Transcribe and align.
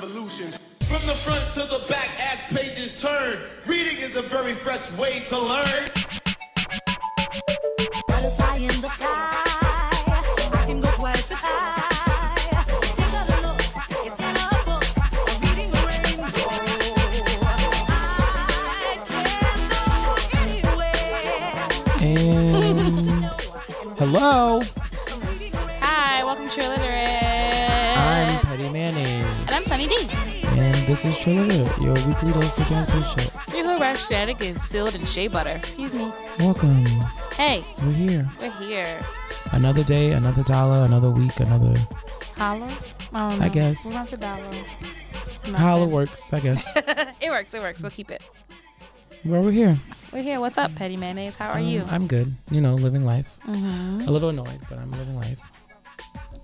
revolution. 0.00 0.52
From 0.80 1.06
the 1.06 1.14
front 1.14 1.52
to 1.54 1.60
the 1.60 1.84
back 1.88 2.08
as 2.32 2.40
pages 2.48 3.00
turn, 3.00 3.38
reading 3.66 3.98
is 3.98 4.16
a 4.16 4.22
very 4.22 4.52
fresh 4.52 4.90
way 4.98 5.20
to 5.28 5.38
learn. 5.38 5.90
Butterfly 8.08 8.56
in 8.56 8.80
the 8.80 8.88
sky. 8.88 9.36
I 24.02 24.76
this 30.90 31.04
is 31.04 31.16
Trilliterate, 31.18 31.78
your 31.80 31.94
weekly 32.04 32.32
dose 32.32 32.58
of 32.58 32.68
young 32.68 32.84
bullshit. 32.86 33.30
You 33.54 33.62
who 33.62 33.76
rush 33.76 34.08
shenanigans 34.08 34.60
sealed 34.60 34.96
in 34.96 35.06
shea 35.06 35.28
butter. 35.28 35.50
Excuse 35.50 35.94
me. 35.94 36.10
Welcome, 36.40 36.84
Hey, 37.36 37.62
we're 37.84 37.92
here. 37.92 38.28
we're 38.40 38.50
here. 38.58 38.98
Another 39.52 39.84
day, 39.84 40.10
another 40.10 40.42
dollar, 40.42 40.84
another 40.84 41.08
week, 41.08 41.38
another 41.38 41.78
Holla? 42.34 42.76
I 43.12 43.30
don't 43.30 43.38
know. 43.38 43.44
I 43.44 43.48
guess. 43.50 43.86
We're 43.86 43.92
not 43.92 44.10
dollar. 44.18 44.50
Holla 45.56 45.86
works, 45.86 46.32
I 46.32 46.40
guess. 46.40 46.76
It 47.20 47.30
works, 47.30 47.54
it 47.54 47.60
works. 47.60 47.82
We'll 47.82 47.92
keep 47.92 48.10
it. 48.10 48.28
well, 49.24 49.42
we're 49.42 49.52
here. 49.52 49.76
We're 50.12 50.22
here. 50.24 50.40
What's 50.40 50.58
up, 50.58 50.74
Petty 50.74 50.96
Mayonnaise? 50.96 51.36
How 51.36 51.50
are 51.50 51.60
you? 51.60 51.82
Um, 51.82 51.88
I'm 51.90 52.06
good. 52.08 52.34
You 52.50 52.60
know, 52.60 52.74
living 52.74 53.04
life. 53.04 53.36
mm-hmm. 53.46 54.08
A 54.08 54.10
little 54.10 54.30
annoyed, 54.30 54.58
but 54.68 54.78
I'm 54.78 54.90
living 54.90 55.14
life. 55.14 55.38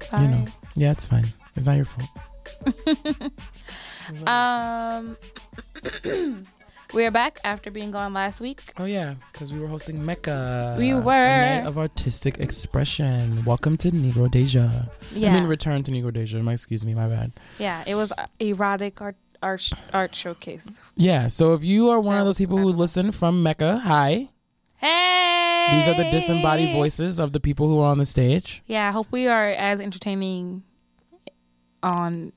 Sorry. 0.02 0.22
You 0.22 0.28
know, 0.28 0.46
yeah, 0.76 0.92
it's 0.92 1.04
fine. 1.04 1.26
It's 1.56 1.66
not 1.66 1.74
your 1.74 1.86
fault. 1.86 2.10
Um, 4.26 5.16
we 6.94 7.04
are 7.04 7.10
back 7.10 7.40
after 7.44 7.70
being 7.70 7.90
gone 7.90 8.12
last 8.12 8.40
week. 8.40 8.62
Oh 8.78 8.84
yeah, 8.84 9.14
because 9.32 9.52
we 9.52 9.58
were 9.58 9.66
hosting 9.66 10.04
Mecca. 10.04 10.76
We 10.78 10.90
a 10.90 10.98
were. 10.98 11.12
night 11.12 11.66
of 11.66 11.76
artistic 11.78 12.38
expression. 12.38 13.44
Welcome 13.44 13.76
to 13.78 13.90
Negro 13.90 14.30
Deja. 14.30 14.88
Yeah. 15.12 15.30
I 15.30 15.34
mean, 15.34 15.44
return 15.48 15.82
to 15.84 15.90
Negro 15.92 16.12
Deja. 16.12 16.38
My 16.38 16.52
excuse 16.52 16.84
me, 16.86 16.94
my 16.94 17.08
bad. 17.08 17.32
yeah, 17.58 17.82
it 17.86 17.96
was 17.96 18.12
erotic 18.38 19.00
art 19.00 19.16
art 19.42 19.70
art 19.92 20.14
showcase. 20.14 20.68
Yeah, 20.96 21.26
so 21.26 21.54
if 21.54 21.64
you 21.64 21.90
are 21.90 22.00
one 22.00 22.14
That 22.14 22.20
of 22.20 22.26
those 22.26 22.38
people 22.38 22.58
who 22.58 22.68
listen 22.68 23.10
from 23.12 23.42
Mecca, 23.42 23.78
hi. 23.78 24.28
Hey. 24.76 25.68
These 25.72 25.88
are 25.88 25.94
the 25.96 26.10
disembodied 26.12 26.72
voices 26.72 27.18
of 27.18 27.32
the 27.32 27.40
people 27.40 27.66
who 27.66 27.80
are 27.80 27.90
on 27.90 27.98
the 27.98 28.04
stage. 28.04 28.62
Yeah, 28.66 28.88
I 28.88 28.92
hope 28.92 29.08
we 29.10 29.26
are 29.26 29.48
as 29.50 29.80
entertaining 29.80 30.62
on 31.82 32.32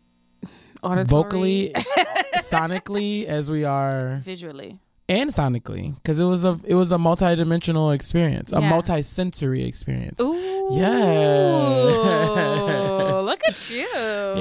auditory, 0.84 1.06
Vocally, 1.06 1.72
sonically 2.38 3.26
as 3.26 3.50
we 3.50 3.64
are 3.64 4.22
visually. 4.24 4.80
and 5.08 5.30
sonically 5.30 5.96
because 5.96 6.20
it 6.20 6.26
was 6.26 6.44
a 6.46 6.60
it 6.66 6.76
was 6.76 6.92
a 6.92 6.98
multi-dimensional 6.98 7.92
experience, 7.92 8.52
a 8.52 8.62
multi-sensory 8.62 9.64
experience. 9.66 10.20
Ooh. 10.22 10.68
Yes. 10.72 11.96
Look 13.26 13.42
at 13.48 13.70
you. 13.70 13.88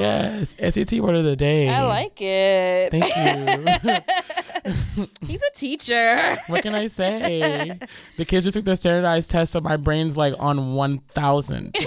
Yes, 0.00 0.56
SAT 0.58 1.00
word 1.00 1.16
of 1.16 1.24
the 1.24 1.36
day. 1.36 1.68
I 1.68 1.84
like 1.84 2.20
it. 2.20 2.90
Thank 2.90 3.04
you. 3.04 3.90
He's 5.26 5.42
a 5.42 5.50
teacher. 5.54 6.36
what 6.48 6.62
can 6.62 6.74
I 6.74 6.86
say? 6.88 7.78
The 8.16 8.24
kids 8.24 8.44
just 8.44 8.56
took 8.56 8.64
their 8.64 8.76
standardized 8.76 9.30
test, 9.30 9.52
so 9.52 9.60
my 9.60 9.76
brain's 9.76 10.16
like 10.16 10.34
on 10.38 10.74
one 10.74 10.98
thousand. 10.98 11.76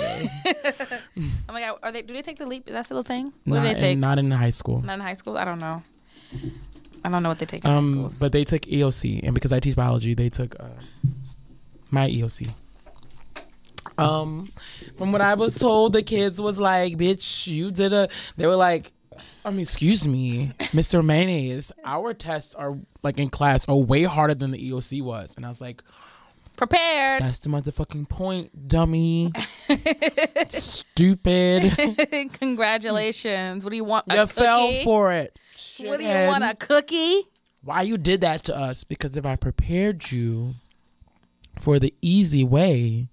Oh 1.50 1.54
my 1.54 1.62
god, 1.62 1.78
are 1.84 1.92
they? 1.92 2.02
Do 2.02 2.14
they 2.14 2.22
take 2.22 2.38
the 2.38 2.46
leap? 2.46 2.68
Is 2.68 2.74
that 2.74 2.86
still 2.86 3.00
a 3.00 3.04
thing? 3.04 3.34
What 3.46 3.58
Not 3.58 3.62
do 3.64 3.68
they 3.70 3.80
take? 3.80 3.94
in, 3.94 4.00
not 4.00 4.18
in 4.20 4.32
high 4.32 4.50
school. 4.50 4.82
Not 4.82 4.94
in 4.96 5.00
high 5.02 5.14
school. 5.14 5.38
I 5.38 5.46
don't 5.46 5.59
know. 5.59 5.84
I 7.04 7.09
don't 7.09 7.22
know 7.24 7.30
what 7.30 7.40
they 7.40 7.46
take 7.46 7.64
in 7.66 7.70
high 7.70 7.78
Um, 7.78 7.88
schools. 7.88 8.20
but 8.20 8.32
they 8.32 8.44
took 8.46 8.62
EOC, 8.64 9.22
and 9.24 9.34
because 9.34 9.52
I 9.52 9.59
teach 9.59 9.76
biology, 9.76 10.14
they 10.14 10.30
took 10.30 10.56
uh, 10.59 10.70
my 11.90 12.09
EOC. 12.09 12.50
Um, 13.98 14.52
from 14.98 15.12
what 15.12 15.22
I 15.22 15.34
was 15.36 15.56
told, 15.56 15.94
the 15.94 16.02
kids 16.03 16.40
was 16.40 16.58
like, 16.58 16.98
"Bitch, 16.98 17.46
you 17.48 17.72
did 17.72 17.94
a." 17.94 18.08
They 18.38 18.48
were 18.48 18.56
like, 18.56 18.92
"I 19.46 19.52
mean, 19.52 19.62
excuse 19.62 20.07
me, 20.07 20.52
Mr. 20.72 21.03
Mayonnaise, 21.03 21.72
our 21.84 22.13
tests 22.13 22.53
are 22.56 22.78
like 23.03 23.18
in 23.18 23.29
class 23.29 23.68
are 23.68 23.75
way 23.75 24.03
harder 24.03 24.34
than 24.35 24.52
the 24.52 24.69
EOC 24.72 25.02
was," 25.02 25.34
and 25.35 25.46
I 25.46 25.50
was 25.50 25.62
like, 25.62 25.84
Prepared. 26.57 27.24
"That's 27.24 27.40
the 27.40 27.50
motherfucking 27.50 28.07
point, 28.09 28.68
dummy, 28.68 29.31
stupid. 30.50 31.75
Congratulations. 32.40 33.63
What 33.63 33.72
do 33.72 33.75
you 33.78 33.84
want? 33.84 34.06
A 34.09 34.16
you 34.18 34.28
fell 34.28 34.72
for 34.84 35.12
it." 35.13 35.38
What 35.80 36.00
do 36.00 36.03
you 36.06 36.28
want? 36.28 36.44
A 36.44 36.56
cookie? 36.56 37.24
why 37.63 37.81
you 37.84 37.97
did 37.97 38.22
that 38.22 38.44
to 38.44 38.56
us 38.57 38.84
because 38.84 39.16
if 39.18 39.25
I 39.25 39.35
prepared 39.35 40.12
you 40.12 40.56
for 41.59 41.78
the 41.80 41.94
easy 42.01 42.44
way, 42.44 43.07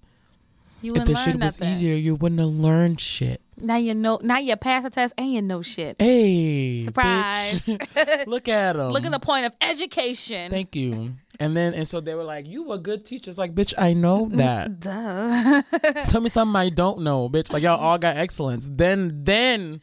You 0.81 0.95
if 0.95 1.05
the 1.05 1.15
shit 1.15 1.35
was 1.39 1.59
nothing. 1.59 1.71
easier, 1.71 1.93
you 1.95 2.15
wouldn't 2.15 2.39
have 2.39 2.49
learned 2.49 2.99
shit. 2.99 3.41
Now 3.61 3.77
you 3.77 3.93
know. 3.93 4.19
Now 4.21 4.39
you 4.39 4.55
pass 4.55 4.83
the 4.83 4.89
test 4.89 5.13
and 5.17 5.33
you 5.33 5.41
know 5.41 5.61
shit. 5.61 5.95
Hey, 5.99 6.83
Surprise. 6.83 7.61
bitch. 7.65 8.25
Look 8.27 8.47
at 8.47 8.73
them. 8.75 8.91
Look 8.91 9.05
at 9.05 9.11
the 9.11 9.19
point 9.19 9.45
of 9.45 9.53
education. 9.61 10.49
Thank 10.49 10.75
you. 10.75 11.13
And 11.39 11.55
then 11.55 11.73
and 11.73 11.87
so 11.87 12.01
they 12.01 12.15
were 12.15 12.23
like, 12.23 12.47
"You 12.47 12.63
were 12.63 12.77
good 12.77 13.05
teachers." 13.05 13.37
Like, 13.37 13.55
bitch, 13.55 13.73
I 13.77 13.93
know 13.93 14.25
mm, 14.25 14.37
that. 14.37 14.79
Duh. 14.81 16.03
Tell 16.07 16.21
me 16.21 16.29
something 16.29 16.55
I 16.55 16.69
don't 16.69 17.01
know, 17.01 17.29
bitch. 17.29 17.53
Like 17.53 17.63
y'all 17.63 17.79
all 17.79 17.97
got 17.97 18.17
excellence. 18.17 18.67
Then 18.69 19.23
then 19.23 19.81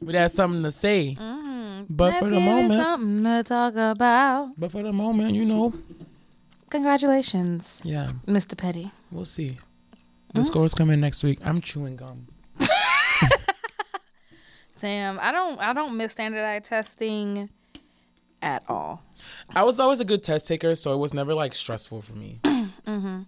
we'd 0.00 0.14
have 0.14 0.30
something 0.30 0.62
to 0.62 0.70
say. 0.70 1.16
Mm. 1.18 1.86
But 1.90 2.12
Let's 2.12 2.18
for 2.20 2.28
the 2.28 2.40
moment, 2.40 2.80
something 2.80 3.24
to 3.24 3.42
talk 3.42 3.74
about. 3.74 4.50
but 4.58 4.70
for 4.70 4.82
the 4.82 4.92
moment, 4.92 5.34
you 5.34 5.44
know, 5.44 5.74
Congratulations, 6.70 7.82
yeah, 7.84 8.12
Mr. 8.26 8.56
Petty. 8.56 8.90
we'll 9.10 9.24
see. 9.24 9.56
The 10.34 10.40
mm? 10.40 10.44
scores 10.44 10.74
come 10.74 10.90
in 10.90 11.00
next 11.00 11.22
week. 11.24 11.38
I'm 11.44 11.60
chewing 11.60 11.96
gum. 11.96 12.26
Damn, 14.80 15.18
I 15.20 15.32
don't. 15.32 15.58
I 15.60 15.72
don't 15.72 15.96
miss 15.96 16.12
standardized 16.12 16.66
testing 16.66 17.48
at 18.40 18.62
all. 18.68 19.02
I 19.54 19.64
was 19.64 19.80
always 19.80 19.98
a 20.00 20.04
good 20.04 20.22
test 20.22 20.46
taker, 20.46 20.74
so 20.76 20.92
it 20.94 20.98
was 20.98 21.12
never 21.12 21.34
like 21.34 21.54
stressful 21.54 22.02
for 22.02 22.12
me. 22.14 22.40
Mhm. 22.86 23.26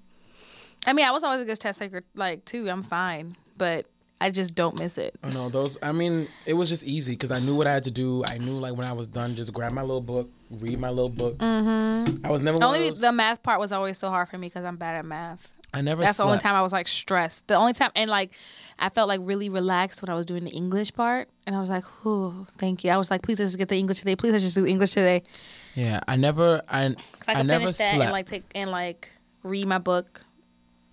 I 0.86 0.92
mean, 0.94 1.04
I 1.04 1.10
was 1.10 1.22
always 1.24 1.42
a 1.42 1.44
good 1.44 1.60
test 1.60 1.78
taker, 1.80 2.02
like 2.14 2.44
too. 2.46 2.70
I'm 2.70 2.82
fine, 2.82 3.36
but 3.58 3.84
I 4.22 4.30
just 4.30 4.54
don't 4.54 4.78
miss 4.78 4.96
it. 4.96 5.14
I 5.22 5.30
know 5.30 5.48
those. 5.50 5.76
I 5.82 5.92
mean, 5.92 6.28
it 6.46 6.54
was 6.54 6.68
just 6.70 6.82
easy 6.84 7.12
because 7.12 7.30
I 7.30 7.40
knew 7.40 7.54
what 7.54 7.66
I 7.66 7.72
had 7.74 7.84
to 7.84 7.90
do. 7.90 8.24
I 8.24 8.38
knew 8.38 8.52
like 8.58 8.74
when 8.76 8.86
I 8.86 8.92
was 8.94 9.06
done, 9.06 9.34
just 9.36 9.52
grab 9.52 9.72
my 9.72 9.82
little 9.82 10.00
book, 10.00 10.30
read 10.50 10.78
my 10.78 10.88
little 10.88 11.10
book. 11.10 11.36
Mm-hmm. 11.38 12.24
I 12.24 12.30
was 12.30 12.40
never 12.40 12.62
Only 12.62 12.88
those, 12.88 13.00
the 13.00 13.12
math 13.12 13.42
part 13.42 13.60
was 13.60 13.70
always 13.72 13.98
so 13.98 14.08
hard 14.08 14.28
for 14.30 14.38
me 14.38 14.46
because 14.48 14.64
I'm 14.64 14.76
bad 14.76 14.96
at 14.96 15.04
math. 15.04 15.50
I 15.72 15.82
never. 15.82 16.02
That's 16.02 16.18
the 16.18 16.24
only 16.24 16.38
time 16.38 16.54
I 16.54 16.62
was 16.62 16.72
like 16.72 16.88
stressed. 16.88 17.46
The 17.46 17.54
only 17.54 17.72
time, 17.72 17.90
and 17.94 18.10
like, 18.10 18.32
I 18.78 18.88
felt 18.88 19.08
like 19.08 19.20
really 19.22 19.48
relaxed 19.48 20.02
when 20.02 20.08
I 20.08 20.14
was 20.14 20.26
doing 20.26 20.44
the 20.44 20.50
English 20.50 20.92
part, 20.94 21.28
and 21.46 21.54
I 21.54 21.60
was 21.60 21.70
like, 21.70 21.84
"Whew, 22.02 22.46
thank 22.58 22.82
you." 22.82 22.90
I 22.90 22.96
was 22.96 23.10
like, 23.10 23.22
"Please 23.22 23.38
let's 23.38 23.52
just 23.52 23.58
get 23.58 23.68
the 23.68 23.76
English 23.76 23.98
today. 23.98 24.16
Please 24.16 24.32
let's 24.32 24.42
just 24.44 24.56
do 24.56 24.66
English 24.66 24.92
today." 24.92 25.22
Yeah, 25.74 26.00
I 26.08 26.16
never. 26.16 26.62
I 26.68 26.96
I 27.28 27.34
I, 27.34 27.42
never 27.42 27.64
finish 27.64 27.76
that 27.78 27.94
slept. 27.94 28.02
and 28.02 28.12
like 28.12 28.26
take 28.26 28.44
and 28.54 28.70
like 28.70 29.08
read 29.42 29.66
my 29.66 29.78
book. 29.78 30.22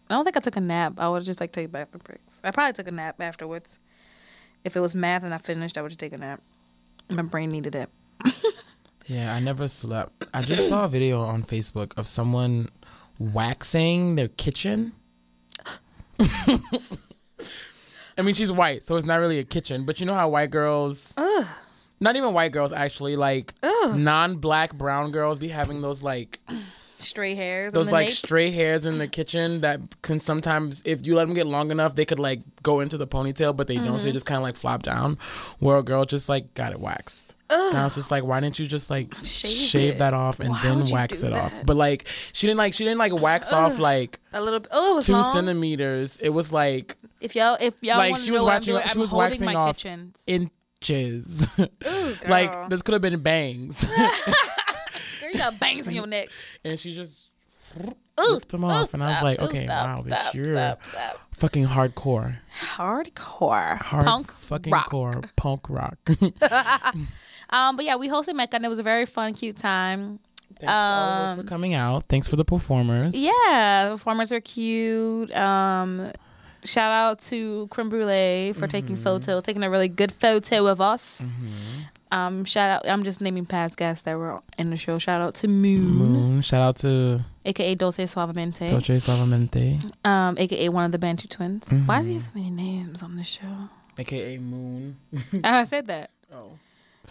I 0.10 0.14
don't 0.14 0.24
think 0.24 0.38
I 0.38 0.40
took 0.40 0.56
a 0.56 0.62
nap. 0.62 0.94
I 0.98 1.10
would 1.10 1.26
just 1.26 1.42
like 1.42 1.52
take 1.52 1.72
bathroom 1.72 2.02
breaks. 2.04 2.40
I 2.44 2.52
probably 2.52 2.74
took 2.74 2.88
a 2.88 2.92
nap 2.92 3.20
afterwards. 3.20 3.80
If 4.64 4.76
it 4.76 4.80
was 4.80 4.96
math 4.96 5.24
and 5.24 5.34
I 5.34 5.38
finished, 5.38 5.78
I 5.78 5.82
would 5.82 5.90
just 5.90 6.00
take 6.00 6.14
a 6.14 6.18
nap. 6.18 6.42
My 7.10 7.22
brain 7.22 7.50
needed 7.50 7.76
it. 7.76 7.90
yeah, 9.08 9.34
I 9.34 9.40
never 9.40 9.68
slept. 9.68 10.26
I 10.34 10.42
just 10.42 10.68
saw 10.68 10.86
a 10.86 10.88
video 10.88 11.22
on 11.22 11.44
Facebook 11.44 11.98
of 11.98 12.08
someone 12.08 12.70
waxing 13.20 14.16
their 14.16 14.28
kitchen. 14.28 14.94
I 16.20 16.60
mean, 18.24 18.34
she's 18.34 18.52
white, 18.52 18.84
so 18.84 18.96
it's 18.96 19.06
not 19.06 19.18
really 19.18 19.40
a 19.40 19.44
kitchen. 19.44 19.86
But 19.86 20.00
you 20.00 20.06
know 20.06 20.16
how 20.16 20.30
white 20.30 20.50
girls, 20.50 21.16
not 22.00 22.16
even 22.16 22.34
white 22.34 22.52
girls, 22.52 22.74
actually, 22.74 23.16
like 23.16 23.54
non-black 23.64 24.74
brown 24.74 25.12
girls, 25.12 25.38
be 25.38 25.50
having 25.50 25.82
those 25.82 26.02
like 26.02 26.40
Stray 27.00 27.36
hairs. 27.36 27.74
those 27.74 27.92
like 27.92 28.10
stray 28.10 28.50
hairs 28.50 28.88
in 28.88 28.98
the 28.98 29.08
kitchen 29.08 29.62
that 29.62 29.80
can 30.02 30.20
sometimes, 30.20 30.82
if 30.84 31.06
you 31.06 31.16
let 31.16 31.26
them 31.26 31.36
get 31.36 31.46
long 31.46 31.70
enough, 31.70 31.94
they 31.94 32.06
could 32.06 32.20
like 32.20 32.40
go 32.64 32.80
into 32.80 32.98
the 32.98 33.06
ponytail, 33.06 33.56
but 33.56 33.68
they 33.68 33.76
don't. 33.76 33.86
Mm-hmm. 33.86 33.98
So 33.98 34.06
they 34.06 34.12
just 34.12 34.26
kind 34.26 34.38
of 34.38 34.44
like 34.44 34.56
flop 34.56 34.82
down. 34.82 35.20
Where 35.60 35.78
a 35.78 35.84
girl 35.84 36.06
just 36.06 36.28
like 36.28 36.56
got 36.56 36.72
it 36.72 36.80
waxed. 36.80 37.36
And 37.50 37.78
I 37.78 37.84
was 37.86 37.96
just 37.96 38.12
like, 38.12 38.24
why 38.26 38.40
didn't 38.42 38.60
you 38.60 38.68
just 38.68 38.90
like 38.90 39.14
Shave 39.24 39.52
shave, 39.52 39.98
that 40.00 40.14
off 40.14 40.40
and 40.42 40.50
Why 40.50 40.62
then 40.64 40.86
wax 40.88 41.24
it 41.24 41.32
off? 41.32 41.54
But 41.66 41.78
like 41.78 42.06
she 42.34 42.46
didn't 42.48 42.58
like 42.58 42.74
she 42.74 42.84
didn't 42.84 42.98
like 43.00 43.14
wax 43.14 43.54
off 43.54 43.80
like 43.80 44.20
a 44.34 44.42
little. 44.42 44.60
Oh, 44.72 44.92
it 44.92 44.96
was 44.96 45.06
two 45.06 45.14
long. 45.14 45.24
centimeters. 45.24 46.18
It 46.18 46.30
was 46.30 46.52
like 46.52 46.98
If 47.22 47.36
y'all, 47.36 47.58
if 47.60 47.82
y'all 47.82 47.98
Like, 47.98 48.18
she 48.18 48.32
was 48.32 48.42
know 48.42 48.46
what 48.46 48.50
I'm 48.52 48.56
watching- 48.58 48.74
doing, 48.74 48.88
she 48.88 48.94
I'm 48.96 49.00
was 49.00 49.14
waxing 49.14 49.46
my 49.46 49.56
off 49.56 49.78
kitchens. 49.78 50.24
inches. 50.28 51.48
Ooh, 51.60 52.16
like 52.28 52.70
this 52.70 52.82
could 52.82 52.94
have 52.94 53.02
been 53.02 53.20
bangs. 53.22 53.86
Girl, 53.98 54.10
you 55.32 55.38
got 55.38 55.58
bangs 55.60 55.88
on 55.88 55.94
your 55.94 56.06
neck. 56.08 56.28
and 56.66 56.78
she 56.78 56.94
just 56.94 57.30
ripped 57.78 58.50
them 58.50 58.64
off, 58.66 58.94
and 58.94 59.02
I 59.04 59.12
was 59.12 59.22
like, 59.24 59.40
ooh, 59.42 59.46
okay, 59.46 59.66
stop, 59.66 59.86
wow, 59.88 60.04
bitch, 60.04 60.20
stop, 60.22 60.34
you're 60.36 60.48
stop. 60.54 60.82
fucking 61.34 61.66
hardcore, 61.68 62.38
hardcore 62.62 63.78
hard 63.80 64.06
punk 64.06 64.32
fucking 64.32 64.74
rock. 64.74 64.90
core 64.90 65.22
punk 65.36 65.70
rock. 65.70 65.98
Um, 67.50 67.76
but 67.76 67.86
yeah, 67.86 67.96
we 67.96 68.10
hosted 68.10 68.36
Mecca 68.36 68.56
and 68.58 68.66
it 68.66 68.70
was 68.70 68.80
a 68.80 68.84
very 68.84 69.06
fun, 69.06 69.34
cute 69.34 69.58
time. 69.58 70.20
Thanks 70.60 70.72
all 70.74 71.36
for 71.36 71.44
coming 71.44 71.74
out. 71.76 72.06
Thanks 72.06 72.28
for 72.28 72.36
the 72.36 72.46
performers. 72.46 73.16
Um, 73.16 73.22
Yeah, 73.22 73.90
the 73.90 73.96
performers 73.96 74.32
are 74.32 74.40
cute. 74.42 75.32
Um, 75.36 76.12
shout 76.64 76.92
out 76.92 77.22
to 77.30 77.68
Creme 77.70 77.90
Brulee 77.90 78.54
for 78.54 78.68
taking 78.68 78.96
Mm-hmm. 78.96 79.04
photos, 79.04 79.44
taking 79.44 79.62
a 79.64 79.70
really 79.70 79.88
good 79.88 80.12
photo 80.12 80.66
of 80.68 80.82
us. 80.82 81.32
Um, 82.12 82.46
shout 82.46 82.70
out. 82.72 82.90
I'm 82.90 83.04
just 83.04 83.20
naming 83.22 83.46
past 83.46 83.76
guests 83.76 84.04
that 84.04 84.18
were 84.18 84.40
in 84.58 84.70
the 84.70 84.78
show. 84.78 84.98
Shout 84.98 85.22
out 85.22 85.36
to 85.36 85.48
Moon, 85.48 85.82
Moon. 85.84 86.42
Shout 86.42 86.62
out 86.62 86.78
to 86.78 87.24
aka 87.46 87.76
Dulce 87.76 87.98
Suavemente, 87.98 88.70
Dolce 88.70 88.96
Suavemente, 88.96 89.92
um, 90.06 90.38
aka 90.38 90.70
one 90.70 90.86
of 90.86 90.92
the 90.94 90.98
Bantu 91.00 91.28
twins. 91.28 91.70
Why 91.86 92.02
do 92.02 92.08
you 92.08 92.14
have 92.16 92.24
Mm-hmm. 92.24 92.40
so 92.40 92.40
many 92.40 92.50
names 92.50 93.04
on 93.04 93.16
the 93.18 93.24
show? 93.26 93.70
aka 93.98 94.38
Moon. 94.38 94.96
oh, 95.16 95.40
I 95.44 95.64
said 95.66 95.88
that. 95.88 96.10
Oh, 96.34 96.58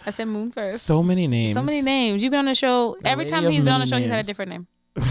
I 0.05 0.11
said 0.11 0.25
Moon 0.25 0.51
first. 0.51 0.83
so 0.83 1.03
many 1.03 1.27
names. 1.27 1.55
So 1.55 1.63
many 1.63 1.81
names. 1.81 2.23
You've 2.23 2.31
been 2.31 2.39
on 2.39 2.45
the 2.45 2.55
show. 2.55 2.95
The 3.01 3.09
Every 3.09 3.25
time 3.25 3.49
he's 3.51 3.63
been 3.63 3.73
on 3.73 3.81
the 3.81 3.85
show, 3.85 3.97
he's 3.97 4.09
had 4.09 4.19
a 4.19 4.23
different 4.23 4.51
name. 4.51 4.67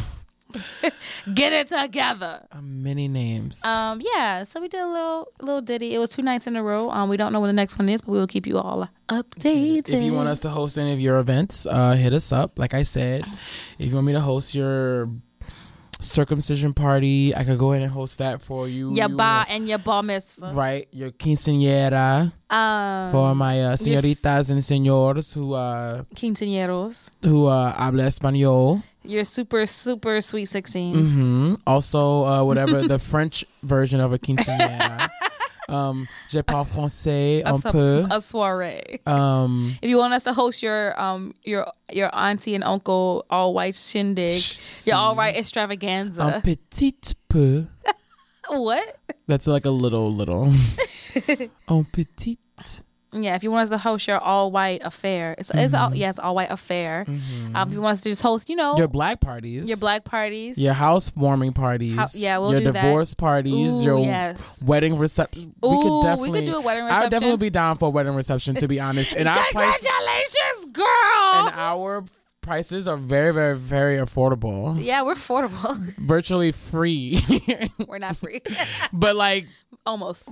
Get 1.34 1.52
it 1.52 1.68
together. 1.68 2.42
Uh, 2.50 2.60
many 2.62 3.08
names. 3.08 3.64
Um, 3.64 4.00
yeah. 4.00 4.44
So 4.44 4.60
we 4.60 4.68
did 4.68 4.80
a 4.80 4.86
little 4.86 5.28
little 5.40 5.60
ditty. 5.60 5.94
It 5.94 5.98
was 5.98 6.10
two 6.10 6.22
nights 6.22 6.46
in 6.46 6.56
a 6.56 6.62
row. 6.62 6.90
Um, 6.90 7.08
we 7.08 7.16
don't 7.16 7.32
know 7.32 7.40
when 7.40 7.48
the 7.48 7.54
next 7.54 7.78
one 7.78 7.88
is, 7.88 8.00
but 8.00 8.12
we 8.12 8.18
will 8.18 8.26
keep 8.26 8.46
you 8.46 8.58
all 8.58 8.88
updated. 9.08 9.90
if 9.90 10.02
you 10.02 10.12
want 10.12 10.28
us 10.28 10.40
to 10.40 10.48
host 10.48 10.78
any 10.78 10.92
of 10.92 11.00
your 11.00 11.18
events, 11.18 11.66
uh, 11.66 11.92
hit 11.92 12.12
us 12.12 12.32
up. 12.32 12.58
Like 12.58 12.74
I 12.74 12.82
said, 12.82 13.24
if 13.78 13.88
you 13.88 13.94
want 13.94 14.06
me 14.06 14.12
to 14.12 14.20
host 14.20 14.54
your 14.54 15.10
circumcision 16.00 16.72
party, 16.74 17.34
I 17.34 17.44
could 17.44 17.58
go 17.58 17.72
ahead 17.72 17.82
and 17.82 17.92
host 17.92 18.18
that 18.18 18.42
for 18.42 18.68
you. 18.68 18.92
your 18.92 19.08
You 19.10 19.16
bar 19.16 19.46
and 19.48 19.68
your 19.68 19.78
bar 19.78 20.02
mitzvah. 20.02 20.52
Right, 20.54 20.88
your 20.92 21.10
quinceañera 21.10 22.32
Um, 22.50 23.10
for 23.10 23.34
my 23.34 23.60
uh, 23.64 23.70
yes. 23.70 23.82
señoritas 23.82 24.50
and 24.50 24.60
señores 24.60 25.32
who 25.34 25.54
uh 25.54 26.04
quinceañeros. 26.14 27.08
who 27.24 27.46
uh 27.46 27.72
habla 27.72 28.04
español. 28.06 28.82
Your 29.04 29.24
super 29.24 29.66
super 29.66 30.20
sweet 30.20 30.48
16s. 30.48 31.22
hmm 31.22 31.54
Also, 31.66 32.24
uh, 32.24 32.42
whatever 32.44 32.82
the 32.86 32.98
French 33.12 33.44
version 33.62 34.00
of 34.00 34.12
a 34.12 34.18
quinceañera. 34.18 35.08
um, 35.68 36.06
je 36.28 36.40
parle 36.42 36.64
français 36.66 37.42
un 37.44 37.60
peu. 37.60 38.06
a 38.10 38.20
soiree. 38.20 39.00
Um, 39.06 39.76
If 39.82 39.88
you 39.90 39.98
want 39.98 40.12
us 40.14 40.24
to 40.24 40.32
host 40.32 40.62
your 40.62 40.94
um 41.00 41.34
your 41.44 41.66
your 41.92 42.10
auntie 42.16 42.54
and 42.54 42.62
uncle 42.64 43.24
all 43.30 43.54
white 43.54 43.74
shindig, 43.76 44.30
your 44.86 44.96
all 44.96 45.14
right 45.16 45.36
extravaganza. 45.36 46.22
Un 46.22 46.42
petit 46.42 47.14
peu. 47.28 47.66
what? 48.48 48.98
That's 49.26 49.46
like 49.46 49.64
a 49.66 49.70
little, 49.70 50.12
little. 50.12 50.52
un 51.68 51.84
petit. 51.92 52.38
Yeah, 53.12 53.34
if 53.34 53.42
you 53.42 53.50
want 53.50 53.62
us 53.62 53.68
to 53.70 53.78
host 53.78 54.06
your 54.06 54.18
all 54.18 54.50
white 54.50 54.82
affair, 54.84 55.34
it's 55.38 55.50
it's 55.54 55.72
all 55.72 55.94
yeah, 55.94 56.10
it's 56.10 56.18
all 56.18 56.34
white 56.34 56.50
affair. 56.50 57.06
Um, 57.54 57.68
if 57.68 57.72
you 57.72 57.80
want 57.80 57.92
us 57.96 58.00
to 58.02 58.10
just 58.10 58.20
host, 58.20 58.50
you 58.50 58.56
know, 58.56 58.72
Mm-hmm. 58.72 58.78
Your 58.80 58.88
black 58.88 59.20
parties. 59.20 59.68
your 59.68 59.78
black 59.78 60.04
parties. 60.04 60.58
Your 60.58 60.74
housewarming 60.74 61.54
parties. 61.54 61.96
Hou- 61.96 62.18
yeah, 62.18 62.36
we'll 62.36 62.50
Your 62.50 62.60
do 62.60 62.72
that. 62.72 62.82
divorce 62.82 63.14
parties. 63.14 63.80
Ooh, 63.80 63.84
your 63.84 63.98
yes. 64.00 64.60
wedding 64.62 64.98
reception. 64.98 65.54
we 65.62 65.80
could 65.82 66.02
definitely. 66.02 66.30
we 66.30 66.40
could 66.40 66.46
do 66.52 66.56
a 66.56 66.60
wedding 66.60 66.84
I 66.84 67.02
would 67.02 67.10
definitely 67.10 67.38
be 67.38 67.48
down 67.48 67.78
for 67.78 67.86
a 67.86 67.90
wedding 67.90 68.14
reception, 68.14 68.54
to 68.56 68.68
be 68.68 68.80
honest. 68.80 69.12
And 69.16 69.28
our 69.28 69.34
Congratulations, 69.46 70.72
girl. 70.72 70.84
and 70.86 71.54
our 71.54 72.04
prices 72.46 72.86
are 72.86 72.96
very, 72.96 73.34
very, 73.34 73.58
very 73.58 73.96
affordable. 73.98 74.82
yeah, 74.82 75.02
we're 75.02 75.14
affordable. 75.14 75.76
Virtually 75.98 76.52
free. 76.52 77.20
we're 77.86 77.98
not 77.98 78.16
free. 78.16 78.40
but 78.92 79.16
like 79.16 79.46
Almost. 79.84 80.28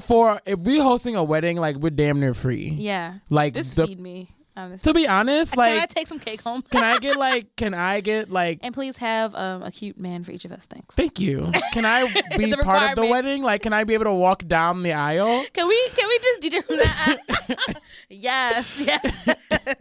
for 0.00 0.40
if 0.46 0.58
we're 0.60 0.82
hosting 0.82 1.16
a 1.16 1.24
wedding, 1.24 1.56
like 1.56 1.76
we're 1.76 1.90
damn 1.90 2.20
near 2.20 2.34
free. 2.34 2.68
Yeah. 2.68 3.14
Like 3.28 3.54
Just 3.54 3.76
the, 3.76 3.86
feed 3.86 4.00
me. 4.00 4.30
Honestly. 4.58 4.90
to 4.90 4.94
be 4.94 5.06
honest, 5.06 5.54
like 5.54 5.74
Can 5.74 5.82
I 5.82 5.86
take 5.86 6.06
some 6.06 6.18
cake 6.18 6.40
home? 6.40 6.62
can 6.62 6.82
I 6.82 6.98
get 6.98 7.16
like 7.16 7.54
can 7.56 7.74
I 7.74 8.00
get 8.00 8.30
like 8.30 8.60
and 8.62 8.72
please 8.72 8.96
have 8.96 9.34
um, 9.34 9.62
a 9.62 9.70
cute 9.70 9.98
man 9.98 10.24
for 10.24 10.32
each 10.32 10.46
of 10.46 10.52
us. 10.52 10.64
Thanks. 10.64 10.94
Thank 10.94 11.20
you. 11.20 11.52
Can 11.72 11.84
I 11.84 12.06
be 12.38 12.56
part 12.56 12.90
of 12.90 12.96
the 12.96 13.04
wedding? 13.04 13.42
Like, 13.42 13.60
can 13.62 13.74
I 13.74 13.84
be 13.84 13.92
able 13.92 14.06
to 14.06 14.14
walk 14.14 14.46
down 14.46 14.82
the 14.82 14.94
aisle? 14.94 15.44
Can 15.52 15.68
we 15.68 15.88
can 15.94 16.08
we 16.08 16.18
just 16.20 16.66
from 16.66 16.76
that? 16.76 17.80
yes, 18.08 18.80
yes. 18.80 19.76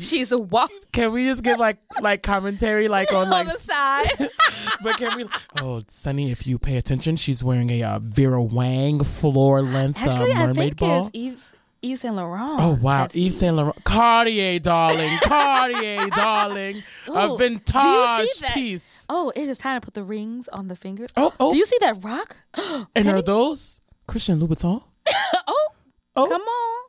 She's 0.00 0.32
a 0.32 0.36
walk 0.38 0.70
Can 0.92 1.12
we 1.12 1.26
just 1.26 1.42
give 1.42 1.58
like 1.58 1.78
like 2.00 2.22
commentary 2.22 2.88
like 2.88 3.12
on 3.12 3.24
on 3.26 3.30
like? 3.30 3.46
the 3.48 3.54
side. 3.54 4.30
but 4.82 4.96
can 4.98 5.16
we? 5.16 5.24
Oh, 5.60 5.82
Sunny, 5.88 6.30
if 6.32 6.46
you 6.46 6.58
pay 6.58 6.76
attention, 6.76 7.16
she's 7.16 7.44
wearing 7.44 7.70
a 7.70 7.82
uh, 7.82 7.98
Vera 8.00 8.42
Wang 8.42 9.02
floor 9.04 9.62
length 9.62 9.98
Actually, 9.98 10.32
uh, 10.32 10.38
I 10.42 10.46
mermaid 10.48 10.56
think 10.56 10.78
ball. 10.78 11.06
it's 11.14 11.16
Yves, 11.16 11.52
Yves 11.82 12.00
Saint 12.00 12.16
Laurent. 12.16 12.60
Oh 12.60 12.70
wow, 12.82 13.02
That's- 13.06 13.14
Yves 13.16 13.36
Saint 13.38 13.54
Laurent, 13.56 13.84
Cartier, 13.84 14.58
darling, 14.58 15.18
Cartier, 15.22 16.08
darling, 16.10 16.82
a 17.08 17.36
vintage 17.36 17.72
do 17.72 17.78
you 17.78 18.26
see 18.26 18.40
that? 18.46 18.54
piece. 18.54 19.06
Oh, 19.08 19.30
it 19.36 19.48
is 19.48 19.56
time 19.58 19.80
to 19.80 19.84
put 19.84 19.94
the 19.94 20.02
rings 20.02 20.48
on 20.48 20.66
the 20.68 20.74
fingers. 20.76 21.10
Oh, 21.16 21.32
oh, 21.38 21.52
Do 21.52 21.56
you 21.58 21.64
see 21.66 21.78
that 21.80 22.02
rock? 22.02 22.36
and 22.96 23.08
are 23.08 23.22
those 23.22 23.80
Christian 24.08 24.40
Louboutin? 24.40 24.82
oh, 25.46 25.68
Oh, 26.16 26.28
come 26.28 26.42
on. 26.42 26.85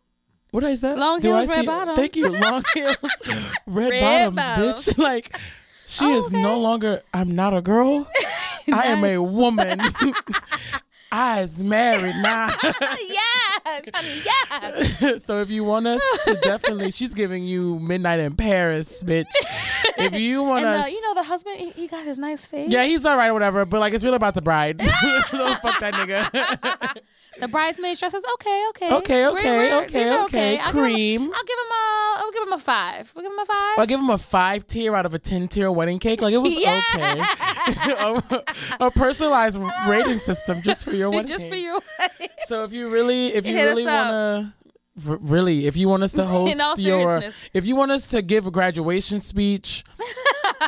What 0.52 0.64
is 0.64 0.82
that? 0.82 0.98
Long 0.98 1.20
Do 1.20 1.30
heels, 1.36 1.50
I 1.50 1.56
red 1.58 1.66
bottoms. 1.66 1.98
Thank 1.98 2.16
you, 2.16 2.30
long 2.40 2.64
heels, 2.74 2.96
red, 3.66 3.90
Red 3.90 4.02
bottoms, 4.36 4.36
bottoms. 4.36 4.88
bitch. 4.88 4.98
like 5.04 5.38
she 5.86 6.06
Oh, 6.06 6.18
is 6.18 6.32
no 6.32 6.60
longer. 6.60 7.02
I'm 7.14 7.36
not 7.36 7.56
a 7.56 7.62
girl. 7.62 8.08
I 8.74 8.88
am 8.88 9.04
a 9.06 9.18
woman. 9.22 9.80
I 11.10 11.40
is 11.44 11.64
married 11.64 12.16
now. 12.22 12.48
yes, 12.62 13.86
honey, 13.94 14.22
yes. 14.26 15.24
so 15.24 15.40
if 15.42 15.50
you 15.50 15.64
want 15.64 15.88
us 15.88 16.02
to 16.26 16.34
definitely, 16.36 16.92
she's 16.92 17.14
giving 17.14 17.46
you 17.46 17.80
midnight 17.80 18.20
in 18.20 18.36
Paris, 18.36 19.04
bitch. 19.04 19.24
If 19.98 20.16
you 20.16 20.44
want 20.44 20.66
And 20.66 20.82
us, 20.84 20.92
you 20.92 21.02
know 21.04 21.14
the 21.14 21.24
husband, 21.24 21.60
he, 21.60 21.70
he 21.70 21.88
got 21.88 22.04
his 22.04 22.18
nice 22.18 22.46
face. 22.46 22.70
yeah, 22.74 22.84
he's 22.84 23.06
all 23.06 23.16
right 23.16 23.30
or 23.30 23.34
whatever. 23.34 23.64
But 23.66 23.80
like, 23.80 23.94
it's 23.94 24.04
really 24.04 24.18
about 24.18 24.34
the 24.34 24.42
bride. 24.42 24.80
Don't 24.80 25.62
fuck 25.62 25.80
that 25.80 25.94
nigga. 25.94 27.02
The 27.40 27.48
bridesmaid 27.48 27.98
dress 28.00 28.14
is 28.14 28.24
okay, 28.36 28.66
okay, 28.70 28.94
Okay, 28.96 29.22
We're- 29.28 29.40
okay, 29.40 29.58
we're- 29.58 29.74
okay, 29.86 30.04
these 30.04 30.12
are 30.12 30.24
okay. 30.26 30.58
I'll 30.58 30.66
give 30.74 30.76
him 30.76 30.82
Cream. 30.84 31.22
I'll 31.34 31.44
give 31.44 31.58
him 31.60 31.72
a. 31.72 32.14
I'll 32.20 32.32
give 32.32 32.44
him 32.44 32.54
a 32.54 32.60
five. 32.60 33.12
We'll 33.16 33.24
give 33.24 33.32
him 33.32 33.40
a 33.40 33.46
five. 33.46 33.78
I'll 33.80 33.86
give 33.86 34.00
him 34.00 34.10
a 34.10 34.18
five 34.18 34.66
tier 34.66 34.96
out 34.96 35.06
of 35.06 35.14
a 35.14 35.20
ten 35.20 35.48
tier 35.48 35.72
wedding 35.72 36.00
cake. 36.00 36.22
Like 36.22 36.34
it 36.34 36.38
was 36.38 36.56
Yeah. 36.58 36.82
okay. 36.96 37.22
a, 37.94 38.06
um, 38.08 38.42
a 38.80 38.92
personalized 38.92 39.58
rating 39.88 40.18
system 40.20 40.62
just 40.64 40.84
for 40.84 40.94
your 40.94 41.10
wedding. 41.12 41.28
Just 41.28 41.44
cake. 41.44 41.52
for 41.52 41.56
you. 41.58 41.80
So 42.48 42.64
if 42.64 42.74
you 42.74 42.90
really, 42.90 43.28
if 43.34 43.46
you 43.46 43.54
Hit 43.56 43.66
really 43.66 43.86
wanna, 43.86 44.56
really, 45.06 45.68
if 45.68 45.78
you 45.78 45.88
want 45.90 46.02
us 46.04 46.14
to 46.14 46.26
host 46.26 46.80
your, 46.80 47.24
if 47.54 47.66
you 47.66 47.76
want 47.76 47.92
us 47.92 48.08
to 48.10 48.22
give 48.24 48.48
a 48.48 48.52
graduation 48.52 49.20
speech, 49.20 49.84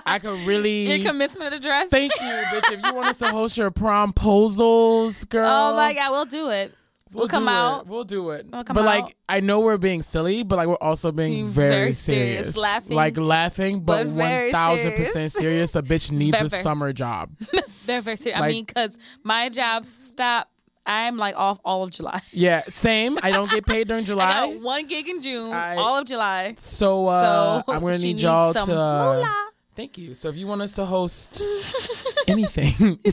I 0.05 0.19
could 0.19 0.39
really. 0.47 0.87
Your 0.97 1.05
commencement 1.09 1.53
address. 1.53 1.89
Thank 1.89 2.11
you, 2.19 2.27
bitch. 2.27 2.71
If 2.73 2.85
you 2.85 2.93
want 2.93 3.07
us 3.07 3.17
to 3.19 3.27
host 3.29 3.57
your 3.57 3.71
promposals, 3.71 5.27
girl. 5.29 5.47
Oh 5.49 5.75
my 5.75 5.93
god, 5.93 6.11
we'll 6.11 6.25
do 6.25 6.49
it. 6.49 6.73
We'll, 7.11 7.27
come 7.27 7.45
do 7.45 7.49
it. 7.49 7.53
out. 7.53 7.87
We'll 7.87 8.03
do 8.03 8.29
it. 8.29 8.45
We'll 8.51 8.63
but 8.63 8.77
out. 8.77 8.85
like, 8.85 9.15
I 9.27 9.39
know 9.39 9.61
we're 9.61 9.77
being 9.79 10.03
silly, 10.03 10.43
but 10.43 10.57
like, 10.57 10.67
we're 10.67 10.75
also 10.75 11.11
being 11.11 11.31
Being 11.31 11.47
very, 11.49 11.71
very 11.73 11.93
serious. 11.93 12.39
serious, 12.53 12.57
laughing, 12.57 12.95
like 12.95 13.17
laughing, 13.17 13.79
but 13.81 14.15
but 14.15 14.51
thousand 14.51 14.93
percent 14.95 15.31
serious. 15.31 15.75
A 15.75 15.81
bitch 15.81 16.11
needs 16.11 16.37
Very, 16.37 16.45
a 16.45 16.49
very 16.49 16.63
summer 16.63 16.93
job. 16.93 17.31
Very, 17.85 18.01
very 18.03 18.17
serious. 18.17 18.39
I 18.39 18.47
mean, 18.49 18.65
because 18.65 18.99
my 19.23 19.49
job 19.49 19.83
stopped. 19.83 20.51
I'm 20.85 21.17
like 21.17 21.35
off 21.35 21.59
all 21.65 21.81
of 21.83 21.89
July. 21.89 22.21
yeah, 22.31 22.61
same. 22.69 23.17
I 23.23 23.31
don't 23.31 23.49
get 23.49 23.65
paid 23.65 23.87
during 23.87 24.03
I 24.03 24.07
July, 24.07 24.45
one 24.61 24.85
gig 24.85 25.07
in 25.07 25.19
June, 25.21 25.51
I- 25.51 25.75
all 25.75 25.97
of 25.97 26.05
July. 26.05 26.53
so 26.59 27.07
uh, 27.07 27.63
so 27.63 27.73
I'm 27.73 27.81
gonna 27.81 27.97
need 27.97 28.21
y'all 28.21 28.53
to. 28.53 28.65
moolah. 28.67 29.47
Thank 29.79 29.97
you. 29.97 30.13
So 30.13 30.27
if 30.27 30.35
you 30.35 30.45
want 30.45 30.61
us 30.61 30.73
to 30.73 30.83
host 30.83 31.47
anything, 32.27 32.99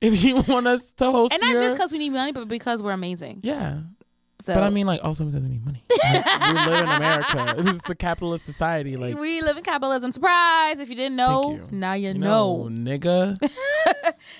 if 0.00 0.24
you 0.24 0.36
want 0.36 0.66
us 0.66 0.90
to 0.96 1.10
host 1.10 1.34
And 1.34 1.42
not 1.42 1.50
your, 1.50 1.62
just 1.64 1.74
because 1.76 1.92
we 1.92 1.98
need 1.98 2.08
money, 2.14 2.32
but 2.32 2.48
because 2.48 2.82
we're 2.82 2.92
amazing. 2.92 3.40
yeah. 3.42 3.80
So 4.40 4.54
But 4.54 4.62
I 4.62 4.70
mean, 4.70 4.86
like, 4.86 5.04
also 5.04 5.24
because 5.24 5.42
we 5.42 5.50
need 5.50 5.64
money. 5.66 5.82
Like, 6.02 6.24
we 6.48 6.70
live 6.70 6.88
in 6.88 6.94
America. 6.94 7.62
This 7.62 7.76
is 7.76 7.90
a 7.90 7.94
capitalist 7.94 8.46
society. 8.46 8.96
Like, 8.96 9.18
we 9.18 9.42
live 9.42 9.58
in 9.58 9.64
capitalism. 9.64 10.12
Surprise! 10.12 10.78
If 10.78 10.88
you 10.88 10.94
didn't 10.96 11.16
know, 11.16 11.52
you. 11.52 11.68
now 11.70 11.92
you, 11.92 12.14
no, 12.14 12.68
know. 12.68 12.70
nigga. 12.70 13.38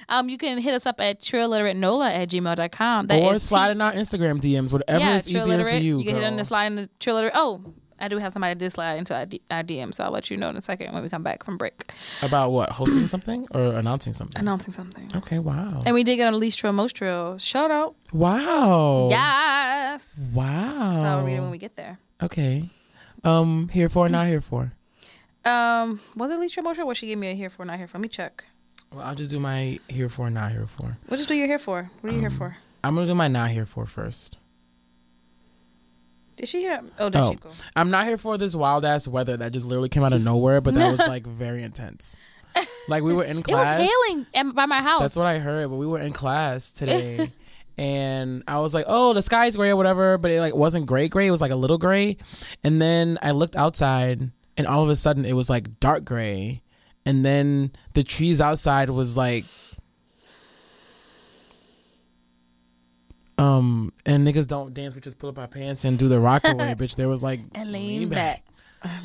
Um, 0.09 0.29
you 0.31 0.39
can 0.39 0.59
hit 0.59 0.75
us 0.75 0.87
up 0.87 1.01
at 1.01 1.21
trilliterate.nola 1.21 2.11
at 2.11 2.31
gmail.com. 2.31 3.07
That 3.09 3.21
or 3.21 3.35
is 3.35 3.43
slide 3.43 3.67
T- 3.67 3.73
in 3.73 3.81
our 3.83 3.93
Instagram 3.93 4.41
DMs, 4.41 4.73
whatever 4.73 5.05
yeah, 5.05 5.17
is 5.17 5.29
easier 5.29 5.41
for 5.43 5.47
Trilliterate. 5.49 5.83
you. 5.83 5.99
You 5.99 6.05
can 6.07 6.15
hit 6.15 6.23
girl. 6.23 6.31
on 6.31 6.37
the 6.37 6.45
slide 6.47 6.67
in 6.67 6.77
the 6.77 6.89
Trilliterate. 6.99 7.33
Oh, 7.35 7.75
I 8.03 8.09
do 8.09 8.19
have 8.19 8.33
somebody 8.33 8.53
that 8.55 8.59
did 8.59 8.71
slide 8.73 8.95
into 8.95 9.15
our, 9.15 9.25
D- 9.27 9.41
our 9.51 9.63
DM, 9.63 9.95
so 9.95 10.03
I'll 10.05 10.11
let 10.11 10.29
you 10.29 10.37
know 10.37 10.51
in 10.51 10.57
a 10.57 10.61
second 10.61 10.93
when 10.93 11.03
we 11.05 11.09
come 11.09 11.23
back 11.23 11.45
from 11.45 11.57
break. 11.57 11.91
About 12.21 12.51
what? 12.51 12.71
Hosting 12.71 13.07
something 13.07 13.47
or 13.53 13.75
announcing 13.75 14.13
something? 14.13 14.41
Announcing 14.41 14.73
something. 14.73 15.11
Okay, 15.15 15.39
wow. 15.39 15.81
And 15.87 15.95
we 15.95 16.03
did 16.03 16.17
get 16.17 16.27
on 16.27 16.39
Least 16.41 16.59
Trill, 16.59 16.73
Most 16.73 16.97
Trill. 16.97 17.39
Shout 17.39 17.71
out. 17.71 17.95
Wow. 18.13 19.07
Yes. 19.09 20.33
Wow. 20.35 20.95
So 21.01 21.07
I'll 21.07 21.25
read 21.25 21.37
it 21.37 21.41
when 21.41 21.53
we 21.53 21.59
get 21.59 21.77
there. 21.77 21.99
Okay. 22.21 22.69
Um, 23.25 23.69
here 23.69 23.89
for, 23.89 24.09
not 24.09 24.27
here 24.27 24.41
for. 24.41 24.73
Um, 25.45 26.01
was 26.17 26.31
it 26.33 26.39
least 26.41 26.59
emotional? 26.59 26.89
What 26.89 26.97
she 26.97 27.07
gave 27.07 27.19
me 27.19 27.29
a 27.31 27.35
here 27.35 27.51
for, 27.51 27.65
not 27.65 27.79
here 27.79 27.87
for? 27.87 27.99
Let 27.99 28.03
me 28.03 28.09
check. 28.09 28.45
Well, 28.93 29.05
I'll 29.05 29.15
just 29.15 29.31
do 29.31 29.39
my 29.39 29.79
here 29.89 30.09
for, 30.09 30.29
not 30.29 30.51
here 30.51 30.67
for. 30.67 30.99
What 31.07 31.17
just 31.19 31.29
do 31.29 31.35
you 31.35 31.47
here 31.47 31.59
for? 31.61 31.89
What 32.01 32.11
are 32.11 32.15
you 32.15 32.21
here 32.21 32.31
Um, 32.31 32.37
for? 32.37 32.57
I'm 32.85 32.95
gonna 32.97 33.07
do 33.07 33.15
my 33.15 33.29
not 33.29 33.51
here 33.51 33.65
for 33.65 33.87
first. 33.87 34.39
Did 36.43 36.49
she 36.49 36.59
here? 36.59 36.81
Oh, 36.99 37.09
did 37.09 37.21
Oh, 37.21 37.31
she 37.31 37.37
go? 37.37 37.51
I'm 37.77 37.91
not 37.91 38.05
here 38.05 38.19
for 38.19 38.37
this 38.37 38.53
wild 38.53 38.85
ass 38.85 39.07
weather 39.07 39.37
that 39.37 39.53
just 39.53 39.65
literally 39.65 39.89
came 39.89 40.03
out 40.03 40.13
of 40.13 40.23
nowhere, 40.23 40.61
but 40.61 40.75
that 40.75 40.91
was 40.91 40.99
like 40.99 41.25
very 41.25 41.63
intense. 41.63 42.21
Like 42.89 43.05
we 43.05 43.15
were 43.15 43.23
in 43.23 43.45
class. 43.45 43.79
It 43.81 43.83
was 43.85 44.27
hailing 44.35 44.53
by 44.53 44.67
my 44.67 44.83
house. 44.83 45.01
That's 45.01 45.15
what 45.17 45.25
I 45.27 45.39
heard, 45.39 45.71
but 45.71 45.77
we 45.77 45.87
were 45.87 46.01
in 46.01 46.13
class 46.13 46.73
today. 46.73 47.31
and 47.79 48.43
I 48.49 48.59
was 48.59 48.75
like, 48.75 48.87
"Oh, 48.89 49.15
the 49.15 49.23
sky's 49.23 49.55
gray 49.55 49.71
or 49.71 49.77
whatever," 49.77 50.19
but 50.19 50.33
it 50.33 50.41
like 50.41 50.55
wasn't 50.55 50.87
gray 50.87 51.09
gray, 51.09 51.29
it 51.29 51.31
was 51.31 51.41
like 51.41 51.53
a 51.53 51.57
little 51.57 51.79
gray. 51.79 52.17
And 52.65 52.83
then 52.83 53.19
I 53.23 53.31
looked 53.31 53.55
outside 53.55 54.33
and 54.57 54.67
all 54.67 54.83
of 54.83 54.91
a 54.91 54.97
sudden 54.97 55.25
it 55.25 55.33
was 55.35 55.49
like 55.49 55.79
dark 55.79 56.05
gray. 56.05 56.61
And 57.07 57.25
then 57.25 57.71
the 57.95 58.03
trees 58.03 58.41
outside 58.41 58.91
was 58.91 59.17
like 59.17 59.45
um 63.43 63.93
and 64.07 64.27
niggas 64.27 64.47
don't 64.47 64.73
dance, 64.75 64.95
we 64.95 65.01
just 65.01 65.19
pull 65.19 65.29
up 65.31 65.39
our 65.39 65.49
pants 65.49 65.85
and 65.85 65.99
do 65.99 66.09
the 66.09 66.21
rock 66.21 66.45
away, 66.45 66.75
bitch. 66.79 66.97
There 66.97 67.09
was 67.09 67.23
like 67.23 67.41
and 67.55 67.73
lean 67.73 68.09
back. 68.09 68.45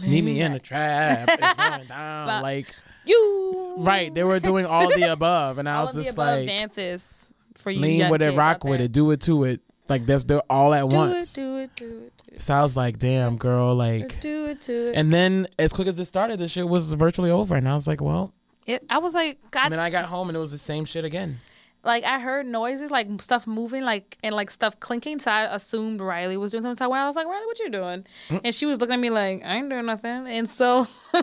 Meet 0.01 0.24
me 0.24 0.41
in 0.41 0.53
the 0.53 0.60
trap. 0.60 1.29
It's 1.32 1.53
going 1.56 1.88
down. 1.88 2.27
But- 2.27 2.44
like 2.44 2.74
You 3.06 3.75
right, 3.79 4.13
they 4.13 4.24
were 4.24 4.39
doing 4.39 4.65
all 4.65 4.88
the 4.89 5.12
above, 5.12 5.58
and 5.60 5.67
I 5.70 5.75
all 5.77 5.86
was 5.86 5.96
the 5.96 6.03
just 6.03 6.17
like, 6.17 6.48
dances 6.48 7.34
for 7.56 7.72
you. 7.72 7.79
lean 7.79 8.10
with 8.10 8.22
it, 8.22 8.36
rock 8.36 8.63
with 8.63 8.82
it, 8.82 8.91
do 8.91 9.12
it 9.12 9.22
to 9.22 9.44
it. 9.46 9.62
Like 9.89 10.06
that's 10.06 10.24
they're 10.25 10.41
all 10.50 10.74
at 10.74 10.89
Do 10.89 10.96
once. 10.96 11.38
it, 11.38 11.41
do 11.41 11.56
it, 11.58 11.75
do 11.75 11.86
it, 11.86 12.13
do 12.17 12.34
it. 12.34 12.41
So 12.41 12.53
I 12.56 12.62
was 12.62 12.75
like, 12.75 13.00
damn, 13.00 13.38
girl, 13.38 13.74
like. 13.74 14.20
Do 14.20 14.46
it, 14.48 14.62
do 14.62 14.89
it. 14.89 14.96
And 14.96 15.13
then 15.13 15.48
as 15.58 15.72
quick 15.72 15.88
as 15.88 15.98
it 15.98 16.06
started, 16.06 16.39
the 16.39 16.48
shit 16.50 16.67
was 16.67 16.91
virtually 16.94 17.32
over, 17.32 17.56
and 17.56 17.67
I 17.70 17.74
was 17.74 17.88
like, 17.88 18.01
well. 18.01 18.34
it, 18.65 18.84
I 18.89 18.98
was 18.98 19.13
like, 19.13 19.39
God, 19.51 19.65
And 19.65 19.72
then 19.74 19.79
I 19.79 19.89
got 19.89 20.06
home, 20.06 20.27
and 20.29 20.36
it 20.36 20.39
was 20.41 20.51
the 20.51 20.58
same 20.58 20.84
shit 20.86 21.06
again. 21.06 21.39
Like 21.88 22.03
I 22.03 22.20
heard 22.20 22.46
noises, 22.46 22.91
like 22.91 23.08
stuff 23.22 23.48
moving, 23.48 23.84
like 23.84 24.17
and 24.22 24.36
like 24.36 24.51
stuff 24.51 24.79
clinking. 24.79 25.20
So 25.20 25.32
I 25.32 25.56
assumed 25.56 26.01
Riley 26.01 26.38
was 26.38 26.51
doing 26.51 26.63
something. 26.63 26.75
So 26.75 26.91
I 26.91 27.08
was 27.08 27.15
like, 27.15 27.25
Riley, 27.25 27.46
what 27.46 27.58
you 27.60 27.72
doing? 27.72 28.06
Mm. 28.29 28.41
And 28.44 28.53
she 28.53 28.65
was 28.65 28.79
looking 28.79 28.96
at 28.96 29.00
me 29.00 29.10
like, 29.10 29.41
I 29.44 29.56
ain't 29.56 29.70
doing 29.70 29.86
nothing. 29.86 30.27
And 30.27 30.50
so 30.50 30.86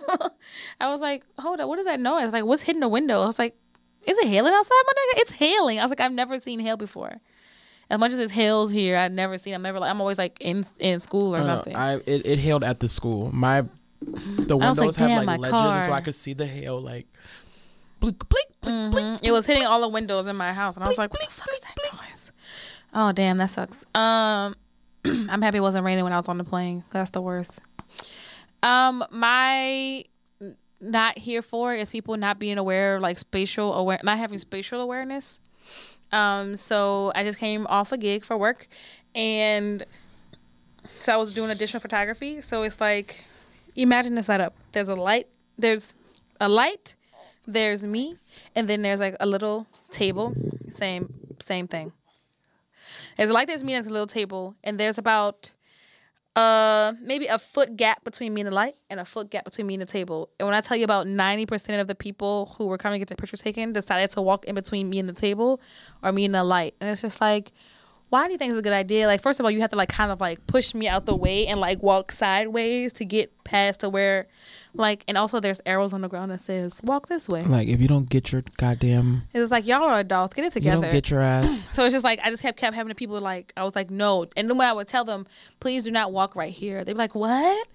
I 0.81 0.89
was 0.89 1.01
like, 1.01 1.23
hold 1.39 1.61
up, 1.61 1.69
what 1.69 1.79
is 1.79 1.85
that 1.85 2.01
noise? 2.01 2.33
Like, 2.33 2.45
what's 2.45 2.63
hitting 2.63 2.81
the 2.81 2.89
window? 2.89 3.23
I 3.23 3.27
was 3.27 3.39
like, 3.39 3.55
is 4.03 4.19
it 4.19 4.27
hailing 4.27 4.55
outside, 4.55 4.83
my 4.87 4.93
nigga? 4.93 5.21
It's 5.21 5.31
hailing. 5.33 5.79
I 5.79 5.83
was 5.83 5.91
like, 5.91 6.01
I've 6.01 6.13
never 6.13 6.41
seen 6.41 6.61
hail 6.61 6.79
before. 6.79 7.21
As 7.91 8.01
much 8.01 8.13
as 8.13 8.19
it's 8.19 8.33
hails 8.33 8.71
here, 8.71 8.97
I've 8.97 9.13
never 9.13 9.37
seen. 9.37 9.53
I'm 9.53 9.63
never 9.63 9.79
like 9.79 9.91
I'm 9.91 10.01
always 10.01 10.17
like 10.17 10.39
in 10.41 10.65
in 10.81 10.99
school 10.99 11.35
or 11.35 11.39
don't 11.39 11.47
something. 11.47 11.77
I 11.77 11.97
it, 11.97 12.27
it 12.27 12.39
hailed 12.39 12.65
at 12.65 12.81
the 12.81 12.89
school. 12.89 13.31
My 13.31 13.67
the 14.01 14.57
was 14.57 14.79
like, 14.79 14.87
windows 14.87 14.97
have 14.97 15.25
like 15.25 15.41
ledges, 15.41 15.61
and 15.61 15.85
so. 15.85 15.93
I 15.93 16.01
could 16.01 16.15
see 16.15 16.33
the 16.33 16.47
hail 16.47 16.81
like 16.81 17.07
blink, 18.01 18.29
blink, 18.29 18.49
blink, 18.61 18.93
blink. 18.93 19.07
Mhm. 19.07 19.21
It 19.23 19.33
was 19.33 19.47
hitting 19.47 19.65
all 19.65 19.81
the 19.81 19.89
windows 19.89 20.27
in 20.27 20.37
my 20.37 20.53
house, 20.53 20.75
and 20.75 20.85
I 20.85 20.89
was 20.89 20.99
like, 20.99 21.13
"What 21.13 21.25
the 21.25 21.31
fuck 21.33 21.49
is 21.53 21.61
that 21.61 21.77
noise?" 21.93 22.33
Oh 22.93 23.13
damn, 23.13 23.39
that 23.39 23.51
sucks. 23.51 23.85
Um, 23.95 24.55
I'm 25.05 25.43
happy 25.43 25.59
it 25.59 25.63
wasn't 25.63 25.85
raining 25.85 26.05
when 26.05 26.13
I 26.13 26.17
was 26.17 26.29
on 26.29 26.39
the 26.39 26.45
plane. 26.45 26.85
That's 26.91 27.11
the 27.11 27.21
worst. 27.21 27.61
Um, 28.63 29.05
my 29.11 30.05
not 30.81 31.19
here 31.19 31.43
for 31.43 31.75
is 31.75 31.91
people 31.91 32.17
not 32.17 32.39
being 32.39 32.59
aware, 32.59 33.01
like 33.01 33.19
spatial 33.19 33.73
aware, 33.75 34.01
not 34.03 34.19
having 34.19 34.39
spatial 34.39 34.81
awareness. 34.81 35.41
Um, 36.13 36.57
so 36.57 37.11
I 37.15 37.25
just 37.25 37.39
came 37.39 37.67
off 37.67 37.91
a 37.93 37.99
gig 37.99 38.25
for 38.25 38.37
work, 38.37 38.69
and 39.15 39.85
so 40.99 41.13
I 41.13 41.17
was 41.17 41.33
doing 41.33 41.51
additional 41.51 41.81
photography. 41.81 42.41
So 42.41 42.63
it's 42.63 42.81
like, 42.81 43.25
imagine 43.75 44.15
the 44.15 44.23
setup. 44.23 44.55
There's 44.73 44.89
a 44.89 44.95
light. 44.95 45.27
There's 45.59 45.95
a 46.41 46.49
light. 46.49 46.95
There's 47.47 47.83
me, 47.83 48.15
and 48.55 48.69
then 48.69 48.83
there's 48.83 49.01
like 49.01 49.17
a 49.21 49.27
little 49.27 49.67
table. 49.91 50.35
Same 50.71 51.13
same 51.41 51.69
thing. 51.69 51.93
There's 53.17 53.31
like. 53.31 53.49
There's 53.49 53.65
me. 53.65 53.75
And 53.75 53.85
there's 53.85 53.91
a 53.91 53.93
little 53.93 54.07
table, 54.07 54.55
and 54.65 54.79
there's 54.79 54.99
about 54.99 55.51
uh 56.37 56.95
maybe 57.01 57.27
a 57.27 57.39
foot 57.39 57.77
gap 57.77 58.03
between 58.03 58.35
me 58.35 58.41
and 58.41 58.49
the 58.49 58.55
light 58.55 58.75
and 58.91 58.99
a 58.99 59.05
foot 59.05 59.31
gap 59.31 59.45
between 59.45 59.69
me 59.69 59.75
and 59.75 59.83
the 59.83 59.87
table. 59.87 60.31
And 60.41 60.47
when 60.47 60.55
I 60.55 60.61
tell 60.61 60.77
you 60.77 60.83
about 60.83 61.07
90% 61.07 61.81
of 61.81 61.87
the 61.87 61.95
people 61.95 62.53
who 62.59 62.67
were 62.67 62.77
coming 62.77 62.97
to 62.97 62.99
get 62.99 63.09
their 63.09 63.17
picture 63.17 63.37
taken 63.37 63.73
decided 63.73 64.11
to 64.11 64.23
walk 64.23 64.45
in 64.47 64.57
between 64.57 64.91
me 64.91 64.99
and 64.99 65.09
the 65.09 65.13
table 65.13 65.61
or 66.03 66.11
me 66.11 66.25
and 66.25 66.35
the 66.35 66.43
light. 66.43 66.75
And 66.81 66.91
it's 66.91 67.03
just 67.03 67.21
like 67.21 67.53
why 68.11 68.27
do 68.27 68.33
you 68.33 68.39
think 68.39 68.51
it's 68.51 68.59
a 68.59 68.63
good 68.63 68.73
idea? 68.73 69.07
Like 69.07 69.23
first 69.23 69.41
of 69.41 69.45
all, 69.45 69.51
you 69.51 69.61
have 69.61 69.71
to 69.71 69.77
like 69.77 69.89
kind 69.89 70.13
of 70.13 70.21
like 70.21 70.47
push 70.47 70.75
me 70.75 70.87
out 70.87 71.07
the 71.07 71.17
way 71.17 71.47
and 71.47 71.59
like 71.61 71.83
walk 71.83 72.13
sideways 72.13 72.93
to 72.95 73.05
get 73.05 73.33
past 73.45 73.81
to 73.81 73.89
where 73.89 74.29
like 74.75 75.05
and 75.09 75.17
also 75.17 75.41
there's 75.41 75.61
arrows 75.67 75.93
on 75.93 76.01
the 76.01 76.09
ground 76.09 76.31
that 76.31 76.41
says 76.41 76.81
walk 76.85 77.09
this 77.09 77.29
way. 77.29 77.43
Like 77.43 77.69
if 77.69 77.81
you 77.81 77.89
don't 77.89 78.09
get 78.09 78.33
your 78.33 78.43
goddamn, 78.57 79.23
It's 79.33 79.51
like 79.51 79.67
y'all 79.67 79.85
are 79.85 80.01
adults, 80.01 80.35
get 80.35 80.45
it 80.45 80.53
together. 80.53 80.77
you 80.77 80.83
don't 80.83 80.93
get 80.93 81.11
your 81.11 81.21
ass. 81.21 81.69
So 81.75 81.85
it's 81.85 81.93
just 81.93 82.05
like 82.05 82.21
I 82.23 82.31
just 82.31 82.43
kept 82.43 82.59
kept 82.59 82.75
having 82.75 82.89
the 82.89 82.95
people 82.95 83.21
like 83.21 83.53
I 83.57 83.65
was 83.65 83.75
like 83.77 83.91
no, 83.91 84.27
and 84.37 84.49
then 84.51 84.59
when 84.59 84.69
I 84.69 84.73
would 84.73 84.89
tell 84.89 85.05
them, 85.05 85.27
please 85.61 85.85
do 85.85 85.91
not 85.91 86.13
walk 86.13 86.37
right 86.37 86.53
here, 86.53 86.85
they'd 86.85 86.93
be 86.93 86.99
like 86.99 87.15
what? 87.15 87.67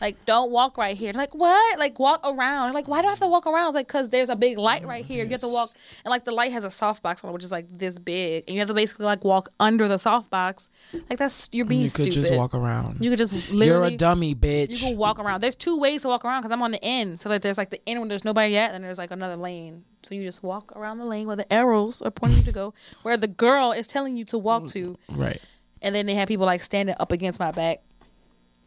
Like 0.00 0.24
don't 0.26 0.50
walk 0.50 0.76
right 0.78 0.96
here. 0.96 1.12
They're 1.12 1.20
like 1.22 1.34
what? 1.34 1.78
Like 1.78 1.98
walk 1.98 2.20
around. 2.24 2.66
They're 2.68 2.74
like 2.74 2.88
why 2.88 3.02
do 3.02 3.06
I 3.08 3.10
have 3.10 3.20
to 3.20 3.28
walk 3.28 3.46
around? 3.46 3.64
I 3.64 3.66
was 3.66 3.74
like 3.74 3.86
because 3.86 4.08
there's 4.10 4.28
a 4.28 4.36
big 4.36 4.58
light 4.58 4.84
right 4.86 5.04
here. 5.04 5.24
You 5.24 5.30
have 5.30 5.40
to 5.40 5.48
walk, 5.48 5.70
and 6.04 6.10
like 6.10 6.24
the 6.24 6.32
light 6.32 6.52
has 6.52 6.64
a 6.64 6.68
softbox 6.68 7.24
on 7.24 7.30
it, 7.30 7.32
which 7.32 7.44
is 7.44 7.52
like 7.52 7.66
this 7.76 7.98
big, 7.98 8.44
and 8.46 8.54
you 8.54 8.60
have 8.60 8.68
to 8.68 8.74
basically 8.74 9.06
like 9.06 9.24
walk 9.24 9.50
under 9.60 9.88
the 9.88 9.96
softbox. 9.96 10.68
Like 11.08 11.18
that's 11.18 11.48
you're 11.52 11.64
being 11.66 11.82
you 11.82 11.90
could 11.90 12.06
stupid. 12.06 12.12
just 12.12 12.34
walk 12.34 12.54
around. 12.54 13.02
You 13.02 13.10
could 13.10 13.18
just 13.18 13.32
literally. 13.50 13.66
You're 13.66 13.84
a 13.84 13.96
dummy, 13.96 14.34
bitch. 14.34 14.70
You 14.70 14.76
can 14.76 14.96
walk 14.96 15.18
around. 15.18 15.40
There's 15.42 15.54
two 15.54 15.78
ways 15.78 16.02
to 16.02 16.08
walk 16.08 16.24
around 16.24 16.39
because 16.40 16.52
I'm 16.52 16.62
on 16.62 16.72
the 16.72 16.84
end. 16.84 17.20
So 17.20 17.28
like 17.28 17.42
there's 17.42 17.58
like 17.58 17.70
the 17.70 17.80
end 17.86 18.00
when 18.00 18.08
there's 18.08 18.24
nobody 18.24 18.52
yet, 18.52 18.74
and 18.74 18.84
there's 18.84 18.98
like 18.98 19.10
another 19.10 19.36
lane. 19.36 19.84
So 20.02 20.14
you 20.14 20.24
just 20.24 20.42
walk 20.42 20.72
around 20.76 20.98
the 20.98 21.04
lane 21.04 21.26
where 21.26 21.36
the 21.36 21.50
arrows 21.52 22.00
are 22.02 22.10
pointing 22.10 22.38
you 22.38 22.44
to 22.44 22.52
go, 22.52 22.74
where 23.02 23.16
the 23.16 23.28
girl 23.28 23.72
is 23.72 23.86
telling 23.86 24.16
you 24.16 24.24
to 24.26 24.38
walk 24.38 24.68
to, 24.70 24.96
right. 25.10 25.40
and 25.82 25.94
then 25.94 26.06
they 26.06 26.14
have 26.14 26.28
people 26.28 26.46
like 26.46 26.62
standing 26.62 26.94
up 26.98 27.12
against 27.12 27.38
my 27.38 27.50
back. 27.50 27.82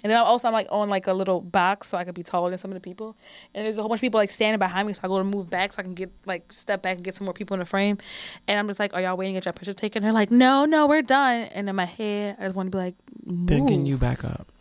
And 0.04 0.12
then 0.12 0.20
also 0.20 0.48
I'm 0.50 0.54
like 0.54 0.68
on 0.70 0.90
like 0.90 1.08
a 1.08 1.14
little 1.14 1.40
box 1.40 1.88
so 1.88 1.98
I 1.98 2.04
could 2.04 2.14
be 2.14 2.24
taller 2.24 2.50
than 2.50 2.60
some 2.60 2.72
of 2.72 2.76
the 2.76 2.82
people. 2.82 3.16
And 3.54 3.66
there's 3.66 3.78
a 3.78 3.82
whole 3.82 3.88
bunch 3.88 4.00
of 4.00 4.02
people 4.02 4.20
like 4.20 4.32
standing 4.32 4.60
behind 4.60 4.86
me 4.86 4.94
so 4.94 5.00
I 5.02 5.08
go 5.08 5.18
to 5.18 5.24
move 5.24 5.50
back 5.50 5.72
so 5.72 5.80
I 5.80 5.84
can 5.84 5.94
get 5.94 6.12
like 6.26 6.52
step 6.52 6.82
back 6.82 6.98
and 6.98 7.06
get 7.06 7.16
some 7.16 7.24
more 7.24 7.34
people 7.34 7.56
in 7.56 7.60
the 7.60 7.66
frame. 7.66 7.98
And 8.46 8.60
I'm 8.60 8.68
just 8.68 8.82
like, 8.82 8.94
Are 8.94 9.02
y'all 9.02 9.16
waiting 9.16 9.36
to 9.36 9.38
get 9.38 9.46
your 9.46 9.54
picture 9.54 9.74
taken? 9.74 10.04
They're 10.04 10.12
like, 10.12 10.30
No, 10.30 10.66
no, 10.66 10.88
we're 10.88 11.04
done. 11.04 11.44
And 11.44 11.70
in 11.70 11.76
my 11.78 11.86
head 11.86 12.36
I 12.38 12.44
just 12.44 12.56
want 12.56 12.68
to 12.68 12.72
be 12.72 12.78
like, 12.78 12.96
Then 13.26 13.66
can 13.66 13.86
you 13.86 13.98
back 13.98 14.26
up? 14.26 14.52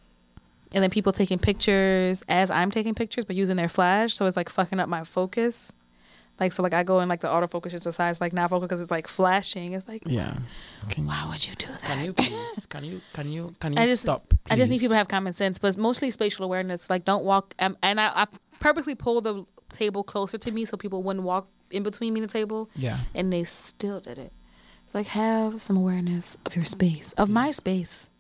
And 0.75 0.83
then 0.83 0.91
people 0.91 1.13
taking 1.13 1.39
pictures 1.39 2.23
as 2.29 2.51
I'm 2.51 2.71
taking 2.71 2.95
pictures, 2.95 3.25
but 3.25 3.37
using 3.37 3.57
their 3.57 3.69
flash, 3.69 4.15
so 4.15 4.27
it's 4.27 4.37
like 4.37 4.49
fucking 4.49 4.81
up 4.81 4.89
my 4.89 5.05
focus. 5.05 5.73
Like 6.41 6.53
so, 6.53 6.63
like 6.63 6.75
I 6.75 6.83
go 6.83 7.01
in 7.01 7.09
like 7.09 7.21
the 7.21 7.29
autofocus 7.29 7.71
just 7.73 7.85
decides 7.85 8.21
like 8.21 8.33
not 8.33 8.51
focus 8.51 8.65
because 8.67 8.81
it's 8.81 8.91
like 8.91 9.07
flashing. 9.07 9.75
It's 9.75 9.87
like 9.87 10.03
Yeah. 10.07 10.39
Can 10.89 11.07
why 11.07 11.27
would 11.31 11.47
you 11.47 11.55
do 11.55 11.67
that? 11.67 11.83
Can 11.83 12.05
you 12.05 12.13
please? 12.13 12.67
Can 12.67 12.85
you? 12.85 13.01
Can 13.13 13.31
you? 13.31 13.55
Can 13.61 13.73
you 13.77 13.79
I 13.83 13.87
just 13.87 14.03
stop? 14.03 14.23
I 14.51 14.57
just 14.57 14.71
need 14.71 14.79
people 14.81 14.95
to 14.95 14.99
have 14.99 15.09
common 15.09 15.35
sense, 15.35 15.59
but 15.59 15.69
it's 15.69 15.77
mostly 15.77 16.11
spatial 16.11 16.45
awareness. 16.45 16.89
Like 16.91 17.05
don't 17.05 17.25
walk, 17.25 17.55
um, 17.59 17.77
and 17.83 18.01
I, 18.01 18.23
I 18.23 18.27
purposely 18.61 18.95
pull 18.95 19.21
the 19.21 19.45
table 19.73 20.03
closer 20.03 20.39
to 20.39 20.51
me 20.51 20.65
so 20.65 20.77
people 20.77 21.03
wouldn't 21.03 21.25
walk 21.25 21.47
in 21.71 21.83
between 21.83 22.13
me 22.15 22.21
and 22.21 22.29
the 22.29 22.33
table, 22.33 22.69
Yeah. 22.77 22.99
and 23.15 23.33
they 23.33 23.45
still 23.45 24.01
did 24.01 24.19
it. 24.19 24.33
It's 24.87 24.95
like 24.95 25.07
have 25.09 25.63
some 25.63 25.77
awareness 25.77 26.37
of 26.45 26.57
your 26.57 26.65
space, 26.65 27.13
of 27.17 27.29
my 27.31 27.51
space. 27.51 28.11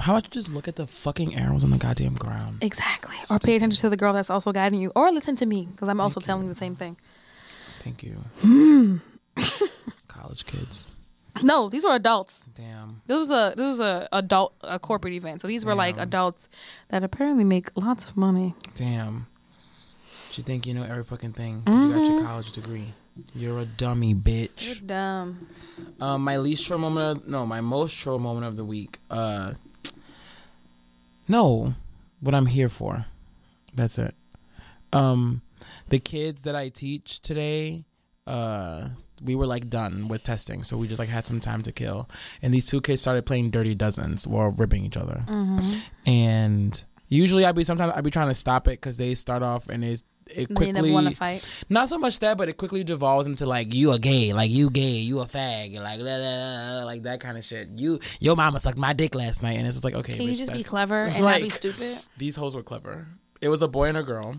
How 0.00 0.12
about 0.12 0.24
you 0.24 0.30
just 0.30 0.50
look 0.50 0.68
at 0.68 0.76
the 0.76 0.86
fucking 0.86 1.34
arrows 1.34 1.64
on 1.64 1.70
the 1.70 1.78
goddamn 1.78 2.14
ground? 2.14 2.58
Exactly. 2.62 3.16
Or 3.30 3.38
pay 3.38 3.56
attention 3.56 3.80
to 3.80 3.88
the 3.88 3.96
girl 3.96 4.12
that's 4.12 4.30
also 4.30 4.52
guiding 4.52 4.80
you, 4.80 4.92
or 4.94 5.10
listen 5.10 5.36
to 5.36 5.46
me 5.46 5.68
because 5.72 5.88
I'm 5.88 6.00
also 6.00 6.20
telling 6.20 6.44
you 6.44 6.48
the 6.48 6.54
same 6.54 6.76
thing. 6.76 6.96
Thank 7.82 8.02
you. 8.02 8.16
Hmm. 8.40 8.96
College 10.08 10.44
kids. 10.46 10.92
No, 11.42 11.68
these 11.70 11.84
were 11.84 11.94
adults. 11.94 12.44
Damn. 12.54 13.00
This 13.06 13.16
was 13.16 13.30
a 13.30 13.54
this 13.56 13.64
was 13.64 13.80
a 13.80 14.08
adult 14.12 14.52
a 14.62 14.78
corporate 14.78 15.14
event. 15.14 15.40
So 15.40 15.48
these 15.48 15.64
were 15.64 15.74
like 15.74 15.96
adults 15.96 16.48
that 16.88 17.02
apparently 17.02 17.44
make 17.44 17.70
lots 17.76 18.04
of 18.04 18.16
money. 18.16 18.54
Damn. 18.74 19.26
Do 20.32 20.40
you 20.40 20.44
think 20.44 20.66
you 20.66 20.74
know 20.74 20.82
every 20.82 21.04
fucking 21.04 21.32
thing? 21.32 21.62
'cause 21.64 21.74
You 21.74 21.92
got 21.92 21.98
Mm-hmm. 22.02 22.12
your 22.18 22.24
college 22.26 22.52
degree. 22.52 22.94
You're 23.34 23.60
a 23.60 23.64
dummy, 23.64 24.14
bitch. 24.14 24.66
You're 24.66 24.86
dumb. 24.86 25.48
Um, 26.00 26.22
my 26.22 26.36
least 26.36 26.64
trill 26.66 26.78
moment. 26.78 27.22
Of, 27.22 27.28
no, 27.28 27.46
my 27.46 27.60
most 27.60 27.96
trill 27.96 28.18
moment 28.18 28.46
of 28.46 28.56
the 28.56 28.64
week. 28.64 28.98
Uh, 29.10 29.54
no, 31.30 31.74
what 32.20 32.34
I'm 32.34 32.46
here 32.46 32.68
for. 32.68 33.06
That's 33.74 33.98
it. 33.98 34.14
Um, 34.92 35.42
the 35.88 35.98
kids 35.98 36.42
that 36.42 36.56
I 36.56 36.68
teach 36.68 37.20
today. 37.20 37.84
Uh, 38.26 38.88
we 39.22 39.34
were 39.34 39.46
like 39.46 39.68
done 39.68 40.08
with 40.08 40.22
testing, 40.22 40.62
so 40.62 40.76
we 40.76 40.88
just 40.88 40.98
like 40.98 41.08
had 41.08 41.26
some 41.26 41.40
time 41.40 41.62
to 41.62 41.72
kill. 41.72 42.08
And 42.42 42.54
these 42.54 42.66
two 42.66 42.80
kids 42.80 43.00
started 43.00 43.26
playing 43.26 43.50
Dirty 43.50 43.74
Dozens 43.74 44.26
while 44.26 44.50
ripping 44.50 44.84
each 44.84 44.96
other. 44.96 45.24
Mm-hmm. 45.26 45.72
And 46.06 46.84
usually, 47.08 47.44
I'd 47.44 47.54
be 47.54 47.64
sometimes 47.64 47.92
I'd 47.94 48.04
be 48.04 48.10
trying 48.10 48.28
to 48.28 48.34
stop 48.34 48.66
it 48.66 48.80
because 48.80 48.96
they 48.96 49.14
start 49.14 49.42
off 49.42 49.68
and 49.68 49.82
they 49.82 49.96
it 50.34 50.46
quickly 50.54 50.72
never 50.72 50.92
want 50.92 51.08
to 51.08 51.16
fight. 51.16 51.44
not 51.68 51.88
so 51.88 51.98
much 51.98 52.18
that, 52.20 52.38
but 52.38 52.48
it 52.48 52.56
quickly 52.56 52.84
devolves 52.84 53.26
into 53.26 53.46
like 53.46 53.74
you 53.74 53.92
a 53.92 53.98
gay, 53.98 54.32
like 54.32 54.50
you 54.50 54.70
gay, 54.70 54.98
you 54.98 55.20
a 55.20 55.26
fag, 55.26 55.74
like 55.80 56.00
la, 56.00 56.16
la, 56.16 56.78
la, 56.78 56.84
like 56.84 57.02
that 57.02 57.20
kind 57.20 57.36
of 57.36 57.44
shit. 57.44 57.68
You 57.76 58.00
your 58.20 58.36
mama 58.36 58.60
sucked 58.60 58.78
my 58.78 58.92
dick 58.92 59.14
last 59.14 59.42
night, 59.42 59.58
and 59.58 59.66
it's 59.66 59.76
just 59.76 59.84
like 59.84 59.94
okay, 59.94 60.16
Can 60.16 60.26
you 60.26 60.36
just 60.36 60.52
be 60.52 60.62
clever 60.62 61.04
and 61.04 61.22
not 61.22 61.40
be 61.40 61.50
stupid? 61.50 61.98
These 62.16 62.36
hoes 62.36 62.54
were 62.56 62.62
clever, 62.62 63.06
It 63.40 63.48
was 63.48 63.62
a 63.62 63.68
boy 63.68 63.88
and 63.88 63.96
a 63.96 64.02
girl. 64.02 64.36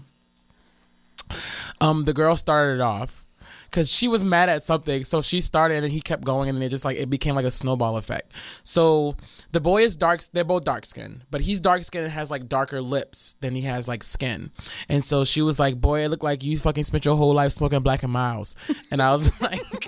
Um, 1.80 2.04
the 2.04 2.14
girl 2.14 2.36
started 2.36 2.82
off 2.82 3.26
because 3.72 3.90
she 3.90 4.08
was 4.08 4.24
mad 4.24 4.50
at 4.50 4.64
something, 4.64 5.06
so 5.06 5.22
she 5.22 5.40
started, 5.40 5.76
and 5.76 5.84
then 5.86 5.92
he 5.92 6.02
kept 6.02 6.24
going, 6.26 6.50
and 6.50 6.58
then 6.58 6.64
it 6.64 6.70
just 6.70 6.84
like 6.84 6.98
it 6.98 7.10
became 7.10 7.36
like 7.36 7.46
a 7.46 7.52
snowball 7.52 7.96
effect. 7.98 8.34
So 8.64 9.16
the 9.54 9.62
boy 9.62 9.84
is 9.84 9.96
dark; 9.96 10.22
they're 10.34 10.44
both 10.44 10.66
dark 10.66 10.86
skinned, 10.86 11.24
but 11.32 11.42
he's 11.42 11.60
dark 11.60 11.84
skinned 11.84 12.04
and 12.04 12.14
has 12.14 12.30
like 12.30 12.50
darker 12.50 12.82
lips 12.82 13.38
than 13.40 13.56
he 13.56 13.62
has 13.62 13.88
like 13.88 14.04
skin. 14.04 14.52
And 14.90 15.04
so 15.04 15.24
she 15.24 15.42
was 15.42 15.60
like, 15.60 15.80
"Boy, 15.80 16.04
it 16.04 16.10
looked 16.10 16.24
like 16.24 16.44
you 16.44 16.58
fucking 16.58 16.84
spent 16.84 17.06
your 17.06 17.16
whole 17.16 17.34
life 17.34 17.54
smoking 17.54 17.80
Black 17.80 18.04
and 18.04 18.12
Milds," 18.12 18.56
and 18.92 19.02
I 19.02 19.12
was 19.12 19.40
like. 19.42 19.88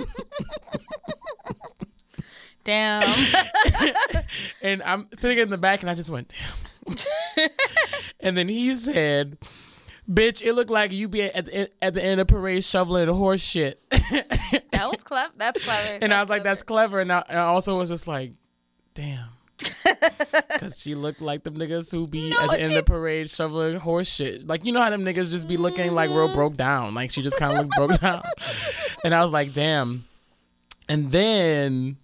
Damn. 2.63 3.03
And 4.61 4.81
I'm 4.83 5.09
sitting 5.19 5.37
in 5.37 5.49
the 5.49 5.57
back 5.57 5.81
and 5.81 5.89
I 5.89 5.93
just 5.93 6.09
went, 6.09 6.33
damn. 6.87 7.49
and 8.21 8.37
then 8.37 8.47
he 8.47 8.73
said, 8.75 9.37
bitch, 10.09 10.41
it 10.41 10.53
looked 10.53 10.69
like 10.69 10.91
you 10.91 11.07
be 11.09 11.23
at 11.23 11.45
the, 11.45 11.69
at 11.83 11.93
the 11.93 12.03
end 12.03 12.19
of 12.19 12.27
the 12.27 12.33
parade 12.33 12.63
shoveling 12.63 13.07
horse 13.07 13.41
shit. 13.41 13.81
that 13.91 14.71
was 14.91 14.97
clever. 15.03 15.33
That's 15.37 15.63
clever. 15.63 15.99
and 16.01 16.13
I 16.13 16.19
was 16.21 16.29
like, 16.29 16.43
that's 16.43 16.63
clever. 16.63 16.99
And 16.99 17.11
I, 17.11 17.23
and 17.29 17.37
I 17.39 17.43
also 17.43 17.77
was 17.77 17.89
just 17.89 18.07
like, 18.07 18.33
damn. 18.93 19.29
Because 20.49 20.79
she 20.81 20.95
looked 20.95 21.21
like 21.21 21.43
them 21.43 21.55
niggas 21.57 21.91
who 21.91 22.07
be 22.07 22.29
know 22.29 22.39
at 22.39 22.49
the 22.51 22.61
end 22.61 22.71
she- 22.71 22.77
of 22.77 22.85
the 22.85 22.91
parade 22.91 23.29
shoveling 23.29 23.77
horse 23.77 24.07
shit. 24.07 24.45
Like, 24.47 24.65
you 24.65 24.71
know 24.71 24.81
how 24.81 24.89
them 24.89 25.03
niggas 25.03 25.31
just 25.31 25.47
be 25.47 25.57
looking 25.57 25.91
like 25.93 26.09
real 26.09 26.25
Mm-hmm. 26.27 26.33
broke 26.35 26.55
down. 26.57 26.93
Like, 26.93 27.11
she 27.11 27.21
just 27.21 27.37
kind 27.37 27.53
of 27.53 27.59
looked 27.65 27.75
broke 27.77 27.99
down. 27.99 28.23
And 29.03 29.13
I 29.13 29.21
was 29.23 29.31
like, 29.31 29.53
damn. 29.53 30.05
And 30.87 31.11
then 31.11 31.97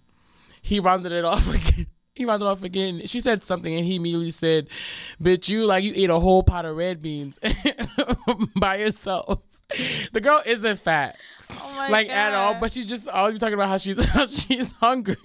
he 0.62 0.80
rounded 0.80 1.12
it 1.12 1.24
off 1.24 1.48
again. 1.54 1.86
He 2.20 2.26
rounded 2.26 2.44
off 2.44 2.62
again. 2.62 3.00
She 3.06 3.22
said 3.22 3.42
something, 3.42 3.74
and 3.74 3.86
he 3.86 3.94
immediately 3.94 4.30
said, 4.30 4.68
"Bitch, 5.22 5.48
you 5.48 5.64
like 5.64 5.82
you 5.82 5.94
ate 5.96 6.10
a 6.10 6.18
whole 6.20 6.42
pot 6.42 6.66
of 6.66 6.76
red 6.76 7.00
beans 7.00 7.38
by 8.56 8.76
yourself." 8.76 9.38
The 10.12 10.20
girl 10.20 10.42
isn't 10.44 10.80
fat, 10.80 11.16
Oh 11.48 11.72
my 11.78 11.88
like 11.88 12.10
at 12.10 12.34
all, 12.34 12.56
but 12.56 12.72
she's 12.72 12.84
just 12.84 13.08
always 13.08 13.40
talking 13.40 13.54
about 13.54 13.70
how 13.70 13.78
she's 13.78 14.04
how 14.16 14.26
she's 14.26 14.70
hungry. 14.72 15.16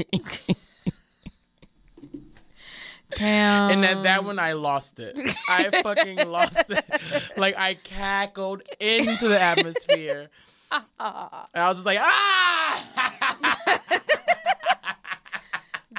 Damn. 3.09 3.71
And 3.71 3.83
at 3.83 4.03
that 4.03 4.23
one, 4.23 4.39
I 4.39 4.53
lost 4.53 5.01
it. 5.01 5.17
I 5.49 5.81
fucking 5.83 6.25
lost 6.29 6.63
it. 6.71 6.85
Like 7.37 7.57
I 7.57 7.73
cackled 7.73 8.63
into 8.79 9.27
the 9.27 9.41
atmosphere. 9.41 10.29
And 10.71 10.83
I 10.97 11.67
was 11.67 11.75
just 11.75 11.85
like, 11.85 11.99
ah! 11.99 13.65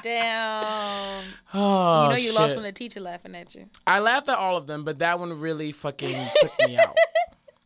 Damn. 0.07 1.25
Oh, 1.53 2.05
you 2.05 2.11
know 2.11 2.17
you 2.17 2.33
lost 2.33 2.51
shit. 2.51 2.57
when 2.57 2.63
the 2.63 2.71
teacher 2.71 3.01
laughing 3.01 3.35
at 3.35 3.57
you. 3.57 3.67
I 3.87 3.99
laughed 3.99 4.29
at 4.29 4.39
all 4.39 4.57
of 4.57 4.69
them, 4.69 4.85
but 4.85 5.01
that 5.01 5.19
one 5.19 5.41
really 5.41 5.73
fucking 5.73 6.29
took 6.41 6.53
me 6.67 6.79
out. 6.79 6.97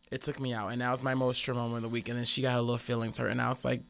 It 0.09 0.21
took 0.23 0.41
me 0.41 0.53
out, 0.53 0.73
and 0.73 0.81
that 0.81 0.91
was 0.91 1.03
my 1.03 1.13
most 1.13 1.39
true 1.39 1.55
moment 1.55 1.77
of 1.77 1.81
the 1.83 1.87
week. 1.87 2.09
And 2.09 2.17
then 2.17 2.25
she 2.25 2.41
got 2.41 2.51
her 2.51 2.59
little 2.59 2.77
feelings 2.77 3.17
hurt, 3.17 3.31
and 3.31 3.41
I 3.41 3.47
was 3.47 3.63
like, 3.63 3.81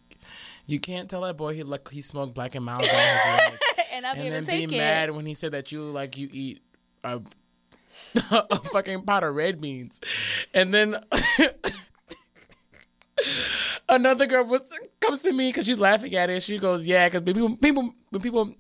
"You 0.68 0.80
can't 0.80 1.10
tell 1.10 1.22
that 1.22 1.36
boy 1.36 1.56
he 1.56 1.64
like 1.64 1.90
he 1.90 2.02
smoked 2.02 2.36
black 2.36 2.54
and 2.54 2.64
milds 2.64 2.88
all 2.94 3.00
his 3.00 3.26
life, 3.26 3.60
And 3.92 4.06
and 4.06 4.32
then 4.32 4.46
be 4.46 4.64
it. 4.66 4.70
mad 4.70 5.10
when 5.10 5.26
he 5.26 5.34
said 5.34 5.54
that 5.54 5.72
you 5.72 5.82
like 5.82 6.18
you 6.18 6.30
eat 6.32 6.62
a, 7.04 7.22
a 8.32 8.60
fucking 8.66 9.02
pot 9.02 9.24
of 9.24 9.34
red 9.34 9.60
beans, 9.60 10.00
and 10.54 10.72
then." 10.72 10.98
Another 13.90 14.26
girl 14.26 14.46
was, 14.46 14.62
comes 15.00 15.22
to 15.22 15.34
me 15.34 15.50
because 15.50 15.66
she's 15.66 15.80
laughing 15.80 16.16
at 16.16 16.30
it. 16.30 16.42
She 16.44 16.58
goes, 16.58 16.86
"Yeah, 16.86 17.10
because 17.10 17.22
people, 17.22 17.58
people, 17.58 17.94
when 18.10 18.22
people 18.22 18.54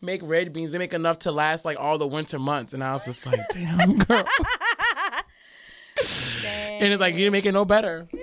make 0.00 0.20
red 0.22 0.52
beans, 0.52 0.72
they 0.72 0.78
make 0.78 0.94
enough 0.94 1.20
to 1.20 1.32
last 1.32 1.64
like 1.64 1.78
all 1.78 1.98
the 1.98 2.06
winter 2.06 2.38
months." 2.38 2.72
And 2.72 2.84
I 2.84 2.92
was 2.92 3.04
just 3.04 3.26
like, 3.26 3.40
"Damn, 3.52 3.98
girl." 3.98 4.24
And 5.98 6.92
it's 6.92 7.00
like 7.00 7.14
you 7.14 7.20
didn't 7.20 7.32
make 7.32 7.46
it 7.46 7.52
no 7.52 7.64
better. 7.64 8.08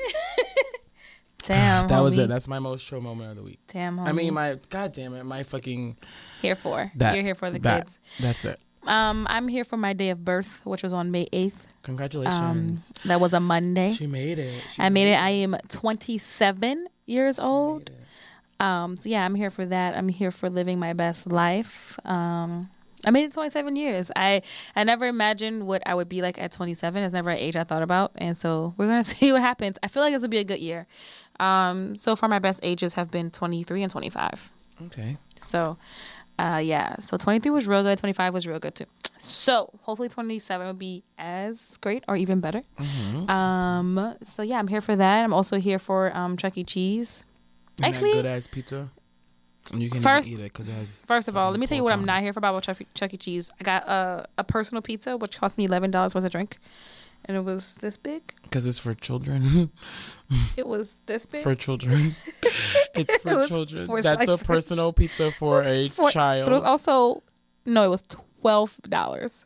Damn. 1.46 1.90
That 1.90 2.00
was 2.00 2.18
it. 2.18 2.30
That's 2.30 2.48
my 2.48 2.60
most 2.60 2.88
true 2.88 3.02
moment 3.02 3.32
of 3.32 3.36
the 3.36 3.44
week. 3.44 3.60
Damn. 3.68 3.98
Homie. 3.98 4.08
I 4.08 4.12
mean, 4.14 4.34
my 4.34 4.58
god 4.70 4.94
damn 4.94 5.14
it, 5.14 5.26
my 5.26 5.44
fucking 5.44 5.98
here 6.42 6.56
for. 6.56 6.90
that. 6.96 7.16
You're 7.16 7.24
here 7.24 7.36
for 7.36 7.52
the 7.52 7.60
that, 7.60 7.84
kids. 7.86 8.00
That's 8.22 8.46
it. 8.46 8.60
Um, 8.84 9.28
I'm 9.30 9.50
here 9.50 9.66
for 9.66 9.76
my 9.76 9.92
day 9.92 10.10
of 10.10 10.24
birth, 10.24 10.62
which 10.64 10.84
was 10.84 10.94
on 10.94 11.12
May 11.12 11.28
8th. 11.84 11.90
Um, 11.90 11.98
Congratulations. 11.98 12.94
that 13.06 13.20
was 13.20 13.34
a 13.34 13.40
Monday. 13.40 13.92
she 13.92 14.08
made 14.08 14.40
it. 14.40 14.64
She 14.74 14.82
I 14.82 14.90
made 14.90 15.12
it. 15.12 15.16
I 15.16 15.30
am 15.30 15.56
27 15.70 16.88
years 17.06 17.40
old. 17.40 17.92
Um, 18.60 18.96
so 18.98 19.10
yeah, 19.10 19.26
I'm 19.26 19.36
here 19.36 19.50
for 19.50 19.66
that. 19.66 19.96
I'm 19.96 20.10
here 20.10 20.32
for 20.32 20.50
living 20.50 20.80
my 20.80 20.94
best 20.94 21.28
life. 21.28 22.00
Um, 22.06 22.70
I 23.06 23.12
made 23.12 23.26
it 23.26 23.34
27 23.34 23.76
years. 23.76 24.12
I 24.16 24.42
I 24.76 24.84
never 24.86 25.06
imagined 25.08 25.68
what 25.68 25.84
I 25.86 25.94
would 25.94 26.08
be 26.08 26.22
like 26.22 26.40
at 26.40 26.54
27. 26.54 27.04
It's 27.04 27.14
never 27.14 27.30
an 27.32 27.38
age 27.38 27.58
I 27.58 27.66
thought 27.66 27.84
about, 27.84 28.14
and 28.16 28.38
so 28.38 28.74
we're 28.78 28.88
gonna 28.88 29.04
see 29.16 29.32
what 29.32 29.42
happens. 29.42 29.78
I 29.84 29.88
feel 29.90 30.02
like 30.02 30.14
this 30.14 30.22
will 30.22 30.30
be 30.30 30.38
a 30.38 30.44
good 30.46 30.60
year. 30.60 30.88
Um, 31.40 31.96
so 31.96 32.16
far 32.16 32.30
my 32.30 32.40
best 32.40 32.60
ages 32.64 32.94
have 32.94 33.10
been 33.12 33.32
23 33.32 33.84
and 33.84 33.92
25. 33.92 34.52
Okay. 34.86 35.18
So, 35.42 35.78
uh, 36.40 36.62
yeah. 36.64 36.98
So 37.00 37.18
23 37.18 37.52
was 37.52 37.68
real 37.68 37.84
good. 37.84 37.98
25 37.98 38.34
was 38.34 38.48
real 38.48 38.60
good 38.60 38.76
too. 38.76 38.86
So 39.18 39.70
hopefully 39.82 40.10
27 40.10 40.66
will 40.68 40.74
be 40.74 41.04
as 41.18 41.78
great 41.82 42.04
or 42.08 42.16
even 42.16 42.40
better. 42.42 42.62
Um. 43.28 44.16
So 44.24 44.42
yeah, 44.44 44.58
I'm 44.60 44.68
here 44.68 44.82
for 44.82 44.96
that. 44.96 45.24
I'm 45.24 45.34
also 45.34 45.58
here 45.60 45.80
for 45.80 46.16
um 46.16 46.38
Chuck 46.38 46.58
E. 46.58 46.64
Cheese. 46.64 47.26
Actually- 47.82 48.14
good 48.14 48.26
ass 48.26 48.48
pizza. 48.48 48.90
You 49.74 49.90
can 49.90 50.02
First- 50.02 50.28
eat 50.28 50.40
it 50.40 50.44
because 50.52 50.68
it 50.68 50.74
has. 50.74 50.92
First 51.08 51.30
of 51.30 51.38
all, 51.38 51.50
let 51.52 51.58
me 51.60 51.66
tell 51.68 51.78
you 51.78 51.86
what 51.86 51.94
I'm 51.94 52.04
not 52.04 52.22
here 52.22 52.34
for 52.34 52.40
about 52.40 52.62
Chuck, 52.64 52.80
Chuck 52.96 53.14
E. 53.14 53.18
Cheese. 53.18 53.50
I 53.62 53.64
got 53.64 53.88
a 53.88 54.28
a 54.38 54.44
personal 54.44 54.82
pizza 54.82 55.16
which 55.16 55.40
cost 55.40 55.58
me 55.58 55.64
eleven 55.66 55.90
dollars 55.90 56.14
worth 56.14 56.26
of 56.26 56.32
drink, 56.34 56.58
and 57.26 57.38
it 57.38 57.44
was 57.44 57.76
this 57.76 57.98
big. 57.98 58.34
Because 58.44 58.66
it's 58.68 58.80
for 58.80 58.94
children. 58.94 59.72
It 60.58 60.66
was 60.68 60.98
this 61.06 61.28
big. 61.28 61.44
for 61.44 61.54
children. 61.54 62.16
it's 62.96 63.16
for 63.18 63.38
was 63.38 63.50
children. 63.50 63.86
That's 63.88 64.24
slices. 64.26 64.42
a 64.42 64.46
personal 64.46 64.92
pizza 64.92 65.32
for 65.32 65.62
a 65.62 65.90
For- 65.90 66.10
child. 66.10 66.46
But 66.46 66.52
it 66.54 66.56
was 66.56 66.64
also 66.64 67.22
no, 67.66 67.84
it 67.86 67.90
was 67.90 68.04
twelve 68.42 68.80
dollars. 68.90 69.46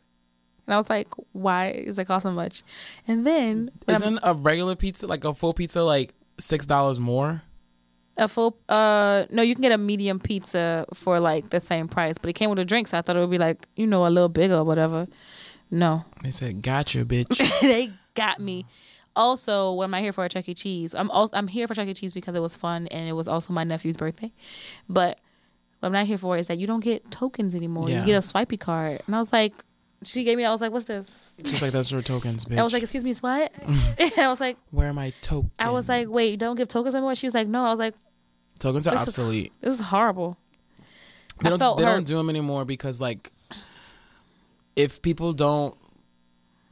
And 0.66 0.74
I 0.74 0.78
was 0.78 0.88
like, 0.88 1.08
why 1.32 1.70
is 1.70 1.98
it 1.98 2.06
cost 2.06 2.22
so 2.22 2.30
much? 2.30 2.62
And 3.06 3.26
then 3.26 3.70
when 3.84 3.96
I'm- 3.96 4.02
Isn't 4.02 4.20
a 4.22 4.32
regular 4.34 4.76
pizza 4.76 5.06
like 5.06 5.24
a 5.24 5.34
full 5.34 5.52
pizza 5.52 5.82
like 5.82 6.14
six 6.38 6.64
dollars 6.64 6.98
more? 6.98 7.42
a 8.18 8.26
full 8.26 8.58
uh 8.68 9.26
no, 9.30 9.42
you 9.42 9.54
can 9.54 9.62
get 9.62 9.72
a 9.72 9.78
medium 9.78 10.18
pizza 10.18 10.84
for 10.92 11.20
like 11.20 11.50
the 11.50 11.60
same 11.60 11.86
price, 11.86 12.16
but 12.20 12.28
it 12.28 12.32
came 12.32 12.50
with 12.50 12.58
a 12.58 12.64
drink, 12.64 12.88
so 12.88 12.98
I 12.98 13.02
thought 13.02 13.16
it 13.16 13.20
would 13.20 13.30
be 13.30 13.38
like, 13.38 13.68
you 13.76 13.86
know, 13.86 14.06
a 14.06 14.10
little 14.10 14.28
bigger 14.28 14.56
or 14.56 14.64
whatever. 14.64 15.06
No. 15.70 16.04
They 16.22 16.30
said, 16.30 16.62
"Gotcha, 16.62 17.04
bitch." 17.04 17.38
they 17.60 17.92
got 18.14 18.40
me. 18.40 18.66
Also, 19.16 19.72
what 19.72 19.84
am 19.84 19.94
I 19.94 20.00
here 20.00 20.12
for 20.12 20.28
Chuck 20.28 20.48
E. 20.48 20.54
Cheese? 20.54 20.94
I'm 20.94 21.10
also 21.10 21.36
I'm 21.36 21.48
here 21.48 21.66
for 21.66 21.74
Chuck 21.74 21.88
E. 21.88 21.94
Cheese 21.94 22.12
because 22.12 22.34
it 22.34 22.40
was 22.40 22.54
fun 22.54 22.86
and 22.88 23.08
it 23.08 23.12
was 23.12 23.26
also 23.28 23.52
my 23.52 23.64
nephew's 23.64 23.96
birthday. 23.96 24.32
But 24.88 25.18
what 25.80 25.88
I'm 25.88 25.92
not 25.92 26.06
here 26.06 26.18
for 26.18 26.36
is 26.36 26.46
that 26.48 26.58
you 26.58 26.66
don't 26.66 26.80
get 26.84 27.10
tokens 27.10 27.54
anymore. 27.54 27.88
Yeah. 27.88 28.00
You 28.00 28.06
get 28.06 28.16
a 28.16 28.22
swipey 28.22 28.56
card. 28.56 29.02
And 29.06 29.16
I 29.16 29.18
was 29.18 29.32
like, 29.32 29.52
she 30.04 30.24
gave 30.24 30.36
me. 30.36 30.44
I 30.44 30.50
was 30.52 30.60
like, 30.60 30.72
what's 30.72 30.86
this? 30.86 31.34
She's 31.44 31.60
like, 31.60 31.72
"That's 31.72 31.90
for 31.90 32.00
tokens, 32.00 32.44
bitch." 32.44 32.58
I 32.58 32.62
was 32.62 32.72
like, 32.72 32.82
excuse 32.82 33.02
me, 33.02 33.12
what? 33.14 33.52
I 34.18 34.28
was 34.28 34.40
like, 34.40 34.56
"Where 34.70 34.88
are 34.88 34.92
my 34.92 35.12
tokens?" 35.20 35.50
I 35.58 35.70
was 35.70 35.88
like, 35.88 36.08
wait, 36.08 36.30
you 36.32 36.36
don't 36.36 36.56
give 36.56 36.68
tokens 36.68 36.94
anymore. 36.94 37.16
She 37.16 37.26
was 37.26 37.34
like, 37.34 37.48
no. 37.48 37.64
I 37.64 37.70
was 37.70 37.78
like, 37.80 37.94
tokens 38.60 38.86
are 38.86 38.92
this 38.92 39.02
is- 39.02 39.08
obsolete. 39.08 39.52
this 39.60 39.74
is 39.74 39.80
horrible. 39.80 40.36
They 41.42 41.50
don't. 41.50 41.76
They 41.76 41.84
don't 41.84 42.06
do 42.06 42.16
them 42.16 42.30
anymore 42.30 42.64
because 42.64 43.00
like, 43.00 43.32
if 44.78 45.02
people 45.02 45.32
don't, 45.32 45.74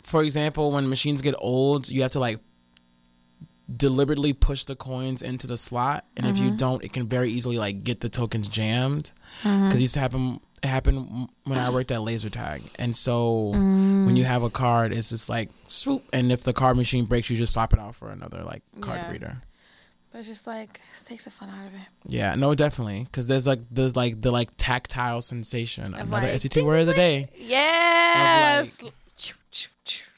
for 0.02 0.22
example, 0.22 0.70
when 0.70 0.88
machines 0.88 1.20
get 1.20 1.34
old, 1.38 1.88
you 1.90 2.02
have 2.02 2.12
to 2.12 2.20
like 2.20 2.38
deliberately 3.74 4.32
push 4.32 4.64
the 4.64 4.76
coins 4.76 5.22
into 5.22 5.46
the 5.46 5.56
slot, 5.56 6.04
and 6.16 6.24
if 6.26 6.38
you 6.38 6.48
Mm-hmm. 6.48 6.56
don't, 6.56 6.84
it 6.84 6.92
can 6.92 7.08
very 7.08 7.30
easily 7.32 7.58
like 7.58 7.82
get 7.82 8.00
the 8.00 8.08
tokens 8.08 8.46
jammed. 8.48 9.12
Because 9.64 9.80
it 9.80 9.82
used 9.82 9.94
to 9.94 10.00
happen. 10.00 10.40
It 10.62 10.68
happened 10.68 11.28
when 11.44 11.58
I 11.58 11.68
worked 11.70 11.90
at 11.90 12.00
laser 12.02 12.30
tag, 12.30 12.62
and 12.76 12.94
so 12.94 13.64
when 14.04 14.16
you 14.16 14.24
Mm. 14.24 14.28
have 14.28 14.42
a 14.44 14.50
card, 14.50 14.92
it's 14.92 15.10
just 15.10 15.28
like 15.28 15.50
swoop, 15.68 16.02
and 16.12 16.30
if 16.32 16.44
the 16.44 16.52
card 16.52 16.76
machine 16.76 17.04
breaks, 17.06 17.28
you 17.28 17.36
just 17.36 17.52
swap 17.54 17.72
it 17.72 17.78
out 17.80 17.94
for 17.96 18.10
another 18.10 18.42
like 18.44 18.62
card 18.80 19.00
Yeah. 19.02 19.10
reader. 19.12 19.42
But 20.16 20.20
it's 20.20 20.28
just 20.28 20.46
like 20.46 20.80
it 21.02 21.06
takes 21.06 21.24
the 21.24 21.30
fun 21.30 21.50
out 21.50 21.66
of 21.66 21.74
it. 21.74 21.80
Yeah, 22.06 22.36
no, 22.36 22.54
definitely, 22.54 23.04
because 23.04 23.26
there's 23.26 23.46
like 23.46 23.60
there's 23.70 23.96
like 23.96 24.22
the 24.22 24.30
like 24.30 24.48
tactile 24.56 25.20
sensation. 25.20 25.92
Another 25.92 26.28
like, 26.28 26.40
SET 26.40 26.64
word 26.64 26.80
of 26.80 26.86
the 26.86 26.94
day 27.04 27.28
Yes. 27.36 28.80
Choo, 29.18 29.34
choo. 29.50 29.68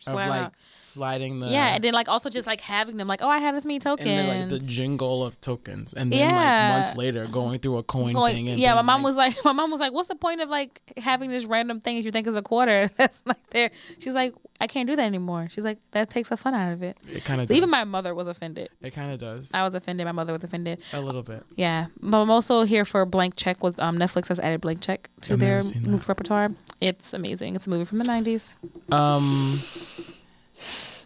of 0.07 0.15
like. 0.15 0.53
Sliding 0.89 1.41
the 1.41 1.49
yeah, 1.49 1.75
and 1.75 1.85
then 1.85 1.93
like 1.93 2.09
also 2.09 2.29
just 2.31 2.47
like 2.47 2.61
having 2.61 2.97
them 2.97 3.07
like, 3.09 3.23
oh, 3.23 3.29
I 3.29 3.39
have 3.39 3.55
this 3.55 3.65
many 3.65 3.79
tokens. 3.79 4.07
and 4.09 4.29
then 4.29 4.41
like 4.41 4.49
the 4.51 4.59
jingle 4.67 5.25
of 5.25 5.41
tokens, 5.41 5.95
and 5.95 6.13
then 6.13 6.19
Yeah. 6.21 6.35
like 6.35 6.77
months 6.77 6.97
later 6.97 7.27
going 7.27 7.59
through 7.59 7.77
a 7.79 7.83
coin 7.83 8.15
Going- 8.15 8.35
thing. 8.35 8.49
And 8.49 8.59
yeah, 8.61 8.75
my 8.75 8.83
mom 8.83 9.03
like, 9.03 9.05
was 9.05 9.17
like, 9.17 9.37
my 9.45 9.53
mom 9.53 9.71
was 9.71 9.81
like, 9.81 9.93
"What's 9.93 10.09
the 10.09 10.15
point 10.17 10.41
of 10.41 10.49
like 10.49 10.81
having 10.97 11.31
this 11.31 11.45
random 11.45 11.81
thing 11.81 11.97
if 11.99 12.05
you 12.05 12.11
think 12.11 12.27
is 12.27 12.35
a 12.35 12.43
quarter 12.43 12.91
that's 12.97 13.23
like 13.27 13.51
there?" 13.51 13.71
She's 13.99 14.15
like, 14.15 14.35
"I 14.61 14.67
can't 14.67 14.89
do 14.89 14.97
that 14.97 15.03
anymore." 15.05 15.49
She's 15.51 15.65
like, 15.65 15.79
"That 15.93 16.11
takes 16.11 16.29
the 16.31 16.37
fun 16.37 16.55
out 16.55 16.73
of 16.73 16.83
it." 16.83 16.97
it 17.13 17.25
kind 17.25 17.41
of 17.41 17.49
So 17.49 17.55
even 17.55 17.71
my 17.71 17.85
mother 17.85 18.15
was 18.15 18.27
offended. 18.27 18.71
it 18.83 18.91
kind 18.93 19.13
of 19.13 19.19
does 19.19 19.53
I 19.55 19.63
was 19.65 19.75
offended. 19.75 20.05
My 20.07 20.13
mother 20.13 20.33
was 20.33 20.43
offended. 20.45 20.81
a 20.93 21.01
little 21.01 21.23
bit. 21.23 21.45
Yeah, 21.57 21.87
but 22.01 22.19
I'm 22.23 22.31
also 22.31 22.63
here 22.65 22.85
for 22.85 23.05
Blank 23.05 23.37
Check. 23.37 23.63
Was 23.63 23.79
um 23.79 23.99
Netflix 23.99 24.29
has 24.29 24.39
added 24.41 24.61
Blank 24.61 24.81
Check 24.81 25.11
to 25.23 25.35
I've 25.35 25.39
their 25.41 25.61
movie 25.85 26.05
repertoire. 26.07 26.51
It's 26.81 27.13
amazing. 27.13 27.57
It's 27.57 27.67
a 27.67 27.71
movie 27.71 27.85
from 27.85 27.99
the 27.99 28.05
'90s. 28.05 28.55
Um, 28.93 29.63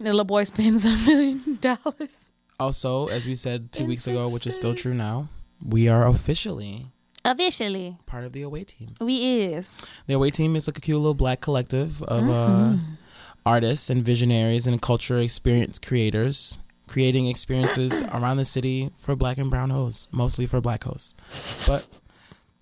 The 0.03 0.11
little 0.11 0.25
boy 0.25 0.45
spends 0.45 0.85
a 0.93 0.97
million 0.97 1.59
dollars. 1.61 2.11
Also, 2.59 3.07
as 3.07 3.27
we 3.27 3.35
said 3.35 3.73
two 3.73 3.85
weeks 3.87 4.07
ago, 4.07 4.29
which 4.29 4.47
is 4.47 4.55
still 4.57 4.75
true 4.75 4.95
now, 4.95 5.29
we 5.67 5.89
are 5.89 6.07
officially 6.07 6.87
Officially, 7.25 7.97
part 8.07 8.25
of 8.25 8.33
the 8.33 8.43
away 8.43 8.65
team. 8.65 8.97
we 9.01 9.41
is. 9.55 9.81
The 10.09 10.15
away 10.15 10.31
team 10.31 10.57
is 10.57 10.67
like 10.67 10.77
a 10.77 10.81
cute 10.81 10.99
little 10.99 11.15
black 11.15 11.41
collective 11.41 12.03
of 12.03 12.25
uh, 12.29 12.33
Mm-hmm. 12.33 12.95
artists 13.47 13.91
and 13.91 14.05
visionaries 14.05 14.67
and 14.67 14.83
culture 14.83 15.19
experience 15.21 15.79
creators, 15.79 16.59
creating 16.89 17.29
experiences 17.29 18.03
around 18.13 18.39
the 18.39 18.45
city 18.45 18.91
for 18.99 19.15
black 19.15 19.39
and 19.39 19.51
brown 19.51 19.71
hoes, 19.71 20.09
mostly 20.11 20.47
for 20.47 20.61
black 20.61 20.83
hoes. 20.83 21.15
But 21.67 21.87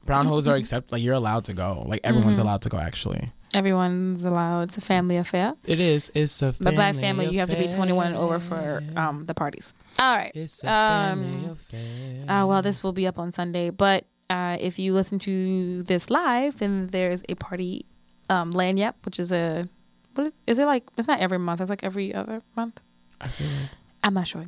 brown 0.05 0.26
hoes 0.26 0.46
are 0.46 0.57
accept 0.61 0.92
like 0.92 1.03
you're 1.03 1.14
allowed 1.14 1.44
to 1.46 1.55
go. 1.55 1.83
Like 1.87 2.00
everyone's 2.05 2.38
Mm-hmm. 2.38 2.46
allowed 2.46 2.62
to 2.62 2.68
go. 2.68 2.76
Actually, 2.79 3.33
Everyone's 3.53 4.25
allowed. 4.25 4.63
It's 4.63 4.79
a 4.79 4.81
family 4.81 5.17
affair. 5.17 5.55
it 5.67 5.81
is. 5.81 6.11
It's 6.15 6.41
a 6.43 6.55
But 6.61 6.77
by 6.77 6.93
family, 6.93 7.29
you 7.29 7.41
have 7.41 7.51
to 7.51 7.57
be 7.57 7.69
21 7.69 8.07
and 8.09 8.17
over 8.17 8.39
for 8.39 8.83
um 8.97 9.25
the 9.27 9.35
parties. 9.35 9.75
All 9.99 10.17
right. 10.17 10.33
It's 10.35 10.63
a 10.63 10.73
um, 10.73 11.19
family 11.21 11.51
affair. 11.51 12.31
Uh, 12.31 12.47
well, 12.47 12.63
this 12.63 12.83
will 12.83 12.93
be 12.93 13.07
up 13.07 13.19
on 13.19 13.33
Sunday, 13.33 13.71
but 13.71 14.05
uh, 14.31 14.57
if 14.61 14.79
you 14.79 14.95
listen 14.95 15.19
to 15.21 15.83
this 15.83 16.09
live, 16.11 16.59
then 16.61 16.87
there's 16.89 17.23
a 17.29 17.35
party, 17.35 17.85
um, 18.29 18.53
Lagniappe, 18.53 18.95
which 19.05 19.19
is 19.19 19.33
a 19.33 19.69
what 20.15 20.29
is, 20.29 20.33
is 20.47 20.59
it 20.59 20.67
like? 20.67 20.85
It's 20.97 21.09
not 21.09 21.21
every 21.21 21.39
month. 21.39 21.61
It's 21.61 21.71
like 21.71 21.83
every 21.83 22.15
other 22.15 22.41
month. 22.57 22.81
I 23.21 23.29
feel 23.29 23.49
like 23.49 23.71
I'm 24.05 24.15
not 24.15 24.29
sure. 24.29 24.47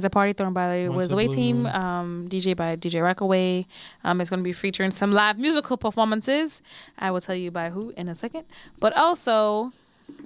It's 0.00 0.06
a 0.06 0.08
party 0.08 0.32
thrown 0.32 0.54
by 0.54 0.78
the 0.78 0.88
Once 0.88 1.12
Away 1.12 1.28
team, 1.28 1.66
um, 1.66 2.26
DJ 2.26 2.56
by 2.56 2.74
DJ 2.74 3.02
Rockaway. 3.02 3.66
Um, 4.02 4.22
it's 4.22 4.30
going 4.30 4.40
to 4.40 4.44
be 4.44 4.54
featuring 4.54 4.90
some 4.90 5.12
live 5.12 5.38
musical 5.38 5.76
performances. 5.76 6.62
I 6.98 7.10
will 7.10 7.20
tell 7.20 7.34
you 7.34 7.50
by 7.50 7.68
who 7.68 7.92
in 7.98 8.08
a 8.08 8.14
second. 8.14 8.44
But 8.78 8.96
also, 8.96 9.74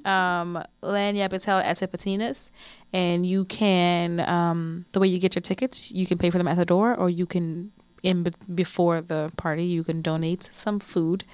um, 0.04 0.62
Lagniappe 0.80 1.32
is 1.32 1.44
held 1.44 1.64
at 1.64 1.76
Tipitina's, 1.76 2.50
and 2.92 3.26
you 3.26 3.46
can 3.46 4.20
um, 4.20 4.84
the 4.92 5.00
way 5.00 5.08
you 5.08 5.18
get 5.18 5.34
your 5.34 5.42
tickets, 5.42 5.90
you 5.90 6.06
can 6.06 6.18
pay 6.18 6.30
for 6.30 6.38
them 6.38 6.46
at 6.46 6.56
the 6.56 6.64
door, 6.64 6.94
or 6.94 7.10
you 7.10 7.26
can 7.26 7.72
in 8.04 8.22
be- 8.22 8.32
before 8.54 9.00
the 9.00 9.32
party, 9.36 9.64
you 9.64 9.82
can 9.82 10.02
donate 10.02 10.50
some 10.52 10.78
food, 10.78 11.24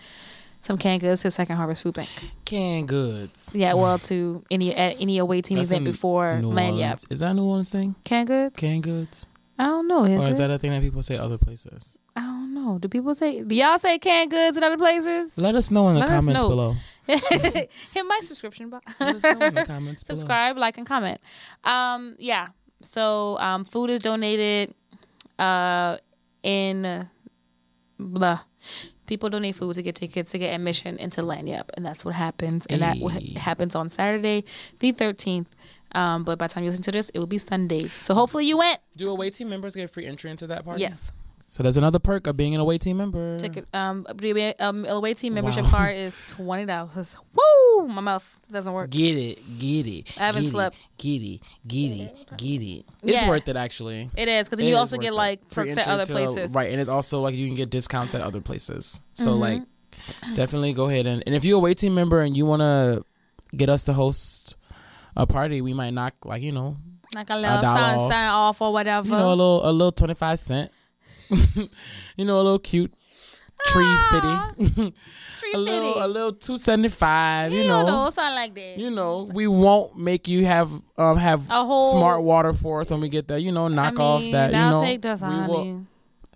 some 0.62 0.78
canned 0.78 1.00
goods 1.00 1.22
to 1.22 1.30
Second 1.30 1.56
Harvest 1.56 1.82
Food 1.82 1.94
Bank. 1.94 2.08
canned 2.44 2.88
goods. 2.88 3.52
Yeah, 3.54 3.74
well, 3.74 3.98
to 4.00 4.44
any 4.50 4.74
at 4.74 4.96
any 5.00 5.18
away 5.18 5.42
team 5.42 5.56
That's 5.56 5.70
event 5.70 5.84
before 5.84 6.40
New 6.40 6.50
Lagniappe. 6.50 7.10
Is 7.10 7.20
that 7.20 7.30
a 7.30 7.34
New 7.34 7.44
Orleans 7.44 7.70
thing? 7.70 7.94
Canned 8.04 8.28
goods. 8.28 8.56
Canned 8.56 8.82
goods, 8.82 9.26
I 9.58 9.64
don't 9.64 9.88
know. 9.88 10.04
Is, 10.04 10.22
or 10.22 10.28
is 10.28 10.40
it? 10.40 10.42
that 10.42 10.50
a 10.50 10.58
thing 10.58 10.70
that 10.70 10.80
people 10.80 11.02
say 11.02 11.18
other 11.18 11.38
places? 11.38 11.98
I 12.16 12.22
don't 12.22 12.54
know. 12.54 12.78
Do 12.78 12.88
people 12.88 13.14
say? 13.14 13.42
Do 13.42 13.54
y'all 13.54 13.78
say 13.78 13.98
canned 13.98 14.30
goods 14.30 14.56
in 14.56 14.64
other 14.64 14.78
places? 14.78 15.36
Let 15.36 15.54
us 15.54 15.70
know 15.70 15.88
in 15.88 15.94
the 15.94 16.00
Let 16.00 16.08
comments 16.08 16.44
below. 16.44 16.76
Hit 17.06 18.06
my 18.06 18.20
subscription 18.22 18.70
box. 18.70 18.92
Let 18.98 19.16
us 19.16 19.22
know 19.22 19.46
in 19.46 19.54
the 19.54 19.64
comments 19.66 20.04
below. 20.04 20.18
Subscribe, 20.18 20.56
like, 20.56 20.78
and 20.78 20.86
comment. 20.86 21.20
Um, 21.64 22.16
yeah. 22.18 22.48
So, 22.82 23.38
um, 23.38 23.64
food 23.64 23.90
is 23.90 24.00
donated. 24.00 24.74
Uh, 25.38 25.96
in 26.42 27.08
blah. 27.98 28.40
People 29.10 29.28
donate 29.28 29.56
food 29.56 29.74
to 29.74 29.82
get 29.82 29.96
tickets 29.96 30.30
to 30.30 30.38
get 30.38 30.54
admission 30.54 30.96
into 30.98 31.22
Lagniappe, 31.22 31.70
and 31.74 31.84
that's 31.84 32.04
what 32.04 32.14
happens. 32.14 32.64
And 32.66 32.80
that 32.80 32.96
Hey. 32.96 33.00
w- 33.02 33.34
happens 33.38 33.74
on 33.74 33.88
Saturday, 33.88 34.44
the 34.78 34.92
thirteenth. 34.92 35.48
Um, 35.92 36.22
but 36.22 36.38
by 36.38 36.46
the 36.46 36.54
time 36.54 36.62
you 36.62 36.70
listen 36.70 36.84
to 36.84 36.92
this, 36.92 37.08
it 37.08 37.18
will 37.18 37.26
be 37.26 37.38
Sunday. 37.38 37.88
So 37.98 38.14
hopefully 38.14 38.46
you 38.46 38.56
went. 38.56 38.78
Do 38.96 39.10
away 39.10 39.30
team 39.30 39.48
members 39.48 39.74
get 39.74 39.90
free 39.90 40.06
entry 40.06 40.30
into 40.30 40.46
that 40.46 40.64
party? 40.64 40.82
Yes. 40.82 41.10
So 41.52 41.64
there's 41.64 41.76
another 41.76 41.98
perk 41.98 42.28
of 42.28 42.36
being 42.36 42.54
an 42.54 42.60
away 42.60 42.78
team 42.78 42.96
member. 42.98 43.36
Ticket 43.36 43.66
um 43.74 44.06
the, 44.14 44.54
um 44.60 44.84
away 44.84 45.14
team 45.14 45.34
membership 45.34 45.64
Wow. 45.64 45.70
card 45.70 45.96
is 45.96 46.14
twenty 46.28 46.64
dollars. 46.64 47.16
Woo! 47.34 47.88
My 47.88 48.00
mouth 48.00 48.38
doesn't 48.52 48.72
work. 48.72 48.90
Get 48.90 49.16
it, 49.16 49.58
get 49.58 49.84
it. 49.84 50.16
I 50.20 50.26
haven't 50.26 50.44
get 50.44 50.50
slept. 50.52 50.76
It, 50.76 51.02
get 51.02 51.22
it, 51.22 51.40
get 51.66 51.90
it, 51.90 52.36
get 52.36 52.62
it. 52.62 52.84
It's 53.02 53.22
Yeah. 53.22 53.28
worth 53.28 53.48
it 53.48 53.56
actually. 53.56 54.08
It 54.16 54.28
is 54.28 54.48
because 54.48 54.60
It 54.60 54.66
you 54.68 54.74
is 54.74 54.78
also 54.78 54.96
get 54.96 55.08
it. 55.08 55.14
like 55.14 55.40
Free 55.50 55.70
perks 55.74 55.76
at 55.78 55.88
other 55.88 56.04
to- 56.04 56.12
places. 56.12 56.52
right? 56.52 56.70
And 56.70 56.80
it's 56.80 56.88
also 56.88 57.20
like 57.20 57.34
you 57.34 57.48
can 57.48 57.56
get 57.56 57.68
discounts 57.68 58.14
at 58.14 58.20
other 58.20 58.40
places. 58.40 59.00
So 59.14 59.32
Mm-hmm. 59.32 59.40
like, 59.40 59.62
definitely 60.34 60.72
go 60.72 60.88
ahead 60.88 61.06
and 61.06 61.22
and 61.26 61.34
if 61.34 61.44
you're 61.44 61.56
a 61.56 61.60
away 61.60 61.74
team 61.74 61.96
member 61.96 62.20
and 62.22 62.36
you 62.36 62.46
want 62.46 62.60
to 62.62 63.04
get 63.56 63.68
us 63.68 63.82
to 63.84 63.92
host 63.92 64.54
a 65.16 65.26
party, 65.26 65.60
we 65.62 65.74
might 65.74 65.90
knock 65.90 66.14
like 66.24 66.42
you 66.42 66.52
know 66.52 66.76
Like 67.14 67.28
a 67.30 67.34
little 67.36 67.60
dollar 67.60 67.76
sign, 67.80 67.98
off. 67.98 68.10
sign 68.12 68.28
off 68.30 68.62
or 68.62 68.72
whatever. 68.72 69.08
you 69.08 69.14
know 69.14 69.28
a 69.30 69.34
little 69.34 69.68
a 69.68 69.72
little 69.72 69.90
twenty 69.92 70.14
five 70.14 70.38
cent. 70.38 70.70
you 72.16 72.24
know 72.24 72.36
a 72.36 72.42
little 72.42 72.58
cute 72.58 72.92
tree 73.66 73.84
Ah, 73.86 74.52
fitty. 74.56 74.94
A 75.52 75.58
little 75.58 76.04
a 76.04 76.06
little 76.06 76.32
two 76.32 76.58
seventy 76.58 76.88
five. 76.88 77.52
You 77.52 77.62
You 77.62 77.66
know. 77.68 77.84
know, 77.86 78.10
something 78.10 78.34
like 78.36 78.54
that. 78.54 78.78
you 78.78 78.88
know, 78.88 79.28
we 79.32 79.48
won't 79.48 79.96
make 79.98 80.28
you 80.28 80.44
have 80.46 80.70
um 80.96 81.16
have 81.16 81.50
A 81.50 81.64
whole- 81.64 81.82
smart 81.82 82.22
water 82.22 82.52
for 82.52 82.80
us 82.82 82.92
when 82.92 83.00
we 83.00 83.08
get 83.08 83.26
there. 83.26 83.36
You 83.38 83.50
know, 83.50 83.66
knock 83.66 83.94
I 83.94 83.96
mean, 83.96 84.00
off 84.00 84.22
that. 84.32 84.52
You 84.52 84.58
know, 84.58 84.80
take 84.82 85.02
this, 85.02 85.20
we 85.20 85.28
will 85.28 85.86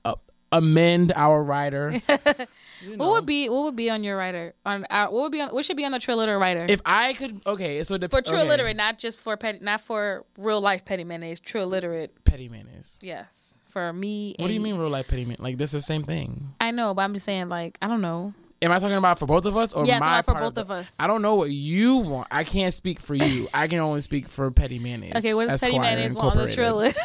uh, 0.05 0.15
amend 0.51 1.13
our 1.15 1.43
rider. 1.45 1.95
You 2.83 2.99
know. 2.99 3.05
What 3.07 3.13
would 3.13 3.27
be 3.27 3.49
what 3.49 3.63
would 3.65 3.77
be 3.77 3.89
on 3.89 4.05
your 4.05 4.15
writer? 4.19 4.53
On 4.67 4.85
our, 4.91 5.11
what 5.11 5.23
would 5.23 5.33
be 5.33 5.41
on 5.41 5.49
what 5.51 5.65
should 5.65 5.77
be 5.77 5.87
on 5.87 5.93
the 5.93 5.99
Trilliterate 5.99 6.39
writer? 6.39 6.67
if 6.69 6.83
I 6.85 7.15
could? 7.15 7.41
Okay, 7.47 7.83
so 7.83 7.97
the 7.97 8.11
for 8.11 8.21
True 8.21 8.37
okay, 8.41 8.49
Literate, 8.49 8.77
not 8.77 8.99
just 8.99 9.23
for 9.23 9.39
petty, 9.39 9.61
not 9.63 9.81
for 9.81 10.27
real 10.37 10.61
life 10.61 10.85
petty 10.85 11.03
mayonnaise. 11.03 11.41
Trilliterate, 11.41 12.25
petty 12.25 12.51
mayonnaise. 12.51 12.99
yes. 13.01 13.54
For 13.75 13.93
me, 13.93 14.37
What 14.39 14.47
do 14.47 14.55
you 14.55 14.61
mean 14.61 14.79
real 14.79 14.89
life 14.89 15.09
petty 15.09 15.25
mayonnaise? 15.25 15.41
Like 15.41 15.59
this 15.59 15.75
is 15.75 15.83
the 15.83 15.87
same 15.87 16.05
thing. 16.05 16.55
I 16.61 16.71
know, 16.71 16.95
but 16.95 17.03
I'm 17.03 17.13
just 17.13 17.27
saying, 17.27 17.49
like, 17.49 17.77
I 17.83 17.89
don't 17.89 18.01
know. 18.01 18.33
Am 18.63 18.71
I 18.71 18.79
talking 18.79 18.97
about 18.97 19.19
for 19.19 19.27
both 19.27 19.45
of 19.47 19.57
us 19.57 19.73
or 19.73 19.85
Yeah, 19.85 19.99
my 19.99 20.23
for 20.23 20.35
both 20.35 20.55
the- 20.55 20.61
of 20.61 20.71
us. 20.71 20.95
I 20.97 21.09
don't 21.09 21.23
know 21.23 21.35
what 21.35 21.51
you 21.51 21.97
want. 21.97 22.29
I 22.31 22.45
can't 22.45 22.73
speak 22.73 23.01
for 23.01 23.17
you. 23.17 23.49
I 23.53 23.67
can 23.67 23.81
only 23.81 24.01
speak 24.01 24.29
for 24.29 24.49
petty 24.53 24.79
mayonnaise. 24.79 25.15
Okay, 25.17 25.35
what 25.35 25.49
does 25.49 25.61
petty 25.61 25.75
Esquire 25.75 25.97
mayonnaise 25.97 26.15
want 26.15 26.37
on 26.37 26.37
the. 26.37 26.45
Literate? 26.45 26.97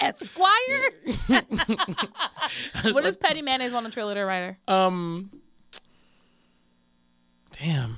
Esquire. 0.00 0.90
what 2.92 3.04
does 3.04 3.16
petty 3.16 3.40
mayonnaise 3.40 3.72
want 3.72 3.86
on 3.86 3.92
the 3.94 4.04
Literate 4.04 4.26
writer? 4.26 4.58
Um, 4.66 5.30
damn. 7.52 7.96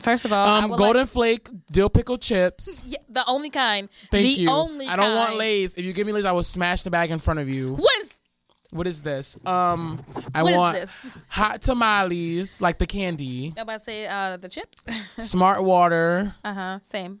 First 0.00 0.24
of 0.24 0.32
all, 0.32 0.46
I 0.46 0.58
Um, 0.58 0.68
golden 0.70 1.02
like- 1.02 1.08
flake 1.08 1.48
dill 1.72 1.88
pickle 1.90 2.18
chips. 2.18 2.84
Yeah, 2.86 2.98
the 3.08 3.24
only 3.26 3.50
kind. 3.50 3.88
Thank 4.10 4.36
the 4.36 4.42
you. 4.42 4.48
only 4.50 4.86
I 4.86 4.96
don't 4.96 5.14
want 5.14 5.28
kind. 5.30 5.38
Lay's. 5.38 5.74
If 5.74 5.84
you 5.84 5.92
give 5.92 6.06
me 6.06 6.12
Lay's, 6.12 6.24
I 6.24 6.32
will 6.32 6.42
smash 6.44 6.82
the 6.84 6.90
bag 6.90 7.10
in 7.10 7.18
front 7.18 7.40
of 7.40 7.48
you. 7.48 7.74
What 7.74 8.02
is 8.02 8.08
What 8.70 8.86
is 8.86 9.02
this? 9.02 9.36
Um, 9.46 10.04
I 10.34 10.42
what 10.42 10.54
want 10.54 10.90
hot 11.28 11.62
tamales, 11.62 12.60
like 12.60 12.76
the 12.78 12.86
candy. 12.86 13.54
I'm 13.56 13.62
about 13.62 13.78
to 13.78 13.84
say 13.84 14.06
uh, 14.06 14.36
the 14.36 14.48
chips. 14.50 14.82
Smart 15.18 15.64
water. 15.64 16.34
uh 16.44 16.52
huh. 16.54 16.78
Same. 16.84 17.20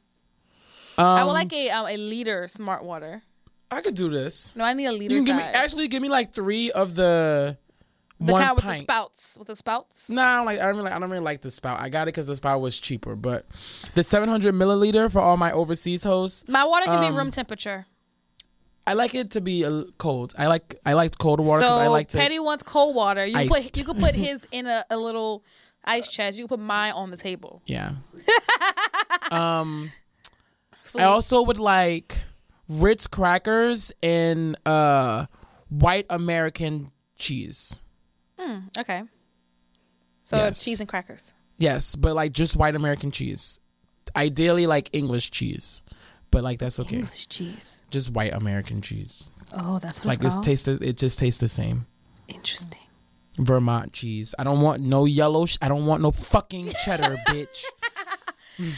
Um, 0.98 1.06
I 1.06 1.24
would 1.24 1.32
like 1.32 1.52
a 1.52 1.70
um, 1.70 1.86
a 1.86 1.96
liter 1.96 2.48
smart 2.48 2.84
water. 2.84 3.22
I 3.70 3.80
could 3.80 3.94
do 3.94 4.08
this. 4.10 4.54
No, 4.56 4.64
I 4.64 4.72
need 4.74 4.86
a 4.86 4.92
liter. 4.92 5.14
You 5.14 5.20
can 5.20 5.24
give 5.26 5.36
me 5.36 5.42
actually 5.42 5.88
give 5.88 6.02
me 6.02 6.08
like 6.08 6.34
three 6.34 6.70
of 6.70 6.94
the, 6.94 7.56
the 8.20 8.32
one 8.32 8.42
kind 8.42 8.56
with 8.56 8.64
pint. 8.64 8.78
the 8.78 8.82
spouts. 8.84 9.36
With 9.38 9.46
the 9.48 9.56
spouts. 9.56 10.10
No, 10.10 10.22
I 10.22 10.36
don't 10.36 10.46
like. 10.46 10.58
I 10.60 10.66
don't 10.66 10.76
really. 10.76 10.90
I 10.90 10.98
don't 10.98 11.10
really 11.10 11.22
like 11.22 11.40
the 11.42 11.50
spout. 11.50 11.80
I 11.80 11.88
got 11.88 12.02
it 12.02 12.06
because 12.14 12.26
the 12.26 12.34
spout 12.36 12.60
was 12.60 12.78
cheaper. 12.78 13.14
But 13.14 13.46
the 13.94 14.02
700 14.02 14.54
milliliter 14.54 15.10
for 15.10 15.20
all 15.20 15.36
my 15.36 15.52
overseas 15.52 16.02
hosts, 16.04 16.44
My 16.48 16.64
water 16.64 16.86
can 16.86 17.02
Um, 17.02 17.12
be 17.12 17.16
room 17.16 17.30
temperature. 17.30 17.86
I 18.86 18.94
like 18.94 19.14
it 19.14 19.30
to 19.32 19.40
be 19.42 19.64
a, 19.64 19.84
cold. 19.98 20.34
I 20.38 20.46
like. 20.46 20.74
I 20.86 20.94
liked 20.94 21.18
cold 21.18 21.40
water 21.40 21.60
because 21.60 21.76
so 21.76 21.80
I 21.80 21.88
like 21.88 22.08
to. 22.08 22.18
Petty 22.18 22.38
wants 22.38 22.62
cold 22.62 22.94
water. 22.96 23.24
You 23.26 23.34
can 23.34 23.42
Iced. 23.52 23.72
put 23.74 23.76
you 23.78 23.84
could 23.84 23.98
put 23.98 24.14
his 24.26 24.40
in 24.50 24.66
a, 24.66 24.84
a 24.90 24.96
little 24.96 25.44
ice 25.84 26.08
chest. 26.08 26.38
You 26.38 26.48
put 26.48 26.58
mine 26.58 26.92
on 26.94 27.10
the 27.10 27.16
table. 27.16 27.62
Yeah. 27.66 27.92
um. 29.30 29.92
Food. 30.84 31.02
I 31.02 31.04
also 31.04 31.42
would 31.42 31.58
like 31.58 32.16
Ritz 32.68 33.06
crackers 33.06 33.92
and 34.02 34.56
uh 34.66 35.26
white 35.68 36.06
American 36.08 36.90
cheese. 37.18 37.82
Okay. 38.78 39.02
So 40.24 40.36
Yes. 40.36 40.64
cheese 40.64 40.80
and 40.80 40.88
crackers. 40.88 41.34
Yes, 41.56 41.96
but 41.96 42.14
like 42.14 42.32
just 42.32 42.56
white 42.56 42.74
American 42.76 43.10
cheese. 43.10 43.60
Ideally 44.14 44.66
like 44.66 44.90
English 44.92 45.30
cheese. 45.30 45.82
But 46.30 46.44
like 46.44 46.58
that's 46.58 46.78
okay. 46.80 46.96
English 46.98 47.28
cheese. 47.28 47.82
Just 47.90 48.10
white 48.10 48.32
American 48.34 48.82
cheese. 48.82 49.30
Oh, 49.52 49.78
that's 49.78 49.98
what 50.00 50.06
Like 50.06 50.22
it's 50.24 50.36
it's 50.36 50.44
tastes 50.46 50.68
it 50.68 50.98
just 50.98 51.18
tastes 51.18 51.40
the 51.40 51.48
same. 51.48 51.86
Interesting. 52.28 52.80
Vermont 53.38 53.92
cheese. 53.92 54.34
I 54.38 54.44
don't 54.44 54.60
want 54.60 54.82
no 54.82 55.04
yellow 55.06 55.46
sh- 55.46 55.56
I 55.62 55.68
don't 55.68 55.86
want 55.86 56.02
no 56.02 56.10
fucking 56.10 56.72
cheddar, 56.84 57.16
bitch. 57.28 57.64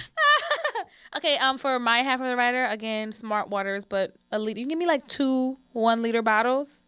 Okay, 1.17 1.37
um, 1.39 1.59
for 1.59 1.81
my 1.81 1.99
half 2.05 2.21
of 2.21 2.27
the 2.27 2.37
rider, 2.37 2.65
again, 2.67 3.11
smart 3.11 3.49
waters, 3.51 3.85
but 3.85 4.15
a 4.31 4.39
liter. 4.39 4.61
You 4.61 4.65
can 4.67 4.69
give 4.71 4.79
me 4.79 4.87
like 4.87 5.09
two 5.09 5.59
one 5.73 6.03
liter 6.03 6.23
bottles, 6.23 6.85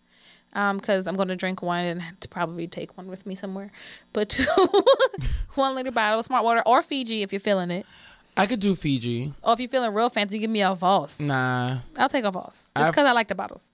um, 0.54 0.78
because 0.78 1.06
I'm 1.06 1.16
going 1.16 1.28
to 1.28 1.36
drink 1.36 1.62
one 1.62 1.84
and 1.84 2.02
to 2.20 2.28
probably 2.28 2.66
take 2.66 2.96
one 2.96 3.08
with 3.08 3.26
me 3.26 3.34
somewhere. 3.34 3.70
But 4.12 4.28
two 4.28 4.44
one 5.54 5.74
liter 5.74 5.90
bottle 5.90 6.18
of 6.18 6.24
smart 6.24 6.44
water, 6.44 6.62
or 6.66 6.82
Fiji 6.82 7.22
if 7.22 7.32
you're 7.32 7.40
feeling 7.40 7.70
it, 7.70 7.86
I 8.36 8.46
could 8.46 8.60
do 8.60 8.74
Fiji. 8.74 9.32
or 9.42 9.52
if 9.54 9.60
you're 9.60 9.68
feeling 9.68 9.92
real 9.92 10.08
fancy, 10.08 10.38
give 10.38 10.50
me 10.50 10.62
a 10.62 10.74
Voss. 10.74 11.20
Nah. 11.20 11.78
I'll 11.96 12.08
take 12.08 12.24
a 12.24 12.30
Voss 12.30 12.70
just 12.76 12.90
because 12.92 13.06
I 13.06 13.12
like 13.12 13.28
the 13.28 13.34
bottles. 13.34 13.70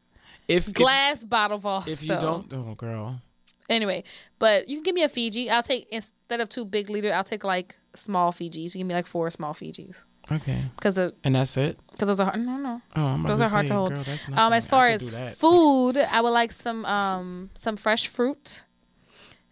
If 0.47 0.69
if, 0.69 0.75
Glass 0.75 1.25
bottle 1.25 1.59
Voss. 1.59 1.88
if 1.88 2.03
you 2.03 2.09
though. 2.09 2.45
don't 2.49 2.69
oh 2.71 2.75
girl. 2.75 3.21
Anyway, 3.69 4.03
but 4.38 4.69
you 4.69 4.77
can 4.77 4.83
give 4.83 4.95
me 4.95 5.03
a 5.03 5.09
Fiji. 5.09 5.51
I'll 5.51 5.62
take 5.62 5.87
instead 5.91 6.41
of 6.41 6.49
two 6.49 6.64
big 6.64 6.88
liter, 6.88 7.12
I'll 7.12 7.25
take 7.25 7.45
like 7.45 7.77
small 7.95 8.33
Fijis. 8.33 8.75
You 8.75 8.79
give 8.79 8.87
me 8.87 8.95
like 8.95 9.07
four 9.07 9.31
small 9.31 9.53
Fijis. 9.53 10.05
Okay. 10.31 10.62
because 10.77 10.99
And 11.25 11.35
that's 11.35 11.57
it. 11.57 11.79
because 11.93 12.09
those 12.09 12.21
are 12.21 12.27
hard. 12.27 12.45
No, 12.45 12.57
no. 12.59 12.83
Oh, 12.97 13.05
I'm 13.07 13.23
Those 13.23 13.41
are 13.41 13.49
hard 13.49 13.64
say, 13.67 13.69
to 13.69 13.75
hold. 13.75 13.91
Girl, 13.91 14.03
that's 14.05 14.29
Um, 14.29 14.53
as 14.53 14.69
far 14.69 14.87
as 14.87 15.11
food, 15.37 15.97
I 15.97 16.21
would 16.21 16.31
like 16.31 16.53
some 16.53 16.85
um 16.85 17.51
some 17.55 17.77
fresh 17.77 18.09
fruit. 18.09 18.64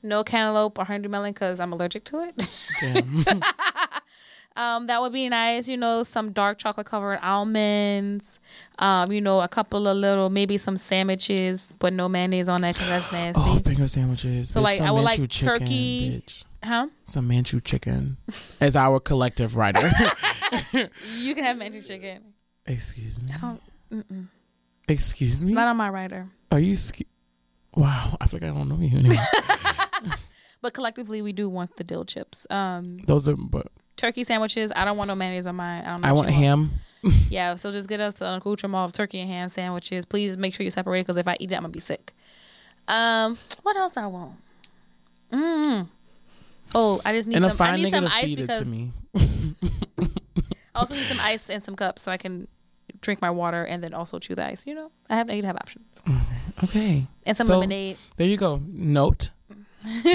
No 0.03 0.23
cantaloupe 0.23 0.79
or 0.79 0.85
honeydew 0.85 1.09
melon 1.09 1.33
because 1.33 1.59
I'm 1.59 1.73
allergic 1.73 2.05
to 2.05 2.21
it. 2.29 2.49
Damn. 2.81 3.25
um, 4.57 4.87
that 4.87 5.01
would 5.01 5.12
be 5.12 5.29
nice. 5.29 5.67
You 5.67 5.77
know, 5.77 6.03
some 6.03 6.33
dark 6.33 6.59
chocolate 6.59 6.87
covered 6.87 7.19
almonds. 7.23 8.39
Um, 8.79 9.11
you 9.11 9.21
know, 9.21 9.41
a 9.41 9.49
couple 9.49 9.89
of 9.89 9.97
little 9.97 10.31
maybe 10.31 10.59
some 10.59 10.77
sandwiches, 10.77 11.71
but 11.79 11.93
no 11.93 12.09
mayonnaise 12.09 12.49
on 12.49 12.61
that 12.61 12.75
because 12.75 12.89
that's 12.91 13.12
nasty. 13.12 13.43
oh, 13.45 13.57
finger 13.59 13.89
sandwiches. 13.89 14.51
So, 14.51 14.61
bitch, 14.61 14.65
like, 14.65 14.79
some 14.79 14.87
I 14.87 14.91
would 14.93 15.01
like 15.05 15.19
Manchu 15.19 15.27
chicken, 15.27 15.59
turkey- 15.61 16.23
Bitch. 16.27 16.45
Huh? 16.65 16.89
Some 17.05 17.29
Manchu 17.29 17.61
chicken, 17.61 18.17
as 18.61 18.75
our 18.77 18.99
collective 18.99 19.57
writer. 19.57 19.93
You 20.73 21.35
can 21.35 21.45
have 21.45 21.57
manchu 21.57 21.83
chicken. 21.83 22.23
Excuse 22.66 23.21
me. 23.21 23.29
I 23.35 23.38
don't. 23.38 24.29
Excuse 24.88 25.45
me. 25.45 25.53
Not 25.53 25.69
on 25.69 25.77
my 25.77 25.88
rider. 25.88 26.29
Are 26.51 26.61
you? 26.61 26.77
Sk- 26.77 27.03
wow, 27.75 28.16
I 28.21 28.27
feel 28.27 28.40
like 28.40 28.51
I 28.51 28.55
don't 28.55 28.69
know 28.69 28.79
you 28.79 28.99
anymore. 28.99 29.25
But 30.62 30.75
collectively, 30.75 31.23
we 31.23 31.33
do 31.33 31.49
want 31.49 31.77
the 31.77 31.85
dill 31.85 32.05
chips. 32.05 32.47
Um, 32.51 32.99
Those 33.07 33.29
are. 33.29 33.37
But 33.37 33.69
turkey 33.97 34.25
sandwiches. 34.25 34.73
I 34.75 34.85
don't 34.85 34.97
want 34.97 35.09
no 35.09 35.14
mayonnaise 35.14 35.47
on 35.47 35.55
mine. 35.57 35.85
I 35.85 35.90
don't 35.90 36.01
know. 36.01 36.09
I 36.09 36.12
want 36.12 36.29
you 36.29 36.35
ham. 36.35 36.71
Yeah, 37.31 37.55
so 37.55 37.71
just 37.71 37.88
get 37.88 38.01
us 38.01 38.21
an 38.21 38.35
accoutrement 38.35 38.85
of 38.85 38.90
turkey 38.92 39.21
and 39.21 39.31
ham 39.31 39.49
sandwiches. 39.49 40.05
Please 40.05 40.37
make 40.37 40.55
sure 40.55 40.64
you 40.64 40.73
separate 40.73 41.01
it 41.01 41.03
because 41.05 41.16
if 41.19 41.29
I 41.29 41.37
eat 41.38 41.53
it, 41.53 41.55
I'm 41.55 41.62
gonna 41.62 41.69
be 41.73 41.79
sick. 41.79 42.12
Um, 42.88 43.38
what 43.62 43.77
else 43.77 43.97
I 43.97 44.07
want? 44.07 44.33
Mm. 45.33 45.88
Oh, 46.75 47.01
I 47.05 47.12
just 47.12 47.29
need 47.29 47.37
And 47.37 47.45
a 47.45 47.51
some. 47.51 47.61
I 47.61 47.71
fine 47.71 47.83
need 47.83 47.92
nigga 47.92 47.97
some 47.97 48.05
to 48.07 48.12
ice 48.12 48.25
feed 48.25 48.40
it 48.40 48.42
because 48.42 48.59
to 48.59 48.64
me. 48.64 48.90
I 50.77 50.81
also 50.81 50.95
need 50.95 51.05
some 51.07 51.21
ice 51.21 51.49
and 51.51 51.62
some 51.62 51.75
cups 51.75 52.03
so 52.03 52.12
I 52.12 52.19
can 52.19 52.47
drink 53.01 53.21
my 53.23 53.31
water 53.31 53.65
and 53.65 53.83
then 53.83 53.95
also 53.95 54.19
chew 54.19 54.35
the 54.35 54.47
ice. 54.47 54.67
You 54.67 54.75
know, 54.75 54.91
I 55.09 55.17
have 55.17 55.29
I 55.31 55.35
need 55.35 55.41
to 55.43 55.47
have 55.47 55.57
options 55.57 55.87
mm-hmm. 56.07 56.65
Okay. 56.65 57.07
and 57.25 57.37
some 57.37 57.47
So- 57.47 57.55
lemonade 57.55 57.97
There 58.17 58.27
you 58.27 58.37
go. 58.37 58.61
Note. 58.67 59.31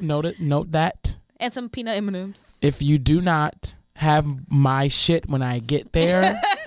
Note 0.00 0.24
it. 0.26 0.40
Note 0.40 0.72
that. 0.72 1.16
and 1.40 1.52
some 1.52 1.68
peanut 1.68 1.96
M 1.96 2.14
M's. 2.14 2.54
if 2.62 2.80
you 2.82 2.98
do 2.98 3.20
not 3.20 3.74
have 3.96 4.26
my 4.48 4.88
shit 4.88 5.28
when 5.28 5.42
I 5.42 5.58
get 5.58 5.92
there, 5.92 6.40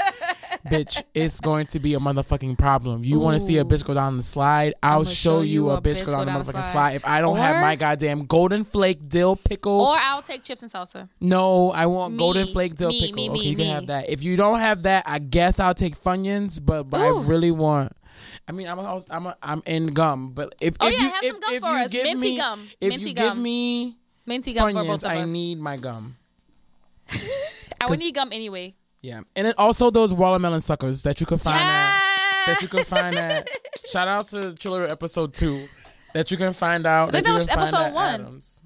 bitch, 0.67 1.03
it's 1.13 1.39
going 1.41 1.67
to 1.67 1.79
be 1.79 1.93
a 1.93 1.99
motherfucking 1.99 2.57
problem. 2.57 3.03
You 3.03 3.19
want 3.19 3.39
to 3.39 3.45
see 3.45 3.57
a 3.57 3.65
bitch 3.65 3.85
go 3.85 3.93
down 3.93 4.17
the 4.17 4.23
slide? 4.23 4.73
I'll 4.83 5.01
I'ma 5.01 5.03
show, 5.09 5.41
you 5.41 5.69
a 5.69 5.81
bitch 5.81 6.05
go 6.05 6.11
down 6.11 6.25
the 6.25 6.31
motherfucking 6.31 6.65
slide. 6.71 6.95
If 6.95 7.05
I 7.05 7.21
don't 7.21 7.37
have 7.37 7.61
my 7.61 7.75
goddamn 7.75 8.25
golden 8.25 8.63
flake 8.63 9.07
dill 9.09 9.35
pickle, 9.35 9.81
Or 9.81 9.97
I'll 9.99 10.21
take 10.21 10.43
chips 10.43 10.61
and 10.63 10.71
salsa. 10.71 11.09
no, 11.19 11.71
I 11.71 11.85
want 11.85 12.13
Me, 12.13 12.19
golden 12.19 12.47
flake 12.47 12.75
dill 12.75 12.89
me, 12.89 13.01
pickle. 13.01 13.15
me, 13.15 13.29
okay, 13.29 13.39
you 13.49 13.55
can 13.55 13.67
have 13.67 13.87
that. 13.87 14.09
If 14.09 14.23
you 14.23 14.35
don't 14.37 14.59
have 14.59 14.83
that, 14.83 15.03
I 15.05 15.19
guess 15.19 15.59
I'll 15.59 15.73
take 15.73 15.99
Funyuns. 15.99 16.59
But 16.63 16.83
but 16.83 17.01
I 17.01 17.09
really 17.25 17.51
want. 17.51 17.95
I 18.47 18.51
mean, 18.51 18.67
I'm 18.67 18.77
a, 18.79 19.01
I'm 19.09 19.25
a, 19.27 19.37
I'm 19.41 19.63
in 19.65 19.87
gum, 19.87 20.31
but 20.33 20.53
if 20.61 20.75
Oh, 20.79 20.87
if 20.87 20.93
yeah, 20.93 20.99
you 20.99 21.11
have 21.11 21.23
if, 21.23 21.31
some 21.31 21.39
gum 21.41 21.53
if 21.53 21.61
for 21.61 21.69
you 21.69 21.83
us. 21.85 21.91
give 21.91 22.03
Minty 22.03 22.19
me 22.31 22.37
gum. 22.37 22.69
if 22.81 22.89
Minty 22.89 23.09
you 23.09 23.15
give 23.15 23.37
me 23.37 23.97
Minty 24.25 24.53
gum 24.53 24.73
for 24.73 24.83
both 24.83 25.03
Funyuns, 25.03 25.09
I 25.09 25.25
need 25.25 25.59
my 25.59 25.77
gum. 25.77 26.17
I 27.81 27.85
would 27.89 27.99
need 27.99 28.13
gum 28.13 28.29
anyway. 28.31 28.75
Yeah, 29.01 29.21
and 29.35 29.47
then 29.47 29.53
also 29.57 29.89
those 29.89 30.13
watermelon 30.13 30.61
suckers 30.61 31.03
that 31.03 31.19
you 31.19 31.25
can 31.25 31.37
find 31.39 31.57
at 31.59 31.99
that 32.45 32.61
you 32.61 32.67
can 32.67 32.83
find 32.85 33.15
at. 33.15 33.49
Shout 33.85 34.07
out 34.07 34.27
to 34.27 34.53
Chiller 34.55 34.85
episode 34.85 35.33
two 35.33 35.67
that 36.13 36.29
you 36.31 36.37
can 36.37 36.53
find 36.53 36.85
out. 36.85 37.11
That 37.11 37.23
that 37.23 37.33
was 37.33 37.49
episode 37.49 37.93
one. 37.93 38.21
Adams. 38.21 38.61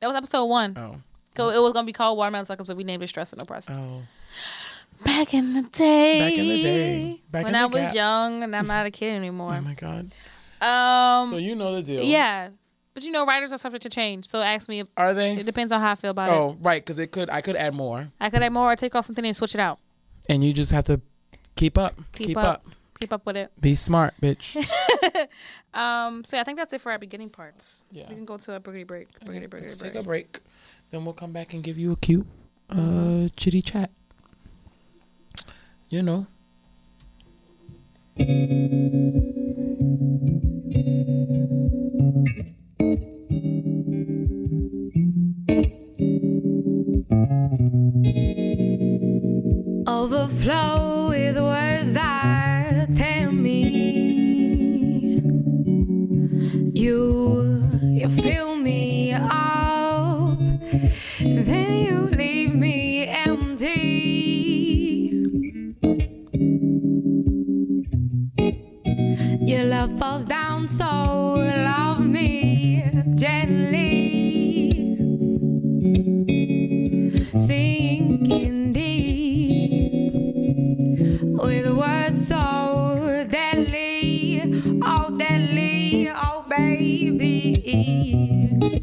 That 0.00 0.06
was 0.06 0.16
episode 0.16 0.44
one. 0.46 0.76
Oh, 0.78 0.96
So 1.36 1.48
it 1.50 1.58
was 1.60 1.72
gonna 1.72 1.86
be 1.86 1.92
called 1.92 2.16
Watermelon 2.18 2.46
Suckers, 2.46 2.66
but 2.68 2.76
we 2.76 2.84
named 2.84 3.02
it 3.02 3.08
Stress 3.08 3.32
and 3.32 3.42
Oppressed. 3.42 3.70
oh, 3.72 4.02
Back 5.04 5.34
in 5.34 5.54
the 5.54 5.62
day. 5.62 6.18
Back 6.20 6.32
in 6.38 6.48
the 6.48 6.60
day. 6.60 7.20
Back 7.30 7.40
in 7.46 7.46
the 7.46 7.52
day. 7.52 7.52
when 7.52 7.54
I 7.54 7.66
was 7.66 7.74
gap. 7.82 7.94
young 7.94 8.42
and 8.44 8.54
I'm 8.56 8.66
not 8.66 8.86
a 8.86 8.90
kid 8.90 9.14
anymore. 9.14 9.54
oh 9.56 9.60
my 9.60 9.74
god. 9.74 10.12
Um, 10.60 11.30
So 11.30 11.36
you 11.36 11.54
know 11.54 11.74
the 11.76 11.82
deal. 11.82 12.02
yeah, 12.02 12.50
but 12.98 13.04
you 13.06 13.12
know, 13.12 13.24
writers 13.24 13.52
are 13.52 13.58
subject 13.58 13.82
to 13.84 13.88
change. 13.88 14.26
So 14.26 14.42
ask 14.42 14.68
me. 14.68 14.80
If, 14.80 14.88
Are 14.96 15.14
they? 15.14 15.36
it 15.36 15.46
depends 15.46 15.72
on 15.72 15.80
how 15.80 15.92
I 15.92 15.94
feel 15.94 16.10
about 16.10 16.28
it. 16.28 16.32
Oh, 16.32 16.56
right. 16.60 16.82
Because 16.84 16.98
it 16.98 17.12
could. 17.12 17.30
I 17.30 17.40
could 17.40 17.54
add 17.54 17.74
more, 17.74 18.08
I 18.20 18.28
could 18.30 18.42
add 18.42 18.52
more 18.52 18.72
or 18.72 18.76
take 18.76 18.94
off 18.96 19.06
something 19.06 19.24
and 19.24 19.36
switch 19.36 19.54
it 19.54 19.60
out. 19.60 19.78
and 20.28 20.42
you 20.42 20.52
just 20.52 20.72
have 20.72 20.84
to 20.86 21.00
keep 21.54 21.78
up. 21.78 21.94
Keep 22.12 22.26
Keep, 22.28 22.36
up. 22.38 22.44
up. 22.46 22.66
Keep 23.00 23.12
up 23.12 23.24
with 23.26 23.36
it. 23.36 23.52
Be 23.60 23.74
smart, 23.76 24.14
bitch. 24.20 24.56
Um, 25.74 26.24
so 26.24 26.36
yeah, 26.36 26.40
I 26.40 26.44
think 26.44 26.58
that's 26.58 26.72
it 26.72 26.80
for 26.80 26.90
our 26.90 26.98
beginning 26.98 27.28
parts. 27.30 27.82
Yeah. 27.92 28.08
We 28.08 28.14
can 28.16 28.24
go 28.24 28.36
to 28.38 28.54
a 28.54 28.58
boogity 28.60 28.86
break. 28.86 29.08
Boogity, 29.20 29.52
Let's 29.52 29.76
break. 29.76 29.92
take 29.92 30.00
a 30.00 30.02
break. 30.02 30.40
Then 30.90 31.04
we'll 31.04 31.14
come 31.14 31.32
back 31.32 31.52
and 31.54 31.62
give 31.62 31.78
you 31.78 31.92
a 31.92 31.96
cute, 31.96 32.26
uh, 32.70 33.28
chitty 33.36 33.62
chat. 33.62 33.90
You 35.90 36.02
know. 36.02 36.26
Overflow 50.10 51.10
with 51.10 51.36
words 51.36 51.92
that 51.92 52.88
tell 52.96 53.30
me 53.30 53.60
you 56.72 57.62
you 57.82 58.08
fill 58.08 58.56
me 58.56 59.12
up, 59.12 60.38
then 61.20 61.74
you 61.84 62.08
leave 62.16 62.54
me 62.54 63.06
empty. 63.06 63.68
Your 69.42 69.64
love 69.64 69.98
falls 69.98 70.24
down, 70.24 70.68
so 70.68 70.86
love 71.34 72.00
me 72.00 72.82
gently 73.14 73.67
You 87.70 88.80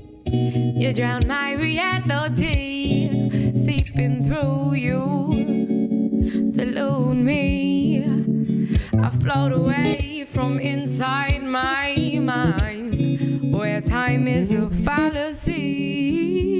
drown 0.93 1.27
my 1.27 1.53
reality, 1.53 3.09
seeping 3.57 4.23
through 4.23 4.75
you, 4.75 6.51
delude 6.51 7.17
me. 7.17 8.77
I 9.01 9.09
float 9.09 9.53
away 9.53 10.25
from 10.27 10.59
inside 10.59 11.41
my 11.41 12.19
mind, 12.21 13.51
where 13.51 13.81
time 13.81 14.27
is 14.27 14.51
a 14.51 14.69
fallacy. 14.69 16.54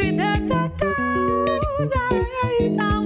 Undressed 0.00 0.50
with 0.50 1.92
a 1.96 2.14
light. 2.14 2.76
I'll 2.80 2.97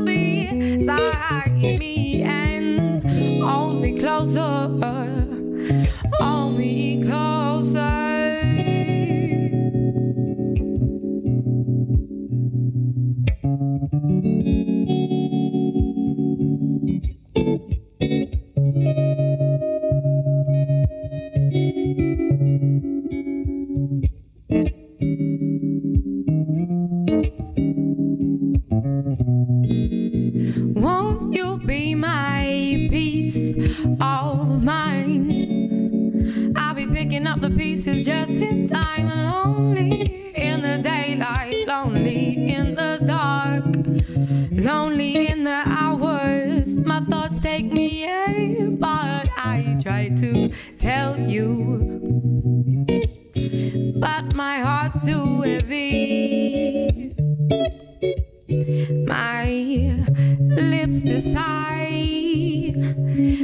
to 61.02 61.08
decide, 61.08 62.74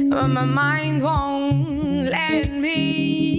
but 0.09 0.27
my 0.27 0.45
mind 0.45 1.01
won't 1.03 2.05
let 2.05 2.49
me. 2.49 3.38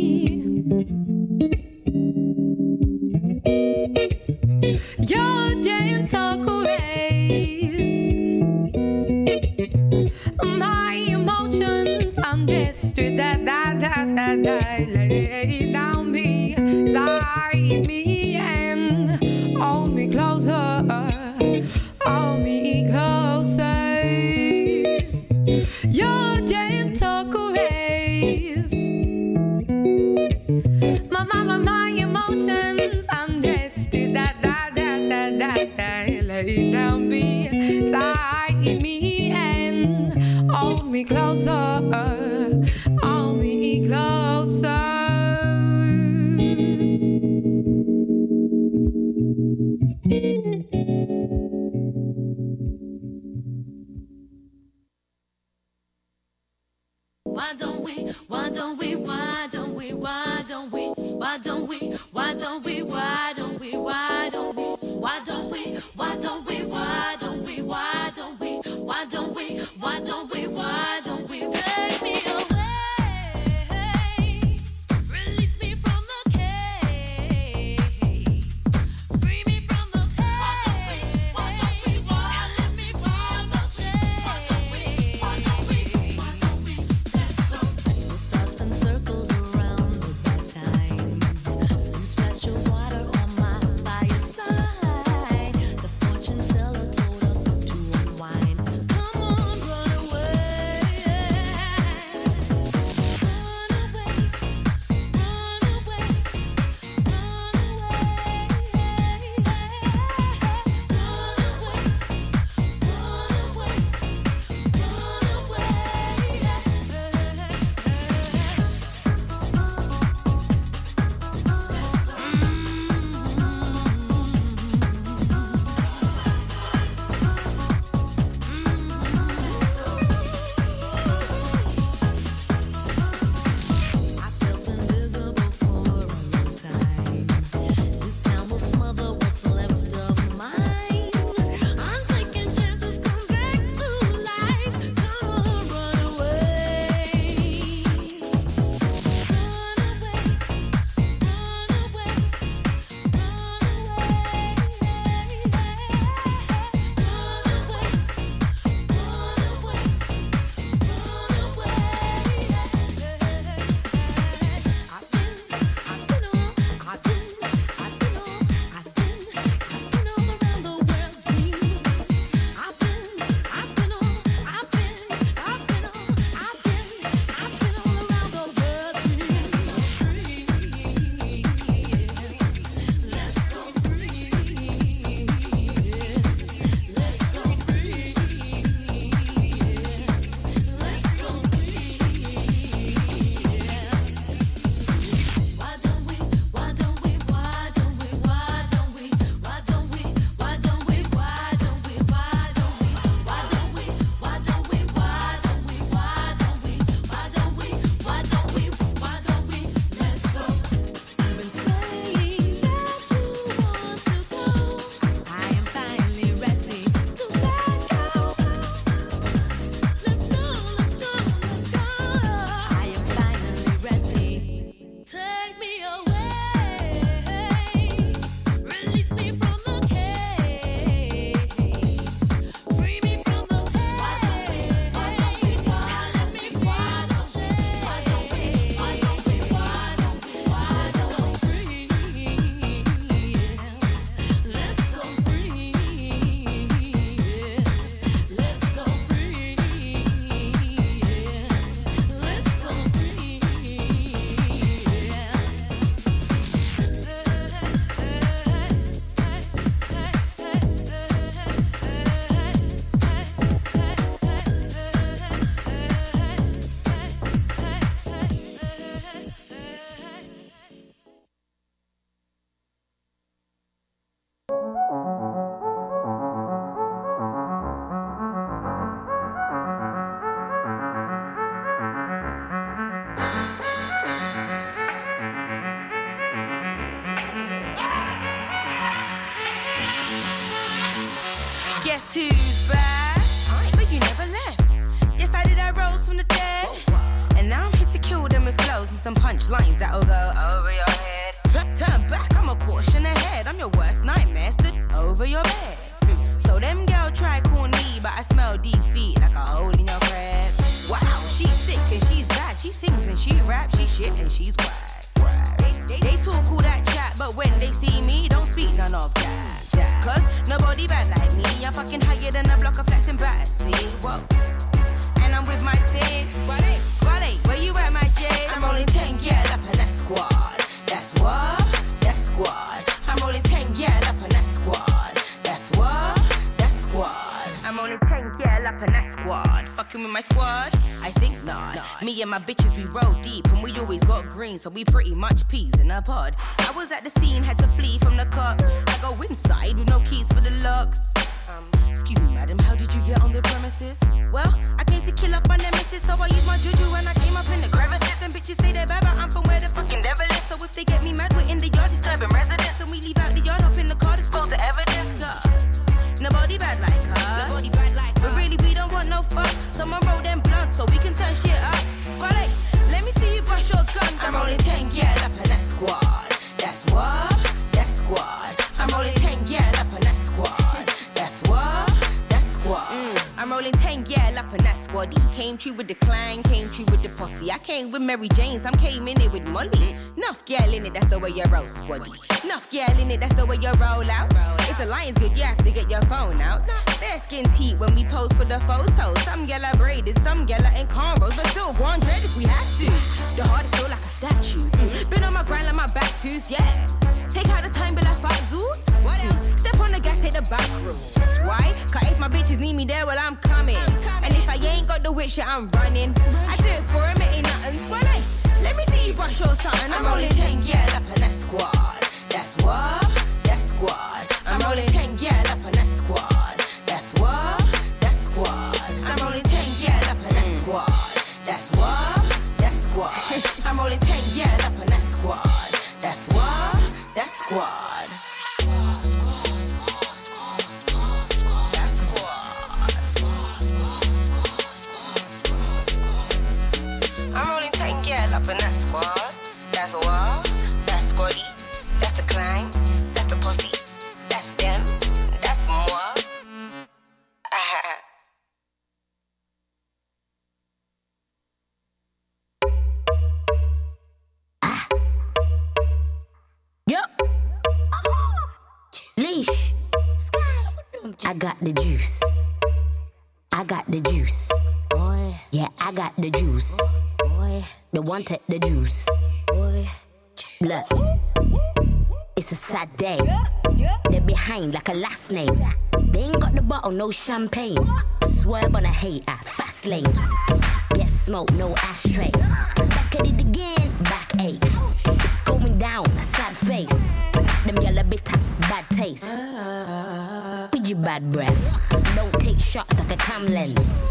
breath. 501.40 502.14
Don't 502.16 502.32
take 502.38 502.58
shots 502.58 502.98
like 502.98 503.12
a 503.12 503.16
cam 503.16 503.46
lens. 503.46 504.02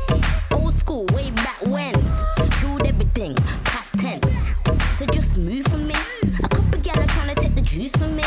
Old 0.51 0.73
school, 0.73 1.05
way 1.13 1.29
back 1.31 1.61
when. 1.61 1.93
Ruled 2.63 2.87
everything, 2.87 3.35
past 3.69 3.93
tense. 3.99 4.33
So 4.97 5.05
just 5.05 5.37
move 5.37 5.65
for 5.65 5.77
me. 5.77 5.93
A 6.43 6.47
couple 6.49 6.79
gal 6.81 6.99
are 6.99 7.11
trying 7.15 7.35
to 7.35 7.41
take 7.41 7.55
the 7.55 7.61
juice 7.61 7.91
from 7.91 8.15
me. 8.15 8.23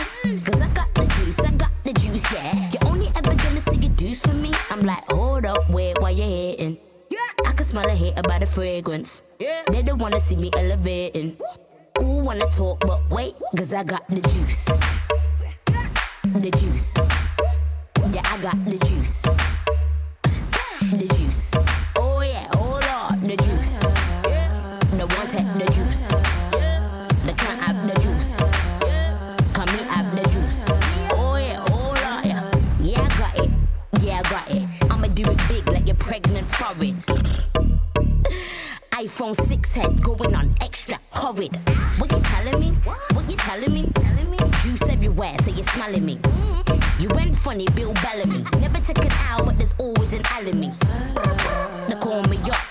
Cause 0.46 0.61
I 0.61 0.68
got 0.68 0.94
the 0.94 1.05
juice, 1.14 1.38
I 1.40 1.50
got 1.62 1.72
the 1.82 1.92
juice, 1.94 2.26
yeah. 2.32 2.70
You're 2.72 2.86
only 2.92 3.09
ever 3.09 3.34
gonna 3.42 3.62
see 3.68 3.78
your 3.84 3.94
juice 4.00 4.20
from 4.20 4.40
me. 4.40 4.53
I'm 4.70 4.80
like, 4.80 5.05
hold 5.09 5.46
up, 5.46 5.68
wait, 5.68 6.00
why 6.00 6.11
you 6.11 6.22
hating? 6.22 6.78
Yeah. 7.11 7.46
I 7.46 7.53
can 7.53 7.66
smell 7.66 7.88
a 7.88 7.96
hater 8.03 8.22
by 8.22 8.38
the 8.38 8.46
fragrance. 8.46 9.22
Yeah. 9.40 9.62
They 9.68 9.82
don't 9.82 9.98
wanna 9.98 10.20
see 10.20 10.36
me 10.36 10.50
elevating. 10.57 11.36
Ooh, 12.00 12.22
wanna 12.28 12.46
talk, 12.46 12.78
but 12.80 13.00
wait, 13.11 13.34
cause 13.57 13.72
I 13.72 13.82
got 13.82 14.09
the 14.09 14.20
juice. 14.20 14.64
The 16.40 16.50
juice. 16.61 17.41
Yeah, 18.11 18.22
I 18.24 18.38
got 18.42 18.64
the 18.64 18.76
juice. 18.86 19.22
The 20.90 21.07
juice. 21.14 21.50
Oh 21.96 22.20
yeah, 22.20 22.48
oh 22.57 22.80
lord, 22.82 23.22
the 23.22 23.36
juice. 23.36 23.78
The 24.98 25.07
one 25.07 25.28
take 25.28 25.46
the 25.57 25.72
juice. 25.72 26.09
The 27.24 27.32
can't 27.32 27.61
have 27.61 27.86
the 27.86 27.94
juice. 28.00 28.36
Come 29.53 29.68
here, 29.68 29.84
have 29.84 30.14
the 30.16 30.22
juice. 30.30 30.66
Oh 31.12 31.36
yeah, 31.36 31.64
oh 31.70 31.94
lord, 32.03 32.26
yeah. 32.26 32.50
Yeah, 32.80 33.03
I 33.03 33.18
got 33.18 33.38
it. 33.38 33.50
Yeah, 34.03 34.18
I 34.18 34.30
got 34.30 34.50
it. 34.50 34.68
I'ma 34.90 35.07
do 35.07 35.22
it 35.30 35.40
big 35.48 35.68
like 35.72 35.86
you're 35.86 35.96
pregnant 35.96 36.50
for 36.50 36.74
it. 36.84 36.96
iPhone 38.92 39.34
6 39.48 39.72
head 39.72 40.03
going 40.03 40.34
on 40.34 40.53
extra 40.61 40.98
horrid. 41.11 41.57
What 41.98 42.11
you 42.12 42.20
telling 42.20 42.61
me? 42.61 42.72
What 43.14 43.30
you 43.30 43.36
telling 43.36 43.72
me? 43.72 43.90
Juice 44.62 44.82
everywhere, 44.88 45.36
so 45.44 45.50
you're 45.50 45.66
smelling 45.66 46.05
me. 46.05 46.16
Mm-hmm 46.16 46.71
funny, 47.43 47.66
Bill 47.74 47.93
Bellamy. 47.95 48.45
Never 48.61 48.78
took 48.78 48.99
an 48.99 49.11
hour, 49.26 49.47
but 49.47 49.59
there's 49.59 49.74
always 49.78 50.12
an 50.12 50.22
enemy. 50.38 50.68
me. 50.68 50.74
They 51.88 51.97
call 51.97 52.22
me 52.24 52.38
up, 52.38 52.62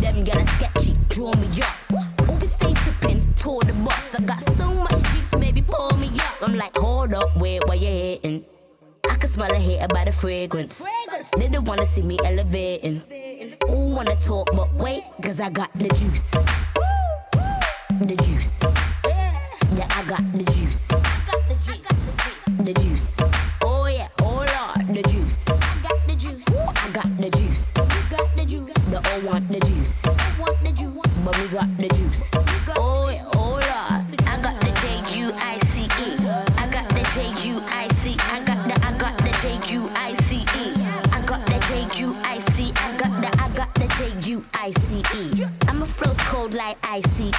them 0.00 0.22
get 0.22 0.36
a 0.36 0.46
sketchy, 0.54 0.96
draw 1.08 1.32
me 1.34 1.48
up. 1.60 2.28
Always 2.28 2.52
stay 2.52 2.72
tripping, 2.72 3.34
tour 3.34 3.60
the 3.62 3.72
bus. 3.84 4.14
I 4.14 4.22
got 4.24 4.40
so 4.56 4.72
much 4.74 5.02
juice, 5.12 5.30
baby, 5.32 5.62
pull 5.62 5.96
me 5.98 6.08
up. 6.20 6.36
I'm 6.40 6.54
like, 6.56 6.76
hold 6.76 7.14
up, 7.14 7.36
wait, 7.36 7.62
why 7.66 7.74
you 7.74 7.88
hating? 7.88 8.44
I 9.10 9.16
can 9.16 9.28
smell 9.28 9.50
a 9.50 9.56
hater 9.58 9.88
by 9.88 10.04
the 10.04 10.12
fragrance. 10.12 10.84
They 11.36 11.48
don't 11.48 11.64
wanna 11.64 11.86
see 11.86 12.02
me 12.02 12.16
elevating. 12.24 13.02
All 13.68 13.90
wanna 13.90 14.14
talk, 14.16 14.48
but 14.52 14.72
wait, 14.74 15.02
cause 15.20 15.40
I 15.40 15.50
got 15.50 15.76
the 15.76 15.88
juice. 15.88 16.30
The 18.08 18.16
juice. 18.24 18.62
Yeah, 19.76 19.88
I 19.90 20.04
got 20.04 20.22
the 20.32 20.44
juice. 20.52 20.88
The 22.58 22.72
juice. 22.74 23.51
I 29.04 29.18
want 29.24 29.48
the 29.48 29.60
juice. 29.60 30.02
But 31.24 31.38
we 31.38 31.48
got 31.48 31.76
the 31.76 31.88
juice. 31.88 32.30
Oh, 32.76 33.08
oh 33.34 33.50
Lord. 33.52 33.64
I 34.26 34.40
got 34.42 34.60
the 34.60 34.70
J 34.82 35.18
U 35.18 35.32
I 35.34 35.58
C 35.70 35.84
E. 35.84 36.16
I 36.56 36.68
got 36.70 36.88
the 36.88 37.02
J 37.14 37.32
U 37.48 37.60
I 37.66 37.88
C. 38.02 38.16
I 38.18 38.42
got 38.44 38.66
the 38.66 38.74
I 38.84 38.98
got 38.98 39.16
the 39.18 39.30
J 39.40 39.72
U 39.72 39.90
I 39.94 40.14
C 40.24 40.36
E. 40.36 40.74
I 41.12 41.22
got 41.26 41.46
the 41.46 41.58
J 41.68 42.00
U 42.00 42.16
I 42.22 42.38
C. 42.54 42.72
I 42.74 42.96
got 42.98 43.20
the 43.20 43.28
I 43.40 43.48
got 43.54 43.74
the 43.74 43.86
J 43.98 44.28
U 44.30 44.44
I 44.54 44.72
C 44.72 45.02
E. 45.14 45.46
I'm 45.68 45.82
a 45.82 45.86
flows 45.86 46.18
cold 46.28 46.54
like 46.54 46.76
ICE. 46.82 47.32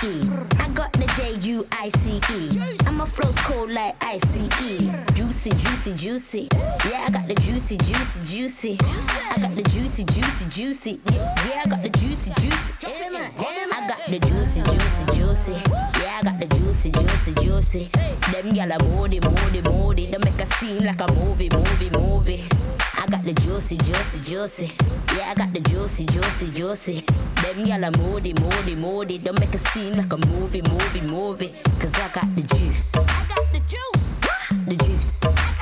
I 0.59 0.69
got 0.73 0.93
the 0.93 1.05
J 1.17 1.33
U 1.49 1.67
I 1.71 1.89
C 1.89 2.21
E. 2.31 2.77
I'm 2.87 3.01
a 3.01 3.05
flows 3.05 3.35
cold 3.39 3.69
like 3.71 3.95
ICE. 4.01 5.12
Juicy, 5.43 5.59
juicy, 5.59 5.93
juicy. 5.95 6.47
Yeah, 6.89 7.03
I 7.05 7.09
got 7.11 7.27
the 7.27 7.35
juicy, 7.35 7.75
juicy, 7.75 8.25
juicy. 8.33 8.77
I 8.79 9.35
got 9.41 9.53
the 9.53 9.63
juicy, 9.71 10.05
juicy, 10.05 10.45
juicy. 10.47 11.01
Yeah, 11.11 11.63
I 11.65 11.69
got 11.69 11.83
the 11.83 11.89
juicy, 11.89 12.31
juicy. 12.39 12.73
I 12.87 13.87
got 13.89 14.07
the 14.07 14.19
juicy, 14.19 14.61
juicy, 14.61 15.05
juicy. 15.17 15.51
Yeah, 15.99 16.19
I 16.19 16.23
got 16.23 16.39
the 16.39 16.47
juicy, 16.47 16.91
juicy, 16.91 17.33
juicy. 17.43 17.89
Them 18.31 18.55
gyal 18.55 18.71
a 18.71 18.83
moody, 18.85 19.19
moody, 19.19 19.61
moody. 19.63 20.05
They 20.11 20.17
make 20.19 20.39
a 20.39 20.45
scene 20.45 20.85
like 20.85 21.01
a 21.01 21.11
movie, 21.11 21.49
movie, 21.51 21.89
movie. 21.89 22.43
I 22.97 23.05
got 23.07 23.25
the 23.25 23.33
juicy, 23.33 23.75
juicy, 23.75 24.19
juicy. 24.21 24.71
Yeah, 25.17 25.31
I 25.31 25.33
got 25.33 25.51
the 25.53 25.59
juicy, 25.59 26.05
juicy, 26.05 26.51
juicy. 26.51 27.01
Them 27.43 27.67
gyal 27.67 27.83
a 27.83 27.97
moody, 27.97 28.33
moody, 28.39 28.75
moody. 28.75 29.17
They 29.17 29.31
make 29.33 29.53
a 29.53 29.57
scene 29.57 29.97
like 29.97 30.13
a 30.13 30.17
movie, 30.25 30.61
movie, 30.61 31.01
movie. 31.01 31.53
Cause 31.81 31.93
I 31.95 32.07
got 32.13 32.33
the 32.33 32.43
juice. 32.43 32.95
I 32.95 33.25
got 33.27 33.51
the 33.51 33.59
juice. 33.67 34.12
The 34.65 34.75
juice. 34.75 35.52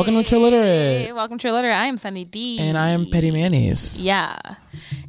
Welcome 0.00 0.14
to 0.14 0.22
Trilliterate. 0.24 1.14
Welcome 1.14 1.36
to 1.36 1.42
Trilliterate. 1.42 1.76
I 1.76 1.84
am 1.84 1.98
Sunny 1.98 2.24
D. 2.24 2.58
And 2.58 2.78
I 2.78 2.88
am 2.88 3.10
Petty 3.10 3.30
Mayonnaise. 3.30 4.00
Yeah. 4.00 4.38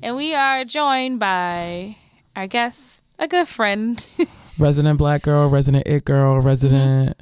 And 0.03 0.17
we 0.17 0.35
are 0.35 0.65
joined 0.65 1.17
by 1.17 1.95
our 2.35 2.45
guest, 2.45 3.01
a 3.17 3.25
good 3.25 3.47
friend. 3.47 4.05
Resident 4.59 4.97
black 4.97 5.21
girl, 5.21 5.49
resident 5.49 5.87
it 5.87 6.03
girl, 6.03 6.39
resident 6.41 7.15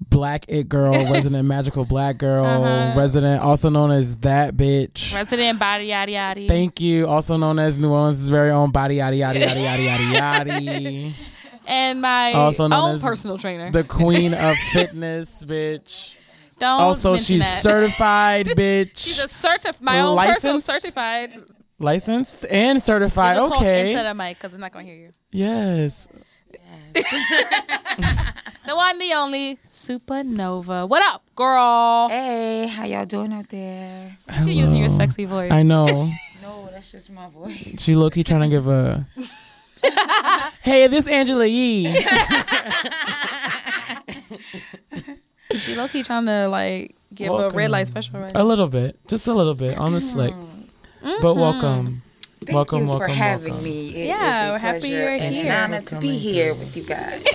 black 0.00 0.46
it 0.48 0.66
girl, 0.70 0.94
resident 1.12 1.46
magical 1.46 1.84
black 1.84 2.16
girl, 2.16 2.46
Uh-huh. 2.46 2.98
resident 2.98 3.42
also 3.42 3.68
known 3.68 3.90
as 3.90 4.16
that 4.20 4.56
bitch. 4.56 5.14
Resident 5.14 5.58
body 5.58 5.84
yada 5.84 6.10
yada. 6.10 6.48
Thank 6.48 6.80
you. 6.80 7.06
Also 7.06 7.36
known 7.36 7.58
as 7.58 7.78
New 7.78 7.90
Orleans' 7.90 8.26
very 8.28 8.50
own 8.50 8.70
body 8.70 8.96
yada 8.96 9.14
yada 9.14 9.38
yada 9.38 9.60
yada 9.60 9.82
yada 9.82 10.58
yada. 10.62 11.12
and 11.66 12.00
my 12.00 12.32
Also 12.32 12.66
known 12.66 12.88
own 12.88 12.94
as 12.94 13.02
personal 13.02 13.36
trainer. 13.36 13.70
The 13.70 13.84
queen 13.84 14.32
of 14.32 14.56
fitness, 14.72 15.44
bitch. 15.44 16.14
Don't 16.62 16.80
Also, 16.80 17.16
she's 17.18 17.40
that. 17.40 17.60
certified, 17.62 18.46
bitch. 18.56 18.96
She's 18.98 19.18
a 19.18 19.24
certif 19.26 19.80
my 19.80 19.98
own 20.00 20.16
personal 20.16 20.54
Licensed? 20.54 20.66
certified. 20.66 21.40
licensed 21.80 22.46
and 22.48 22.80
certified. 22.80 23.36
We'll 23.36 23.52
Okay. 23.54 23.90
Into 23.90 24.04
the 24.04 24.14
mic 24.14 24.38
because 24.38 24.52
it's 24.52 24.60
not 24.60 24.72
going 24.72 24.86
to 24.86 24.92
hear 24.92 25.00
you. 25.02 25.12
Yes. 25.32 26.06
The 28.64 28.76
one, 28.76 28.96
the 29.00 29.12
only 29.14 29.58
Supernova. 29.68 30.88
What 30.88 31.02
up, 31.12 31.24
girl? 31.34 32.08
Hey, 32.08 32.68
how 32.68 32.84
y'all 32.84 33.04
doing 33.04 33.32
out 33.32 33.48
there? 33.48 34.16
You're 34.40 34.50
using 34.50 34.76
your 34.76 34.88
sexy 34.88 35.24
voice. 35.24 35.50
I 35.50 35.62
know. 35.64 36.10
No, 36.42 36.68
that's 36.72 36.90
just 36.90 37.08
my 37.10 37.28
voice. 37.28 37.80
She 37.80 37.94
low 37.94 38.10
key 38.10 38.24
trying 38.24 38.40
to 38.40 38.48
give 38.48 38.66
a. 38.66 39.06
hey, 40.62 40.86
this 40.88 41.06
Angela 41.08 41.46
Yee. 41.46 41.86
She 45.58 45.74
low 45.74 45.88
key 45.88 46.02
trying 46.02 46.26
to 46.26 46.48
like 46.48 46.94
give 47.14 47.32
a 47.32 47.50
red 47.50 47.70
light 47.70 47.86
special 47.86 48.20
right 48.20 48.32
A 48.34 48.44
little 48.44 48.68
bit, 48.68 48.98
just 49.08 49.26
a 49.26 49.34
little 49.34 49.54
bit 49.54 49.76
on 49.78 49.92
the 49.92 50.00
slick. 50.00 50.34
But 51.20 51.34
welcome, 51.34 52.02
Thank 52.44 52.54
welcome, 52.54 52.80
you 52.82 52.86
welcome, 52.88 53.08
for 53.08 53.12
having 53.14 53.48
welcome. 53.54 53.64
me. 53.64 53.88
It 53.90 54.06
Yeah, 54.06 54.44
is 54.44 54.48
a 54.48 54.52
we're 54.52 54.58
happy 54.58 54.88
you're 54.88 55.08
and 55.08 55.34
here. 55.34 55.46
an 55.52 55.72
honor 55.72 55.82
to 55.82 55.98
be 55.98 56.16
here 56.16 56.54
with 56.54 56.76
you 56.76 56.82
guys. 56.84 57.24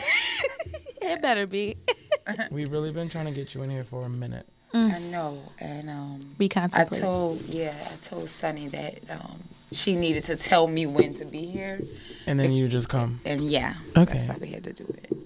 It 1.00 1.22
better 1.22 1.48
be. 1.48 1.78
We've 2.52 2.70
really 2.70 2.92
been 2.92 3.08
trying 3.08 3.26
to 3.28 3.32
get 3.32 3.56
you 3.56 3.62
in 3.64 3.70
here 3.70 3.86
for 3.86 4.06
a 4.06 4.10
minute. 4.10 4.46
I 4.74 5.00
know, 5.00 5.42
and 5.60 5.90
um, 5.90 6.20
We 6.38 6.48
I 6.48 6.50
contemplate. 6.50 7.02
told 7.02 7.42
yeah, 7.44 7.74
I 7.90 7.96
told 8.06 8.30
Sunny 8.30 8.68
that 8.68 9.00
um, 9.10 9.40
she 9.72 9.96
needed 9.96 10.26
to 10.26 10.36
tell 10.36 10.68
me 10.68 10.86
when 10.86 11.14
to 11.16 11.24
be 11.26 11.46
here, 11.46 11.80
And 12.26 12.38
then 12.38 12.52
you 12.52 12.68
just 12.68 12.90
come. 12.90 13.22
and 13.24 13.50
yeah, 13.50 13.76
Okay. 13.96 14.16
that's 14.16 14.26
how 14.28 14.36
we 14.38 14.48
had 14.50 14.66
to 14.66 14.74
do 14.74 14.84
it. 15.02 15.17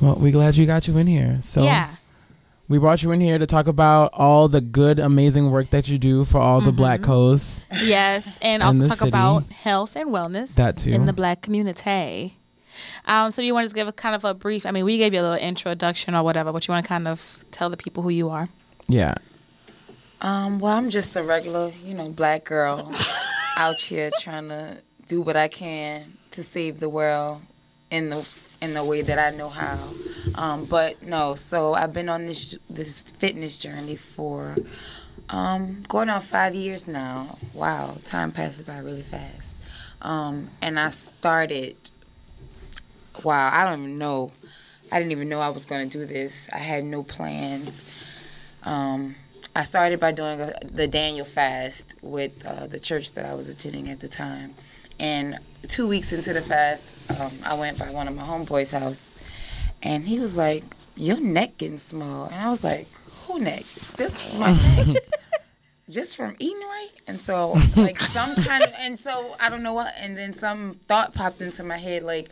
Well, 0.00 0.16
we 0.16 0.30
glad 0.30 0.56
you 0.56 0.66
got 0.66 0.86
you 0.86 0.96
in 0.98 1.06
here. 1.06 1.38
So 1.40 1.62
yeah. 1.62 1.94
we 2.68 2.78
brought 2.78 3.02
you 3.02 3.10
in 3.12 3.20
here 3.20 3.38
to 3.38 3.46
talk 3.46 3.66
about 3.66 4.10
all 4.12 4.48
the 4.48 4.60
good, 4.60 4.98
amazing 4.98 5.50
work 5.50 5.70
that 5.70 5.88
you 5.88 5.98
do 5.98 6.24
for 6.24 6.38
all 6.38 6.60
the 6.60 6.72
Black 6.72 7.02
coast. 7.02 7.64
Yes, 7.82 8.38
and 8.42 8.62
also 8.62 8.86
talk 8.86 8.98
city. 8.98 9.08
about 9.08 9.44
health 9.50 9.96
and 9.96 10.10
wellness 10.10 10.54
That 10.54 10.78
too. 10.78 10.90
in 10.90 11.06
the 11.06 11.12
black 11.12 11.40
community. 11.42 12.36
Um, 13.06 13.30
so 13.30 13.42
you 13.42 13.54
want 13.54 13.68
to 13.68 13.74
give 13.74 13.88
a 13.88 13.92
kind 13.92 14.14
of 14.14 14.24
a 14.24 14.34
brief? 14.34 14.66
I 14.66 14.70
mean, 14.70 14.84
we 14.84 14.98
gave 14.98 15.14
you 15.14 15.20
a 15.20 15.22
little 15.22 15.38
introduction 15.38 16.14
or 16.14 16.22
whatever, 16.22 16.52
but 16.52 16.66
you 16.68 16.72
want 16.72 16.84
to 16.84 16.88
kind 16.88 17.08
of 17.08 17.44
tell 17.50 17.70
the 17.70 17.76
people 17.76 18.02
who 18.02 18.10
you 18.10 18.28
are. 18.28 18.48
Yeah. 18.86 19.14
Um, 20.20 20.58
well, 20.58 20.76
I'm 20.76 20.90
just 20.90 21.16
a 21.16 21.22
regular, 21.22 21.72
you 21.84 21.94
know, 21.94 22.06
black 22.06 22.44
girl 22.44 22.92
out 23.56 23.80
here 23.80 24.10
trying 24.20 24.48
to 24.48 24.78
do 25.06 25.20
what 25.20 25.36
I 25.36 25.48
can 25.48 26.12
to 26.32 26.42
save 26.42 26.80
the 26.80 26.88
world 26.88 27.40
in 27.90 28.10
the 28.10 28.28
in 28.60 28.74
the 28.74 28.84
way 28.84 29.02
that 29.02 29.18
I 29.18 29.36
know 29.36 29.48
how. 29.48 29.78
Um, 30.34 30.64
but 30.64 31.02
no, 31.02 31.34
so 31.34 31.74
I've 31.74 31.92
been 31.92 32.08
on 32.08 32.26
this 32.26 32.56
this 32.68 33.02
fitness 33.02 33.58
journey 33.58 33.96
for 33.96 34.56
um, 35.28 35.82
going 35.88 36.10
on 36.10 36.20
five 36.20 36.54
years 36.54 36.86
now. 36.86 37.38
Wow, 37.54 37.96
time 38.04 38.32
passes 38.32 38.64
by 38.64 38.78
really 38.78 39.02
fast. 39.02 39.56
Um, 40.02 40.48
and 40.60 40.78
I 40.78 40.90
started. 40.90 41.76
Wow, 43.22 43.50
I 43.52 43.64
don't 43.64 43.80
even 43.80 43.98
know. 43.98 44.32
I 44.90 44.98
didn't 44.98 45.12
even 45.12 45.28
know 45.28 45.40
I 45.40 45.48
was 45.48 45.64
going 45.64 45.88
to 45.88 45.98
do 45.98 46.06
this. 46.06 46.48
I 46.52 46.58
had 46.58 46.84
no 46.84 47.02
plans. 47.02 47.84
Um, 48.62 49.16
I 49.54 49.64
started 49.64 49.98
by 49.98 50.12
doing 50.12 50.40
a, 50.40 50.54
the 50.62 50.86
Daniel 50.86 51.26
fast 51.26 51.94
with 52.00 52.46
uh, 52.46 52.68
the 52.68 52.78
church 52.78 53.12
that 53.12 53.24
I 53.24 53.34
was 53.34 53.48
attending 53.48 53.88
at 53.90 54.00
the 54.00 54.08
time. 54.08 54.54
And 54.98 55.38
two 55.66 55.86
weeks 55.86 56.12
into 56.12 56.32
the 56.32 56.40
fast, 56.40 56.84
um, 57.18 57.32
I 57.44 57.54
went 57.54 57.78
by 57.78 57.90
one 57.90 58.08
of 58.08 58.14
my 58.14 58.22
homeboys' 58.22 58.70
house, 58.70 59.14
and 59.82 60.04
he 60.08 60.18
was 60.18 60.36
like, 60.36 60.64
"Your 60.96 61.20
neck 61.20 61.58
getting 61.58 61.78
small," 61.78 62.26
and 62.26 62.34
I 62.34 62.50
was 62.50 62.64
like, 62.64 62.88
"Who 63.26 63.38
neck? 63.38 63.64
This 63.96 64.34
my 64.34 64.52
neck." 64.76 64.96
Just 65.88 66.16
from 66.16 66.36
eating 66.38 66.60
right, 66.60 66.90
and 67.06 67.18
so 67.18 67.56
like 67.76 67.98
some 67.98 68.34
kind 68.36 68.62
of, 68.62 68.72
and 68.78 69.00
so 69.00 69.34
I 69.40 69.48
don't 69.48 69.62
know 69.62 69.72
what, 69.72 69.94
and 69.96 70.18
then 70.18 70.34
some 70.34 70.74
thought 70.86 71.14
popped 71.14 71.40
into 71.40 71.62
my 71.62 71.78
head 71.78 72.02
like, 72.02 72.28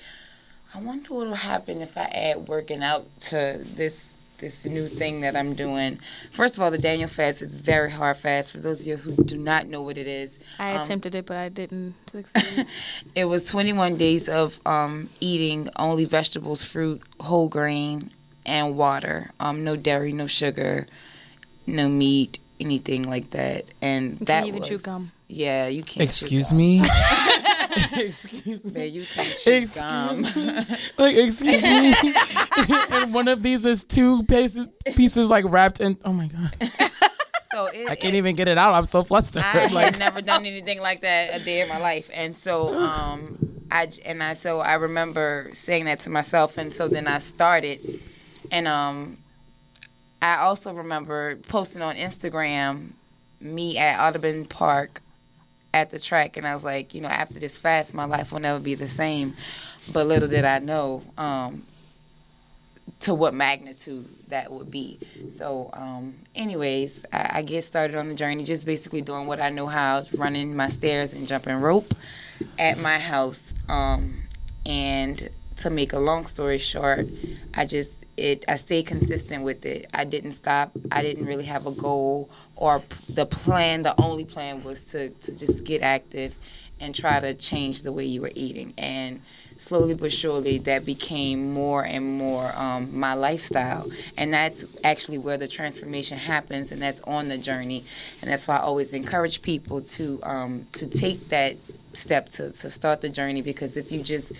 I 0.75 0.81
wonder 0.83 1.15
what 1.15 1.29
will 1.29 1.35
happen 1.35 1.81
if 1.81 1.97
I 1.97 2.05
add 2.05 2.49
working 2.49 2.83
out 2.83 3.07
to 3.23 3.59
this 3.63 4.13
this 4.39 4.67
new 4.67 4.87
thing 4.87 5.21
that 5.23 5.37
I'm 5.37 5.55
doing. 5.55 5.99
First 6.33 6.57
of 6.57 6.63
all, 6.63 6.71
the 6.71 6.79
Daniel 6.79 7.09
fast 7.09 7.43
is 7.43 7.55
very 7.55 7.91
hard 7.91 8.17
fast. 8.17 8.53
For 8.53 8.59
those 8.59 8.81
of 8.81 8.87
you 8.87 8.97
who 8.97 9.23
do 9.25 9.37
not 9.37 9.67
know 9.67 9.83
what 9.83 9.99
it 9.99 10.07
is, 10.07 10.39
I 10.59 10.75
um, 10.75 10.83
attempted 10.83 11.15
it, 11.15 11.27
but 11.27 11.37
I 11.37 11.49
didn't 11.49 11.95
succeed. 12.11 12.67
it 13.15 13.27
was 13.27 13.45
21 13.45 13.97
days 13.97 14.29
of 14.29 14.61
um, 14.67 15.09
eating 15.21 15.69
only 15.77 16.05
vegetables, 16.05 16.63
fruit, 16.63 17.03
whole 17.21 17.49
grain, 17.49 18.11
and 18.45 18.77
water. 18.77 19.33
Um, 19.41 19.65
no 19.65 19.77
dairy, 19.77 20.13
no 20.13 20.27
sugar, 20.27 20.87
no 21.67 21.89
meat, 21.89 22.39
anything 22.61 23.09
like 23.09 23.31
that. 23.31 23.65
And 23.81 24.19
that 24.21 24.47
even 24.47 24.61
was 24.61 24.69
chew 24.69 24.79
gum. 24.79 25.11
yeah, 25.29 25.67
you 25.69 25.83
can't. 25.83 26.03
Excuse 26.03 26.51
gum. 26.51 26.59
me. 26.59 26.83
excuse 27.93 28.65
me. 28.65 28.73
Man, 28.73 28.93
you 28.93 29.05
can't 29.05 29.37
chew 29.39 29.53
Excuse 29.53 29.81
gum. 29.81 30.25
Like, 30.99 31.17
excuse 31.17 31.63
me. 31.63 31.95
and 32.91 33.13
one 33.13 33.29
of 33.29 33.43
these 33.43 33.65
is 33.65 33.85
two 33.85 34.23
pieces, 34.25 34.69
pieces 34.95 35.31
like 35.31 35.45
wrapped 35.49 35.81
in. 35.81 35.97
Oh 36.05 36.13
my 36.13 36.29
god! 36.29 36.91
So 37.53 37.67
it, 37.67 37.89
I 37.89 37.95
can't 37.95 38.15
even 38.15 38.37
get 38.37 38.49
it 38.49 38.59
out. 38.59 38.75
I'm 38.75 38.85
so 38.85 39.03
flustered. 39.03 39.43
I 39.43 39.69
like, 39.69 39.87
had 39.87 39.99
never 39.99 40.21
done 40.21 40.45
anything 40.45 40.81
like 40.81 41.01
that 41.03 41.41
a 41.41 41.45
day 41.45 41.63
in 41.63 41.69
my 41.69 41.79
life, 41.79 42.11
and 42.13 42.37
so 42.37 42.77
um, 42.77 43.39
I 43.71 43.91
and 44.05 44.23
I 44.23 44.35
so 44.35 44.61
I 44.61 44.75
remember 44.75 45.51
saying 45.55 45.87
that 45.87 46.01
to 46.01 46.11
myself, 46.11 46.59
and 46.59 46.73
so 46.75 46.89
then 46.89 47.07
I 47.07 47.19
started, 47.19 48.01
and 48.51 48.69
um, 48.69 49.19
I 50.23 50.37
also 50.39 50.73
remember 50.73 51.37
posting 51.37 51.83
on 51.83 51.97
Instagram 51.97 52.91
me 53.41 53.79
at 53.79 54.01
Audubon 54.01 54.47
Park 54.47 55.01
at 55.75 55.91
the 55.91 55.99
track, 55.99 56.37
and 56.37 56.47
I 56.47 56.55
was 56.55 56.65
like, 56.65 56.95
you 56.95 57.01
know, 57.01 57.09
after 57.09 57.39
this 57.39 57.59
fast, 57.59 57.93
my 57.93 58.05
life 58.05 58.33
will 58.33 58.41
never 58.41 58.59
be 58.59 58.75
the 58.75 58.89
same. 58.89 59.35
But 59.93 60.07
little 60.07 60.29
did 60.29 60.45
I 60.45 60.59
know, 60.59 61.03
um, 61.19 61.65
to 63.01 63.15
what 63.15 63.35
magnitude 63.35 64.09
that 64.29 64.51
would 64.51 64.71
be. 64.71 64.99
So, 65.37 65.71
um, 65.75 66.15
anyways, 66.35 67.05
I, 67.13 67.39
I 67.39 67.43
get 67.43 67.65
started 67.65 67.97
on 67.97 68.09
the 68.09 68.15
journey, 68.15 68.45
just 68.45 68.65
basically 68.65 69.03
doing 69.03 69.27
what 69.27 69.41
I 69.41 69.51
know 69.51 69.67
how, 69.67 70.05
running 70.15 70.57
my 70.57 70.69
stairs 70.69 71.13
and 71.13 71.29
jumping 71.29 71.57
rope 71.57 71.95
at 72.59 72.79
my 72.79 72.99
house. 72.99 73.53
Um, 73.69 74.23
and 74.65 75.29
to 75.59 75.71
make 75.71 75.93
a 75.93 75.99
long 75.99 76.27
story 76.27 76.59
short, 76.59 77.07
I 77.55 77.67
just 77.67 77.93
it 78.17 78.45
I 78.49 78.57
stayed 78.57 78.87
consistent 78.87 79.45
with 79.45 79.65
it. 79.67 79.89
I 79.93 80.05
didn't 80.05 80.33
stop. 80.33 80.73
I 80.91 81.03
didn't 81.03 81.27
really 81.27 81.45
have 81.45 81.67
a 81.67 81.73
goal 81.73 82.31
or 82.57 82.83
the 83.09 83.27
plan. 83.27 83.83
The 83.83 84.01
only 84.01 84.25
plan 84.25 84.65
was 84.65 84.85
to 84.93 85.11
to 85.11 85.37
just 85.37 85.65
get 85.65 85.83
active 85.83 86.35
and 86.81 86.95
try 86.95 87.21
to 87.21 87.35
change 87.35 87.83
the 87.83 87.93
way 87.93 88.05
you 88.05 88.21
were 88.21 88.33
eating. 88.35 88.75
And 88.77 89.23
slowly 89.59 89.95
but 89.95 90.13
surely, 90.13 90.59
that 90.59 90.85
became 90.85 91.53
more 91.53 91.85
and 91.85 92.19
more 92.19 92.53
um, 92.57 92.99
my 92.99 93.15
lifestyle. 93.15 93.91
And 94.17 94.33
that's 94.33 94.65
actually 94.85 95.19
where 95.19 95.39
the 95.39 95.49
transformation 95.49 96.19
happens, 96.19 96.73
and 96.73 96.81
that's 96.81 97.01
on 97.03 97.29
the 97.29 97.39
journey. 97.39 97.85
And 98.21 98.31
that's 98.31 98.47
why 98.47 98.57
I 98.57 98.61
always 98.61 98.93
encourage 98.93 99.43
people 99.43 99.81
to 99.83 100.21
um, 100.23 100.67
to 100.75 100.87
take 100.87 101.29
that 101.29 101.57
step 101.97 102.29
to, 102.31 102.51
to 102.51 102.71
start 102.71 103.01
the 103.01 103.09
journey 103.09 103.43
because 103.43 103.77
if 103.77 103.91
you 103.91 104.03
just 104.03 104.33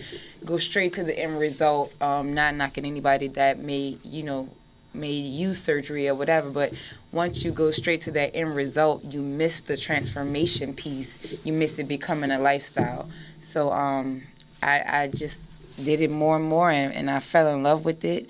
go 0.45 0.57
straight 0.57 0.93
to 0.93 1.03
the 1.03 1.17
end 1.17 1.39
result, 1.39 1.91
um, 2.01 2.33
not 2.33 2.55
knocking 2.55 2.85
anybody 2.85 3.27
that 3.29 3.59
may, 3.59 3.97
you 4.03 4.23
know, 4.23 4.49
may 4.93 5.11
use 5.11 5.61
surgery 5.61 6.07
or 6.07 6.15
whatever, 6.15 6.49
but 6.49 6.73
once 7.11 7.43
you 7.43 7.51
go 7.51 7.71
straight 7.71 8.01
to 8.01 8.11
that 8.11 8.35
end 8.35 8.55
result, 8.55 9.03
you 9.05 9.21
miss 9.21 9.61
the 9.61 9.77
transformation 9.77 10.73
piece. 10.73 11.37
You 11.43 11.53
miss 11.53 11.79
it 11.79 11.87
becoming 11.87 12.31
a 12.31 12.39
lifestyle. 12.39 13.09
So 13.39 13.71
um, 13.71 14.23
I, 14.61 14.83
I 14.87 15.07
just 15.07 15.61
did 15.83 16.01
it 16.01 16.11
more 16.11 16.35
and 16.35 16.45
more, 16.45 16.69
and, 16.69 16.93
and 16.93 17.09
I 17.09 17.19
fell 17.19 17.53
in 17.53 17.63
love 17.63 17.85
with 17.85 18.03
it. 18.03 18.29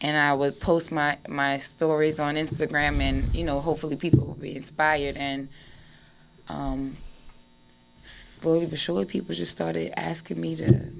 And 0.00 0.16
I 0.16 0.34
would 0.34 0.60
post 0.60 0.92
my, 0.92 1.16
my 1.28 1.56
stories 1.56 2.18
on 2.18 2.34
Instagram, 2.34 3.00
and 3.00 3.34
you 3.34 3.44
know, 3.44 3.60
hopefully 3.60 3.96
people 3.96 4.26
will 4.26 4.34
be 4.34 4.54
inspired. 4.54 5.16
And 5.16 5.48
um, 6.48 6.96
slowly 8.36 8.66
but 8.66 8.78
surely, 8.78 9.04
people 9.04 9.34
just 9.34 9.52
started 9.52 9.98
asking 9.98 10.40
me 10.40 10.56
to 10.56 10.90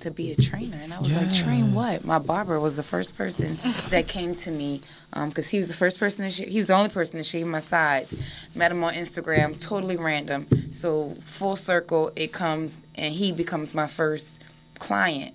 to 0.00 0.10
be 0.10 0.32
a 0.32 0.36
trainer, 0.36 0.78
and 0.82 0.92
I 0.92 0.98
was 0.98 1.14
like, 1.14 1.34
train 1.34 1.74
what? 1.74 2.04
My 2.04 2.18
barber 2.18 2.58
was 2.58 2.76
the 2.76 2.82
first 2.82 3.16
person 3.16 3.58
that 3.90 4.08
came 4.08 4.34
to 4.36 4.50
me 4.50 4.80
because 5.12 5.48
he 5.48 5.58
was 5.58 5.68
the 5.68 5.74
first 5.74 5.98
person 5.98 6.24
to 6.24 6.30
sh- 6.30 6.48
he 6.48 6.58
was 6.58 6.68
the 6.68 6.74
only 6.74 6.88
person 6.88 7.18
to 7.18 7.24
shave 7.24 7.46
my 7.46 7.60
sides. 7.60 8.14
Met 8.54 8.70
him 8.70 8.82
on 8.82 8.94
Instagram, 8.94 9.60
totally 9.60 9.96
random. 9.96 10.46
So 10.72 11.14
full 11.24 11.56
circle, 11.56 12.12
it 12.16 12.32
comes, 12.32 12.76
and 12.94 13.12
he 13.14 13.32
becomes 13.32 13.74
my 13.74 13.86
first 13.86 14.42
client. 14.78 15.34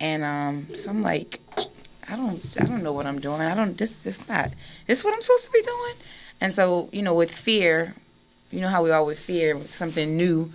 And 0.00 0.24
um, 0.24 0.66
so 0.74 0.90
I'm 0.90 1.02
like, 1.02 1.40
I 2.08 2.16
don't, 2.16 2.44
I 2.60 2.64
don't 2.64 2.82
know 2.82 2.92
what 2.92 3.06
I'm 3.06 3.20
doing. 3.20 3.40
I 3.40 3.54
don't. 3.54 3.76
This, 3.76 4.02
this 4.02 4.28
not. 4.28 4.50
This 4.86 4.98
is 4.98 5.04
what 5.04 5.14
I'm 5.14 5.22
supposed 5.22 5.46
to 5.46 5.52
be 5.52 5.62
doing. 5.62 5.94
And 6.40 6.54
so, 6.54 6.88
you 6.92 7.02
know, 7.02 7.14
with 7.14 7.34
fear, 7.34 7.94
you 8.50 8.60
know 8.60 8.68
how 8.68 8.82
we 8.82 8.90
are 8.90 9.04
with 9.04 9.18
fear, 9.18 9.56
with 9.56 9.74
something 9.74 10.16
new, 10.16 10.52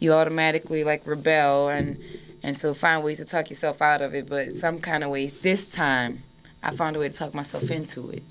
you 0.00 0.12
automatically 0.12 0.84
like 0.84 1.06
rebel 1.06 1.68
and 1.68 1.98
and 2.42 2.56
so 2.56 2.72
find 2.72 3.04
ways 3.04 3.18
to 3.18 3.24
talk 3.24 3.50
yourself 3.50 3.82
out 3.82 4.00
of 4.00 4.14
it. 4.14 4.28
But 4.28 4.54
some 4.56 4.78
kind 4.78 5.02
of 5.02 5.10
way, 5.10 5.26
this 5.26 5.70
time, 5.70 6.22
I 6.62 6.70
found 6.70 6.96
a 6.96 6.98
way 6.98 7.08
to 7.08 7.14
talk 7.14 7.34
myself 7.34 7.70
into 7.70 8.10
it, 8.10 8.22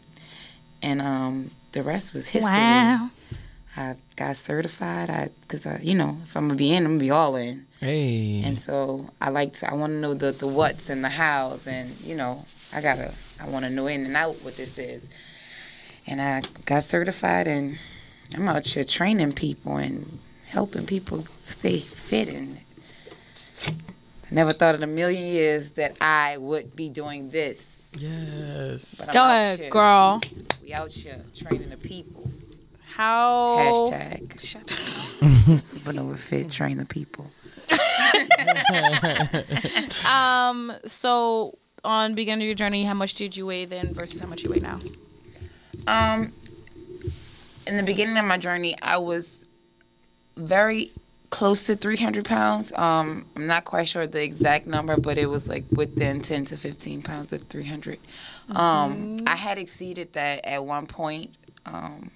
and 0.82 1.01
um, 1.01 1.51
the 1.72 1.84
rest 1.84 2.13
was 2.13 2.28
history. 2.28 2.51
Wow. 2.51 3.09
I 3.76 3.95
got 4.15 4.36
certified. 4.38 5.09
I 5.09 5.30
because 5.41 5.68
I, 5.68 5.80
you 5.84 5.93
know, 5.93 6.18
if 6.24 6.36
I'm 6.36 6.47
gonna 6.47 6.57
be 6.57 6.74
in, 6.74 6.86
I'm 6.86 6.93
gonna 6.93 6.99
be 6.99 7.11
all 7.11 7.36
in. 7.36 7.68
Hey. 7.80 8.41
And 8.43 8.59
so 8.59 9.09
I 9.22 9.30
like 9.30 9.53
to, 9.55 9.70
I 9.70 9.76
want 9.76 9.93
to 9.93 9.97
know 9.97 10.15
the, 10.15 10.32
the 10.32 10.47
what's 10.47 10.89
and 10.89 11.03
the 11.03 11.09
hows, 11.09 11.68
and 11.68 11.91
you 12.01 12.15
know, 12.15 12.45
I 12.74 12.82
gotta, 12.82 13.13
I 13.39 13.47
want 13.47 13.65
to 13.65 13.70
know 13.70 13.86
in 13.86 14.05
and 14.05 14.18
out 14.18 14.41
what 14.41 14.57
this 14.57 14.78
is. 14.80 15.07
And 16.07 16.22
I 16.22 16.41
got 16.65 16.86
certified, 16.86 17.47
and 17.47 17.78
I'm 18.34 18.48
out 18.50 18.66
here 18.66 18.84
training 18.84 19.34
people 19.34 19.78
and 19.78 20.20
helping 20.48 20.86
people 20.86 21.26
stay 21.44 21.80
fit. 21.80 22.28
And 22.28 22.60
I 23.66 23.72
never 24.32 24.52
thought 24.54 24.76
in 24.76 24.84
a 24.84 24.88
million 24.88 25.28
years 25.28 25.72
that 25.72 25.96
I 26.02 26.38
would 26.38 26.76
be 26.76 26.90
doing 26.90 27.30
this. 27.30 27.66
yes. 27.96 29.06
Go 29.12 29.24
ahead, 29.24 29.60
here. 29.60 29.70
girl. 29.70 30.22
We 30.62 30.74
out 30.74 30.92
here 30.92 31.22
training 31.36 31.70
the 31.70 31.78
people. 31.78 32.30
How? 32.96 33.58
Hashtag 33.60 34.40
Shut 34.40 34.68
Supernova 34.68 36.18
Fit, 36.28 36.52
train 36.52 36.78
the 36.78 36.86
people. 36.86 37.32
Um. 40.06 40.74
So 40.86 41.58
on 41.84 42.16
beginning 42.16 42.44
of 42.44 42.48
your 42.48 42.56
journey, 42.56 42.84
how 42.86 42.94
much 42.94 43.14
did 43.16 43.36
you 43.38 43.46
weigh 43.46 43.66
then 43.66 43.94
versus 43.94 44.20
how 44.20 44.28
much 44.28 44.44
you 44.44 44.50
weigh 44.50 44.60
now? 44.60 44.80
Um, 45.86 46.34
in 47.68 47.78
the 47.78 47.84
beginning 47.84 48.18
of 48.18 48.26
my 48.26 48.38
journey, 48.38 48.76
I 48.82 48.97
was 48.97 49.45
very 50.36 50.91
close 51.30 51.65
to 51.68 51.76
300 51.76 52.26
pounds. 52.26 52.72
Um, 52.74 53.26
I'm 53.36 53.47
not 53.47 53.65
quite 53.65 53.88
sure 53.88 54.07
the 54.07 54.24
exact 54.24 54.65
number, 54.65 54.97
but 54.97 55.18
it 55.18 55.28
was 55.28 55.47
like 55.47 55.65
within 55.72 56.22
10 56.22 56.45
to 56.45 56.57
15 56.57 57.01
pounds 57.01 57.34
of 57.34 57.43
300. 57.43 57.99
Um, 58.49 59.20
I 59.28 59.36
had 59.36 59.57
exceeded 59.57 60.13
that 60.13 60.45
at 60.45 60.63
one 60.63 60.88
point. 60.88 61.32
Um, 61.65 62.11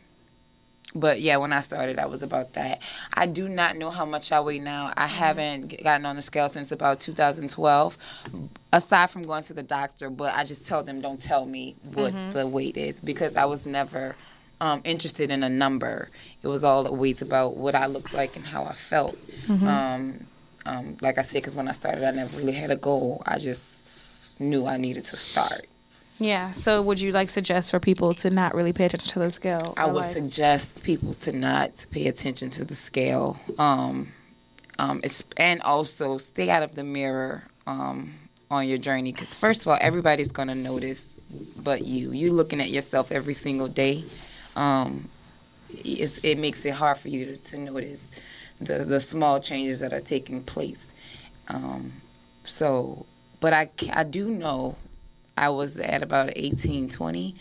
but 0.93 1.21
yeah, 1.21 1.37
when 1.37 1.53
I 1.53 1.61
started, 1.61 1.99
I 1.99 2.05
was 2.05 2.21
about 2.21 2.53
that. 2.53 2.81
I 3.13 3.25
do 3.25 3.47
not 3.47 3.77
know 3.77 3.89
how 3.89 4.05
much 4.05 4.31
I 4.31 4.41
weigh 4.41 4.59
now. 4.59 4.93
I 4.95 5.07
haven't 5.07 5.81
gotten 5.83 6.05
on 6.05 6.17
the 6.17 6.21
scale 6.21 6.49
since 6.49 6.71
about 6.71 6.99
2012, 6.99 7.97
aside 8.73 9.09
from 9.09 9.23
going 9.23 9.43
to 9.43 9.53
the 9.53 9.63
doctor. 9.63 10.09
But 10.09 10.35
I 10.35 10.43
just 10.43 10.65
tell 10.65 10.83
them, 10.83 10.99
don't 10.99 11.21
tell 11.21 11.45
me 11.45 11.75
what 11.93 12.13
the 12.31 12.45
weight 12.45 12.75
is 12.75 12.99
because 12.99 13.35
I 13.35 13.45
was 13.45 13.65
never 13.65 14.15
um, 14.61 14.81
interested 14.85 15.31
in 15.31 15.43
a 15.43 15.49
number. 15.49 16.07
It 16.43 16.47
was 16.47 16.63
all 16.63 16.87
always 16.87 17.21
about 17.21 17.57
what 17.57 17.75
I 17.75 17.87
looked 17.87 18.13
like 18.13 18.35
and 18.37 18.45
how 18.45 18.63
I 18.63 18.73
felt. 18.73 19.17
Um, 19.49 20.25
um, 20.65 20.97
like 21.01 21.17
I 21.17 21.23
said, 21.23 21.39
because 21.41 21.55
when 21.55 21.67
I 21.67 21.73
started, 21.73 22.03
I 22.07 22.11
never 22.11 22.37
really 22.37 22.53
had 22.53 22.69
a 22.71 22.77
goal. 22.77 23.23
I 23.25 23.39
just 23.39 24.39
knew 24.39 24.67
I 24.67 24.77
needed 24.77 25.03
to 25.05 25.17
start. 25.17 25.65
Yeah. 26.19 26.53
So 26.53 26.83
would 26.83 27.01
you 27.01 27.11
like 27.11 27.31
suggest 27.31 27.71
for 27.71 27.79
people 27.79 28.13
to 28.13 28.29
not 28.29 28.53
really 28.53 28.71
pay 28.71 28.85
attention 28.85 29.09
to 29.13 29.19
the 29.19 29.31
scale? 29.31 29.73
I 29.75 29.87
would 29.87 30.03
like- 30.03 30.13
suggest 30.13 30.83
people 30.83 31.15
to 31.15 31.31
not 31.31 31.87
pay 31.89 32.07
attention 32.07 32.51
to 32.51 32.63
the 32.63 32.75
scale, 32.75 33.39
um, 33.57 34.09
um, 34.77 35.01
and 35.37 35.61
also 35.63 36.19
stay 36.19 36.51
out 36.51 36.61
of 36.61 36.75
the 36.75 36.83
mirror 36.83 37.43
um, 37.65 38.13
on 38.51 38.67
your 38.67 38.77
journey. 38.77 39.11
Because 39.11 39.33
first 39.33 39.61
of 39.61 39.67
all, 39.67 39.79
everybody's 39.81 40.31
gonna 40.31 40.53
notice, 40.55 41.07
but 41.57 41.85
you. 41.85 42.11
You 42.11 42.31
looking 42.31 42.61
at 42.61 42.69
yourself 42.69 43.11
every 43.11 43.33
single 43.33 43.67
day. 43.67 44.03
Um, 44.55 45.09
it's, 45.69 46.17
it 46.19 46.37
makes 46.37 46.65
it 46.65 46.73
hard 46.73 46.97
for 46.97 47.09
you 47.09 47.25
to, 47.25 47.37
to 47.37 47.57
notice 47.57 48.07
the 48.59 48.85
the 48.85 48.99
small 48.99 49.39
changes 49.39 49.79
that 49.79 49.93
are 49.93 49.99
taking 49.99 50.43
place. 50.43 50.87
Um, 51.47 51.93
so, 52.43 53.05
but 53.39 53.53
I 53.53 53.69
I 53.91 54.03
do 54.03 54.29
know 54.29 54.75
I 55.37 55.49
was 55.49 55.77
at 55.79 56.03
about 56.03 56.31
18, 56.35 56.89
20, 56.89 57.35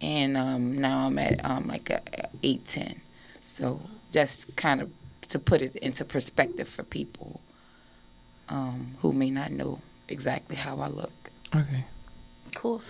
and 0.00 0.36
um, 0.36 0.78
now 0.78 1.06
I'm 1.06 1.18
at 1.18 1.44
um, 1.44 1.66
like 1.66 1.90
a, 1.90 2.00
a 2.18 2.28
8, 2.42 2.66
10. 2.66 3.00
So 3.40 3.80
just 4.12 4.56
kind 4.56 4.80
of 4.80 4.90
to 5.28 5.38
put 5.38 5.60
it 5.60 5.76
into 5.76 6.04
perspective 6.04 6.68
for 6.68 6.82
people 6.84 7.40
um, 8.48 8.94
who 9.00 9.12
may 9.12 9.30
not 9.30 9.50
know 9.50 9.80
exactly 10.08 10.56
how 10.56 10.80
I 10.80 10.88
look. 10.88 11.12
Okay. 11.54 11.84
Cool. 12.54 12.80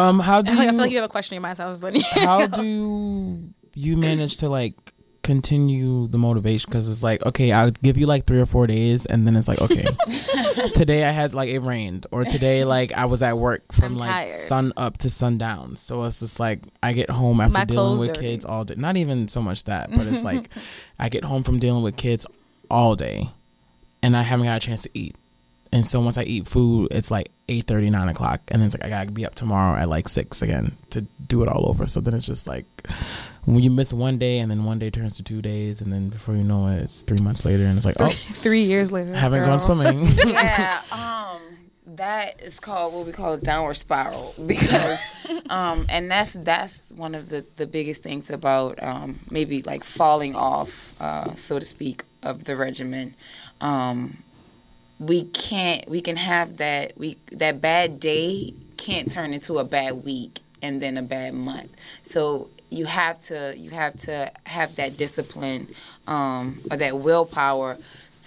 Um, 0.00 0.18
how 0.20 0.42
do 0.42 0.52
I 0.52 0.56
feel 0.56 0.58
like- 0.58 0.68
I 0.68 0.70
you, 0.70 0.70
feel 0.72 0.80
like 0.80 0.90
you 0.92 0.96
have 0.98 1.04
a 1.10 1.12
question 1.12 1.34
in 1.34 1.36
your 1.36 1.42
mind. 1.42 1.56
So 1.58 1.64
I 1.64 1.68
was 1.68 1.82
letting 1.82 2.00
you. 2.00 2.06
how 2.26 2.46
do 2.46 3.38
you 3.74 3.96
manage 3.96 4.38
to 4.38 4.48
like 4.48 4.74
continue 5.22 6.06
the 6.08 6.18
motivation? 6.18 6.68
Because 6.70 6.90
it's 6.90 7.02
like, 7.02 7.24
okay, 7.26 7.52
I'll 7.52 7.70
give 7.70 7.96
you 7.98 8.06
like 8.06 8.26
three 8.26 8.40
or 8.40 8.46
four 8.46 8.66
days, 8.66 9.06
and 9.06 9.26
then 9.26 9.36
it's 9.36 9.48
like, 9.48 9.60
okay, 9.60 9.84
today 10.74 11.04
I 11.04 11.10
had 11.10 11.34
like 11.34 11.48
it 11.48 11.60
rained, 11.60 12.06
or 12.10 12.24
today 12.24 12.64
like 12.64 12.92
I 12.92 13.04
was 13.04 13.22
at 13.22 13.38
work 13.38 13.72
from 13.72 13.92
I'm 13.92 13.98
like 13.98 14.10
tired. 14.28 14.30
sun 14.38 14.72
up 14.76 14.98
to 14.98 15.10
sundown. 15.10 15.76
So 15.76 16.02
it's 16.04 16.20
just 16.20 16.40
like 16.40 16.60
I 16.82 16.92
get 16.92 17.10
home 17.10 17.40
after 17.40 17.52
My 17.52 17.64
dealing 17.64 17.76
clothes 17.86 18.00
with 18.00 18.12
dirty. 18.14 18.26
kids 18.28 18.44
all 18.44 18.64
day. 18.64 18.74
Not 18.76 18.96
even 18.96 19.28
so 19.28 19.40
much 19.42 19.64
that, 19.64 19.90
but 19.90 20.06
it's 20.06 20.24
like 20.24 20.48
I 20.98 21.08
get 21.08 21.24
home 21.24 21.42
from 21.42 21.58
dealing 21.58 21.82
with 21.82 21.96
kids 21.96 22.26
all 22.70 22.96
day, 22.96 23.30
and 24.02 24.16
I 24.16 24.22
haven't 24.22 24.46
got 24.46 24.56
a 24.62 24.66
chance 24.66 24.82
to 24.82 24.90
eat. 24.94 25.16
And 25.72 25.86
so 25.86 26.00
once 26.00 26.18
I 26.18 26.22
eat 26.24 26.48
food, 26.48 26.88
it's 26.90 27.10
like 27.12 27.30
8 27.50 27.70
9 27.70 28.08
o'clock. 28.08 28.40
And 28.48 28.60
then 28.62 28.66
it's 28.66 28.76
like, 28.76 28.84
I 28.84 28.88
gotta 28.88 29.10
be 29.10 29.26
up 29.26 29.34
tomorrow 29.34 29.78
at 29.78 29.88
like 29.88 30.08
6 30.08 30.40
again 30.42 30.76
to 30.90 31.02
do 31.26 31.42
it 31.42 31.48
all 31.48 31.68
over. 31.68 31.86
So 31.86 32.00
then 32.00 32.14
it's 32.14 32.26
just 32.26 32.46
like, 32.46 32.64
when 33.44 33.60
you 33.60 33.70
miss 33.70 33.92
one 33.92 34.18
day 34.18 34.38
and 34.38 34.50
then 34.50 34.64
one 34.64 34.78
day 34.78 34.90
turns 34.90 35.16
to 35.16 35.22
two 35.22 35.42
days. 35.42 35.80
And 35.80 35.92
then 35.92 36.08
before 36.08 36.34
you 36.36 36.44
know 36.44 36.68
it, 36.68 36.78
it's 36.82 37.02
three 37.02 37.18
months 37.22 37.44
later. 37.44 37.64
And 37.64 37.76
it's 37.76 37.86
like, 37.86 37.96
oh, 38.00 38.08
Three 38.08 38.62
years 38.64 38.92
later. 38.92 39.14
haven't 39.14 39.40
girl. 39.40 39.48
gone 39.48 39.60
swimming. 39.60 40.06
yeah, 40.26 40.82
um, 40.92 41.40
that 41.86 42.40
is 42.40 42.60
called 42.60 42.94
what 42.94 43.04
we 43.06 43.12
call 43.12 43.34
a 43.34 43.38
downward 43.38 43.74
spiral 43.74 44.34
because, 44.46 44.98
um, 45.50 45.86
and 45.88 46.10
that's 46.10 46.32
that's 46.34 46.80
one 46.94 47.14
of 47.14 47.28
the 47.28 47.44
the 47.56 47.66
biggest 47.66 48.02
things 48.02 48.30
about 48.30 48.80
um, 48.82 49.18
maybe 49.30 49.62
like 49.62 49.82
falling 49.84 50.36
off, 50.36 50.94
uh, 51.00 51.34
so 51.34 51.58
to 51.58 51.64
speak, 51.64 52.04
of 52.22 52.44
the 52.44 52.56
regimen. 52.56 53.14
Um, 53.60 54.18
we 55.00 55.24
can't 55.24 55.88
we 55.88 56.00
can 56.00 56.16
have 56.16 56.58
that 56.58 56.96
we 56.96 57.16
that 57.32 57.60
bad 57.60 57.98
day 57.98 58.54
can't 58.76 59.10
turn 59.10 59.32
into 59.32 59.58
a 59.58 59.64
bad 59.64 60.04
week 60.04 60.40
and 60.62 60.80
then 60.80 60.96
a 60.96 61.02
bad 61.02 61.34
month. 61.34 61.70
So 62.02 62.48
you 62.68 62.84
have 62.84 63.20
to 63.24 63.54
you 63.56 63.70
have 63.70 63.96
to 64.00 64.30
have 64.44 64.76
that 64.76 64.96
discipline 64.96 65.74
um, 66.06 66.60
or 66.70 66.76
that 66.76 66.98
willpower 66.98 67.78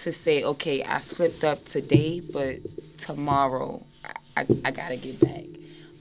to 0.01 0.11
say, 0.11 0.43
okay, 0.43 0.83
I 0.83 0.99
slipped 0.99 1.43
up 1.43 1.63
today, 1.65 2.19
but 2.19 2.57
tomorrow 2.97 3.81
I, 4.03 4.41
I, 4.41 4.45
I 4.65 4.71
gotta 4.71 4.97
get 4.97 5.19
back. 5.19 5.45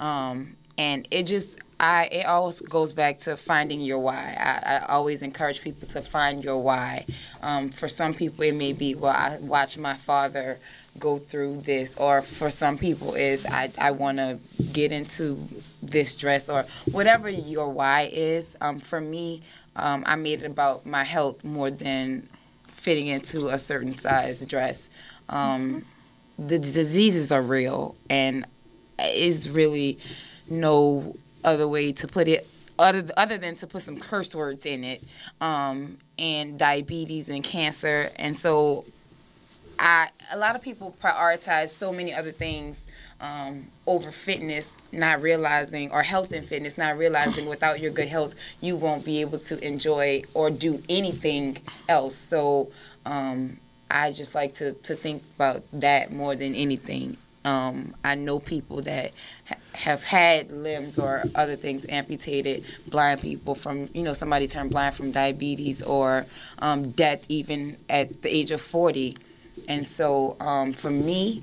Um, 0.01 0.57
and 0.79 1.07
it 1.11 1.25
just 1.25 1.59
I 1.83 2.05
it 2.13 2.27
always 2.27 2.61
goes 2.61 2.93
back 2.93 3.19
to 3.21 3.37
finding 3.37 3.81
your 3.81 3.99
why. 3.99 4.37
I, 4.39 4.77
I 4.77 4.87
always 4.87 5.21
encourage 5.21 5.61
people 5.63 5.89
to 5.89 6.01
find 6.01 6.45
your 6.45 6.63
why. 6.63 7.07
Um, 7.43 7.71
for 7.71 7.89
some 7.89 8.15
people, 8.15 8.45
it 8.45 8.55
may 8.55 8.73
be 8.73 8.95
well, 8.95 9.13
I 9.13 9.39
watch 9.41 9.77
my 9.77 9.97
father 9.97 10.61
go 11.01 11.19
through 11.19 11.63
this, 11.63 11.97
or 11.97 12.23
for 12.23 12.51
some 12.51 12.79
people, 12.79 13.15
is 13.15 13.45
I 13.47 13.73
I 13.79 13.91
want 13.91 14.19
to 14.19 14.39
get 14.73 14.93
into 14.93 15.45
this 15.83 16.15
dress, 16.15 16.49
or 16.49 16.65
whatever 16.93 17.29
your 17.29 17.69
why 17.73 18.09
is. 18.13 18.57
Um, 18.61 18.79
for 18.79 19.01
me, 19.01 19.43
um, 19.75 20.05
I 20.07 20.15
made 20.15 20.43
it 20.43 20.47
about 20.47 20.87
my 20.87 21.03
health 21.03 21.43
more 21.43 21.71
than 21.71 22.29
fitting 22.69 23.09
into 23.09 23.49
a 23.49 23.59
certain 23.59 23.99
size 23.99 24.47
dress. 24.47 24.89
Um, 25.29 25.85
the 26.39 26.61
diseases 26.61 27.33
are 27.33 27.43
real, 27.43 27.97
and 28.09 28.47
is 29.01 29.51
really 29.51 29.99
no 30.49 31.17
other 31.45 31.69
way 31.69 31.93
to 31.93 32.07
put 32.07 32.29
it 32.29 32.47
other 32.79 33.05
other 33.17 33.39
than 33.39 33.55
to 33.57 33.67
put 33.67 33.83
some 33.83 33.99
curse 33.99 34.35
words 34.35 34.67
in 34.67 34.85
it 34.85 35.03
um, 35.41 35.99
and 36.19 36.59
diabetes 36.59 37.29
and 37.29 37.45
cancer 37.45 38.11
and 38.17 38.37
so 38.37 38.85
I 39.79 40.09
a 40.31 40.39
lot 40.39 40.57
of 40.57 40.63
people 40.63 40.95
prioritize 41.03 41.71
so 41.71 41.93
many 41.93 42.15
other 42.15 42.33
things 42.33 42.81
um, 43.23 43.69
over 43.87 44.11
fitness, 44.11 44.77
not 44.91 45.23
realizing, 45.23 45.93
or 45.93 46.03
health 46.03 46.33
and 46.33 46.45
fitness, 46.45 46.77
not 46.77 46.99
realizing 46.99 47.47
without 47.47 47.79
your 47.79 47.93
good 47.93 48.09
health, 48.09 48.35
you 48.61 48.77
won't 48.77 49.05
be 49.05 49.21
able 49.21 49.39
to 49.39 49.65
enjoy 49.65 50.25
or 50.35 50.51
do 50.51 50.83
anything 50.89 51.57
else. 51.89 52.17
So 52.17 52.73
um, 53.07 53.59
I 53.89 54.11
just 54.11 54.35
like 54.35 54.55
to, 54.55 54.73
to 54.73 54.97
think 54.97 55.23
about 55.37 55.63
that 55.73 56.13
more 56.13 56.35
than 56.35 56.57
anything. 56.57 57.17
Um, 57.45 57.95
I 58.05 58.15
know 58.15 58.39
people 58.39 58.83
that 58.83 59.13
ha- 59.49 59.57
have 59.75 60.05
had 60.05 60.53
limbs 60.53 60.99
or 60.99 61.25
other 61.35 61.57
things 61.57 61.85
amputated, 61.89 62.65
blind 62.87 63.21
people 63.21 63.55
from, 63.55 63.89
you 63.95 64.03
know, 64.03 64.13
somebody 64.13 64.47
turned 64.47 64.71
blind 64.71 64.95
from 64.95 65.11
diabetes 65.11 65.83
or 65.83 66.27
um, 66.61 66.91
death 66.91 67.25
even 67.29 67.77
at 67.89 68.23
the 68.23 68.35
age 68.35 68.51
of 68.51 68.61
40. 68.61 69.17
And 69.69 69.89
so 69.89 70.37
um, 70.41 70.73
for 70.73 70.91
me, 70.91 71.43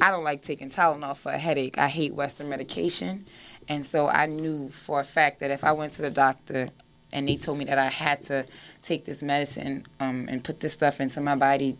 I 0.00 0.10
don't 0.10 0.24
like 0.24 0.42
taking 0.42 0.70
Tylenol 0.70 1.16
for 1.16 1.32
a 1.32 1.38
headache. 1.38 1.78
I 1.78 1.88
hate 1.88 2.14
Western 2.14 2.48
medication. 2.48 3.26
And 3.68 3.86
so 3.86 4.08
I 4.08 4.26
knew 4.26 4.68
for 4.70 5.00
a 5.00 5.04
fact 5.04 5.40
that 5.40 5.50
if 5.50 5.64
I 5.64 5.72
went 5.72 5.92
to 5.94 6.02
the 6.02 6.10
doctor 6.10 6.70
and 7.12 7.28
they 7.28 7.36
told 7.36 7.58
me 7.58 7.64
that 7.66 7.78
I 7.78 7.88
had 7.88 8.22
to 8.24 8.46
take 8.82 9.04
this 9.04 9.22
medicine 9.22 9.86
um, 10.00 10.26
and 10.28 10.42
put 10.42 10.60
this 10.60 10.72
stuff 10.72 11.00
into 11.00 11.20
my 11.20 11.36
body, 11.36 11.76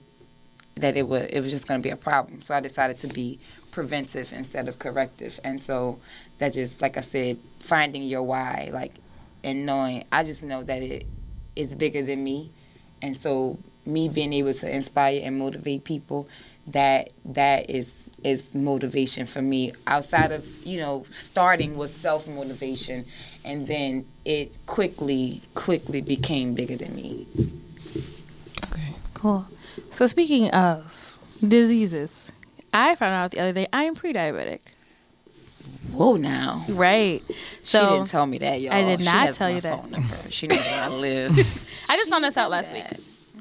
that 0.81 0.97
it 0.97 1.09
was 1.09 1.27
it 1.27 1.41
was 1.41 1.51
just 1.51 1.67
going 1.67 1.81
to 1.81 1.83
be 1.83 1.91
a 1.91 1.97
problem. 1.97 2.43
So 2.43 2.55
I 2.55 2.61
decided 2.61 2.99
to 3.01 3.09
be 3.09 3.39
preventive 3.71 4.33
instead 4.33 4.69
of 4.69 4.79
corrective. 4.79 5.39
And 5.45 5.63
so 5.63 5.99
that 6.39 6.55
just 6.55 6.81
like 6.83 6.97
I 6.97 7.03
said, 7.03 7.39
finding 7.61 8.03
your 8.03 8.23
why, 8.23 8.71
like 8.73 8.95
and 9.45 9.67
knowing 9.67 10.05
I 10.11 10.25
just 10.25 10.43
know 10.43 10.63
that 10.63 10.83
it 10.83 11.07
is 11.57 11.75
bigger 11.75 12.03
than 12.03 12.23
me. 12.25 12.51
And 13.03 13.17
so 13.17 13.59
me 13.87 14.09
being 14.09 14.33
able 14.33 14.55
to 14.55 14.75
inspire 14.75 15.21
and 15.23 15.39
motivate 15.39 15.85
people, 15.85 16.29
that 16.69 17.13
that 17.25 17.71
is 17.71 18.05
is 18.25 18.55
motivation 18.55 19.27
for 19.27 19.43
me. 19.43 19.73
Outside 19.87 20.33
of, 20.33 20.45
you 20.67 20.79
know, 20.79 21.07
starting 21.11 21.77
with 21.77 21.97
self 22.01 22.27
motivation 22.27 23.05
and 23.45 23.67
then 23.67 24.07
it 24.25 24.57
quickly, 24.67 25.43
quickly 25.55 26.01
became 26.01 26.55
bigger 26.55 26.77
than 26.77 26.95
me. 26.95 27.27
Okay. 28.65 28.95
Cool. 29.15 29.47
So 29.93 30.07
speaking 30.07 30.51
of 30.51 31.19
diseases, 31.47 32.33
I 32.73 32.95
found 32.95 33.13
out 33.15 33.31
the 33.31 33.41
other 33.41 33.53
day 33.53 33.67
I 33.73 33.85
am 33.85 33.95
pre-diabetic. 33.95 34.61
Whoa 35.93 36.17
now. 36.17 36.65
Right. 36.69 37.23
So 37.63 37.81
she 37.85 37.93
didn't 37.97 38.09
tell 38.11 38.27
me 38.27 38.39
that, 38.39 38.61
y'all. 38.61 38.73
I 38.73 38.83
did 38.83 39.01
She 39.01 39.05
not 39.07 39.35
tell 39.35 39.51
you 39.51 39.61
that. 39.61 39.81
phone 39.81 39.91
number. 39.91 40.17
She 40.31 40.47
knows 40.47 40.59
where 40.61 40.81
I 40.83 40.89
live. 40.89 41.39
I 41.89 41.97
just 41.97 42.11
found 42.11 42.25
this 42.25 42.37
out 42.37 42.51
last 42.51 42.73
week. 42.73 42.85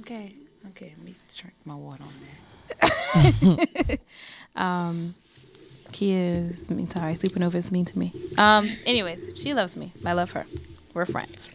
Okay. 0.02 0.34
Okay. 0.70 0.94
Let 0.98 1.06
me 1.06 1.16
drink 1.38 1.54
my 1.66 1.76
water 1.76 2.04
on 2.04 2.14
that. 2.82 4.00
Um, 4.56 5.14
Kia 5.92 6.50
is 6.52 6.68
mean. 6.70 6.88
Sorry, 6.88 7.14
Supernova 7.14 7.54
is 7.56 7.72
mean 7.72 7.86
to 7.86 8.00
me. 8.00 8.12
Um, 8.40 8.68
anyways, 8.88 9.34
she 9.36 9.54
loves 9.54 9.78
me. 9.78 9.94
I 10.04 10.14
love 10.14 10.32
her. 10.32 10.48
We're 10.96 11.06
friends. 11.06 11.52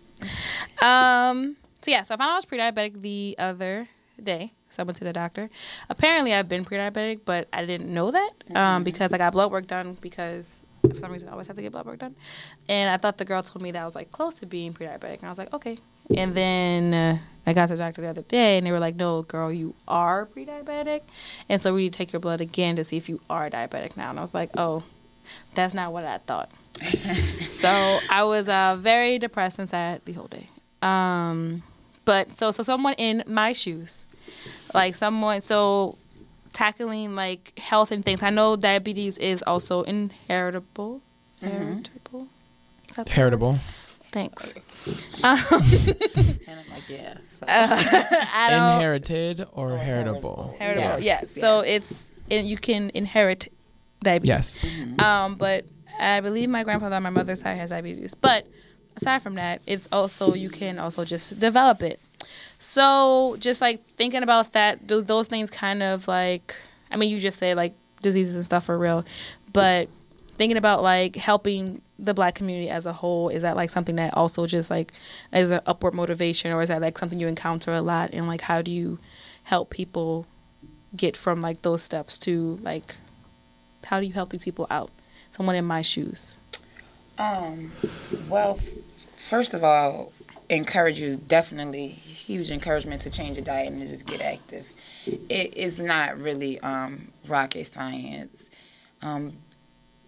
Um, 0.80 1.56
so 1.82 1.90
yeah, 1.90 2.04
so 2.04 2.14
I 2.14 2.18
found 2.18 2.28
out 2.28 2.34
I 2.34 2.36
was 2.36 2.44
pre-diabetic 2.44 3.02
the 3.02 3.34
other 3.38 3.88
day. 4.22 4.52
So 4.72 4.82
I 4.82 4.84
went 4.84 4.96
to 4.98 5.04
the 5.04 5.12
doctor. 5.12 5.50
Apparently, 5.88 6.32
I've 6.34 6.48
been 6.48 6.64
pre-diabetic, 6.64 7.20
but 7.24 7.48
I 7.52 7.64
didn't 7.64 7.92
know 7.92 8.10
that 8.10 8.30
um, 8.54 8.84
because 8.84 9.12
I 9.12 9.18
got 9.18 9.32
blood 9.32 9.50
work 9.52 9.66
done 9.66 9.94
because 10.00 10.60
for 10.88 10.96
some 10.98 11.12
reason 11.12 11.28
I 11.28 11.32
always 11.32 11.46
have 11.46 11.56
to 11.56 11.62
get 11.62 11.72
blood 11.72 11.86
work 11.86 11.98
done. 11.98 12.16
And 12.68 12.90
I 12.90 12.96
thought 12.96 13.18
the 13.18 13.24
girl 13.24 13.42
told 13.42 13.62
me 13.62 13.70
that 13.72 13.82
I 13.82 13.84
was 13.84 13.94
like 13.94 14.10
close 14.12 14.34
to 14.36 14.46
being 14.46 14.72
pre-diabetic, 14.72 15.18
and 15.18 15.24
I 15.24 15.28
was 15.28 15.38
like, 15.38 15.52
okay. 15.52 15.78
And 16.16 16.34
then 16.34 16.94
uh, 16.94 17.18
I 17.46 17.52
got 17.52 17.68
to 17.68 17.74
the 17.74 17.78
doctor 17.78 18.02
the 18.02 18.10
other 18.10 18.22
day, 18.22 18.58
and 18.58 18.66
they 18.66 18.72
were 18.72 18.80
like, 18.80 18.96
no, 18.96 19.22
girl, 19.22 19.52
you 19.52 19.74
are 19.86 20.26
pre-diabetic, 20.26 21.02
and 21.48 21.60
so 21.60 21.74
we 21.74 21.82
need 21.82 21.92
to 21.92 21.96
take 21.96 22.12
your 22.12 22.20
blood 22.20 22.40
again 22.40 22.76
to 22.76 22.84
see 22.84 22.96
if 22.96 23.08
you 23.08 23.20
are 23.30 23.48
diabetic 23.48 23.96
now. 23.96 24.10
And 24.10 24.18
I 24.18 24.22
was 24.22 24.34
like, 24.34 24.50
oh, 24.56 24.82
that's 25.54 25.74
not 25.74 25.92
what 25.92 26.04
I 26.04 26.18
thought. 26.18 26.50
so 27.50 28.00
I 28.10 28.24
was 28.24 28.48
uh, 28.48 28.76
very 28.78 29.18
depressed 29.18 29.58
and 29.58 29.68
sad 29.68 30.00
the 30.04 30.12
whole 30.12 30.26
day. 30.26 30.48
Um, 30.80 31.62
but 32.04 32.34
so 32.34 32.50
so 32.50 32.62
someone 32.62 32.94
in 32.94 33.22
my 33.26 33.52
shoes, 33.52 34.06
like 34.74 34.94
someone 34.94 35.40
so 35.40 35.96
tackling 36.52 37.14
like 37.14 37.58
health 37.58 37.90
and 37.90 38.04
things. 38.04 38.22
I 38.22 38.30
know 38.30 38.56
diabetes 38.56 39.18
is 39.18 39.42
also 39.46 39.82
inheritable. 39.82 41.00
Heritable. 41.40 42.28
Is 42.88 42.96
that 42.96 43.06
the 43.06 43.10
word? 43.10 43.14
Heritable. 43.14 43.58
Thanks. 44.10 44.54
And 45.22 45.36
I'm 45.48 46.70
like, 46.70 46.88
yeah. 46.88 47.14
So. 47.28 47.46
Uh, 47.48 47.76
I 48.34 48.50
don't 48.50 48.74
Inherited 48.76 49.46
or 49.52 49.76
heritable? 49.76 50.54
heritable. 50.58 51.00
Yes, 51.00 51.02
Yes. 51.02 51.30
So 51.32 51.60
it's 51.60 52.08
and 52.30 52.48
you 52.48 52.56
can 52.56 52.90
inherit 52.94 53.52
diabetes. 54.02 54.64
Yes. 54.64 54.66
Um, 55.00 55.34
but 55.34 55.64
I 55.98 56.20
believe 56.20 56.48
my 56.50 56.62
grandfather 56.62 56.94
on 56.96 57.02
my 57.02 57.10
mother's 57.10 57.40
side 57.40 57.56
has 57.56 57.70
diabetes. 57.70 58.14
But 58.14 58.46
aside 58.96 59.22
from 59.22 59.34
that, 59.34 59.60
it's 59.66 59.88
also 59.90 60.34
you 60.34 60.50
can 60.50 60.78
also 60.78 61.04
just 61.04 61.40
develop 61.40 61.82
it. 61.82 61.98
So 62.62 63.36
just 63.40 63.60
like 63.60 63.84
thinking 63.96 64.22
about 64.22 64.52
that, 64.52 64.86
those 64.86 65.26
things 65.26 65.50
kind 65.50 65.82
of 65.82 66.06
like 66.06 66.54
I 66.92 66.96
mean, 66.96 67.10
you 67.10 67.18
just 67.18 67.38
say 67.38 67.54
like 67.54 67.74
diseases 68.02 68.36
and 68.36 68.44
stuff 68.44 68.68
are 68.68 68.78
real, 68.78 69.04
but 69.52 69.88
thinking 70.36 70.56
about 70.56 70.80
like 70.80 71.16
helping 71.16 71.82
the 71.98 72.14
black 72.14 72.36
community 72.36 72.70
as 72.70 72.86
a 72.86 72.92
whole 72.92 73.30
is 73.30 73.42
that 73.42 73.56
like 73.56 73.70
something 73.70 73.96
that 73.96 74.14
also 74.14 74.46
just 74.46 74.70
like 74.70 74.92
is 75.32 75.50
an 75.50 75.60
upward 75.66 75.92
motivation 75.92 76.52
or 76.52 76.62
is 76.62 76.68
that 76.68 76.80
like 76.80 76.98
something 76.98 77.18
you 77.18 77.26
encounter 77.26 77.72
a 77.72 77.82
lot? 77.82 78.10
And 78.12 78.28
like 78.28 78.42
how 78.42 78.62
do 78.62 78.70
you 78.70 79.00
help 79.42 79.70
people 79.70 80.26
get 80.96 81.16
from 81.16 81.40
like 81.40 81.62
those 81.62 81.82
steps 81.82 82.16
to 82.18 82.60
like 82.62 82.94
how 83.84 83.98
do 83.98 84.06
you 84.06 84.12
help 84.12 84.30
these 84.30 84.44
people 84.44 84.68
out? 84.70 84.92
Someone 85.32 85.56
in 85.56 85.64
my 85.64 85.82
shoes. 85.82 86.38
Um, 87.18 87.72
well, 88.28 88.60
first 89.16 89.52
of 89.52 89.64
all, 89.64 90.12
encourage 90.52 91.00
you 91.00 91.16
definitely 91.16 91.88
huge 91.88 92.50
encouragement 92.50 93.02
to 93.02 93.10
change 93.10 93.36
your 93.36 93.44
diet 93.44 93.72
and 93.72 93.80
just 93.86 94.06
get 94.06 94.20
active. 94.20 94.66
It 95.06 95.54
is 95.56 95.78
not 95.78 96.18
really 96.18 96.60
um, 96.60 97.12
rocket 97.26 97.66
science. 97.66 98.50
Um, 99.00 99.34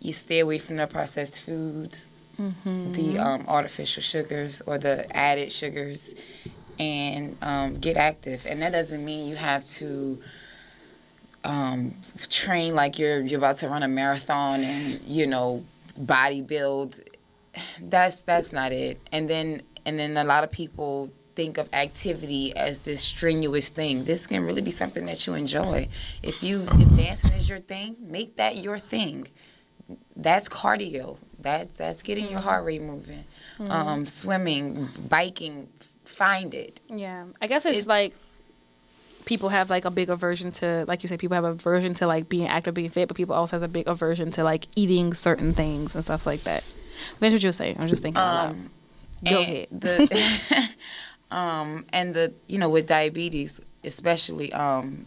you 0.00 0.12
stay 0.12 0.40
away 0.40 0.58
from 0.58 0.76
the 0.76 0.86
processed 0.86 1.40
foods, 1.40 2.10
the 2.94 3.18
um, 3.18 3.44
artificial 3.48 4.02
sugars 4.02 4.60
or 4.66 4.78
the 4.78 5.14
added 5.16 5.52
sugars, 5.52 6.14
and 6.78 7.36
um, 7.42 7.78
get 7.78 7.96
active. 7.96 8.46
And 8.46 8.60
that 8.62 8.72
doesn't 8.72 9.04
mean 9.04 9.28
you 9.28 9.36
have 9.36 9.64
to 9.64 10.20
um, 11.44 11.94
train 12.30 12.74
like 12.74 12.98
you're 12.98 13.20
you're 13.20 13.38
about 13.38 13.58
to 13.58 13.68
run 13.68 13.82
a 13.82 13.88
marathon 13.88 14.64
and 14.64 15.00
you 15.06 15.26
know 15.26 15.64
body 15.96 16.40
build. 16.40 17.00
That's 17.80 18.22
that's 18.22 18.52
not 18.52 18.72
it. 18.72 19.00
And 19.12 19.28
then 19.28 19.62
and 19.86 19.98
then 19.98 20.16
a 20.16 20.24
lot 20.24 20.44
of 20.44 20.50
people 20.50 21.10
think 21.34 21.58
of 21.58 21.68
activity 21.72 22.56
as 22.56 22.80
this 22.80 23.02
strenuous 23.02 23.68
thing. 23.68 24.04
This 24.04 24.26
can 24.26 24.44
really 24.44 24.62
be 24.62 24.70
something 24.70 25.04
that 25.06 25.26
you 25.26 25.34
enjoy. 25.34 25.88
If 26.22 26.42
you 26.42 26.62
if 26.72 26.96
dancing 26.96 27.32
is 27.32 27.48
your 27.48 27.58
thing, 27.58 27.96
make 28.00 28.36
that 28.36 28.58
your 28.58 28.78
thing. 28.78 29.28
That's 30.16 30.48
cardio. 30.48 31.18
That 31.40 31.76
that's 31.76 32.02
getting 32.02 32.30
your 32.30 32.40
heart 32.40 32.64
rate 32.64 32.82
moving. 32.82 33.24
Um, 33.60 34.06
swimming, 34.06 34.88
biking, 35.08 35.68
find 36.04 36.54
it. 36.54 36.80
yeah 36.88 37.24
i 37.40 37.46
guess 37.46 37.64
it's 37.66 37.80
It- 37.80 37.86
like 37.86 38.14
people 39.24 39.48
have 39.48 39.70
like 39.70 39.84
a 39.84 39.90
big 39.90 40.10
aversion 40.10 40.52
to 40.52 40.84
like 40.86 41.02
you 41.02 41.08
said 41.08 41.18
people 41.18 41.34
have 41.34 41.44
aversion 41.44 41.94
to 41.94 42.06
like 42.06 42.28
being 42.28 42.46
active 42.46 42.74
being 42.74 42.90
fit 42.90 43.08
but 43.08 43.16
people 43.16 43.34
also 43.34 43.56
has 43.56 43.62
a 43.62 43.68
big 43.68 43.88
aversion 43.88 44.30
to 44.30 44.44
like 44.44 44.66
eating 44.76 45.14
certain 45.14 45.54
things 45.54 45.94
and 45.94 46.04
stuff 46.04 46.26
like 46.26 46.42
that 46.44 46.62
that's 47.20 47.32
what 47.32 47.42
you 47.42 47.48
were 47.48 47.52
saying 47.52 47.76
i'm 47.80 47.88
just 47.88 48.02
thinking. 48.02 48.20
Um, 48.20 48.70
Go 49.24 49.40
and 49.40 49.50
ahead. 49.50 49.68
The, 49.70 50.68
um, 51.36 51.86
and 51.92 52.14
the 52.14 52.34
you 52.46 52.58
know 52.58 52.68
with 52.68 52.86
diabetes, 52.86 53.60
especially, 53.84 54.52
um, 54.52 55.06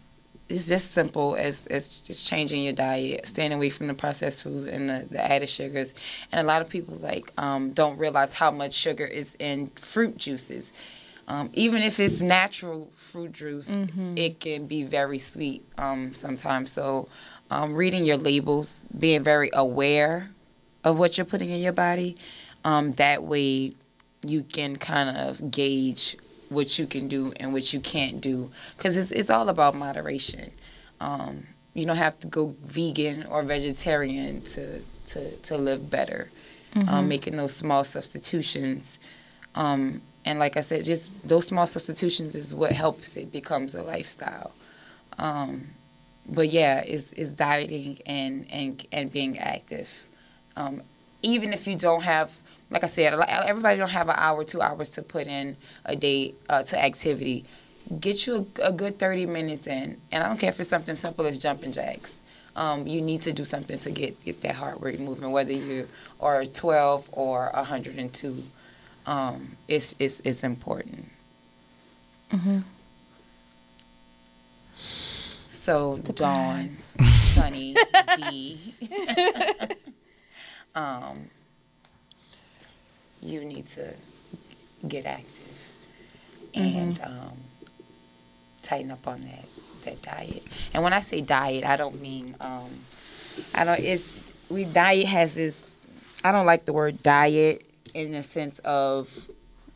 it's 0.49 0.68
just 0.68 0.91
simple 0.91 1.36
as 1.36 1.68
as 1.68 2.01
just 2.01 2.26
changing 2.26 2.63
your 2.63 2.74
diet, 2.74 3.28
staying 3.28 3.51
away 3.51 3.70
from 3.70 3.88
the 3.88 3.93
processed 3.93 4.43
food 4.43 4.70
and 4.70 4.89
the, 4.89 5.07
the 5.11 5.32
added 5.32 5.49
sugars. 5.49 5.93
And 6.32 6.39
a 6.41 6.47
lot 6.47 6.61
of 6.61 6.70
people 6.70 6.95
like 6.95 7.32
um, 7.38 7.72
don't 7.72 7.97
realize 7.97 8.34
how 8.34 8.51
much 8.51 8.74
sugar 8.74 9.05
is 9.05 9.36
in 9.39 9.68
fruit 9.76 10.18
juices. 10.18 10.72
Um, 11.28 11.49
even 11.53 11.82
if 11.82 11.99
it's 11.99 12.22
natural 12.22 12.89
fruit 12.95 13.34
juice, 13.34 13.68
it 14.15 14.39
can 14.39 14.65
be 14.65 14.84
very 14.84 15.20
sweet 15.20 15.65
um, 15.78 16.13
sometimes. 16.13 16.72
So, 16.72 17.09
um, 17.51 17.76
reading 17.76 18.05
your 18.05 18.18
labels, 18.18 18.84
being 18.97 19.24
very 19.24 19.49
aware 19.53 20.32
of 20.86 20.97
what 20.97 21.18
you're 21.18 21.26
putting 21.26 21.49
in 21.49 21.59
your 21.59 21.74
body, 21.74 22.15
um, 22.63 22.93
that 22.93 23.24
way 23.24 23.74
you 24.24 24.43
can 24.43 24.78
kind 24.78 25.15
of 25.18 25.51
gauge 25.51 26.18
what 26.49 26.80
you 26.80 26.88
can 26.88 27.07
do 27.07 27.34
and 27.39 27.53
what 27.53 27.74
you 27.74 27.80
can't 27.80 28.22
do. 28.22 28.49
Because 28.76 28.97
it's, 28.97 29.11
it's 29.11 29.30
all 29.30 29.49
about 29.49 29.76
moderation. 29.76 30.51
Um, 30.99 31.45
you 31.74 31.86
don't 31.86 31.97
have 31.97 32.20
to 32.22 32.28
go 32.28 32.55
vegan 32.63 33.26
or 33.28 33.43
vegetarian 33.43 34.41
to, 34.41 34.82
to, 35.07 35.32
to 35.38 35.57
live 35.57 35.89
better 35.89 36.30
um, 36.86 37.07
making 37.07 37.38
those 37.38 37.55
small 37.55 37.84
substitutions. 37.84 38.99
Um, 39.55 40.01
and 40.26 40.39
like 40.39 40.57
i 40.57 40.61
said 40.61 40.84
just 40.84 41.09
those 41.28 41.47
small 41.47 41.65
substitutions 41.65 42.36
is 42.36 42.53
what 42.53 42.74
helps 42.74 43.15
it 43.18 43.32
becomes 43.32 43.76
a 43.76 43.82
lifestyle. 43.82 44.51
Um, 45.18 45.68
but 46.28 46.49
yeah 46.49 46.80
it's, 46.82 47.13
it's 47.13 47.32
dieting 47.32 47.99
and, 48.05 48.45
and, 48.51 48.86
and 48.91 49.11
being 49.11 49.39
active. 49.39 49.89
Um, 50.55 50.84
even 51.22 51.53
if 51.53 51.65
you 51.65 51.76
don't 51.76 52.01
have 52.01 52.38
like 52.70 52.84
i 52.84 52.88
said 52.88 53.13
everybody 53.13 53.78
don't 53.78 53.89
have 53.89 54.09
an 54.09 54.15
hour 54.18 54.43
two 54.43 54.61
hours 54.61 54.89
to 54.89 55.01
put 55.01 55.28
in 55.28 55.55
a 55.86 55.95
day 55.95 56.34
uh, 56.49 56.63
to 56.63 56.82
activity. 56.84 57.45
Get 58.01 58.28
you 58.28 58.47
a, 58.59 58.68
a 58.68 58.72
good 58.74 58.99
30 58.99 59.26
minutes 59.28 59.68
in 59.68 59.99
and 60.11 60.24
i 60.24 60.28
don't 60.28 60.38
care 60.38 60.49
if 60.49 60.59
it's 60.59 60.70
something 60.70 60.95
simple 60.95 61.26
as 61.26 61.39
jumping 61.39 61.72
jacks. 61.72 62.18
Um, 62.55 62.88
you 62.88 63.01
need 63.01 63.22
to 63.22 63.34
do 63.34 63.45
something 63.45 63.78
to 63.78 63.91
get, 63.91 64.24
get 64.26 64.41
that 64.41 64.55
heart 64.55 64.82
rate 64.82 64.99
moving 64.99 65.32
whether 65.32 65.53
you 65.53 65.88
are 66.20 66.43
12 66.45 67.09
or 67.11 67.51
102 67.53 68.43
um, 69.05 69.55
it's, 69.68 69.95
it's, 69.99 70.20
it's 70.22 70.43
important. 70.43 71.05
So 75.49 75.97
dawn 75.97 76.70
sunny 76.74 77.76
d. 78.18 78.76
Um, 80.76 81.32
you 83.22 83.43
need 83.43 83.68
to 83.68 83.93
get 84.88 85.05
active 85.05 85.43
and 86.53 86.99
um, 87.03 87.38
tighten 88.63 88.91
up 88.91 89.07
on 89.07 89.22
that 89.22 89.45
that 89.86 90.01
diet. 90.01 90.43
And 90.74 90.84
when 90.84 90.93
I 90.93 90.99
say 90.99 91.22
diet, 91.22 91.65
I 91.65 91.78
don't 91.78 92.01
mean 92.01 92.36
um, 92.41 92.70
I 93.53 93.63
don't. 93.63 93.80
It's 93.80 94.15
we 94.49 94.65
diet 94.65 95.05
has 95.05 95.34
this. 95.36 95.76
I 96.24 96.32
don't 96.32 96.45
like 96.45 96.65
the 96.65 96.74
word 96.74 97.01
diet 97.03 97.63
in 97.93 98.11
the 98.11 98.24
sense 98.24 98.59
of 98.59 99.07
this 99.13 99.28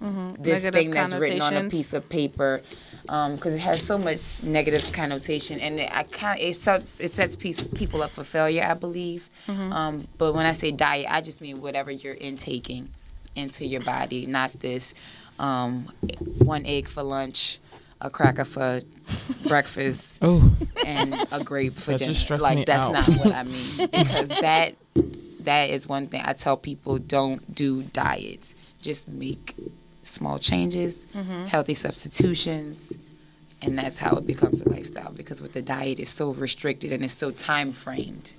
Mm-hmm. 0.02 0.42
Negative 0.42 0.74
thing 0.74 0.89
that's 0.92 1.14
written 1.14 1.42
on 1.44 1.54
a 1.56 1.70
piece 1.70 1.94
of 1.94 2.10
paper 2.10 2.64
because 3.04 3.54
it 3.54 3.60
has 3.60 3.84
so 3.84 4.00
much 4.00 4.42
negative 4.42 4.92
connotation 4.94 5.60
and 5.60 5.80
it, 5.80 5.96
I 5.96 6.02
can't, 6.02 6.39
it 6.39 6.56
sets 6.56 7.00
it 7.00 7.12
sets 7.12 7.36
piece, 7.36 7.62
people 7.64 8.02
up 8.02 8.10
for 8.10 8.24
failure 8.24 8.64
I 8.64 8.74
believe 8.74 9.30
Mm-hmm. 9.48 9.72
um, 9.72 10.08
but 10.18 10.34
when 10.34 10.48
I 10.48 10.54
say 10.54 10.72
diet 10.72 11.06
I 11.08 11.22
just 11.22 11.39
mean 11.39 11.62
whatever 11.62 11.92
you're 11.92 12.16
intaking 12.16 12.89
into 13.36 13.65
your 13.65 13.82
body 13.82 14.25
not 14.25 14.51
this 14.59 14.93
um, 15.39 15.91
one 16.39 16.65
egg 16.65 16.88
for 16.88 17.03
lunch 17.03 17.59
a 18.01 18.09
cracker 18.09 18.45
for 18.45 18.82
breakfast 19.47 20.07
Oh, 20.21 20.51
and 20.86 21.25
a 21.32 21.43
grape 21.43 21.73
for 21.73 21.91
That 21.91 21.99
dinner. 21.99 22.11
just 22.13 22.21
stressed 22.21 22.43
like 22.43 22.57
me 22.57 22.65
that's 22.65 22.84
out. 22.84 22.91
not 22.93 23.07
what 23.17 23.34
I 23.34 23.43
mean 23.43 23.89
because 23.91 24.29
that 24.41 24.75
that 25.41 25.69
is 25.71 25.88
one 25.88 26.07
thing 26.07 26.21
I 26.23 26.34
tell 26.34 26.57
people 26.57 26.99
don't 26.99 27.55
do 27.55 27.82
diets. 27.84 28.53
Just 28.82 29.07
make 29.07 29.55
small 30.03 30.38
changes, 30.39 31.05
Mm-hmm. 31.15 31.45
healthy 31.45 31.73
substitutions, 31.73 32.93
and 33.61 33.77
that's 33.77 33.97
how 33.97 34.15
it 34.17 34.25
becomes 34.27 34.61
a 34.61 34.69
lifestyle. 34.69 35.11
Because 35.11 35.41
with 35.41 35.53
the 35.53 35.61
diet, 35.61 35.99
it's 35.99 36.11
so 36.11 36.32
restricted 36.32 36.91
and 36.91 37.03
it's 37.03 37.13
so 37.13 37.32
time 37.32 37.71
framed, 37.71 38.34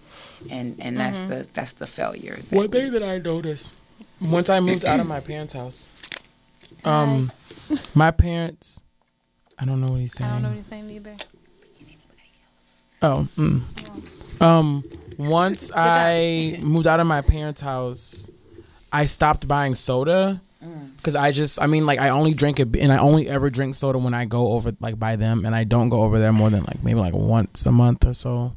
and 0.51 0.77
and 0.81 0.99
that's 0.99 1.19
Mm-hmm. 1.21 1.29
the 1.31 1.49
that's 1.55 1.73
the 1.75 1.87
failure. 1.87 2.37
that 2.37 2.57
one 2.57 2.69
thing 2.71 2.93
that 2.93 3.03
I 3.03 3.19
noticed 3.19 3.75
once 4.23 4.49
I 4.49 4.61
moved 4.61 4.85
out 4.85 5.01
of 5.01 5.07
my 5.07 5.21
parents' 5.21 5.53
house, 5.53 5.89
um, 6.85 7.33
my 7.95 8.11
parents, 8.11 8.81
I 9.59 9.65
don't 9.65 9.81
know 9.81 9.91
what 9.91 10.01
he's 10.01 10.13
saying. 10.15 10.31
i 10.31 10.35
don't 10.35 10.43
know 10.43 10.49
what 10.49 10.55
you're 10.57 10.65
saying 10.65 10.91
either 10.91 11.17
Oh, 13.05 13.27
mm. 13.37 13.63
um, 14.41 14.85
once 15.19 15.73
I 15.75 16.59
moved 16.63 16.87
out 16.87 17.01
of 17.01 17.07
my 17.09 17.21
parents' 17.21 17.61
house, 17.61 18.31
I 18.93 19.07
stopped 19.07 19.49
buying 19.49 19.75
soda 19.75 20.41
because 20.97 21.17
I 21.17 21.33
just, 21.33 21.61
I 21.61 21.67
mean, 21.67 21.85
like 21.85 21.99
I 21.99 22.11
only 22.11 22.33
drink 22.33 22.61
it, 22.61 22.77
and 22.77 22.93
I 22.93 22.99
only 22.99 23.29
ever 23.29 23.51
drink 23.51 23.75
soda 23.75 23.99
when 23.99 24.15
I 24.15 24.25
go 24.25 24.53
over 24.53 24.73
like 24.79 25.01
by 25.01 25.17
them, 25.17 25.45
and 25.45 25.55
I 25.55 25.65
don't 25.65 25.89
go 25.89 26.03
over 26.03 26.21
there 26.21 26.33
more 26.33 26.49
than 26.49 26.63
like 26.63 26.85
maybe 26.85 27.01
like 27.01 27.13
once 27.15 27.67
a 27.67 27.73
month 27.73 28.07
or 28.07 28.15
so. 28.15 28.57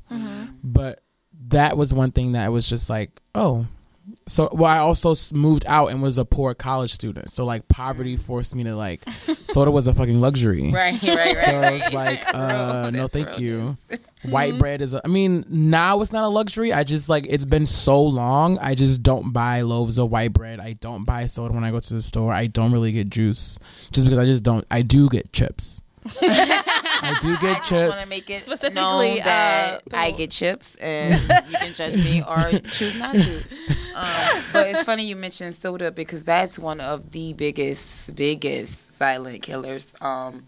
But 0.63 1.01
that 1.47 1.75
was 1.75 1.91
one 1.93 2.11
thing 2.11 2.33
that 2.33 2.51
was 2.51 2.69
just 2.69 2.87
like, 2.89 3.19
oh. 3.33 3.65
So, 4.27 4.49
well, 4.51 4.71
I 4.71 4.77
also 4.79 5.13
moved 5.35 5.65
out 5.67 5.87
and 5.87 6.01
was 6.01 6.17
a 6.17 6.25
poor 6.25 6.53
college 6.53 6.93
student. 6.93 7.29
So, 7.29 7.45
like, 7.45 7.67
poverty 7.67 8.17
forced 8.17 8.55
me 8.55 8.63
to 8.63 8.75
like, 8.75 9.03
soda 9.43 9.71
was 9.71 9.87
a 9.87 9.93
fucking 9.93 10.19
luxury. 10.19 10.71
Right, 10.71 11.01
right, 11.01 11.17
right. 11.17 11.37
So 11.37 11.51
I 11.51 11.71
was 11.71 11.93
like, 11.93 12.23
uh, 12.33 12.89
no, 12.91 13.07
thank 13.07 13.39
you. 13.39 13.77
White 14.23 14.57
bread 14.57 14.81
is. 14.81 14.93
A, 14.93 15.01
I 15.03 15.07
mean, 15.07 15.45
now 15.49 16.01
it's 16.01 16.13
not 16.13 16.23
a 16.23 16.27
luxury. 16.29 16.73
I 16.73 16.83
just 16.83 17.09
like 17.09 17.27
it's 17.29 17.45
been 17.45 17.65
so 17.65 18.01
long. 18.01 18.57
I 18.59 18.73
just 18.73 19.03
don't 19.03 19.31
buy 19.31 19.61
loaves 19.61 19.99
of 19.99 20.09
white 20.09 20.33
bread. 20.33 20.59
I 20.59 20.73
don't 20.73 21.03
buy 21.03 21.27
soda 21.27 21.53
when 21.53 21.63
I 21.63 21.71
go 21.71 21.79
to 21.79 21.93
the 21.93 22.01
store. 22.01 22.33
I 22.33 22.47
don't 22.47 22.71
really 22.71 22.91
get 22.91 23.09
juice 23.09 23.59
just 23.91 24.05
because 24.05 24.17
I 24.17 24.25
just 24.25 24.43
don't. 24.43 24.65
I 24.71 24.81
do 24.81 25.09
get 25.09 25.31
chips. 25.31 25.81
I 27.01 27.17
do 27.21 27.37
get 27.37 27.57
I 27.57 27.59
just 27.59 27.71
want 27.71 27.91
to 27.93 27.97
chips. 27.99 28.09
make 28.09 28.29
it 28.29 28.43
Specifically, 28.43 28.75
known 28.81 29.17
that 29.17 29.81
uh, 29.91 29.95
I 29.95 30.11
get 30.11 30.31
chips, 30.31 30.75
and 30.75 31.19
you 31.49 31.57
can 31.57 31.73
judge 31.73 31.95
me 31.95 32.21
or 32.23 32.59
choose 32.71 32.95
not 32.95 33.13
to. 33.15 33.41
Um, 33.95 34.43
but 34.51 34.67
it's 34.67 34.83
funny 34.83 35.05
you 35.05 35.15
mentioned 35.15 35.55
soda 35.55 35.89
because 35.89 36.25
that's 36.25 36.59
one 36.59 36.81
of 36.81 37.11
the 37.11 37.31
biggest, 37.31 38.13
biggest 38.13 38.97
silent 38.97 39.41
killers. 39.41 39.87
Um, 40.01 40.43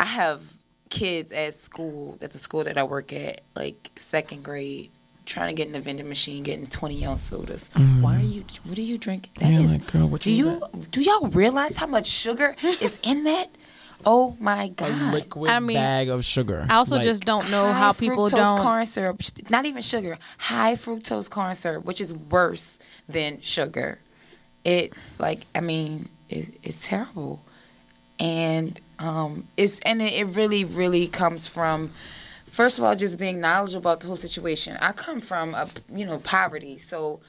I 0.00 0.06
have 0.06 0.42
kids 0.90 1.30
at 1.30 1.62
school, 1.62 2.18
at 2.20 2.32
the 2.32 2.38
school 2.38 2.64
that 2.64 2.76
I 2.76 2.82
work 2.82 3.12
at, 3.12 3.42
like 3.54 3.92
second 3.94 4.42
grade, 4.42 4.90
trying 5.24 5.54
to 5.54 5.56
get 5.56 5.68
in 5.68 5.72
the 5.72 5.80
vending 5.80 6.08
machine, 6.08 6.42
getting 6.42 6.66
twenty 6.66 7.04
ounce 7.06 7.22
sodas. 7.22 7.70
Why 8.00 8.16
are 8.16 8.18
you? 8.18 8.44
What 8.64 8.76
are 8.76 8.80
you 8.82 8.98
drinking? 8.98 9.34
That 9.38 9.48
Yeah, 9.52 9.60
is- 9.60 9.70
like, 9.70 9.92
girl, 9.92 10.08
what 10.08 10.22
do 10.22 10.32
you 10.32 10.50
you 10.72 10.84
do 10.90 11.00
y'all 11.00 11.28
realize 11.28 11.76
how 11.76 11.86
much 11.86 12.08
sugar 12.08 12.56
is 12.80 12.98
in 13.04 13.22
that? 13.22 13.50
Oh 14.06 14.36
my 14.40 14.64
a 14.64 14.68
god! 14.68 15.12
liquid 15.12 15.50
I 15.50 15.58
mean, 15.60 15.76
bag 15.76 16.08
of 16.08 16.24
sugar. 16.24 16.66
i 16.68 16.76
also 16.76 16.96
Like, 16.96 17.04
just 17.04 17.24
don't 17.24 17.50
know 17.50 17.72
how 17.72 17.92
people 17.92 18.26
fructose 18.28 18.30
don't 18.30 18.58
corn 18.60 18.86
syrup, 18.86 19.20
not 19.50 19.66
even 19.66 19.82
sugar, 19.82 20.18
high 20.38 20.76
fructose 20.76 21.28
corn 21.30 21.54
syrup, 21.54 21.84
which 21.84 22.00
is 22.00 22.12
worse 22.12 22.78
than 23.08 23.40
sugar. 23.40 23.98
It 24.64 24.92
like 25.18 25.46
I 25.54 25.60
mean, 25.60 26.08
it, 26.28 26.48
it's 26.62 26.86
terrible, 26.86 27.42
and 28.18 28.80
um, 28.98 29.48
it's 29.56 29.80
and 29.80 30.00
it, 30.00 30.12
it 30.12 30.24
really 30.26 30.64
really 30.64 31.06
comes 31.06 31.46
from. 31.46 31.90
First 32.50 32.76
of 32.76 32.84
all, 32.84 32.94
just 32.94 33.16
being 33.16 33.40
knowledgeable 33.40 33.80
about 33.80 34.00
the 34.00 34.08
whole 34.08 34.16
situation. 34.18 34.76
I 34.80 34.92
come 34.92 35.20
from 35.20 35.54
a 35.54 35.68
you 35.88 36.04
know 36.04 36.18
poverty, 36.18 36.76
so 36.78 37.20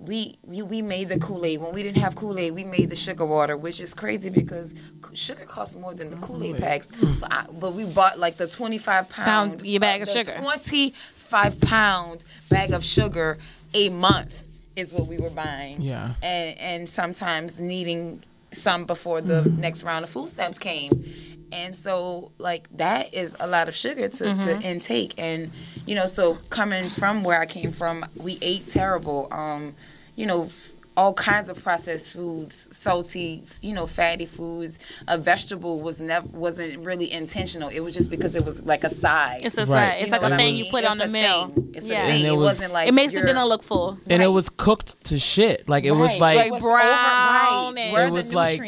we 0.00 0.38
we, 0.42 0.62
we 0.62 0.82
made 0.82 1.10
the 1.10 1.18
Kool 1.18 1.44
Aid 1.44 1.60
when 1.60 1.74
we 1.74 1.82
didn't 1.82 2.00
have 2.00 2.16
Kool 2.16 2.38
Aid. 2.38 2.54
We 2.54 2.64
made 2.64 2.90
the 2.90 2.96
sugar 2.96 3.26
water, 3.26 3.56
which 3.56 3.80
is 3.80 3.92
crazy 3.92 4.30
because 4.30 4.74
sugar 5.12 5.44
costs 5.44 5.76
more 5.76 5.94
than 5.94 6.10
the 6.10 6.16
oh, 6.16 6.20
Kool 6.20 6.42
Aid 6.42 6.56
packs. 6.56 6.86
Hmm. 6.94 7.14
So 7.14 7.26
I, 7.30 7.46
but 7.52 7.74
we 7.74 7.84
bought 7.84 8.18
like 8.18 8.36
the 8.36 8.48
twenty 8.48 8.78
five 8.78 9.08
pound, 9.08 9.58
Pound- 9.58 9.66
your 9.66 9.80
bag 9.80 10.02
of 10.02 10.08
sugar. 10.08 10.36
Twenty 10.38 10.94
five 11.16 11.60
pound 11.60 12.24
bag 12.48 12.72
of 12.72 12.84
sugar 12.84 13.38
a 13.74 13.88
month 13.90 14.34
is 14.74 14.92
what 14.92 15.06
we 15.06 15.18
were 15.18 15.30
buying. 15.30 15.82
Yeah. 15.82 16.14
and 16.22 16.58
and 16.58 16.88
sometimes 16.88 17.60
needing 17.60 18.24
some 18.52 18.84
before 18.84 19.20
the 19.20 19.42
mm-hmm. 19.42 19.60
next 19.60 19.82
round 19.82 20.04
of 20.04 20.10
food 20.10 20.28
stamps 20.28 20.58
came. 20.58 21.04
And 21.52 21.74
so, 21.76 22.32
like 22.38 22.68
that 22.76 23.12
is 23.14 23.32
a 23.40 23.46
lot 23.46 23.68
of 23.68 23.74
sugar 23.74 24.08
to, 24.08 24.24
to 24.34 24.60
intake, 24.62 25.14
and 25.18 25.50
you 25.86 25.94
know, 25.94 26.06
so 26.06 26.38
coming 26.50 26.88
from 26.88 27.22
where 27.24 27.40
I 27.40 27.46
came 27.46 27.72
from, 27.72 28.04
we 28.16 28.38
ate 28.42 28.66
terrible. 28.66 29.28
Um, 29.30 29.74
you 30.16 30.26
know, 30.26 30.44
f- 30.44 30.70
all 30.96 31.14
kinds 31.14 31.48
of 31.48 31.62
processed 31.62 32.10
foods, 32.10 32.68
salty, 32.72 33.42
you 33.62 33.72
know, 33.72 33.86
fatty 33.86 34.26
foods. 34.26 34.78
A 35.08 35.16
vegetable 35.16 35.80
was 35.80 35.98
never 35.98 36.26
wasn't 36.28 36.84
really 36.84 37.10
intentional. 37.10 37.68
It 37.70 37.80
was 37.80 37.94
just 37.94 38.10
because 38.10 38.34
it 38.34 38.44
was 38.44 38.62
like 38.64 38.84
a 38.84 38.90
side. 38.90 39.40
It's 39.46 39.56
a 39.56 39.64
Right. 39.66 40.02
it's 40.02 40.12
like 40.12 40.22
a 40.22 40.28
thing 40.28 40.36
mean? 40.36 40.54
you 40.56 40.64
put 40.70 40.84
on 40.84 40.98
the 40.98 41.08
meal. 41.08 41.48
thing. 41.48 41.72
It's 41.74 41.86
yeah. 41.86 42.02
a 42.02 42.06
thing. 42.06 42.16
And 42.16 42.24
it 42.26 42.28
it, 42.28 42.36
was- 42.36 42.44
wasn't 42.44 42.72
like 42.74 42.88
it 42.88 42.92
makes 42.92 43.12
you're- 43.12 43.22
the 43.22 43.28
dinner 43.28 43.44
look 43.44 43.62
full. 43.62 43.98
and 44.08 44.22
it 44.22 44.28
was 44.28 44.48
cooked 44.50 45.02
to 45.04 45.18
shit. 45.18 45.68
Like 45.68 45.84
it 45.84 45.92
was 45.92 46.20
Right, 46.20 46.50
like 46.50 46.60
brown 46.60 46.60
over- 46.60 46.74
right. 46.74 47.74
and- 47.78 47.92
Where 47.92 48.02
It 48.02 48.06
are 48.06 48.08
the 48.08 48.12
was 48.12 48.34
like 48.34 48.60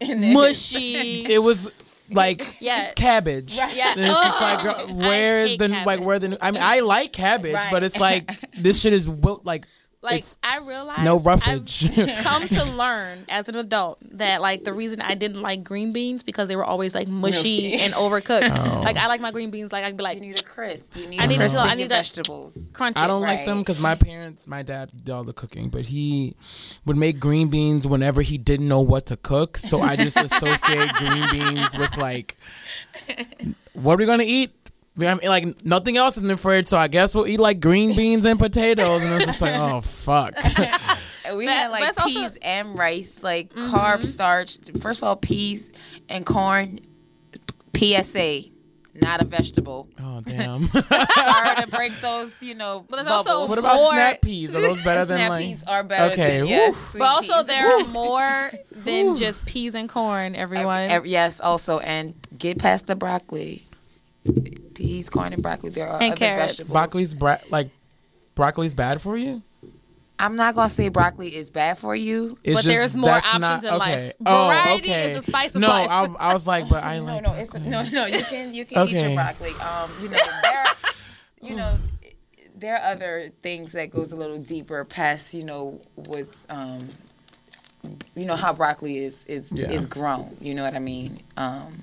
in? 0.00 0.32
Mushy. 0.32 1.24
it 1.32 1.42
was 1.42 1.70
like 2.10 2.56
Yeah. 2.60 2.90
cabbage. 2.92 3.54
Yeah. 3.56 3.92
And 3.96 4.00
it's 4.00 4.14
just 4.14 4.40
like 4.40 4.64
Oh, 4.64 4.94
where 4.94 5.40
I 5.40 5.42
is 5.44 5.50
hate 5.52 5.58
the 5.58 5.68
like 5.68 6.00
where 6.00 6.18
the 6.18 6.38
I 6.40 6.50
mean 6.50 6.62
I 6.62 6.80
like 6.80 7.12
cabbage, 7.12 7.54
Right. 7.54 7.68
but 7.70 7.82
it's 7.82 7.98
like 7.98 8.30
this 8.56 8.80
shit 8.80 8.92
is 8.92 9.08
wilt 9.08 9.44
like 9.44 9.66
like 10.06 10.18
it's 10.20 10.38
I 10.42 10.58
realized 10.58 11.02
no 11.02 11.18
I've 11.18 11.26
roughage. 11.26 11.94
come 12.22 12.48
to 12.48 12.64
learn 12.82 13.24
as 13.28 13.48
an 13.48 13.56
adult 13.56 13.98
that 14.18 14.40
like 14.40 14.64
the 14.64 14.72
reason 14.72 15.00
I 15.00 15.14
didn't 15.14 15.42
like 15.42 15.62
green 15.62 15.92
beans 15.92 16.22
because 16.22 16.48
they 16.48 16.56
were 16.56 16.64
always 16.64 16.94
like 16.94 17.08
mushy, 17.08 17.38
Mushy. 17.38 17.74
and 17.74 17.92
overcooked. 17.94 18.50
Oh. 18.50 18.80
Like 18.82 18.96
I 18.96 19.06
like 19.08 19.20
my 19.20 19.30
green 19.32 19.50
beans 19.50 19.72
like 19.72 19.84
I'd 19.84 19.96
be 19.96 20.02
like 20.02 20.16
You 20.18 20.26
need 20.28 20.40
a 20.40 20.42
crisp. 20.42 20.96
You 20.96 21.08
need 21.08 21.20
I 21.20 21.26
need 21.26 21.34
uh-huh. 21.34 21.44
a 21.44 21.48
crisp 21.48 21.54
to- 21.56 21.60
I 21.60 21.74
need 21.74 21.88
vegetables. 21.88 22.56
crunchy. 22.72 22.96
I 22.98 23.06
don't 23.06 23.22
like 23.22 23.44
them 23.44 23.58
because 23.58 23.78
my 23.78 23.94
parents, 23.94 24.46
my 24.48 24.62
dad 24.62 24.90
did 25.04 25.10
all 25.12 25.24
the 25.24 25.32
cooking, 25.34 25.68
but 25.68 25.84
he 25.86 26.34
would 26.86 26.96
make 26.96 27.20
green 27.20 27.48
beans 27.48 27.86
whenever 27.86 28.22
he 28.22 28.38
didn't 28.38 28.68
know 28.68 28.80
what 28.80 29.06
to 29.06 29.16
cook. 29.16 29.58
So 29.58 29.82
I 29.82 29.96
just 29.96 30.16
associate 30.28 30.92
green 30.94 31.30
beans 31.30 31.76
with 31.76 31.96
like, 31.98 32.36
what 33.74 33.94
are 33.94 33.96
we 33.98 34.06
gonna 34.06 34.24
eat? 34.26 34.55
I 34.98 35.14
mean, 35.14 35.18
like 35.24 35.64
nothing 35.64 35.96
else 35.96 36.16
in 36.16 36.26
the 36.26 36.36
fridge, 36.36 36.66
so 36.68 36.78
I 36.78 36.88
guess 36.88 37.14
we'll 37.14 37.26
eat 37.26 37.38
like 37.40 37.60
green 37.60 37.94
beans 37.96 38.24
and 38.24 38.38
potatoes, 38.38 39.02
and 39.02 39.12
it's 39.14 39.26
just 39.26 39.42
like, 39.42 39.54
oh 39.54 39.80
fuck. 39.80 40.34
We 41.34 41.46
That- 41.46 41.52
had 41.64 41.70
like 41.72 41.82
that's 41.82 41.98
also- 41.98 42.20
peas 42.20 42.38
and 42.40 42.78
rice, 42.78 43.18
like 43.20 43.52
mm-hmm. 43.52 43.74
carb 43.74 44.06
starch. 44.06 44.58
First 44.80 45.00
of 45.00 45.04
all, 45.04 45.16
peas 45.16 45.72
and 46.08 46.24
corn. 46.24 46.78
PSA, 47.76 48.42
not 48.94 49.20
a 49.20 49.24
vegetable. 49.26 49.88
oh 50.00 50.20
damn. 50.24 50.66
Sorry 50.72 51.56
to 51.60 51.66
break 51.70 51.92
those, 52.00 52.32
you 52.40 52.54
know, 52.54 52.86
But 52.88 52.96
there's 52.96 53.08
bubbles. 53.08 53.26
also 53.26 53.48
what 53.48 53.58
about 53.58 53.78
Or- 53.78 53.88
snap 53.90 54.22
peas? 54.22 54.54
Are 54.54 54.60
those 54.60 54.80
better 54.82 55.04
than 55.04 55.18
Snap 55.18 55.30
like? 55.30 55.44
peas 55.44 55.64
are 55.66 55.84
better 55.84 56.12
Okay, 56.12 56.38
than 56.38 56.46
yes, 56.46 56.74
sweet 56.90 57.00
But 57.00 57.06
also 57.08 57.38
peas. 57.38 57.46
there 57.48 57.76
are 57.80 57.84
more 57.88 58.52
than 58.70 59.14
just 59.16 59.44
peas 59.44 59.74
and 59.74 59.88
corn, 59.88 60.34
everyone. 60.34 60.84
Ev- 60.84 60.90
ev- 61.02 61.06
yes, 61.06 61.40
also, 61.40 61.80
and 61.80 62.14
get 62.38 62.58
past 62.58 62.86
the 62.86 62.96
broccoli. 62.96 63.66
Peas, 64.74 65.08
corn, 65.08 65.32
and 65.32 65.42
broccoli. 65.42 65.70
There 65.70 65.88
are 65.88 66.00
And 66.02 66.12
other 66.12 66.16
carrots. 66.18 66.56
vegetables. 66.58 66.72
Broccoli's 66.72 67.14
bra- 67.14 67.38
like 67.50 67.70
broccoli's 68.34 68.74
bad 68.74 69.00
for 69.00 69.16
you. 69.16 69.42
I'm 70.18 70.34
not 70.36 70.54
gonna 70.54 70.70
say 70.70 70.88
broccoli 70.88 71.34
is 71.36 71.50
bad 71.50 71.76
for 71.78 71.94
you. 71.94 72.38
It's 72.42 72.54
But 72.56 72.64
just, 72.64 72.66
there's 72.66 72.96
more 72.96 73.10
options 73.10 73.40
not, 73.40 73.62
in 73.64 73.68
okay. 73.68 73.76
life. 74.06 74.12
Oh, 74.24 74.46
Variety 74.46 74.90
okay. 74.90 75.12
is 75.12 75.18
a 75.18 75.22
spice 75.30 75.54
of 75.54 75.60
no, 75.60 75.68
life. 75.68 75.90
I, 75.90 76.04
I 76.30 76.32
was 76.32 76.46
like, 76.46 76.68
but 76.70 76.82
I 76.82 76.98
No, 77.00 77.04
like. 77.04 77.22
no, 77.22 77.32
it's 77.34 77.52
no, 77.54 77.82
no. 77.82 78.06
You 78.06 78.22
can 78.24 78.54
you 78.54 78.64
can 78.64 78.88
eat 78.88 78.92
your 78.98 79.14
broccoli. 79.14 79.50
Um, 79.60 79.90
you 80.02 80.08
know, 80.08 80.18
there, 80.42 80.64
you 81.42 81.54
know, 81.56 81.78
there 82.56 82.76
are 82.76 82.92
other 82.92 83.28
things 83.42 83.72
that 83.72 83.90
goes 83.90 84.10
a 84.12 84.16
little 84.16 84.38
deeper 84.38 84.84
past, 84.86 85.34
you 85.34 85.44
know, 85.44 85.78
with 86.08 86.34
um, 86.48 86.88
you 88.14 88.24
know 88.24 88.36
how 88.36 88.54
broccoli 88.54 88.98
is 89.04 89.22
is 89.26 89.52
Yeah. 89.52 89.70
is 89.70 89.84
grown. 89.84 90.34
You 90.40 90.54
know 90.54 90.62
what 90.64 90.74
I 90.74 90.78
mean? 90.78 91.18
Um, 91.36 91.82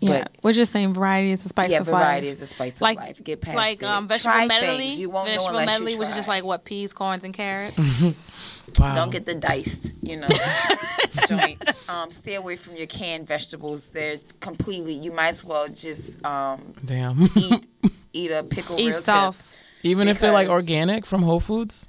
yeah, 0.00 0.24
but- 0.24 0.32
we're 0.42 0.52
just 0.52 0.72
saying 0.72 0.94
variety 0.94 1.32
is 1.32 1.42
the 1.42 1.48
spice 1.48 1.70
yeah, 1.70 1.80
of 1.80 1.88
life. 1.88 2.00
Yeah, 2.00 2.06
variety 2.06 2.28
is 2.28 2.40
the 2.40 2.46
spice 2.46 2.80
like 2.80 2.98
of 2.98 3.04
life. 3.04 3.24
Get 3.24 3.40
past 3.40 3.56
like 3.56 3.82
it. 3.82 3.86
um 3.86 4.08
vegetable 4.08 4.34
Try 4.34 4.46
medley. 4.46 4.76
things. 4.88 5.00
You 5.00 5.10
won't 5.10 5.28
know 5.28 5.32
vegetable 5.32 5.58
unless 5.58 5.78
you 5.78 5.84
medley, 5.84 5.98
which 5.98 6.08
is 6.08 6.16
just 6.16 6.28
like 6.28 6.44
what 6.44 6.64
peas, 6.64 6.92
corns, 6.92 7.24
and 7.24 7.32
carrots. 7.32 7.78
wow. 8.78 8.94
Don't 8.94 9.10
get 9.10 9.26
the 9.26 9.34
diced, 9.34 9.94
you 10.02 10.16
know, 10.16 10.28
joint. 11.28 11.62
Um, 11.88 12.10
stay 12.10 12.34
away 12.34 12.56
from 12.56 12.76
your 12.76 12.86
canned 12.86 13.26
vegetables. 13.26 13.88
They're 13.90 14.18
completely. 14.40 14.92
You 14.92 15.12
might 15.12 15.28
as 15.28 15.44
well 15.44 15.68
just 15.68 16.24
um, 16.24 16.74
Damn. 16.84 17.28
eat 17.36 17.66
eat 18.12 18.30
a 18.30 18.42
pickle 18.42 18.78
Eat 18.78 18.88
real 18.88 19.00
sauce. 19.00 19.56
Even 19.82 20.08
if 20.08 20.20
they're 20.20 20.32
like 20.32 20.48
organic 20.48 21.06
from 21.06 21.22
Whole 21.22 21.40
Foods. 21.40 21.88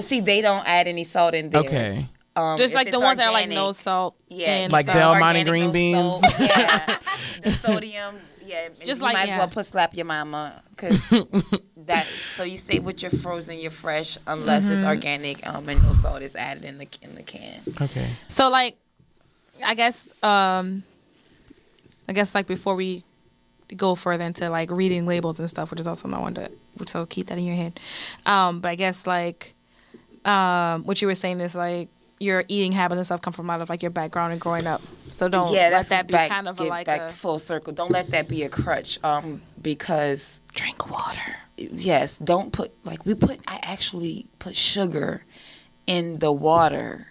See, 0.00 0.20
they 0.20 0.40
don't 0.40 0.66
add 0.66 0.88
any 0.88 1.04
salt 1.04 1.34
in 1.34 1.50
there. 1.50 1.60
Okay. 1.60 2.08
Um, 2.36 2.58
Just 2.58 2.74
like 2.74 2.86
the 2.90 2.94
it's 2.94 3.02
ones 3.02 3.18
that 3.18 3.28
are 3.28 3.32
like 3.32 3.48
no 3.48 3.72
salt. 3.72 4.16
Yeah, 4.28 4.50
and 4.64 4.72
Like 4.72 4.86
stuff. 4.86 4.96
Del 4.96 5.18
Monte 5.20 5.44
green 5.44 5.70
beans. 5.72 6.20
salt, 6.20 6.34
yeah, 6.40 6.98
the 7.42 7.52
sodium. 7.62 8.16
Yeah, 8.44 8.68
Just 8.68 8.86
just 8.86 9.00
you 9.00 9.04
like- 9.04 9.14
might 9.14 9.28
yeah. 9.28 9.34
as 9.34 9.38
well 9.38 9.48
put 9.48 9.66
slap 9.66 9.94
your 9.94 10.04
mama 10.06 10.62
because 10.70 10.98
that. 11.76 12.06
So 12.30 12.42
you 12.42 12.58
stay 12.58 12.78
with 12.80 13.00
your 13.02 13.10
frozen, 13.12 13.58
your 13.58 13.70
fresh, 13.70 14.18
unless 14.26 14.64
Mm-hmm. 14.64 14.72
it's 14.74 14.84
organic 14.84 15.46
um, 15.46 15.68
and 15.68 15.82
no 15.82 15.92
salt 15.94 16.22
is 16.22 16.34
added 16.36 16.64
in 16.64 16.78
the 16.78 16.88
in 17.02 17.14
the 17.14 17.22
can. 17.22 17.60
Okay. 17.80 18.10
So 18.28 18.50
like, 18.50 18.76
I 19.64 19.74
guess 19.74 20.08
um, 20.22 20.82
I 22.08 22.12
guess 22.12 22.34
like 22.34 22.46
before 22.46 22.74
we 22.74 23.04
go 23.76 23.94
further 23.94 24.24
into 24.24 24.50
like 24.50 24.70
reading 24.70 25.06
labels 25.06 25.38
and 25.38 25.48
stuff, 25.48 25.70
which 25.70 25.80
is 25.80 25.86
also 25.86 26.06
not 26.08 26.20
one 26.20 26.34
to 26.34 26.50
so 26.86 27.06
keep 27.06 27.28
that 27.28 27.38
in 27.38 27.44
your 27.44 27.56
head. 27.56 27.78
Um, 28.26 28.60
but 28.60 28.68
I 28.70 28.74
guess 28.74 29.06
like 29.06 29.54
um, 30.24 30.84
what 30.84 31.00
you 31.00 31.06
were 31.08 31.14
saying 31.14 31.40
is 31.40 31.54
like 31.54 31.88
your 32.24 32.44
eating 32.48 32.72
habits 32.72 32.98
and 32.98 33.06
stuff 33.06 33.22
come 33.22 33.32
from 33.32 33.50
out 33.50 33.60
of 33.60 33.68
like 33.68 33.82
your 33.82 33.90
background 33.90 34.32
and 34.32 34.40
growing 34.40 34.66
up. 34.66 34.82
So 35.10 35.28
don't 35.28 35.52
yeah, 35.52 35.64
let 35.64 35.70
that's 35.70 35.88
that 35.90 36.06
be 36.08 36.12
back, 36.12 36.30
kind 36.30 36.48
of 36.48 36.58
a, 36.58 36.64
like 36.64 36.86
back 36.86 37.02
a 37.02 37.08
full 37.10 37.38
circle. 37.38 37.72
Don't 37.72 37.92
let 37.92 38.10
that 38.10 38.28
be 38.28 38.42
a 38.42 38.48
crutch. 38.48 38.98
Um, 39.04 39.42
because 39.60 40.40
drink 40.54 40.90
water. 40.90 41.36
yes, 41.56 42.18
don't 42.18 42.52
put 42.52 42.72
like 42.84 43.06
we 43.06 43.14
put. 43.14 43.40
I 43.46 43.60
actually 43.62 44.26
put 44.38 44.56
sugar 44.56 45.24
in 45.86 46.18
the 46.18 46.32
water. 46.32 47.06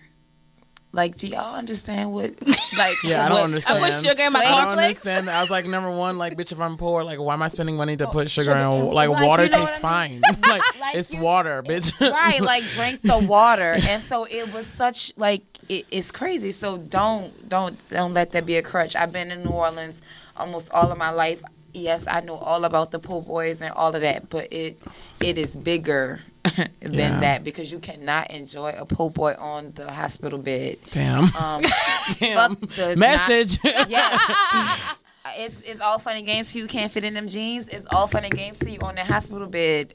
Like, 0.95 1.17
do 1.17 1.27
y'all 1.27 1.55
understand 1.55 2.13
what? 2.13 2.33
Like, 2.77 2.97
Yeah, 3.03 3.25
I 3.25 3.29
don't 3.29 3.37
what- 3.37 3.43
understand. 3.43 3.83
I 3.83 3.89
put 3.91 3.99
sugar 4.01 4.23
in 4.23 4.33
my 4.33 4.39
I 4.39 4.61
don't 4.65 4.77
understand. 4.79 5.29
I 5.29 5.41
was 5.41 5.49
like, 5.51 5.65
number 5.65 5.91
one, 5.91 6.17
like, 6.17 6.35
bitch, 6.37 6.51
if 6.51 6.59
I'm 6.59 6.75
poor, 6.77 7.03
like, 7.03 7.19
why 7.19 7.33
am 7.33 7.41
I 7.43 7.47
spending 7.49 7.75
money 7.77 7.95
to 7.97 8.07
oh, 8.07 8.11
put 8.11 8.29
sugar 8.31 8.45
sugar 8.51 8.57
in? 8.59 8.65
in- 8.87 8.91
Like, 8.91 9.09
like, 9.09 9.25
water 9.27 9.43
you 9.43 9.49
know 9.49 9.57
tastes 9.59 9.81
what 9.83 9.89
I 9.91 10.07
fine. 10.07 10.21
like, 10.41 10.79
Like, 10.79 10.95
it's 10.95 11.13
you- 11.13 11.19
water, 11.21 11.61
bitch. 11.67 11.91
right 11.99 12.41
like 12.41 12.63
drink 12.75 13.01
the 13.03 13.17
water 13.17 13.75
and 13.79 14.03
so 14.05 14.25
it 14.25 14.51
was 14.53 14.65
such 14.67 15.11
like 15.17 15.43
it, 15.69 15.85
it's 15.91 16.11
crazy 16.11 16.51
so 16.51 16.77
don't 16.77 17.47
don't 17.49 17.77
don't 17.89 18.13
let 18.13 18.31
that 18.31 18.45
be 18.45 18.55
a 18.57 18.61
crutch 18.61 18.95
i've 18.95 19.11
been 19.11 19.31
in 19.31 19.43
new 19.43 19.49
orleans 19.51 20.01
almost 20.35 20.69
all 20.71 20.91
of 20.91 20.97
my 20.97 21.09
life 21.09 21.41
yes 21.73 22.03
i 22.07 22.19
know 22.21 22.35
all 22.35 22.65
about 22.65 22.91
the 22.91 22.99
po' 22.99 23.21
boys 23.21 23.61
and 23.61 23.71
all 23.73 23.93
of 23.95 24.01
that 24.01 24.29
but 24.29 24.51
it 24.51 24.77
it 25.21 25.37
is 25.37 25.55
bigger 25.55 26.19
than 26.81 26.93
Yeah. 26.93 27.19
that 27.21 27.43
because 27.43 27.71
you 27.71 27.79
cannot 27.79 28.29
enjoy 28.31 28.73
a 28.77 28.85
po' 28.85 29.09
boy 29.09 29.33
on 29.39 29.71
the 29.75 29.89
hospital 29.91 30.37
bed 30.39 30.77
Damn. 30.91 31.33
um 31.35 31.61
Damn. 32.19 32.55
fuck 32.57 32.69
the 32.75 32.95
Message. 32.97 33.57
yeah. 33.87 34.17
it's 35.37 35.55
it's 35.61 35.79
all 35.79 35.99
fun 35.99 36.17
and 36.17 36.25
games 36.25 36.51
till 36.51 36.61
you 36.61 36.67
can't 36.67 36.91
fit 36.91 37.03
in 37.03 37.13
them 37.13 37.27
jeans. 37.27 37.67
It's 37.69 37.85
all 37.91 38.07
fun 38.07 38.23
and 38.25 38.33
games 38.35 38.59
till 38.59 38.69
you 38.69 38.79
on 38.81 38.95
the 38.95 39.03
hospital 39.05 39.47
bed, 39.47 39.93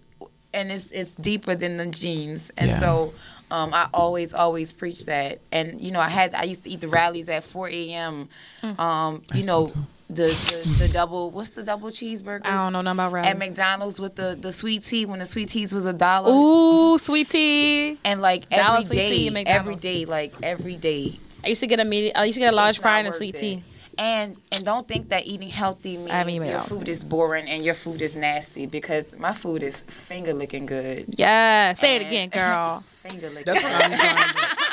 and 0.55 0.73
it's 0.73 0.91
it's 0.91 1.11
deeper 1.17 1.55
than 1.55 1.77
them 1.77 1.93
jeans. 1.93 2.51
And 2.57 2.69
Yeah. 2.71 2.81
so, 2.81 3.13
um, 3.51 3.75
I 3.75 3.89
always 3.93 4.33
always 4.33 4.73
preach 4.73 5.05
that. 5.05 5.41
And 5.53 5.81
you 5.81 5.91
know, 5.91 6.01
I 6.01 6.09
had 6.09 6.35
I 6.35 6.45
used 6.45 6.65
to 6.65 6.71
eat 6.71 6.81
the 6.81 6.89
Rally's 6.89 7.29
at 7.29 7.45
4 7.45 7.69
a.m. 7.69 8.29
Um, 8.63 9.23
you 9.35 9.43
still 9.43 9.67
know. 9.69 9.73
The, 10.11 10.25
the 10.25 10.75
the 10.79 10.89
double 10.89 11.31
what's 11.31 11.51
the 11.51 11.63
double 11.63 11.91
cheeseburger? 11.91 12.47
I 12.47 12.55
don't 12.55 12.73
know 12.73 12.81
nothing 12.81 12.97
about 12.97 13.13
that. 13.13 13.27
At 13.27 13.37
Rally's. 13.37 13.39
McDonald's 13.39 14.01
with 14.01 14.17
the 14.17 14.39
the 14.41 14.53
sweet 14.53 14.83
tea 14.83 15.05
when 15.05 15.19
the 15.19 15.27
sweet 15.27 15.51
teas 15.51 15.73
was 15.73 15.85
a 15.85 15.93
dollar. 15.93 16.33
Ooh, 16.33 16.97
sweet 16.99 17.29
tea. 17.29 17.99
And 18.05 18.23
like 18.23 18.49
Dollar 18.49 18.79
every 18.79 18.85
sweet 18.87 19.09
tea 19.09 19.29
at 19.29 19.47
every 19.47 20.05
like 20.07 20.35
every 20.43 20.77
day, 20.77 21.21
I 21.45 21.49
used 21.49 21.61
to 21.61 21.67
get 21.67 21.79
a 21.79 21.85
medium. 21.85 22.13
I 22.17 22.25
used 22.25 22.37
to 22.37 22.41
get 22.41 22.55
a 22.55 22.57
large 22.57 22.77
it's 22.77 22.83
fry 22.83 23.01
and 23.01 23.09
a 23.09 23.13
sweet 23.13 23.35
it. 23.35 23.39
tea. 23.39 23.65
And 23.99 24.37
and 24.53 24.65
don't 24.65 24.87
think 24.87 25.09
that 25.09 25.27
eating 25.27 25.51
healthy 25.51 25.97
haven't 25.97 26.33
means 26.33 26.47
your 26.47 26.59
it 26.59 26.63
food 26.63 26.89
is 26.89 27.03
boring 27.03 27.49
and 27.49 27.65
your 27.65 27.75
food 27.75 28.01
is 28.01 28.15
nasty 28.15 28.65
because 28.67 29.19
my 29.19 29.33
food 29.33 29.63
is 29.63 29.81
finger 29.81 30.33
licking 30.33 30.67
good. 30.67 31.07
Yeah, 31.19 31.73
say 31.75 31.97
it 31.97 32.03
again, 32.03 32.29
girl. 32.29 32.85
finger 33.03 33.29
licking. 33.29 33.53
That's 33.53 33.65
what 33.65 33.85
I'm 33.85 33.99
trying 33.99 34.17
to 34.17 34.33
do. 34.33 34.68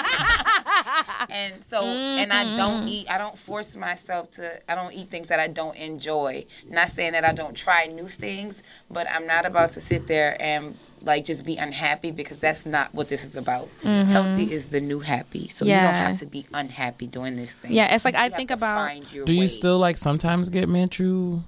And 1.29 1.63
so 1.63 1.81
and 1.81 2.31
I 2.31 2.55
don't 2.55 2.81
mm-hmm. 2.81 2.87
eat. 2.87 3.09
I 3.09 3.17
don't 3.17 3.37
force 3.37 3.75
myself 3.75 4.31
to. 4.31 4.61
I 4.69 4.75
don't 4.75 4.93
eat 4.93 5.09
things 5.09 5.27
that 5.27 5.39
I 5.39 5.47
don't 5.47 5.75
enjoy. 5.75 6.45
Not 6.67 6.89
saying 6.89 7.13
that 7.13 7.23
I 7.23 7.33
don't 7.33 7.55
try 7.55 7.85
new 7.85 8.07
things, 8.07 8.63
but 8.89 9.07
I'm 9.09 9.27
not 9.27 9.45
about 9.45 9.71
to 9.73 9.81
sit 9.81 10.07
there 10.07 10.41
and 10.41 10.77
like 11.05 11.23
just 11.23 11.45
be 11.45 11.57
unhappy 11.57 12.11
because 12.11 12.39
that's 12.39 12.65
not 12.65 12.93
what 12.93 13.07
this 13.09 13.23
is 13.23 13.35
about. 13.35 13.69
Mm-hmm. 13.83 14.09
Healthy 14.09 14.51
is 14.51 14.69
the 14.69 14.81
new 14.81 14.99
happy. 14.99 15.47
So 15.47 15.65
you 15.65 15.71
don't 15.71 15.83
have 15.83 16.19
to 16.19 16.25
be 16.25 16.45
unhappy 16.53 17.07
doing 17.07 17.35
this 17.35 17.53
thing. 17.53 17.71
Yeah, 17.71 17.93
it's 17.93 18.03
like 18.03 18.15
You 18.15 18.21
I 18.21 18.29
think 18.29 18.51
about. 18.51 18.87
find 18.87 19.11
your 19.13 19.25
Do 19.25 19.33
you 19.33 19.41
way. 19.41 19.47
still, 19.47 19.77
like, 19.77 19.97
sometimes 19.97 20.49
get 20.49 20.67
Manchu? 20.67 21.41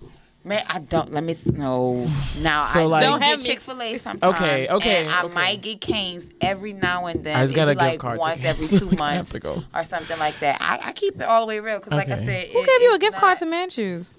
Man, 0.47 0.63
I 0.67 0.79
don't. 0.79 1.11
Let 1.11 1.23
me 1.23 1.35
know. 1.53 2.07
Now 2.39 2.61
So, 2.61 2.79
I 2.79 2.83
like- 2.83 3.01
don't 3.03 3.19
Don't 3.19 3.21
have 3.21 3.39
get 3.39 3.43
me. 3.47 3.53
Chick 3.53 3.61
Fil 3.61 3.81
A 3.81 3.97
sometimes. 3.97 4.35
Okay, 4.35 4.67
okay, 4.69 5.01
And 5.05 5.09
I 5.13 5.23
okay. 5.23 5.33
might 5.33 5.61
get 5.61 5.81
Canes 5.81 6.25
every 6.41 6.73
now 6.73 7.05
and 7.07 7.23
then. 7.23 7.35
I 7.35 7.41
just 7.43 7.53
got 7.53 7.67
It'd 7.67 7.77
a 7.77 7.79
be 7.79 7.91
gift 7.91 7.93
like 7.93 7.99
card 7.99 8.17
to 8.17 8.21
once 8.21 8.43
every 8.45 8.67
two 8.67 8.85
I 8.85 8.89
have 8.89 8.99
months 9.17 9.31
to 9.31 9.39
go. 9.39 9.63
or 9.75 9.83
something 9.83 10.17
like 10.19 10.39
that. 10.39 10.57
I, 10.61 10.79
I 10.89 10.91
keep 10.93 11.15
it 11.19 11.23
all 11.23 11.41
the 11.41 11.47
way 11.47 11.59
real 11.59 11.79
because, 11.79 11.93
like 11.93 12.09
I 12.09 12.17
said, 12.23 12.47
Who 12.47 12.59
it- 12.59 12.65
gave 12.67 12.81
you 12.81 12.91
a 12.91 12.95
it's 12.95 13.01
gift 13.03 13.17
card 13.17 13.37
to 13.39 13.45
Manchus? 13.45 14.15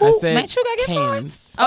I 0.00 0.10
said 0.18 0.34
Matt, 0.34 0.54
you 0.54 0.62
gotta 0.64 0.76
get 0.78 0.86
canes. 0.86 1.56
Oh, 1.58 1.64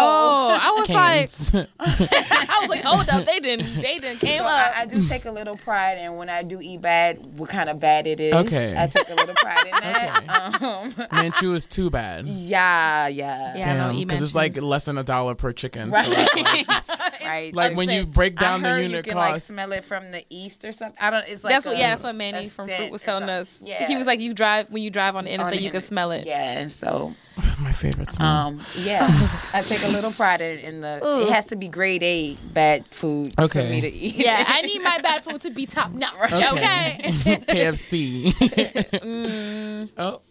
I 0.61 0.71
was 0.77 0.87
Canes. 0.87 1.53
like, 1.53 1.67
I 1.79 2.57
was 2.61 2.69
like, 2.69 2.81
hold 2.81 3.09
up, 3.09 3.25
they 3.25 3.39
didn't, 3.39 3.75
they 3.75 3.99
didn't 3.99 4.19
came 4.19 4.39
So 4.39 4.45
up. 4.45 4.75
I, 4.77 4.81
I 4.81 4.85
do 4.85 5.05
take 5.07 5.25
a 5.25 5.31
little 5.31 5.57
pride 5.57 5.97
in 5.97 6.15
when 6.15 6.29
I 6.29 6.41
do 6.43 6.59
eat 6.61 6.81
bad, 6.81 7.37
what 7.37 7.49
kind 7.49 7.69
of 7.69 7.79
bad 7.79 8.07
it 8.07 8.19
is. 8.19 8.33
Okay. 8.33 8.73
I 8.77 8.87
take 8.87 9.09
a 9.09 9.13
little 9.15 9.35
pride 9.35 9.65
in 9.65 9.71
that. 9.81 10.61
Um, 10.61 11.07
Manchu 11.11 11.53
is 11.53 11.67
too 11.67 11.89
bad. 11.89 12.25
yeah, 12.25 13.07
yeah. 13.07 13.55
Yeah, 13.57 13.87
Damn, 13.91 13.97
because 13.97 14.21
it's 14.21 14.35
like 14.35 14.59
less 14.61 14.85
than 14.85 14.97
a 14.97 15.03
dollar 15.03 15.35
per 15.35 15.51
chicken. 15.51 15.91
Right. 15.91 16.05
So 16.05 16.11
it's 16.15 16.67
like, 16.69 17.27
right. 17.27 17.53
like 17.53 17.75
when 17.75 17.89
you 17.89 18.01
cent. 18.01 18.13
break 18.13 18.37
I 18.39 18.45
down 18.45 18.61
the 18.61 18.69
heard 18.69 18.81
unit 18.83 19.05
you 19.05 19.11
can 19.11 19.17
like 19.17 19.33
cost. 19.33 19.47
smell 19.47 19.71
it 19.73 19.83
from 19.83 20.11
the 20.11 20.23
east 20.29 20.63
or 20.65 20.71
something. 20.71 20.97
I 20.99 21.09
don't. 21.09 21.27
It's 21.27 21.43
like 21.43 21.53
that's 21.53 21.65
what, 21.65 21.75
a- 21.75 21.79
yeah, 21.79 21.89
that's 21.89 22.03
what 22.03 22.15
Manny 22.15 22.47
from 22.49 22.67
scent 22.67 22.79
Fruit 22.79 22.91
was 22.91 23.03
telling 23.03 23.29
us. 23.29 23.61
Yeah, 23.63 23.85
He 23.87 23.95
was 23.97 24.07
like, 24.07 24.19
you 24.21 24.33
drive 24.33 24.69
when 24.71 24.81
you 24.81 24.89
drive 24.89 25.15
on 25.15 25.25
the 25.25 25.31
On 25.31 25.35
interstate, 25.35 25.61
you 25.61 25.69
can 25.71 25.81
smell 25.81 26.11
it. 26.11 26.25
Yeah, 26.25 26.59
and 26.59 26.71
so 26.71 27.13
My 27.59 27.71
favorite 27.71 28.11
smell. 28.11 28.27
um, 28.47 28.61
yeah, 28.77 29.07
I 29.53 29.61
take 29.61 29.81
a 29.83 29.87
little 29.87 30.11
pride 30.11 30.41
in, 30.41 30.59
in 30.59 30.81
the. 30.81 30.99
It 31.27 31.31
has 31.31 31.45
to 31.47 31.55
be 31.55 31.67
grade 31.69 32.03
A 32.03 32.33
bad 32.53 32.87
food 32.89 33.33
for 33.35 33.43
Okay. 33.43 33.69
me 33.69 33.81
to 33.81 33.87
eat. 33.87 34.15
Yeah, 34.25 34.43
I 34.47 34.61
need 34.61 34.79
my 34.83 34.99
bad 34.99 35.23
food 35.23 35.39
to 35.41 35.49
be 35.51 35.65
top 35.65 35.91
notch. 35.91 36.33
Okay. 36.33 36.99
KFC. 37.47 38.33
Mm. 39.01 39.89
Oh, 39.97 40.21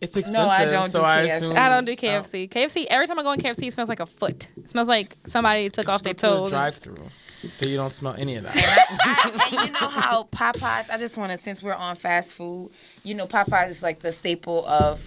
it's 0.00 0.16
expensive. 0.16 0.32
No, 0.48 0.48
I 0.48 0.64
don't 0.66 0.90
so 0.90 1.00
do 1.00 1.04
I 1.04 1.26
KFC. 1.26 1.34
assume 1.36 1.56
I 1.56 1.68
don't 1.68 1.84
do 1.84 1.96
KFC. 1.96 2.48
KFC. 2.48 2.86
Every 2.88 3.06
time 3.06 3.18
I 3.18 3.22
go 3.22 3.32
in 3.32 3.40
KFC, 3.40 3.68
it 3.68 3.72
smells 3.72 3.88
like 3.88 4.00
a 4.00 4.06
foot. 4.06 4.48
It 4.56 4.70
smells 4.70 4.88
like 4.88 5.16
somebody 5.26 5.68
took 5.70 5.88
off 5.88 6.02
their 6.02 6.14
toes. 6.14 6.50
Drive 6.50 6.74
through, 6.76 7.08
so 7.56 7.66
you 7.66 7.76
don't 7.76 7.92
smell 7.92 8.14
any 8.18 8.36
of 8.36 8.44
that. 8.44 8.54
I, 8.56 9.48
and 9.56 9.66
you 9.66 9.72
know 9.72 9.88
how 9.88 10.28
Popeyes. 10.32 10.90
I 10.90 10.96
just 10.98 11.16
want 11.16 11.32
to, 11.32 11.38
since 11.38 11.62
we're 11.62 11.72
on 11.74 11.96
fast 11.96 12.32
food, 12.34 12.70
you 13.02 13.14
know 13.14 13.26
Popeyes 13.26 13.70
is 13.70 13.82
like 13.82 14.00
the 14.00 14.12
staple 14.12 14.64
of 14.66 15.00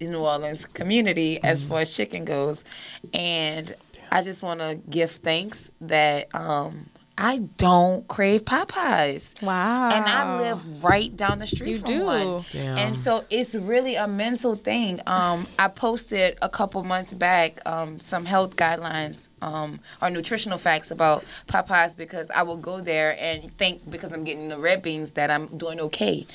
the 0.00 0.06
New 0.06 0.20
Orleans 0.20 0.66
community 0.66 1.42
as 1.42 1.62
far 1.62 1.80
as 1.80 1.90
chicken 1.90 2.24
goes, 2.24 2.64
and 3.12 3.74
I 4.10 4.22
just 4.22 4.42
want 4.42 4.60
to 4.60 4.80
give 4.88 5.12
thanks 5.12 5.70
that 5.82 6.34
um, 6.34 6.86
I 7.16 7.38
don't 7.58 8.08
crave 8.08 8.44
Popeyes. 8.46 9.42
Wow. 9.42 9.90
And 9.90 10.04
I 10.06 10.38
live 10.38 10.82
right 10.82 11.14
down 11.14 11.38
the 11.38 11.46
street 11.46 11.72
You 11.72 11.78
from 11.80 11.88
do. 11.88 12.04
one. 12.04 12.44
Damn. 12.50 12.78
And 12.78 12.98
so 12.98 13.24
it's 13.28 13.54
really 13.54 13.94
a 13.94 14.08
mental 14.08 14.54
thing. 14.54 15.00
Um, 15.06 15.46
I 15.58 15.68
posted 15.68 16.38
a 16.40 16.48
couple 16.48 16.82
months 16.82 17.12
back 17.12 17.60
um, 17.66 18.00
some 18.00 18.24
health 18.24 18.56
guidelines 18.56 19.28
um, 19.42 19.80
or 20.00 20.08
nutritional 20.08 20.56
facts 20.56 20.90
about 20.90 21.24
Popeyes 21.46 21.94
because 21.94 22.30
I 22.30 22.42
will 22.42 22.56
go 22.56 22.80
there 22.80 23.16
and 23.20 23.56
think 23.58 23.88
because 23.90 24.12
I'm 24.12 24.24
getting 24.24 24.48
the 24.48 24.58
red 24.58 24.82
beans 24.82 25.10
that 25.12 25.30
I'm 25.30 25.46
doing 25.58 25.78
okay. 25.78 26.26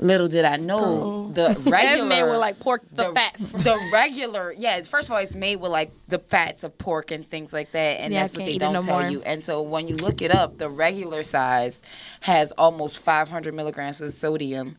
Little 0.00 0.28
did 0.28 0.44
I 0.44 0.56
know 0.56 1.30
the 1.32 1.48
That's 1.54 1.66
regular 1.66 2.06
made 2.08 2.22
with 2.22 2.36
like 2.38 2.58
pork, 2.58 2.82
the, 2.92 3.12
fats. 3.12 3.52
the 3.52 3.78
regular, 3.92 4.52
yeah. 4.56 4.82
First 4.82 5.08
of 5.08 5.12
all, 5.12 5.18
it's 5.18 5.34
made 5.34 5.56
with 5.56 5.70
like 5.70 5.90
the 6.08 6.18
fats 6.18 6.64
of 6.64 6.76
pork 6.78 7.10
and 7.10 7.26
things 7.26 7.52
like 7.52 7.72
that, 7.72 8.00
and 8.00 8.12
Yeah, 8.12 8.22
that's 8.22 8.36
what 8.36 8.46
they 8.46 8.56
don't 8.58 8.72
no 8.72 8.82
tell 8.82 9.00
more. 9.00 9.10
you. 9.10 9.20
And 9.22 9.44
so 9.44 9.60
when 9.62 9.88
you 9.88 9.96
look 9.96 10.22
it 10.22 10.30
up, 10.30 10.58
the 10.58 10.70
regular 10.70 11.22
size 11.22 11.80
has 12.20 12.50
almost 12.52 12.98
500 12.98 13.52
milligrams 13.54 14.00
of 14.00 14.12
sodium, 14.14 14.76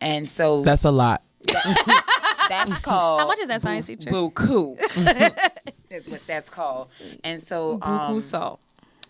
and 0.00 0.28
so 0.28 0.62
That's 0.62 0.84
a 0.84 0.90
lot. 0.92 1.22
that's 2.48 2.78
called 2.82 3.20
How 3.20 3.26
much 3.26 3.38
is 3.40 3.48
that 3.48 3.62
science 3.62 3.86
teacher? 3.86 4.10
buku. 4.10 4.76
That's 5.88 6.08
what 6.08 6.20
that's 6.26 6.50
called. 6.50 6.88
And 7.24 7.42
so 7.42 7.78
Buku 7.78 7.86
um, 7.86 8.20
salt. 8.20 8.60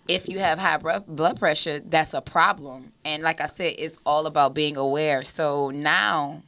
If 0.09 0.29
you 0.29 0.39
have 0.39 0.59
high 0.59 0.79
bro- 0.79 1.01
blood 1.07 1.39
pressure, 1.39 1.81
that's 1.81 2.15
a 2.15 2.21
problem. 2.21 2.93
And 3.05 3.23
like 3.23 3.41
I 3.41 3.47
said, 3.47 3.75
it's 3.79 3.99
all 4.07 4.27
about 4.27 4.55
being 4.55 4.77
aware. 4.77 5.23
So 5.25 5.71
now, 5.71 6.43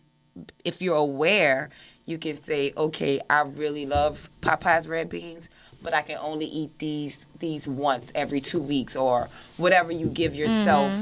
if 0.65 0.81
you're 0.83 0.97
aware, 0.97 1.71
you 2.07 2.19
can 2.19 2.43
say, 2.43 2.73
okay, 2.77 3.21
I 3.29 3.43
really 3.43 3.87
love 3.87 4.29
Popeye's 4.41 4.89
red 4.89 5.09
beans, 5.11 5.49
but 5.83 5.95
I 5.95 6.03
can 6.03 6.19
only 6.21 6.47
eat 6.47 6.79
these 6.79 7.25
these 7.39 7.69
once 7.69 8.11
every 8.15 8.41
two 8.41 8.61
weeks 8.61 8.97
or 8.97 9.29
whatever 9.59 9.93
you 9.93 10.07
give 10.09 10.35
yourself. 10.35 10.97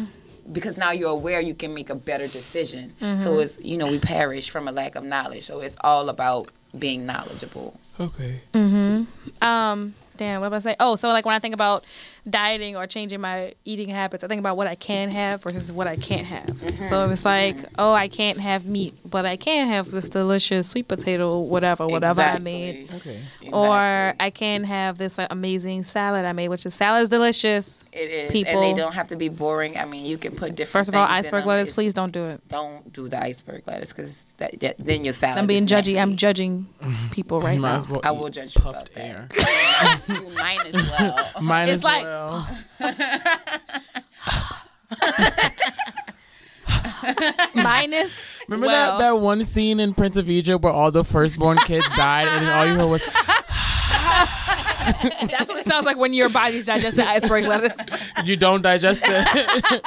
Because 0.51 0.79
now 0.79 0.93
you're 0.93 1.11
aware, 1.11 1.41
you 1.43 1.55
can 1.55 1.75
make 1.75 1.91
a 1.91 1.95
better 1.95 2.27
decision. 2.27 2.95
So 3.17 3.39
it's 3.39 3.59
you 3.61 3.77
know 3.77 3.89
we 3.91 3.99
perish 3.99 4.49
from 4.51 4.67
a 4.67 4.73
lack 4.73 4.95
of 4.97 5.05
knowledge. 5.05 5.47
So 5.47 5.61
it's 5.61 5.77
all 5.83 6.09
about 6.09 6.49
being 6.79 7.07
knowledgeable. 7.07 7.79
Okay. 8.01 8.41
Mhm. 8.55 9.07
Um, 9.43 9.95
damn, 10.17 10.41
what 10.41 10.51
was 10.51 10.65
I 10.67 10.73
say? 10.73 10.77
Oh, 10.81 10.97
so 10.97 11.09
like 11.09 11.27
when 11.27 11.35
I 11.35 11.39
think 11.39 11.55
about 11.55 11.85
dieting 12.31 12.77
or 12.77 12.87
changing 12.87 13.21
my 13.21 13.55
eating 13.65 13.89
habits, 13.89 14.25
I 14.25 14.29
think 14.29 14.41
about 14.41 14.57
what 14.57 14.67
I 14.67 14.75
can 14.75 15.11
have 15.11 15.43
versus 15.43 15.71
what 15.73 15.87
I 15.87 15.97
can't 15.97 16.27
have. 16.27 16.47
Mm-hmm. 16.47 16.89
So 16.89 17.05
if 17.05 17.13
it's 17.13 17.25
like, 17.25 17.57
mm-hmm. 17.57 17.75
oh, 17.79 17.93
I 17.93 18.09
can't 18.09 18.39
have 18.39 18.67
meat, 18.67 18.95
but 19.05 19.27
I 19.27 19.37
can 19.37 19.69
have 19.69 19.91
this 19.91 20.09
delicious 20.09 20.69
sweet 20.69 20.89
potato, 20.89 21.39
whatever, 21.39 21.87
whatever 21.87 22.21
I 22.21 22.39
made. 22.39 22.91
Okay. 22.95 23.23
Or 23.53 24.15
I 24.21 24.31
can 24.31 24.65
have 24.65 24.99
this 24.99 25.19
like, 25.19 25.29
amazing 25.31 25.83
salad 25.83 26.25
I 26.25 26.33
made, 26.33 26.49
which 26.49 26.67
is 26.67 26.75
salad 26.75 27.05
is 27.05 27.09
delicious. 27.09 27.85
It 27.93 28.11
is, 28.11 28.31
People- 28.31 28.53
and 28.55 28.63
they 28.63 28.81
don't 28.81 28.93
have 28.93 29.09
to 29.09 29.17
be 29.17 29.29
boring. 29.29 29.77
I 29.77 29.85
mean, 29.85 30.05
you 30.05 30.19
can 30.19 30.35
put 30.35 30.55
different. 30.55 30.71
First 30.71 30.89
of 30.91 30.97
all, 30.97 31.07
iceberg 31.07 31.47
lettuce, 31.47 31.69
It's- 31.69 31.75
please 31.75 31.95
don't 31.95 32.13
do 32.13 32.27
it. 32.27 32.41
Don't 32.49 32.93
do 32.93 33.09
the 33.09 33.23
iceberg 33.23 33.63
lettuce 33.67 33.93
because 33.93 34.27
that, 34.39 34.59
that, 34.61 34.77
then 34.79 35.05
your 35.05 35.15
salad. 35.15 35.39
I'm 35.39 35.47
being 35.47 35.65
is 35.65 35.71
judgy. 35.71 36.01
I'm 36.01 36.17
judging 36.17 36.67
people 37.11 37.41
right 37.43 37.55
You 37.55 37.61
might 37.61 37.73
now. 37.73 37.77
as 37.79 37.89
well 37.89 38.01
I 38.05 38.13
eat 38.13 38.19
will 38.19 38.31
judge 38.31 38.55
you 38.55 38.61
puffed 38.61 38.91
about 38.91 39.05
air. 39.05 39.29
You 40.09 40.29
might 40.35 40.65
as 40.67 40.91
well. 40.91 41.31
Mine 41.43 41.69
It's 41.69 41.81
as 41.81 41.85
like- 41.85 42.05
well. 42.05 42.18
Minus. 47.55 48.39
Remember 48.49 48.67
well, 48.67 48.99
that, 48.99 49.05
that 49.05 49.21
one 49.21 49.45
scene 49.45 49.81
in 49.81 49.95
Prince 49.95 50.17
of 50.17 50.29
Egypt 50.29 50.65
where 50.65 50.73
all 50.73 50.91
the 50.91 51.05
firstborn 51.05 51.59
kids 51.59 51.87
died 51.95 52.27
and 52.27 52.49
all 52.49 52.67
you 52.67 52.75
heard 52.75 52.89
was 52.89 53.05
That's 54.89 55.49
what 55.49 55.59
it 55.59 55.67
sounds 55.67 55.85
like 55.85 55.99
when 55.99 56.13
your 56.13 56.29
body 56.29 56.63
digests 56.63 56.97
the 56.97 57.07
iceberg 57.07 57.47
lettuce. 57.47 57.77
you 58.25 58.37
don't 58.37 58.63
digest 58.63 59.03
it. 59.05 59.83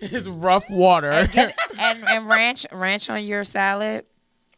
it's 0.00 0.26
rough 0.26 0.68
water. 0.68 1.10
and, 1.10 1.54
and 1.78 2.28
ranch 2.28 2.66
ranch 2.72 3.08
on 3.08 3.24
your 3.24 3.44
salad. 3.44 4.04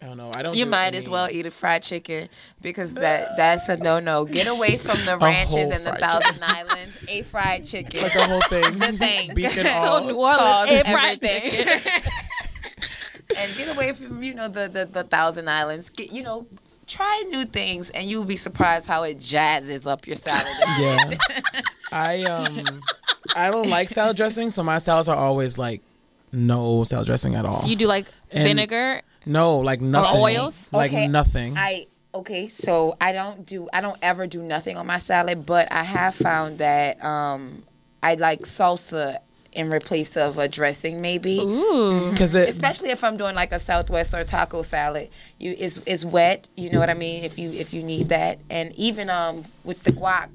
I 0.05 0.07
don't 0.07 0.19
know. 0.19 0.31
I 0.37 0.43
don't. 0.43 0.55
You 0.55 0.67
do 0.67 0.71
might 0.71 0.89
any- 0.89 0.99
as 0.99 1.09
well 1.09 1.31
eat 1.31 1.47
a 1.47 1.51
fried 1.51 1.83
chicken 1.83 2.29
because 2.61 2.93
that 2.95 3.39
that's 3.39 3.67
a 3.71 3.79
no 3.79 4.01
no. 4.01 4.27
Get 4.27 4.47
away 4.47 4.77
from 4.87 5.03
the 5.07 5.17
ranches 5.17 5.55
and 5.71 5.73
the 5.87 5.91
fried 5.97 6.01
Thousand 6.01 6.43
Islands. 6.45 6.95
A 7.09 7.23
fried 7.23 7.65
chicken. 7.65 7.91
It's 7.95 8.03
like 8.03 8.13
the 8.13 8.27
whole 8.27 8.41
thing. 8.51 8.79
the 8.79 8.93
thing. 8.99 9.35
Beef 9.35 9.57
and 9.57 9.67
So 9.67 9.73
all. 9.73 10.05
New 10.05 10.15
Orleans, 10.17 10.39
Pause, 10.41 10.69
air 10.71 10.85
fried 10.85 11.23
chicken. 11.23 11.93
and 13.39 13.57
get 13.57 13.75
away 13.75 13.93
from 13.93 14.23
you 14.23 14.35
know 14.35 14.49
the 14.49 14.69
the, 14.69 14.85
the 14.85 15.05
Thousand 15.05 15.49
Islands. 15.49 15.89
Get 15.89 16.13
you 16.13 16.23
know. 16.23 16.47
Try 16.87 17.25
new 17.31 17.47
things, 17.47 17.89
and 17.89 18.11
you'll 18.11 18.27
be 18.27 18.37
surprised 18.37 18.87
how 18.87 19.05
it 19.05 19.19
jazzes 19.19 19.87
up 19.87 20.07
your 20.07 20.17
salad. 20.17 20.47
yeah. 20.79 21.15
I 21.91 22.25
um 22.25 22.83
I 23.35 23.51
don't 23.51 23.71
like 23.71 23.89
salad 23.89 24.19
dressing, 24.19 24.51
so 24.51 24.63
my 24.63 24.77
salads 24.77 25.09
are 25.09 25.17
always 25.17 25.57
like 25.57 25.81
no 26.31 26.85
salad 26.85 27.07
dressing 27.07 27.37
at 27.37 27.47
all. 27.47 27.63
You 27.67 27.75
do 27.75 27.87
like 27.87 28.05
And- 28.31 28.45
vinegar. 28.45 29.01
No, 29.27 29.59
like 29.59 29.81
nothing. 29.81 30.21
oils? 30.21 30.71
Like 30.73 30.93
Okay, 30.93 31.07
nothing. 31.09 31.57
I 31.57 31.87
okay, 32.15 32.49
so 32.49 32.97
I 33.01 33.13
don't 33.13 33.45
do 33.45 33.69
I 33.73 33.81
don't 33.81 33.99
ever 34.03 34.27
do 34.27 34.43
nothing 34.43 34.77
on 34.77 34.87
my 34.87 34.99
salad, 34.99 35.47
but 35.47 35.71
I 35.73 35.83
have 35.83 36.15
found 36.15 36.59
that 36.59 37.03
um 37.05 37.65
I 38.03 38.15
like 38.15 38.43
salsa 38.43 39.19
in 39.53 39.71
replace 39.71 40.17
of 40.17 40.37
a 40.39 40.49
dressing 40.49 41.01
maybe. 41.01 41.39
Because 42.11 42.35
it 42.35 42.49
Especially 42.49 42.91
if 42.91 43.05
I'm 43.05 43.17
doing 43.17 43.35
like 43.35 43.53
a 43.53 43.61
southwest 43.61 44.15
or 44.15 44.25
taco 44.25 44.63
salad, 44.63 45.11
you 45.39 45.55
it's 45.59 45.81
it's 45.87 46.05
wet, 46.05 46.49
you 46.57 46.71
know 46.71 46.81
what 46.81 46.91
I 46.91 46.95
mean, 46.95 47.25
if 47.25 47.39
you 47.39 47.51
if 47.51 47.73
you 47.73 47.83
need 47.83 48.09
that. 48.09 48.39
And 48.51 48.73
even 48.75 49.11
um 49.11 49.45
with 49.65 49.83
the 49.83 49.93
guac 49.93 50.29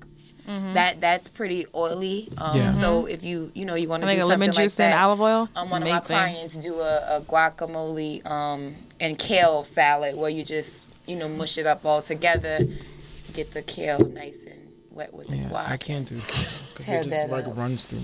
that 0.49 0.99
that's 0.99 1.30
pretty 1.30 1.67
oily. 1.76 2.30
Um, 2.38 2.57
Yeah. 2.57 2.73
So 2.73 3.05
if 3.05 3.23
you 3.23 3.51
you 3.53 3.65
know 3.65 3.76
you 3.76 3.88
want 3.88 4.03
to 4.03 4.09
do 4.09 4.15
a 4.17 4.19
something 4.21 4.30
lemon 4.30 4.49
like 4.51 4.57
juice 4.65 4.76
that, 4.76 4.93
and 4.93 4.99
olive 4.99 5.21
oil. 5.21 5.49
um, 5.55 5.69
one 5.69 5.84
of 5.84 5.89
my 5.89 5.99
clients 5.99 6.55
do 6.55 6.80
a, 6.80 7.17
a 7.17 7.21
guacamole 7.21 8.26
um, 8.26 8.76
and 8.99 9.17
kale 9.17 9.63
salad 9.63 10.17
where 10.17 10.30
you 10.30 10.43
just 10.43 10.84
you 11.05 11.15
know 11.15 11.30
mush 11.30 11.57
it 11.57 11.65
up 11.67 11.85
all 11.85 12.01
together, 12.01 12.59
get 13.34 13.53
the 13.53 13.61
kale 13.61 13.99
nice 13.99 14.45
and 14.45 14.71
wet 14.91 15.13
with 15.13 15.27
the 15.27 15.38
yeah, 15.38 15.49
guac. 15.49 15.69
I 15.69 15.77
can't 15.77 16.07
do 16.07 16.19
kale 16.27 16.49
because 16.73 16.89
it 16.89 17.03
just 17.03 17.27
like 17.30 17.45
up. 17.45 17.57
runs 17.57 17.85
through. 17.85 18.01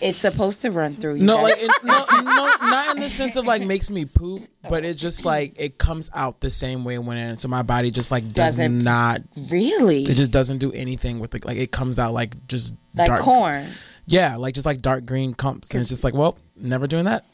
It's 0.00 0.20
supposed 0.20 0.60
to 0.62 0.70
run 0.70 0.96
through. 0.96 1.16
You 1.16 1.24
No, 1.24 1.36
guys. 1.36 1.42
like 1.44 1.62
it, 1.62 1.70
no, 1.84 2.04
no, 2.22 2.46
not 2.62 2.96
in 2.96 3.02
the 3.02 3.08
sense 3.10 3.36
of 3.36 3.46
like 3.46 3.62
makes 3.62 3.90
me 3.90 4.04
poop, 4.04 4.48
but 4.68 4.84
it 4.84 4.96
just 4.96 5.24
like 5.24 5.54
it 5.56 5.78
comes 5.78 6.10
out 6.14 6.40
the 6.40 6.50
same 6.50 6.84
way 6.84 6.98
when 6.98 7.16
it, 7.16 7.40
so 7.40 7.48
my 7.48 7.62
body 7.62 7.90
just 7.90 8.10
like 8.10 8.24
does 8.32 8.56
Doesn't- 8.56 8.82
not. 8.84 9.22
really 9.50 10.02
It 10.04 10.14
just 10.16 10.32
doesn't 10.32 10.58
do 10.58 10.72
anything 10.72 11.18
with 11.20 11.34
it. 11.34 11.44
Like 11.44 11.58
it 11.58 11.72
comes 11.72 11.98
out 11.98 12.12
like 12.14 12.46
just 12.46 12.74
like 12.94 13.06
dark. 13.08 13.22
corn. 13.22 13.66
Yeah, 14.06 14.36
like 14.36 14.54
just 14.54 14.66
like 14.66 14.82
dark 14.82 15.04
green 15.04 15.34
clumps, 15.34 15.72
and 15.72 15.80
it's 15.80 15.88
just 15.90 16.04
like, 16.04 16.14
well, 16.14 16.38
never 16.56 16.86
doing 16.86 17.04
that. 17.06 17.24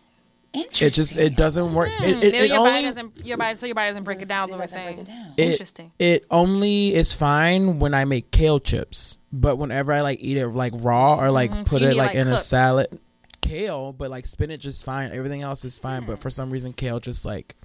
Interesting. 0.55 0.87
It 0.87 0.93
just 0.93 1.17
it 1.17 1.37
doesn't 1.37 1.75
work. 1.75 1.91
It, 2.03 2.03
it, 2.03 2.17
Maybe 2.33 2.37
it 2.37 2.49
your 2.51 2.59
body 2.59 2.69
only 2.71 2.83
doesn't. 2.83 3.25
Your 3.27 3.37
body, 3.39 3.57
so 3.57 3.65
your 3.67 3.75
body 3.75 3.89
doesn't 3.91 4.05
break 4.05 4.21
it 4.21 4.29
down. 4.29 4.49
Is 4.49 4.51
what 4.53 4.59
we're 4.59 4.65
doesn't 4.67 4.83
break 4.85 4.97
saying. 4.97 4.99
it 5.01 5.07
down. 5.07 5.35
it, 5.39 5.51
Interesting. 5.53 5.93
It 5.99 6.27
only 6.31 6.95
is 6.95 7.15
fine 7.15 7.79
when 7.79 7.95
I 7.95 8.05
make 8.05 8.31
kale 8.31 8.61
chips, 8.61 9.17
but 9.33 9.57
whenever 9.57 9.93
I 9.93 10.03
like 10.03 10.19
eat 10.21 10.37
it 10.37 10.47
like 10.49 10.75
raw 10.77 11.17
or 11.19 11.31
like 11.31 11.51
Mhm, 11.51 11.65
put 11.67 11.81
you 11.81 11.89
it 11.89 11.97
like, 11.97 12.09
like, 12.09 12.17
in 12.17 12.29
a 12.29 12.37
salad, 12.37 13.01
kale, 13.41 13.93
but 13.95 14.11
like 14.11 14.27
spinach 14.27 14.67
is 14.67 14.83
fine. 14.83 15.11
Everything 15.13 15.41
else 15.41 15.65
is 15.65 15.79
fine, 15.79 16.05
but 16.07 16.19
for 16.19 16.29
some 16.29 16.51
reason 16.51 16.73
kale 16.75 17.01
just 17.01 17.25
like 17.25 17.57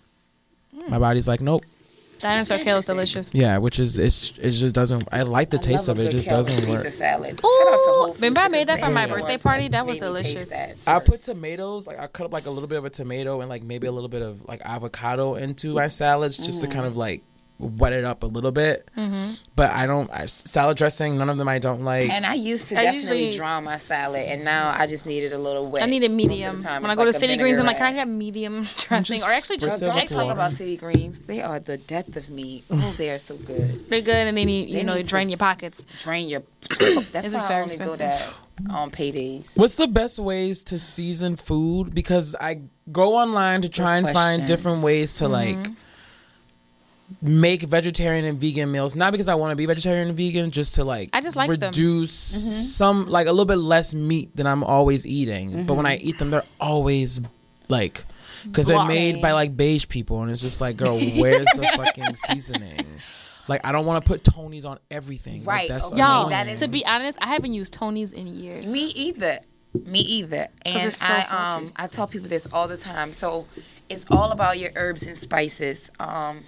Hmm. 0.74 0.90
my 0.92 1.00
body's 1.00 1.28
like, 1.28 1.42
nope. 1.42 1.64
Dinosaur 2.20 2.60
kale 2.60 2.78
is 2.78 2.86
delicious. 2.86 3.32
Yeah, 3.34 3.58
which 3.58 3.80
is 3.80 4.00
it's 4.00 4.34
it 4.38 4.52
just 4.52 4.76
doesn't. 4.76 5.08
I 5.12 5.24
like 5.24 5.50
the 5.50 5.58
I 5.58 5.62
taste 5.62 5.88
of 5.88 6.00
it. 6.00 6.08
It 6.08 6.12
just 6.12 6.28
doesn't 6.28 6.68
work. 6.68 6.88
Salad. 6.88 7.40
Ooh, 7.44 7.64
Shout 7.64 7.74
out 7.74 7.78
to 7.78 7.92
Whole 7.92 8.08
Foods 8.08 8.18
remember 8.18 8.40
I 8.42 8.48
made 8.48 8.68
that 8.68 8.80
for 8.80 8.90
my 8.90 9.04
are 9.04 9.08
the 9.08 9.14
birthday 9.14 9.38
party? 9.38 9.68
That 9.70 9.86
was 9.86 10.00
made 10.00 10.10
me 10.10 10.24
taste 10.24 10.34
delicious. 10.34 10.50
that 10.50 10.78
I 10.88 11.00
put 11.00 11.24
tomatoes. 11.24 11.88
Like 11.88 12.00
I 12.00 12.08
cut 12.08 12.26
up 12.26 12.34
like 12.34 12.46
a 12.46 12.50
little 12.52 12.68
bit 12.68 12.78
of 12.78 12.86
a 12.86 12.90
tomato 12.90 13.42
and 13.42 13.50
like 13.50 13.64
maybe 13.64 13.88
a 13.88 13.92
little 13.92 14.10
bit 14.10 14.22
of 14.22 14.46
like 14.48 14.62
avocado 14.64 15.36
into 15.36 15.74
my 15.74 15.88
salads 15.88 16.38
just 16.38 16.62
to 16.62 16.68
kind 16.68 16.86
mm. 16.86 16.88
of 16.88 16.98
like 16.98 17.24
wet 17.60 17.92
it 17.94 18.04
up 18.04 18.24
a 18.24 18.28
little 18.28 18.52
bit. 18.52 18.88
Mm-hmm. 18.98 19.34
But 19.56 19.72
I 19.72 19.88
don't 19.88 20.12
I, 20.12 20.28
salad 20.28 20.78
dressing. 20.78 21.18
None 21.18 21.30
of 21.30 21.38
them 21.38 21.48
I 21.48 21.58
don't 21.60 21.82
like. 21.84 22.12
And 22.12 22.26
I 22.26 22.36
used 22.36 22.68
to 22.70 22.80
I 22.80 22.84
definitely 22.84 23.26
usually- 23.26 23.38
draw 23.38 23.60
my 23.62 23.78
salad, 23.78 24.28
and 24.28 24.44
now 24.44 24.74
I 24.78 24.86
just 24.88 25.06
need 25.06 25.24
it 25.24 25.32
a 25.32 25.38
little 25.38 25.70
wet. 25.72 25.82
I 25.82 25.86
need 25.88 26.04
it 26.04 26.10
most 26.12 26.24
of 26.24 26.28
the 26.28 26.28
medium. 26.28 26.64
When 26.82 26.92
I 26.92 26.96
go 26.96 27.04
to 27.04 27.10
like 27.10 27.16
a 27.16 27.20
City 27.20 27.38
Greens, 27.38 27.58
I'm 27.60 27.66
like, 27.66 27.78
can 27.78 27.88
I 27.88 27.94
get 27.94 28.08
medium 28.08 28.68
dressing? 28.78 29.22
Or 29.24 29.32
actually 29.32 29.58
just 29.58 29.82
spritz 29.82 29.88
it 29.88 29.92
Don't 29.92 30.08
talk 30.10 30.18
water. 30.18 30.32
about 30.32 30.54
city 30.54 30.78
greens. 30.78 31.20
They 31.20 31.42
are 31.42 31.60
the 31.60 31.78
death 31.78 32.16
of 32.16 32.30
me. 32.30 32.64
Oh, 32.80 32.94
they 32.98 33.10
are 33.10 33.18
so 33.20 33.36
good. 33.38 33.90
they're 33.90 34.02
good 34.02 34.28
and 34.28 34.38
then 34.38 34.48
you, 34.48 34.62
you 34.66 34.74
They 34.76 34.84
know, 34.84 34.96
need 34.96 35.08
drain 35.08 35.30
your 35.30 35.38
pockets. 35.40 35.86
Drain 36.04 36.30
your. 36.30 36.44
That's 36.70 37.12
This 37.12 37.14
why 37.14 37.28
is 37.28 37.34
I 37.36 37.48
very 37.48 37.62
only 37.64 37.78
go 37.78 37.90
expensive. 37.92 37.98
that 38.68 38.72
on 38.74 38.92
paydays. 38.92 39.56
What's 39.58 39.76
the 39.76 39.88
best 39.88 40.20
ways 40.20 40.64
to 40.66 40.78
season 40.80 41.36
food? 41.36 41.94
Because 41.96 42.36
I 42.40 42.62
go 42.92 43.16
online 43.18 43.62
to 43.64 43.70
try 43.70 43.98
and 43.98 44.06
question. 44.06 44.14
find 44.16 44.46
different 44.46 44.84
ways 44.84 45.14
to 45.16 45.28
like 45.28 45.58
make 47.22 47.62
vegetarian 47.64 48.26
and 48.26 48.40
vegan 48.40 48.72
meals. 48.72 48.96
Not 48.96 49.12
because 49.12 49.28
I 49.28 49.36
want 49.36 49.52
to 49.52 49.56
be 49.56 49.66
vegetarian 49.66 50.10
and 50.10 50.18
vegan, 50.18 50.52
just 50.52 50.76
to 50.76 50.84
like 50.84 51.10
I 51.14 51.22
just 51.22 51.36
like 51.36 51.48
them. 51.60 51.70
reduce 51.70 52.14
some 52.14 53.06
like 53.08 53.28
a 53.28 53.32
little 53.32 53.46
bit 53.46 53.58
less 53.58 53.94
meat 53.94 54.36
than 54.36 54.48
I'm 54.48 54.64
always 54.64 55.06
eating. 55.08 55.66
But 55.66 55.76
when 55.76 55.86
I 55.86 55.98
eat 55.98 56.20
them, 56.20 56.30
they're 56.32 56.44
always 56.60 57.20
like 57.70 58.06
because 58.44 58.68
they're 58.68 58.86
made 58.86 59.22
by 59.22 59.32
like 59.34 59.56
beige 59.58 59.88
people, 59.88 60.22
and 60.22 60.32
it's 60.32 60.42
just 60.42 60.62
like, 60.62 60.78
girl, 60.78 61.00
where's 61.00 61.48
the 61.56 61.66
fucking 61.76 62.16
seasoning? 62.16 62.86
Like 63.48 63.62
I 63.66 63.72
don't 63.72 63.86
want 63.86 64.04
to 64.04 64.08
put 64.08 64.24
Tony's 64.24 64.66
on 64.66 64.78
everything. 64.92 65.46
Like, 65.46 65.48
Right, 65.48 65.70
that's 65.70 65.88
okay. 65.92 66.00
Y'all, 66.00 66.30
that 66.30 66.42
annoying. 66.44 66.56
is- 66.56 66.60
to 66.62 66.68
be 66.68 66.86
honest, 66.86 67.18
I 67.22 67.28
haven't 67.28 67.54
used 67.54 67.72
Tony's 67.74 68.12
in 68.12 68.28
years. 68.28 68.70
Me 68.70 68.86
either. 68.88 69.40
Me 69.86 70.00
either. 70.00 70.48
And 70.66 70.92
so 70.94 71.06
I 71.06 71.22
salty. 71.22 71.66
um 71.68 71.72
I 71.78 71.88
tell 71.88 72.08
people 72.08 72.28
this 72.28 72.48
all 72.52 72.68
the 72.68 72.78
time. 72.78 73.14
So 73.14 73.46
it's 73.90 74.06
all 74.12 74.32
about 74.32 74.60
your 74.60 74.72
herbs 74.76 75.04
and 75.04 75.18
spices. 75.18 75.90
Um 76.00 76.44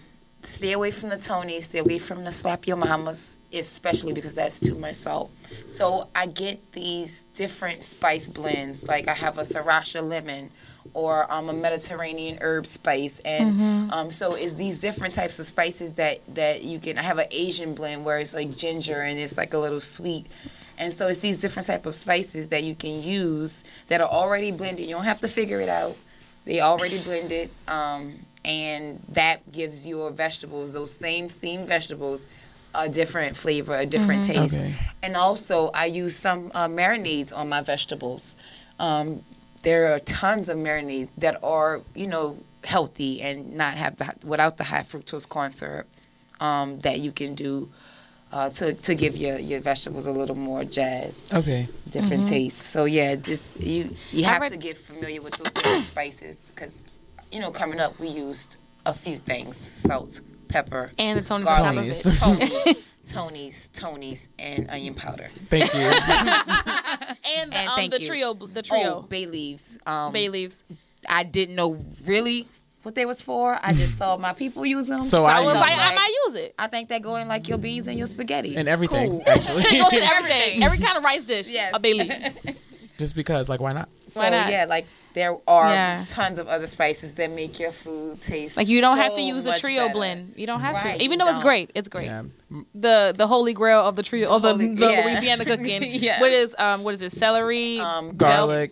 stay 0.50 0.74
away 0.74 0.92
from 0.92 1.10
the 1.10 1.18
Tony, 1.18 1.62
stay 1.62 1.80
away 1.80 2.00
from 2.00 2.24
the 2.24 2.32
slap 2.32 2.68
your 2.68 2.78
mamas, 2.78 3.38
especially 3.54 4.14
because 4.14 4.34
that's 4.34 4.60
too 4.60 4.76
much 4.76 4.96
salt. 4.96 5.32
So 5.68 6.08
I 6.16 6.26
get 6.28 6.72
these 6.74 7.26
different 7.34 7.84
spice 7.84 8.28
blends. 8.28 8.84
Like 8.84 9.08
I 9.08 9.14
have 9.14 9.38
a 9.38 9.44
sriracha 9.44 10.02
lemon 10.04 10.52
or 10.94 11.32
um, 11.32 11.50
a 11.50 11.54
Mediterranean 11.54 12.38
herb 12.42 12.66
spice, 12.66 13.20
and 13.26 13.92
um, 13.92 14.12
so 14.12 14.34
it's 14.34 14.54
these 14.54 14.80
different 14.80 15.14
types 15.14 15.40
of 15.40 15.46
spices 15.46 15.94
that 15.94 16.22
that 16.36 16.64
you 16.64 16.80
can. 16.80 16.98
I 16.98 17.04
have 17.04 17.18
an 17.18 17.28
Asian 17.32 17.74
blend 17.74 18.06
where 18.06 18.20
it's 18.20 18.34
like 18.34 18.56
ginger 18.56 19.02
and 19.02 19.20
it's 19.20 19.38
like 19.38 19.54
a 19.54 19.58
little 19.58 19.82
sweet, 19.82 20.28
and 20.78 20.94
so 20.94 21.08
it's 21.08 21.20
these 21.20 21.40
different 21.42 21.68
type 21.68 21.86
of 21.86 21.96
spices 21.96 22.50
that 22.50 22.64
you 22.64 22.76
can 22.76 23.02
use 23.02 23.64
that 23.88 24.02
are 24.02 24.10
already 24.10 24.52
blended. 24.52 24.86
You 24.88 24.96
don't 24.96 25.04
have 25.04 25.22
to 25.22 25.28
figure 25.28 25.62
it 25.62 25.70
out; 25.70 25.96
they 26.46 26.60
already 26.62 27.02
blended, 27.04 27.50
um, 27.68 28.20
and 28.50 29.02
that 29.10 29.52
gives 29.52 29.86
your 29.86 30.12
vegetables 30.12 30.72
those 30.72 30.92
same 30.92 31.30
steamed 31.30 31.68
vegetables 31.68 32.22
a 32.74 32.88
different 32.88 33.36
flavor, 33.36 33.76
a 33.76 33.86
different 33.86 34.26
taste. 34.26 34.54
Okay. 34.54 34.74
And 35.02 35.16
also, 35.16 35.72
I 35.74 35.86
use 35.86 36.16
some 36.16 36.52
uh, 36.54 36.68
marinades 36.68 37.32
on 37.36 37.50
my 37.50 37.62
vegetables. 37.62 38.36
Um, 38.80 39.24
there 39.64 39.94
are 39.94 40.00
tons 40.00 40.50
of 40.50 40.58
marinades 40.58 41.10
that 41.18 41.44
are, 41.44 41.82
you 41.96 42.08
know, 42.08 42.38
healthy 42.64 43.22
and 43.22 43.56
not 43.56 43.76
have 43.76 43.98
the 43.98 44.14
without 44.24 44.58
the 44.58 44.64
high 44.66 44.84
fructose 44.84 45.28
corn 45.28 45.52
syrup 45.52 45.88
um, 46.40 46.80
that 46.80 47.00
you 47.00 47.12
can 47.12 47.36
do 47.36 47.70
uh, 48.32 48.50
to 48.50 48.74
to 48.74 48.96
give 48.96 49.18
your, 49.18 49.40
your 49.40 49.60
vegetables 49.60 50.06
a 50.06 50.12
little 50.12 50.36
more 50.36 50.64
jazz, 50.64 51.26
okay. 51.34 51.68
different 51.90 52.28
taste. 52.28 52.62
So 52.62 52.86
yeah, 52.86 53.16
just 53.16 53.60
you 53.60 53.96
you 54.12 54.26
have 54.26 54.42
read- 54.42 54.52
to 54.52 54.58
get 54.58 54.78
familiar 54.78 55.22
with 55.22 55.34
those 55.38 55.52
different 55.54 55.86
spices 55.88 56.38
because, 56.54 56.74
you 57.32 57.40
know, 57.40 57.52
coming 57.52 57.80
up 57.80 58.00
we 58.00 58.08
used 58.10 58.58
a 58.86 58.94
few 58.94 59.18
things: 59.18 59.70
salt, 59.74 60.22
pepper, 60.48 60.90
And 60.98 61.18
the 61.18 61.24
Tony's 61.24 61.48
on 61.48 61.54
top 61.56 61.68
of 61.68 61.76
Tony's. 61.76 62.18
Tony's, 62.20 62.84
Tony's, 63.10 63.70
Tony's, 63.74 64.30
and 64.38 64.70
onion 64.70 64.94
powder. 64.96 65.30
Thank 65.50 65.74
you. 65.74 65.80
And 67.32 67.52
the, 67.52 67.58
And 67.58 67.70
um, 67.70 67.76
thank 67.76 67.92
the 67.92 68.02
you. 68.02 68.08
trio, 68.08 68.34
the 68.34 68.60
Oh, 68.60 68.62
trio, 68.62 69.02
bay 69.08 69.26
leaves. 69.28 69.78
Um, 69.86 70.12
bay 70.14 70.30
leaves. 70.30 70.64
I 71.08 71.24
didn't 71.24 71.56
know 71.56 71.78
really 72.06 72.48
what 72.84 72.96
they 72.96 73.06
was 73.06 73.22
for. 73.22 73.58
I 73.62 73.74
just 73.74 73.98
saw 73.98 74.18
my 74.18 74.34
people 74.34 74.66
use 74.66 74.88
them. 74.88 75.02
So 75.02 75.26
I 75.26 75.38
I 75.38 75.40
was 75.42 75.54
use 75.54 75.62
like. 75.62 75.78
I 75.78 75.94
might 75.96 76.14
use 76.28 76.36
it. 76.36 76.56
I 76.58 76.68
think 76.68 76.90
they 76.90 77.00
go 77.00 77.16
in 77.18 77.28
like 77.28 77.48
your 77.48 77.58
beans 77.58 77.88
and 77.88 77.98
your 77.98 78.08
spaghetti 78.08 78.56
and 78.56 78.68
everything 78.68 79.10
Cool. 79.12 79.24
actually. 79.28 79.64
It 79.68 79.84
goes 79.84 79.94
in 80.00 80.04
everything, 80.04 80.64
every 80.64 80.78
kind 80.80 80.98
of 80.98 81.04
rice 81.04 81.26
dish. 81.26 81.50
Yes. 81.50 81.72
a 81.76 81.80
bay 81.80 81.94
leaf. 81.94 82.56
Just 83.00 83.16
because, 83.16 83.50
like, 83.50 83.60
why 83.60 83.74
not? 83.74 83.90
So 84.14 84.20
Why 84.20 84.30
not? 84.30 84.52
yeah, 84.52 84.66
like 84.66 84.86
there 85.16 85.36
are 85.48 85.70
Yeah. 85.70 86.06
tons 86.08 86.38
of 86.38 86.48
other 86.48 86.68
spices 86.68 87.16
that 87.16 87.32
make 87.32 87.60
your 87.60 87.72
food 87.72 88.22
taste 88.22 88.56
Like 88.58 88.68
you 88.68 88.80
don't 88.80 88.98
have 88.98 89.16
to 89.16 89.22
use 89.22 89.46
a 89.48 89.56
trio 89.56 89.84
better. 89.86 89.94
blend. 89.94 90.34
You 90.38 90.46
don't 90.46 90.60
have 90.62 90.76
Right, 90.76 91.00
to, 91.00 91.04
even 91.04 91.18
though 91.18 91.26
it's 91.26 91.40
don't. 91.40 91.42
great. 91.44 91.72
It's 91.74 91.88
great. 91.88 92.06
Yeah. 92.06 92.24
The 92.76 93.16
the 93.18 93.26
holy 93.26 93.54
grail 93.54 93.80
of 93.82 93.96
the 93.96 94.04
trio, 94.04 94.30
of 94.30 94.44
the, 94.44 94.50
holy- 94.52 94.76
the 94.76 94.92
yeah. 94.92 95.06
Louisiana 95.06 95.46
cooking. 95.52 95.82
Yes. 95.96 96.22
What 96.22 96.32
is 96.32 96.56
um 96.60 96.84
what 96.84 96.94
is 96.94 97.02
it? 97.02 97.12
Celery, 97.12 97.80
Um, 97.80 98.12
bell- 98.12 98.48
Garlic. 98.48 98.72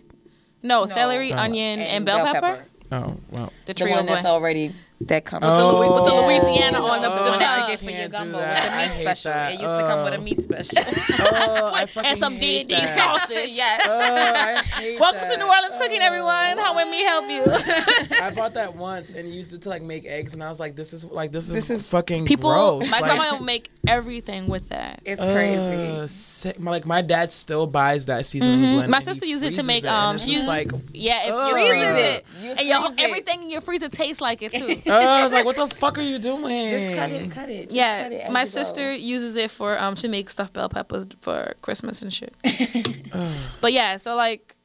no, 0.62 0.86
celery, 0.86 1.30
Garlic. 1.30 1.44
onion, 1.46 1.80
and, 1.80 2.06
bell, 2.06 2.24
pepper. 2.24 2.66
Oh 2.92 3.18
well. 3.32 3.52
The 3.66 3.74
The 3.74 3.74
trio 3.74 3.96
one 3.96 4.06
that's 4.06 4.22
blend. 4.22 4.28
already 4.28 4.76
that 5.02 5.26
comes 5.26 5.44
Oh. 5.46 5.80
with 5.80 5.90
with 5.94 6.06
the 6.12 6.16
Yeah. 6.16 6.26
Louisiana 6.26 6.82
on 6.84 7.02
the, 7.02 7.10
the 7.10 7.16
the 7.16 7.22
one 7.30 7.40
top. 7.40 7.62
you 7.70 7.74
get 7.76 7.80
for 7.80 7.92
your 7.92 8.10
gumbo 8.10 8.38
with 8.40 8.64
the 8.64 8.78
meat 8.78 9.02
special. 9.04 9.32
that. 9.32 9.48
It 9.54 9.60
used 9.60 9.64
to 9.64 9.82
come 9.88 10.04
with 10.04 10.14
a 10.14 10.18
Oh. 10.18 10.22
meat 10.22 10.42
special. 10.42 10.84
Oh, 11.20 11.72
I 11.74 11.86
fucking 11.88 12.10
and 12.10 12.20
some 12.20 12.34
hate 12.36 12.68
D&D 12.68 12.86
sausage. 12.88 13.50
yes. 13.56 13.82
Oh, 13.86 14.00
I 14.00 14.62
hate 14.64 15.00
Welcome 15.00 15.22
that. 15.22 15.32
to 15.34 15.38
New 15.38 15.48
Orleans 15.48 15.76
Cooking, 15.76 16.02
everyone. 16.02 16.58
How 16.58 16.76
let 16.76 16.90
me 16.90 17.04
help 17.04 17.30
you? 17.30 17.44
I 18.22 18.32
bought 18.36 18.54
that 18.56 18.76
once 18.76 19.14
and 19.14 19.30
used 19.30 19.54
it 19.54 19.62
to 19.64 19.70
like 19.70 19.82
make 19.82 20.06
eggs, 20.06 20.34
and 20.34 20.44
I 20.44 20.50
was 20.50 20.60
like, 20.60 20.76
"This 20.76 20.94
is 20.94 21.04
like 21.06 21.32
this 21.32 21.50
is, 21.50 21.88
fucking 21.90 22.26
People, 22.26 22.50
gross." 22.52 22.90
my 22.92 23.00
like, 23.00 23.12
grandma 23.18 23.38
will 23.38 23.44
make 23.44 23.70
everything 23.88 24.48
with 24.48 24.70
that. 24.70 25.02
It's 25.06 25.22
crazy. 25.22 25.58
uh, 25.92 26.08
sick. 26.08 26.60
My, 26.60 26.72
like 26.72 26.86
my 26.86 27.02
dad 27.02 27.32
still 27.32 27.68
buys 27.68 28.06
that 28.08 28.26
seasoning 28.26 28.60
blend. 28.62 28.82
Mm-hmm. 28.84 28.92
My 28.92 29.00
sister 29.02 29.26
used 29.26 29.44
it 29.44 29.54
to 29.56 29.64
make, 29.64 29.84
and 29.84 29.94
um, 29.94 30.16
it's 30.16 30.28
just 30.28 30.48
like, 30.48 30.72
Yeah, 30.94 31.22
if 31.24 31.28
you 31.28 31.52
freeze 31.52 31.68
Freeze 31.70 31.84
it, 31.84 32.26
and 32.58 32.68
your, 32.68 32.82
freeze 32.88 32.96
everything 33.00 33.44
in 33.44 33.50
your 33.50 33.62
freezer 33.62 33.90
tastes 33.90 34.22
like 34.22 34.42
it 34.42 34.54
too. 34.54 34.82
Uh, 34.90 34.94
I 35.20 35.24
was 35.24 35.34
like, 35.34 35.46
"What 35.46 35.56
the 35.56 35.68
fuck 35.68 35.98
are 35.98 36.02
you 36.02 36.20
doing?" 36.20 36.70
Just 36.70 36.96
cut 36.98 37.12
it, 37.12 37.32
cut 37.32 37.50
it. 37.50 37.70
Just 37.70 37.76
cut 38.02 38.12
it 38.12 38.16
Yeah, 38.20 38.30
my 38.32 38.42
you 38.42 38.46
go. 38.46 38.50
sister 38.50 38.94
uses 38.94 39.36
it 39.36 39.52
for 39.52 39.78
um 39.80 39.96
to 39.96 40.08
make 40.08 40.30
stuffed 40.30 40.54
bell 40.54 40.70
peppers 40.70 41.06
for 41.22 41.54
Christmas 41.62 42.02
and 42.02 42.14
shit. 42.14 42.34
but 43.62 43.74
yeah, 43.74 43.98
so 43.98 44.16
like 44.16 44.56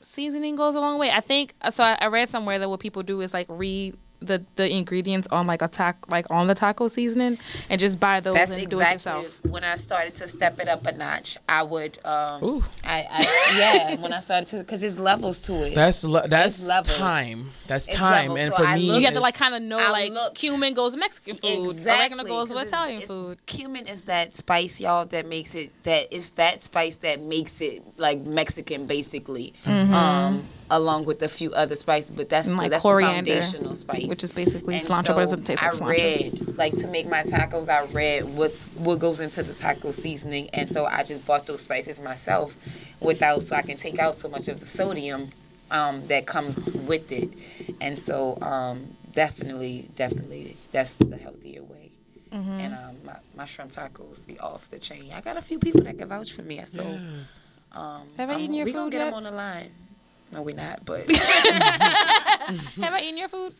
seasoning 0.00 0.56
goes 0.56 0.74
a 0.74 0.80
long 0.80 0.98
way. 0.98 1.10
I 1.10 1.20
think 1.20 1.54
so. 1.70 1.82
I, 1.84 1.98
I 2.00 2.06
read 2.06 2.28
somewhere 2.28 2.58
that 2.58 2.68
what 2.68 2.80
people 2.80 3.02
do 3.02 3.20
is 3.20 3.32
like 3.34 3.46
read 3.48 3.96
the 4.20 4.44
the 4.56 4.68
ingredients 4.68 5.28
on 5.30 5.46
like 5.46 5.62
a 5.62 5.68
tac 5.68 5.96
like 6.10 6.26
on 6.30 6.48
the 6.48 6.54
taco 6.54 6.88
seasoning 6.88 7.38
and 7.70 7.78
just 7.80 8.00
buy 8.00 8.18
those 8.18 8.34
That's 8.34 8.50
and 8.50 8.68
do 8.68 8.80
it 8.80 8.82
exactly 8.82 9.22
yourself. 9.22 9.44
when 9.44 9.62
I 9.62 9.76
started 9.76 10.16
to 10.16 10.26
step 10.28 10.58
it 10.58 10.66
up 10.66 10.84
a 10.86 10.92
notch. 10.92 11.38
I 11.48 11.62
would, 11.62 11.98
um, 12.04 12.42
Ooh. 12.42 12.64
I, 12.82 13.06
I, 13.10 13.54
yeah, 13.56 13.94
when 14.00 14.12
I 14.12 14.18
started 14.20 14.48
to, 14.50 14.58
because 14.58 14.80
there's 14.80 14.98
levels 14.98 15.38
to 15.42 15.54
it. 15.66 15.74
That's 15.76 16.02
le- 16.04 16.26
that's 16.26 16.66
time. 16.84 17.52
That's 17.68 17.86
It's 17.86 17.96
time, 17.96 18.30
levels. 18.32 18.40
and 18.40 18.50
So 18.54 18.56
for 18.62 18.68
I 18.68 18.74
me, 18.76 18.82
look- 18.90 19.00
You 19.00 19.04
have 19.06 19.14
to 19.14 19.20
like 19.20 19.34
kind 19.36 19.54
of 19.54 19.62
know 19.62 19.78
I 19.78 19.90
like 19.90 20.12
looked- 20.12 20.36
cumin 20.36 20.74
goes 20.74 20.92
with 20.92 21.00
Mexican 21.00 21.36
food, 21.36 21.70
exactly, 21.76 21.92
oregano 22.18 22.24
goes 22.24 22.50
with 22.50 22.66
Italian 22.66 22.96
it's- 23.02 23.08
food. 23.08 23.38
Cumin 23.46 23.86
is 23.86 24.02
that 24.02 24.36
spice, 24.36 24.80
y'all, 24.80 25.06
that 25.06 25.26
makes 25.26 25.54
it 25.54 25.70
that 25.84 26.12
is 26.12 26.30
that 26.30 26.62
spice 26.62 26.96
that 26.98 27.20
makes 27.22 27.60
it 27.60 27.82
like 27.98 28.20
Mexican, 28.22 28.86
basically. 28.86 29.54
Um, 29.64 30.44
along 30.70 31.04
with 31.06 31.22
a 31.22 31.28
few 31.28 31.52
other 31.54 31.76
spices, 31.76 32.10
but 32.10 32.28
that's. 32.28 32.46
And, 32.48 32.56
the, 32.58 32.62
like, 32.62 32.70
that's 32.70 32.82
coriander, 32.82 33.34
the 33.34 33.40
foundational 33.40 33.74
spice, 33.74 34.06
which 34.06 34.22
is 34.24 34.32
basically 34.32 34.74
And 34.76 34.84
cilantro, 34.84 35.08
but 35.14 35.18
it 35.18 35.24
doesn't 35.24 35.44
taste 35.44 35.62
like 35.62 35.72
I 35.72 35.76
cilantro. 35.76 35.88
read 35.88 36.56
like 36.58 36.76
to 36.78 36.86
make 36.88 37.08
my 37.08 37.22
tacos. 37.22 37.68
I 37.68 37.84
read 37.92 38.24
what's 38.36 38.64
what 38.76 38.98
goes 38.98 39.20
into 39.20 39.42
the 39.42 39.54
taco 39.54 39.92
seasoning, 39.92 40.50
and 40.50 40.70
so 40.72 40.84
I 40.86 41.02
just 41.04 41.24
bought 41.26 41.46
those 41.46 41.60
spices 41.62 42.00
myself, 42.00 42.56
without 43.00 43.42
so 43.42 43.56
I 43.56 43.62
can 43.62 43.76
take 43.76 43.98
out 43.98 44.14
so 44.14 44.28
much 44.28 44.48
of 44.48 44.60
the 44.60 44.66
sodium 44.66 45.30
um, 45.70 46.06
that 46.08 46.26
comes 46.26 46.56
with 46.74 47.10
it, 47.12 47.30
and 47.80 47.98
so 47.98 48.38
um, 48.42 48.96
definitely, 49.14 49.88
definitely, 49.96 50.56
that's 50.72 50.96
the 50.96 51.16
healthier 51.16 51.62
way. 51.62 51.90
Mm-hmm. 52.32 52.50
And 52.50 52.74
um, 52.74 52.96
my, 53.06 53.16
my 53.34 53.44
shrimp 53.46 53.70
tacos 53.70 54.26
be 54.26 54.38
off 54.38 54.68
the 54.68 54.78
chain. 54.78 55.12
I 55.14 55.22
got 55.22 55.38
a 55.38 55.42
few 55.42 55.58
people 55.58 55.82
that 55.84 55.96
can 55.96 56.08
vouch 56.08 56.32
for 56.32 56.42
me. 56.42 56.62
So 56.66 56.82
Yes. 56.82 57.40
um, 57.72 58.02
Have 58.18 58.28
I 58.28 58.34
I'm- 58.34 58.40
eaten 58.42 58.54
your 58.54 58.66
we 58.66 58.72
gonna 58.72 58.84
food 58.84 58.92
get 58.92 58.98
yet? 58.98 59.04
them 59.06 59.14
on 59.14 59.22
the 59.22 59.30
line. 59.30 59.70
No, 60.32 60.42
we're 60.42 60.54
not. 60.54 60.84
But 60.84 61.10
Have 61.10 62.92
I 62.94 63.00
eaten 63.02 63.18
your 63.18 63.28
food? 63.28 63.54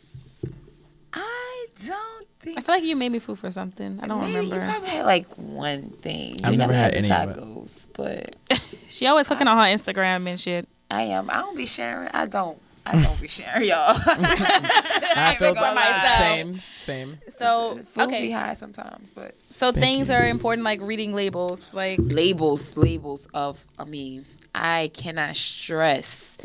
I 1.12 1.66
don't 1.86 2.26
think. 2.40 2.58
I 2.58 2.60
feel 2.60 2.74
like 2.74 2.84
you 2.84 2.94
made 2.96 3.10
me 3.12 3.18
food 3.18 3.38
for 3.38 3.50
something. 3.50 3.98
I 4.02 4.06
don't 4.06 4.20
Maybe 4.20 4.34
remember. 4.36 4.56
You 4.56 4.70
probably 4.70 4.88
had 4.90 5.06
like 5.06 5.26
one 5.36 5.90
thing. 6.02 6.40
I've 6.44 6.52
You 6.52 6.58
never 6.58 6.72
had 6.74 6.92
the 6.92 6.98
any 6.98 7.10
of 7.10 7.30
it. 7.30 7.36
tacos, 7.36 7.68
but 7.94 8.36
She 8.88 9.06
always 9.06 9.26
cooking 9.26 9.48
on 9.48 9.56
her 9.56 9.64
Instagram 9.64 10.28
and 10.28 10.38
shit. 10.38 10.68
I 10.90 11.02
am. 11.04 11.30
I 11.30 11.38
don't 11.38 11.56
be 11.56 11.66
sharing. 11.66 12.08
I 12.12 12.26
don't. 12.26 12.60
I 12.86 13.02
don't 13.02 13.20
be 13.20 13.28
sharing 13.28 13.68
y'all. 13.68 13.94
I 14.06 15.36
feel 15.38 15.52
gonna 15.52 15.74
that 15.74 16.16
lie. 16.18 16.18
same, 16.18 16.62
same. 16.78 17.18
So 17.36 17.80
Food 17.90 18.08
can 18.08 18.22
be 18.22 18.30
high 18.30 18.54
sometimes, 18.54 19.10
but 19.14 19.34
so 19.50 19.72
things 19.72 20.08
are 20.08 20.26
important 20.26 20.64
like 20.64 20.80
reading 20.80 21.12
labels. 21.14 21.74
Like 21.74 21.98
labels, 22.02 22.78
labels 22.78 23.28
of. 23.34 23.62
I 23.78 23.84
mean, 23.84 24.24
I 24.54 24.90
cannot 24.94 25.36
stress, 25.36 26.36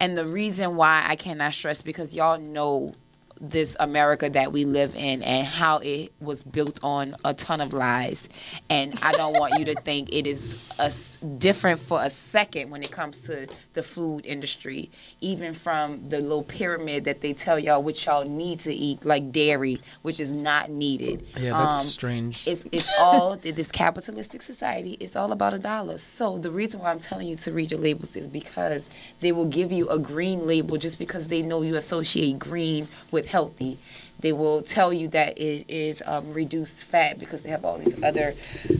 and 0.00 0.16
the 0.18 0.26
reason 0.26 0.76
why 0.76 1.04
I 1.06 1.16
cannot 1.16 1.54
stress 1.54 1.82
because 1.82 2.14
y'all 2.14 2.38
know 2.38 2.92
this 3.40 3.76
America 3.80 4.30
that 4.30 4.52
we 4.52 4.64
live 4.64 4.94
in 4.94 5.22
and 5.22 5.46
how 5.46 5.78
it 5.78 6.12
was 6.20 6.42
built 6.42 6.78
on 6.82 7.16
a 7.24 7.34
ton 7.34 7.60
of 7.60 7.72
lies, 7.72 8.28
and 8.70 8.98
I 9.02 9.12
don't 9.12 9.38
want 9.38 9.58
you 9.58 9.64
to 9.66 9.74
think 9.82 10.12
it 10.12 10.26
is 10.26 10.56
a 10.78 10.90
different 11.24 11.80
for 11.80 12.02
a 12.02 12.10
second 12.10 12.70
when 12.70 12.82
it 12.82 12.90
comes 12.90 13.22
to 13.22 13.48
the 13.72 13.82
food 13.82 14.24
industry, 14.26 14.90
even 15.20 15.54
from 15.54 16.08
the 16.08 16.20
little 16.20 16.42
pyramid 16.42 17.04
that 17.04 17.20
they 17.20 17.32
tell 17.32 17.58
y'all 17.58 17.82
which 17.82 18.06
y'all 18.06 18.24
need 18.24 18.60
to 18.60 18.72
eat, 18.72 19.04
like 19.04 19.32
dairy, 19.32 19.80
which 20.02 20.20
is 20.20 20.30
not 20.30 20.70
needed. 20.70 21.24
Yeah, 21.36 21.50
that's 21.58 21.80
Um, 21.80 21.86
strange. 21.86 22.46
it's 22.46 22.64
it's 22.72 22.90
all 22.98 23.36
this 23.42 23.72
capitalistic 23.72 24.42
society. 24.42 24.96
It's 25.00 25.16
all 25.16 25.32
about 25.32 25.54
a 25.54 25.58
dollar. 25.58 25.98
So 25.98 26.38
the 26.38 26.50
reason 26.50 26.80
why 26.80 26.90
I'm 26.90 27.00
telling 27.00 27.26
you 27.28 27.36
to 27.36 27.52
read 27.52 27.70
your 27.70 27.80
labels 27.80 28.16
is 28.16 28.26
because 28.28 28.88
they 29.20 29.32
will 29.32 29.48
give 29.48 29.72
you 29.72 29.88
a 29.88 29.98
green 29.98 30.46
label 30.46 30.76
just 30.76 30.98
because 30.98 31.28
they 31.28 31.42
know 31.42 31.62
you 31.62 31.74
associate 31.76 32.38
green 32.38 32.88
with 33.10 33.26
healthy. 33.26 33.78
They 34.24 34.32
will 34.32 34.62
tell 34.62 34.90
you 34.90 35.08
that 35.08 35.36
it 35.36 35.66
is 35.68 36.02
um, 36.06 36.32
reduced 36.32 36.84
fat 36.84 37.18
because 37.18 37.42
they 37.42 37.50
have 37.50 37.62
all 37.62 37.76
these 37.76 38.02
other 38.02 38.34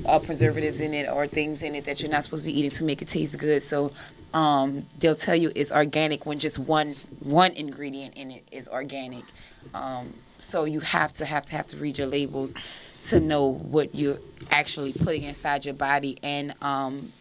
uh, 0.07 0.19
preservatives 0.19 0.81
in 0.81 0.95
it 0.95 1.07
or 1.07 1.27
things 1.27 1.63
in 1.63 1.75
it 1.75 1.85
that 1.85 2.01
you're 2.01 2.11
not 2.11 2.25
supposed 2.25 2.45
to 2.45 2.51
be 2.51 2.59
eating 2.59 2.71
to 2.71 2.83
make 2.83 3.03
it 3.03 3.09
taste 3.09 3.37
good. 3.37 3.63
So 3.63 3.93
um, 4.33 4.87
they'll 5.01 5.15
tell 5.15 5.37
you 5.37 5.53
it's 5.55 5.71
organic 5.71 6.25
when 6.25 6.39
just 6.39 6.59
one 6.59 6.95
one 7.21 7.53
ingredient 7.53 8.15
in 8.15 8.31
it 8.31 8.49
is 8.53 8.69
organic. 8.69 9.25
Um, 9.75 10.15
so 10.41 10.65
you 10.65 10.81
have 10.81 11.13
to 11.19 11.27
have 11.27 11.45
to 11.45 11.53
have 11.53 11.67
to 11.67 11.77
read 11.77 11.99
your 11.99 12.07
labels 12.07 12.55
to 13.09 13.21
know 13.21 13.45
what 13.45 13.95
you're 13.95 14.21
actually 14.51 14.95
putting 14.95 15.25
inside 15.25 15.67
your 15.67 15.75
body. 15.75 16.17
And 16.23 16.55
um, 16.63 17.13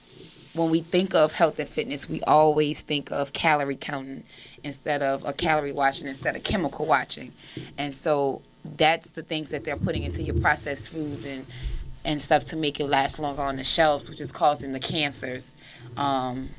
when 0.54 0.70
we 0.70 0.82
think 0.82 1.16
of 1.16 1.34
health 1.34 1.60
and 1.60 1.68
fitness, 1.68 2.08
we 2.08 2.22
always 2.24 2.82
think 2.82 3.12
of 3.12 3.34
calorie 3.34 3.76
counting 3.76 4.24
instead 4.64 5.02
of 5.02 5.26
a 5.26 5.34
calorie 5.34 5.72
watching 5.72 6.08
instead 6.08 6.36
of 6.36 6.44
chemical 6.44 6.86
watching. 6.86 7.34
And 7.78 7.94
so 7.94 8.42
that's 8.64 9.10
the 9.10 9.24
things 9.24 9.50
that 9.50 9.66
they're 9.66 9.78
putting 9.78 10.04
into 10.04 10.22
your 10.24 10.40
processed 10.40 10.90
foods 10.90 11.26
and 11.26 11.46
and 12.06 12.22
stuff 12.22 12.46
to 12.46 12.58
make 12.58 12.82
it 12.82 12.86
last 12.86 13.18
longer 13.18 13.42
on 13.42 13.56
the 13.56 13.64
shelves, 13.64 14.10
which 14.10 14.20
is 14.20 14.30
causing 14.32 14.74
the 14.74 14.80
cancers. 14.80 15.56
Um, 15.96 16.50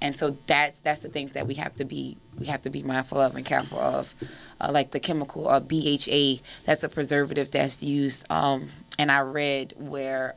and 0.00 0.16
so 0.16 0.36
that's 0.46 0.80
that's 0.80 1.00
the 1.00 1.08
things 1.08 1.32
that 1.32 1.46
we 1.46 1.54
have 1.54 1.74
to 1.76 1.84
be 1.84 2.16
we 2.38 2.46
have 2.46 2.62
to 2.62 2.70
be 2.70 2.82
mindful 2.82 3.18
of 3.18 3.34
and 3.34 3.44
careful 3.44 3.78
of, 3.78 4.14
uh, 4.60 4.70
like 4.70 4.90
the 4.90 5.00
chemical 5.00 5.48
uh, 5.48 5.60
BHA. 5.60 6.42
That's 6.66 6.84
a 6.84 6.88
preservative 6.88 7.50
that's 7.50 7.82
used. 7.82 8.30
Um, 8.30 8.68
and 8.98 9.10
I 9.10 9.20
read 9.20 9.74
where 9.76 10.34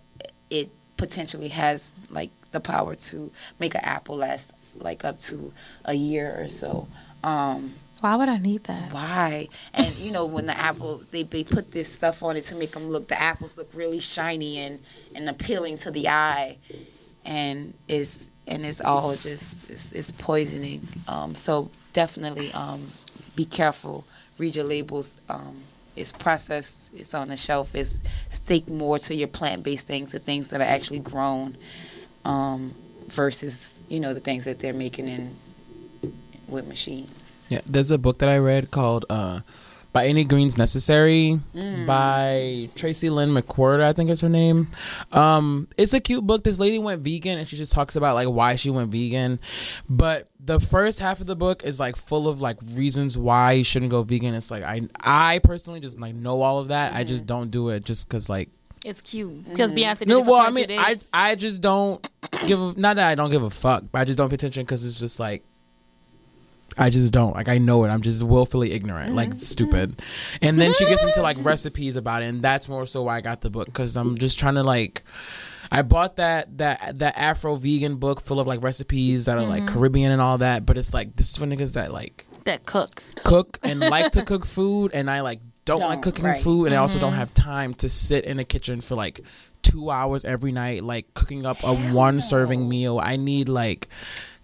it 0.49 0.69
potentially 0.97 1.49
has 1.49 1.90
like 2.11 2.31
the 2.51 2.59
power 2.59 2.95
to 2.95 3.31
make 3.59 3.75
an 3.75 3.81
apple 3.81 4.17
last 4.17 4.51
like 4.75 5.03
up 5.03 5.19
to 5.19 5.53
a 5.85 5.93
year 5.93 6.35
or 6.37 6.47
so. 6.47 6.87
Um, 7.23 7.73
why 7.99 8.15
would 8.15 8.29
I 8.29 8.37
need 8.37 8.63
that? 8.63 8.91
why? 8.91 9.47
And 9.73 9.95
you 9.95 10.11
know, 10.11 10.25
when 10.25 10.47
the 10.47 10.57
apple 10.57 11.03
they, 11.11 11.23
they 11.23 11.43
put 11.43 11.71
this 11.71 11.91
stuff 11.91 12.23
on 12.23 12.35
it 12.35 12.45
to 12.45 12.55
make 12.55 12.71
them 12.71 12.89
look 12.89 13.07
the 13.07 13.21
apples 13.21 13.57
look 13.57 13.69
really 13.73 13.99
shiny 13.99 14.57
and 14.57 14.79
and 15.13 15.29
appealing 15.29 15.77
to 15.79 15.91
the 15.91 16.09
eye, 16.09 16.57
and 17.23 17.75
it's 17.87 18.27
and 18.47 18.65
it's 18.65 18.81
all 18.81 19.15
just 19.15 19.69
it's, 19.69 19.91
it's 19.91 20.11
poisoning. 20.13 20.87
Um, 21.07 21.35
so 21.35 21.69
definitely 21.93 22.51
um, 22.53 22.91
be 23.35 23.45
careful. 23.45 24.05
Read 24.39 24.55
your 24.55 24.65
labels. 24.65 25.13
Um, 25.29 25.61
it's 25.95 26.11
processed. 26.11 26.73
It's 26.95 27.13
on 27.13 27.27
the 27.27 27.37
shelf. 27.37 27.75
It's 27.75 27.99
stick 28.29 28.67
more 28.67 28.97
to 28.99 29.13
your 29.13 29.27
plant 29.27 29.63
based 29.63 29.87
things, 29.87 30.11
the 30.11 30.19
things 30.19 30.49
that 30.49 30.59
are 30.59 30.65
actually 30.65 30.99
grown, 30.99 31.55
um, 32.25 32.73
versus 33.07 33.81
you 33.89 33.99
know 33.99 34.13
the 34.13 34.19
things 34.19 34.45
that 34.45 34.59
they're 34.59 34.73
making 34.73 35.07
in 35.07 35.35
with 36.47 36.67
machines. 36.67 37.11
Yeah, 37.49 37.61
there's 37.65 37.91
a 37.91 37.97
book 37.97 38.19
that 38.19 38.29
I 38.29 38.37
read 38.37 38.71
called 38.71 39.05
uh, 39.09 39.41
"By 39.91 40.05
Any 40.07 40.23
Greens 40.23 40.57
Necessary" 40.57 41.39
by 41.85 42.69
Tracy 42.75 43.09
Lynn 43.09 43.29
McCord, 43.29 43.81
I 43.81 43.91
think 43.93 44.09
is 44.09 44.21
her 44.21 44.29
name. 44.29 44.69
Um, 45.11 45.67
it's 45.77 45.93
a 45.93 45.99
cute 45.99 46.25
book. 46.25 46.43
This 46.43 46.59
lady 46.59 46.79
went 46.79 47.01
vegan, 47.01 47.37
and 47.39 47.47
she 47.47 47.57
just 47.57 47.73
talks 47.73 47.95
about 47.95 48.15
like 48.15 48.29
why 48.29 48.55
she 48.55 48.69
went 48.69 48.89
vegan. 48.91 49.39
But 49.89 50.29
the 50.39 50.59
first 50.59 50.99
half 50.99 51.19
of 51.19 51.27
the 51.27 51.35
book 51.35 51.63
is 51.63 51.79
like 51.79 51.95
full 51.97 52.27
of 52.27 52.39
like 52.39 52.57
reasons 52.73 53.17
why 53.17 53.51
you 53.53 53.63
shouldn't 53.63 53.91
go 53.91 54.03
vegan. 54.03 54.33
It's 54.33 54.49
like 54.51 54.63
I, 54.63 54.81
I 55.01 55.39
personally 55.39 55.81
just 55.81 55.99
like 55.99 56.15
know 56.15 56.41
all 56.41 56.59
of 56.59 56.69
that. 56.69 56.93
I 56.93 57.03
just 57.03 57.25
don't 57.25 57.51
do 57.51 57.69
it 57.69 57.83
just 57.83 58.07
because 58.07 58.29
like 58.29 58.49
It's 58.83 59.01
cute 59.01 59.29
mm-hmm. 59.29 59.51
because 59.51 59.71
Beyonce. 59.71 59.99
Did 59.99 60.07
no, 60.07 60.21
it 60.21 60.25
for 60.25 60.31
well, 60.31 60.39
I 60.39 60.49
mean, 60.49 60.71
I 60.71 60.93
days. 60.93 61.07
I 61.13 61.35
just 61.35 61.61
don't 61.61 62.05
give 62.47 62.59
a, 62.59 62.73
not 62.77 62.95
that 62.95 63.07
I 63.07 63.15
don't 63.15 63.29
give 63.29 63.43
a 63.43 63.49
fuck, 63.49 63.83
but 63.91 63.99
I 63.99 64.05
just 64.05 64.17
don't 64.17 64.29
pay 64.29 64.35
attention 64.35 64.63
because 64.63 64.85
it's 64.85 64.99
just 64.99 65.19
like 65.19 65.43
I 66.77 66.89
just 66.89 67.11
don't 67.11 67.33
like 67.33 67.47
I 67.47 67.57
know 67.57 67.83
it. 67.83 67.89
I'm 67.89 68.01
just 68.01 68.23
willfully 68.23 68.71
ignorant, 68.71 69.09
mm-hmm. 69.09 69.17
like 69.17 69.37
stupid. 69.37 70.01
And 70.41 70.59
then 70.59 70.73
she 70.73 70.85
gets 70.85 71.03
into 71.03 71.21
like 71.21 71.37
recipes 71.41 71.95
about 71.95 72.23
it, 72.23 72.25
and 72.27 72.41
that's 72.41 72.67
more 72.67 72.85
so 72.85 73.03
why 73.03 73.17
I 73.17 73.21
got 73.21 73.41
the 73.41 73.49
book 73.49 73.67
because 73.67 73.97
I'm 73.97 74.17
just 74.17 74.39
trying 74.39 74.55
to 74.55 74.63
like. 74.63 75.03
I 75.73 75.83
bought 75.83 76.17
that 76.17 76.57
that 76.57 76.99
that 76.99 77.17
Afro 77.17 77.55
vegan 77.55 77.95
book 77.95 78.21
full 78.21 78.39
of 78.39 78.47
like 78.47 78.61
recipes 78.61 79.25
that 79.25 79.37
are 79.37 79.45
like 79.45 79.63
mm-hmm. 79.63 79.73
Caribbean 79.73 80.11
and 80.11 80.21
all 80.21 80.37
that, 80.39 80.65
but 80.65 80.77
it's 80.77 80.93
like 80.93 81.15
this 81.15 81.29
is 81.29 81.37
for 81.37 81.45
niggas 81.45 81.73
that 81.75 81.93
like 81.93 82.25
that 82.45 82.65
cook. 82.65 83.03
cook 83.23 83.59
and 83.63 83.79
like 83.79 84.11
to 84.13 84.23
cook 84.23 84.45
food 84.45 84.91
and 84.93 85.09
I 85.09 85.21
like 85.21 85.39
don't, 85.79 85.81
like 85.81 85.89
Don't, 85.93 86.01
cooking 86.03 86.25
right. 86.25 86.41
food 86.41 86.65
and 86.67 86.75
I 86.75 86.77
also 86.77 86.99
don't 86.99 87.13
have 87.13 87.33
time 87.33 87.73
to 87.75 87.89
sit 87.89 88.25
in 88.25 88.37
the 88.37 88.43
kitchen 88.43 88.81
for 88.81 88.95
like 88.95 89.21
two 89.61 89.89
hours 89.91 90.25
every 90.25 90.51
night 90.51 90.83
like 90.83 91.13
cooking 91.13 91.45
up 91.45 91.63
a 91.63 91.73
one 91.93 92.19
serving 92.21 92.67
meal. 92.67 92.99
I 92.99 93.15
need 93.15 93.47
like 93.49 93.87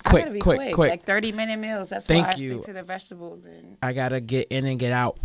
I 0.06 0.12
gotta 0.12 0.30
quick, 0.30 0.41
quick, 0.41 0.74
quick. 0.74 0.90
Like 0.91 1.04
30 1.06 1.32
minute 1.34 1.60
meals. 1.60 1.90
That's 1.90 2.06
Thank 2.06 2.28
why 2.28 2.34
I 2.36 2.40
you. 2.40 2.54
stick 2.62 2.66
to 2.68 2.74
the 2.74 2.84
vegetables 2.84 3.45
and 3.45 3.78
I 3.82 3.94
gotta 3.94 4.20
get 4.22 4.48
in 4.49 4.66
and 4.66 4.80
get 4.80 4.91
out. 4.91 5.18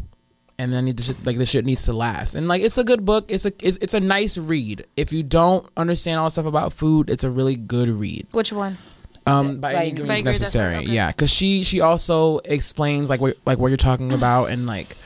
And 0.59 0.73
then 0.73 0.79
I 0.79 0.87
need 0.87 0.97
the 0.97 1.03
shit 1.03 1.25
like 1.27 1.39
the 1.39 1.47
shit 1.47 1.65
needs 1.65 1.85
to 1.87 1.93
last. 1.93 2.35
And 2.35 2.47
like 2.49 2.63
it's 2.63 2.79
a 2.79 2.85
good 2.85 3.05
book. 3.05 3.31
It's 3.31 3.47
a 3.47 3.53
it's, 3.61 3.79
it's 3.79 3.95
a 3.95 4.01
nice 4.01 4.37
read. 4.39 4.87
If 4.97 5.13
you 5.13 5.23
don't 5.23 5.67
understand 5.77 6.19
all 6.21 6.27
the 6.27 6.31
stuff 6.31 6.47
about 6.47 6.73
food, 6.73 7.11
it's 7.11 7.25
a 7.25 7.31
really 7.31 7.57
good 7.57 7.89
read. 7.89 8.27
Which 8.33 8.53
one? 8.53 8.79
Um, 9.27 9.61
by 9.61 9.73
any 9.75 9.77
Like- 9.77 9.87
means 9.87 10.01
any 10.01 10.09
means 10.09 10.25
necessary. 10.25 10.65
necessary, 10.71 10.85
okay. 10.85 10.93
Yeah, 10.95 11.07
because 11.09 11.31
she 11.31 11.63
she 11.65 11.81
also 11.81 12.39
explains 12.45 13.09
like 13.09 13.21
what 13.21 13.37
like 13.47 13.59
what 13.59 13.69
you're 13.69 13.77
talking 13.77 14.13
about 14.13 14.51
and 14.51 14.67
like 14.67 14.97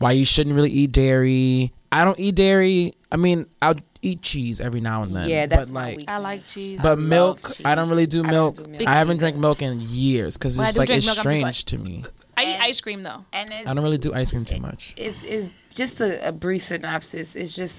why 0.00 0.12
you 0.12 0.24
shouldn't 0.24 0.56
really 0.56 0.70
eat 0.70 0.92
dairy. 0.92 1.72
I 1.92 2.04
don't 2.04 2.18
eat 2.18 2.34
dairy. 2.34 2.94
I 3.12 3.16
mean, 3.16 3.46
I'll 3.62 3.76
eat 4.02 4.22
cheese 4.22 4.60
every 4.60 4.80
now 4.80 5.02
and 5.02 5.14
then. 5.14 5.28
Yeah, 5.28 5.46
that's 5.46 5.70
but 5.70 5.74
like. 5.74 6.00
I 6.08 6.16
like 6.18 6.46
cheese. 6.46 6.80
But 6.82 6.98
love 6.98 6.98
milk, 6.98 7.48
cheese. 7.48 7.62
I 7.64 7.74
don't 7.74 7.88
really 7.88 8.06
do 8.06 8.24
I 8.24 8.30
don't 8.30 8.68
milk. 8.68 8.82
I, 8.88 8.94
haven't 8.94 9.18
drank 9.18 9.36
milk 9.36 9.62
in 9.62 9.80
years 9.80 10.36
because 10.36 10.58
it's 10.58 10.76
like 10.76 10.90
it's 10.90 11.06
milk, 11.06 11.18
I'm 11.18 11.24
like- 11.42 11.54
strange 11.54 11.64
to 11.66 11.78
me. 11.78 12.04
I 12.36 12.44
eat 12.44 12.60
ice 12.60 12.80
cream 12.80 13.02
though. 13.02 13.24
and 13.34 13.50
it's 13.50 13.68
I 13.68 13.74
don't 13.74 13.84
really 13.84 13.98
do 13.98 14.14
ice 14.14 14.30
cream 14.30 14.46
too 14.46 14.60
much. 14.60 14.94
it's, 14.96 15.22
it's 15.24 15.52
just 15.70 16.00
a, 16.00 16.26
a 16.28 16.32
brief 16.32 16.62
synopsis. 16.62 17.36
It's 17.36 17.54
just 17.54 17.76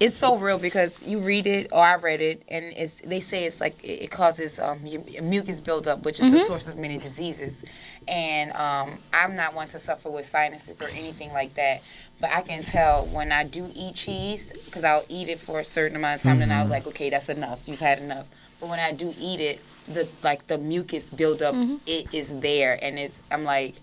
it's 0.00 0.16
so 0.16 0.36
real 0.36 0.58
because 0.58 0.92
you 1.06 1.20
read 1.20 1.46
it 1.46 1.68
or 1.70 1.78
I 1.78 1.94
read 1.94 2.20
it 2.20 2.42
and 2.48 2.64
it's 2.76 2.96
they 3.02 3.20
say 3.20 3.44
it's 3.44 3.60
like 3.60 3.80
it, 3.84 4.02
it 4.02 4.10
causes 4.10 4.58
um 4.58 4.84
your, 4.84 5.02
your 5.02 5.22
mucus 5.22 5.60
buildup, 5.60 6.02
which 6.02 6.18
is 6.18 6.32
the 6.32 6.40
source 6.40 6.66
of 6.66 6.76
many 6.76 6.98
diseases. 6.98 7.62
And 8.08 8.52
um, 8.52 8.98
I'm 9.12 9.34
not 9.34 9.54
one 9.54 9.68
to 9.68 9.78
suffer 9.78 10.10
with 10.10 10.26
sinuses 10.26 10.80
or 10.82 10.88
anything 10.88 11.32
like 11.32 11.54
that, 11.54 11.82
but 12.20 12.30
I 12.30 12.42
can 12.42 12.62
tell 12.62 13.06
when 13.06 13.32
I 13.32 13.44
do 13.44 13.70
eat 13.74 13.94
cheese 13.94 14.52
because 14.64 14.84
I'll 14.84 15.04
eat 15.08 15.28
it 15.28 15.40
for 15.40 15.60
a 15.60 15.64
certain 15.64 15.96
amount 15.96 16.20
of 16.20 16.22
time, 16.22 16.42
and 16.42 16.52
I 16.52 16.62
was 16.62 16.70
like, 16.70 16.86
okay, 16.88 17.10
that's 17.10 17.28
enough. 17.28 17.60
You've 17.66 17.80
had 17.80 17.98
enough. 17.98 18.26
But 18.60 18.68
when 18.68 18.78
I 18.78 18.92
do 18.92 19.14
eat 19.18 19.40
it, 19.40 19.60
the 19.88 20.08
like 20.22 20.46
the 20.46 20.58
mucus 20.58 21.10
buildup, 21.10 21.54
it 21.86 22.12
is 22.14 22.38
there, 22.40 22.78
and 22.80 22.98
it's 22.98 23.18
I'm 23.30 23.44
like 23.44 23.74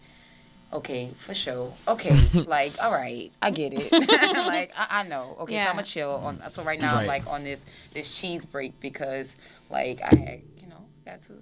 okay, 0.71 1.11
for 1.15 1.33
sure. 1.33 1.73
Okay, 1.87 2.15
like, 2.45 2.81
all 2.81 2.91
right, 2.91 3.31
I 3.41 3.51
get 3.51 3.73
it. 3.73 3.91
like, 3.91 4.71
I, 4.75 4.87
I 4.89 5.03
know. 5.03 5.37
Okay, 5.41 5.55
so 5.55 5.61
I'm 5.61 5.75
gonna 5.75 5.83
chill 5.83 6.11
on. 6.11 6.41
So 6.51 6.63
right 6.63 6.79
now, 6.79 6.97
I'm 6.97 7.07
like 7.07 7.27
on 7.27 7.43
this 7.43 7.65
this 7.93 8.19
cheese 8.19 8.45
break 8.45 8.79
because, 8.79 9.35
like, 9.69 10.01
I 10.01 10.15
had, 10.15 10.41
you 10.57 10.67
know, 10.67 10.85
got 11.05 11.21
to 11.23 11.33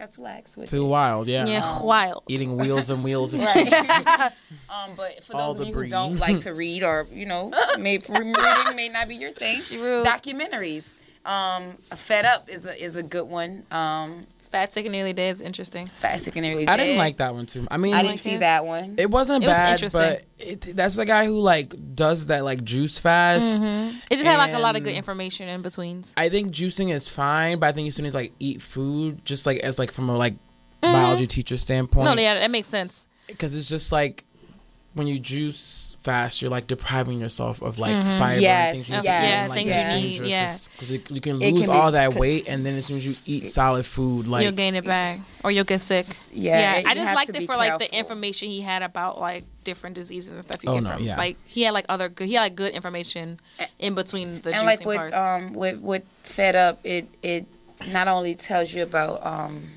got 0.00 0.12
to 0.12 0.20
lax 0.22 0.56
with 0.56 0.70
Too 0.70 0.84
it. 0.84 0.88
wild, 0.88 1.28
yeah. 1.28 1.46
Yeah, 1.46 1.82
wild. 1.82 2.24
Eating 2.26 2.56
wheels 2.56 2.88
and 2.88 3.04
wheels 3.04 3.34
of 3.34 3.40
Right. 3.40 3.72
um, 4.70 4.92
but 4.96 5.22
for 5.24 5.36
All 5.36 5.52
those 5.52 5.60
of 5.60 5.60
the 5.60 5.66
you 5.66 5.74
who 5.74 5.86
don't 5.88 6.16
like 6.16 6.40
to 6.40 6.54
read 6.54 6.82
or 6.82 7.06
you 7.12 7.26
know, 7.26 7.52
may, 7.78 7.98
reading 8.08 8.76
may 8.76 8.88
not 8.88 9.08
be 9.08 9.16
your 9.16 9.30
thing. 9.30 9.60
True. 9.60 10.02
Documentaries. 10.02 10.84
Um, 11.24 11.76
Fed 11.94 12.24
Up 12.24 12.48
is 12.48 12.64
a 12.64 12.82
is 12.82 12.96
a 12.96 13.02
good 13.02 13.28
one. 13.28 13.64
Um, 13.70 14.26
Fat, 14.50 14.72
sick, 14.72 14.84
and 14.84 14.92
nearly 14.92 15.12
dead 15.12 15.36
is 15.36 15.42
interesting. 15.42 15.86
Fast 15.86 16.26
and 16.26 16.34
Nearly 16.34 16.66
dead. 16.66 16.72
I 16.72 16.76
didn't 16.76 16.98
like 16.98 17.18
that 17.18 17.34
one 17.34 17.46
too. 17.46 17.68
I 17.70 17.76
mean, 17.76 17.94
I 17.94 18.02
didn't 18.02 18.18
see 18.18 18.38
that 18.38 18.66
one. 18.66 18.96
it 18.98 19.08
wasn't 19.08 19.44
It 19.44 19.46
bad, 19.46 19.74
interesting. 19.74 20.00
but 20.00 20.24
it, 20.38 20.60
that's 20.76 20.96
the 20.96 21.06
guy 21.06 21.24
who 21.26 21.38
like 21.38 21.72
does 21.94 22.26
that 22.26 22.44
like 22.44 22.64
juice 22.64 22.98
fast. 22.98 23.62
Mm-hmm. 23.62 23.96
It 24.10 24.16
just 24.16 24.24
had 24.24 24.38
like 24.38 24.52
a 24.52 24.58
lot 24.58 24.74
of 24.74 24.82
good 24.82 24.94
information 24.94 25.48
in 25.48 25.62
betweens. 25.62 26.12
I 26.16 26.30
think 26.30 26.52
juicing 26.52 26.92
is 26.92 27.08
fine, 27.08 27.60
but 27.60 27.68
I 27.68 27.72
think 27.72 27.84
you 27.84 27.92
still 27.92 28.02
need 28.02 28.10
to 28.10 28.16
like 28.16 28.32
eat 28.40 28.60
food 28.60 29.24
just 29.24 29.46
like 29.46 29.60
as 29.60 29.78
like 29.78 29.92
from 29.92 30.08
a 30.08 30.16
like 30.16 30.34
mm-hmm. 30.34 30.92
biology 30.92 31.28
teacher 31.28 31.56
standpoint. 31.56 32.04
No, 32.06 32.20
yeah, 32.20 32.34
that 32.34 32.50
makes 32.50 32.68
sense. 32.68 33.06
because 33.28 33.54
it's 33.54 33.68
just 33.68 33.92
like 33.92 34.24
when 34.92 35.06
you 35.06 35.20
juice 35.20 35.96
fast, 36.02 36.42
you're 36.42 36.50
like 36.50 36.66
depriving 36.66 37.20
yourself 37.20 37.62
of 37.62 37.78
like 37.78 38.02
fiber 38.18 38.40
Yes, 38.40 38.74
and 38.74 38.84
things 38.84 38.88
you 38.88 38.94
yes, 38.96 39.04
need, 39.04 39.08
yeah, 39.08 39.40
and, 39.42 39.48
like, 39.48 39.56
things 39.58 39.70
it's 39.70 39.84
you 39.84 39.92
need, 39.94 40.02
dangerous. 40.18 40.30
yeah. 40.30 40.78
'cause 40.80 40.90
you, 40.90 41.02
you 41.10 41.20
can 41.20 41.36
lose 41.36 41.66
can 41.66 41.74
be- 41.74 41.78
all 41.80 41.92
that 41.92 42.14
weight, 42.14 42.48
and 42.48 42.66
then 42.66 42.74
as 42.74 42.86
soon 42.86 42.96
as 42.96 43.06
you 43.06 43.14
eat 43.24 43.46
solid 43.46 43.86
food, 43.86 44.26
like 44.26 44.42
you'll 44.42 44.50
gain 44.50 44.74
it 44.74 44.84
back, 44.84 45.20
or 45.44 45.52
you'll 45.52 45.62
get 45.64 45.80
sick. 45.80 46.06
Yeah, 46.32 46.78
it- 46.78 46.86
I 46.86 46.94
just 46.94 47.14
liked 47.14 47.30
it 47.30 47.38
be 47.38 47.46
for 47.46 47.54
like 47.56 47.78
the 47.78 47.96
information 47.96 48.48
he 48.50 48.62
had 48.62 48.82
about 48.82 49.20
like 49.20 49.44
different 49.62 49.94
diseases 49.94 50.32
and 50.32 50.42
stuff. 50.42 50.62
You 50.64 50.70
Oh, 50.70 50.74
get 50.74 50.82
no, 50.82 50.90
from 50.94 51.02
yeah. 51.04 51.16
like 51.16 51.36
he 51.46 51.62
had 51.62 51.72
like 51.72 51.86
other 51.88 52.08
good. 52.08 52.26
He 52.26 52.34
had 52.34 52.40
like 52.42 52.56
good 52.56 52.72
information 52.72 53.38
in 53.78 53.94
between 53.94 54.40
the 54.40 54.52
and 54.52 54.62
juicing 54.62 54.66
like 54.66 54.84
with 54.84 54.96
parts. 54.96 55.14
um 55.14 55.52
with 55.52 55.78
with 55.80 56.02
fed 56.24 56.56
up 56.56 56.80
it 56.84 57.06
it 57.22 57.46
not 57.86 58.08
only 58.08 58.34
tells 58.34 58.72
you 58.74 58.82
about 58.82 59.24
um 59.24 59.70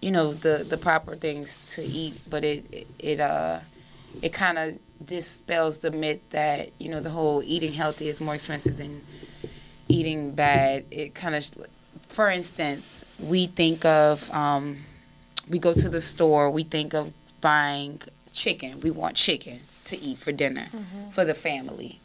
you 0.00 0.10
know 0.10 0.32
the 0.32 0.64
the 0.68 0.76
proper 0.78 1.14
things 1.16 1.58
to 1.70 1.82
eat 1.82 2.14
but 2.28 2.44
it 2.44 2.64
it, 2.72 2.86
it 2.98 3.20
uh 3.20 3.60
it 4.22 4.32
kind 4.32 4.58
of 4.58 4.78
dispels 5.04 5.78
the 5.78 5.90
myth 5.90 6.20
that 6.30 6.70
you 6.78 6.88
know 6.88 7.00
the 7.00 7.10
whole 7.10 7.42
eating 7.44 7.72
healthy 7.72 8.08
is 8.08 8.20
more 8.20 8.34
expensive 8.34 8.76
than 8.76 9.00
eating 9.88 10.32
bad 10.32 10.84
it 10.90 11.14
kind 11.14 11.34
of 11.34 11.46
for 12.08 12.28
instance 12.28 13.04
we 13.18 13.46
think 13.46 13.84
of 13.84 14.30
um 14.30 14.76
we 15.48 15.58
go 15.58 15.72
to 15.72 15.88
the 15.88 16.00
store 16.00 16.50
we 16.50 16.62
think 16.62 16.92
of 16.92 17.12
buying 17.40 18.00
chicken 18.32 18.80
we 18.80 18.90
want 18.90 19.16
chicken 19.16 19.60
to 19.84 19.98
eat 20.00 20.18
for 20.18 20.32
dinner 20.32 20.68
for 21.12 21.24
the 21.24 21.34
family 21.34 21.98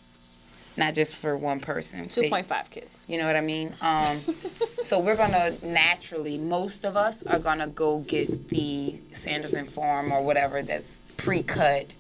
not 0.78 0.94
just 0.94 1.16
for 1.16 1.38
one 1.38 1.60
person. 1.60 2.08
Two 2.08 2.30
point 2.30 2.48
five 2.48 2.70
kids. 2.70 3.06
You 3.08 3.18
know 3.18 3.26
what 3.26 3.36
I 3.36 3.42
mean? 3.42 3.74
Um, 3.82 4.22
so 4.82 5.00
we're 5.00 5.16
gonna 5.16 5.56
naturally, 5.64 6.38
most 6.38 6.86
of 6.86 6.98
us 6.98 7.24
are 7.24 7.40
gonna 7.40 7.68
go 7.68 8.00
get 8.00 8.50
the 8.50 9.00
Sanderson 9.12 9.66
Farm 9.66 10.12
or 10.12 10.24
whatever 10.24 10.62
that's 10.62 10.98
pre-cut. 11.18 11.94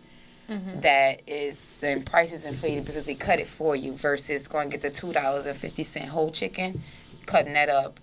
Mm-hmm. 0.47 0.81
that 0.81 1.21
is 1.27 1.57
the 1.81 2.03
price 2.05 2.31
is 2.31 2.45
inflated 2.45 2.85
because 2.85 3.05
they 3.05 3.15
cut 3.15 3.39
it 3.39 3.47
for 3.47 3.75
you 3.75 3.93
versus 3.93 4.47
going 4.47 4.69
to 4.69 4.77
get 4.77 4.83
the 4.83 4.91
two 4.95 5.11
dollars 5.11 5.47
and 5.47 5.57
fifty 5.57 5.81
cent 5.81 6.05
whole 6.07 6.29
chicken, 6.31 6.83
cutting 7.25 7.53
that 7.53 7.67
up, 7.67 7.99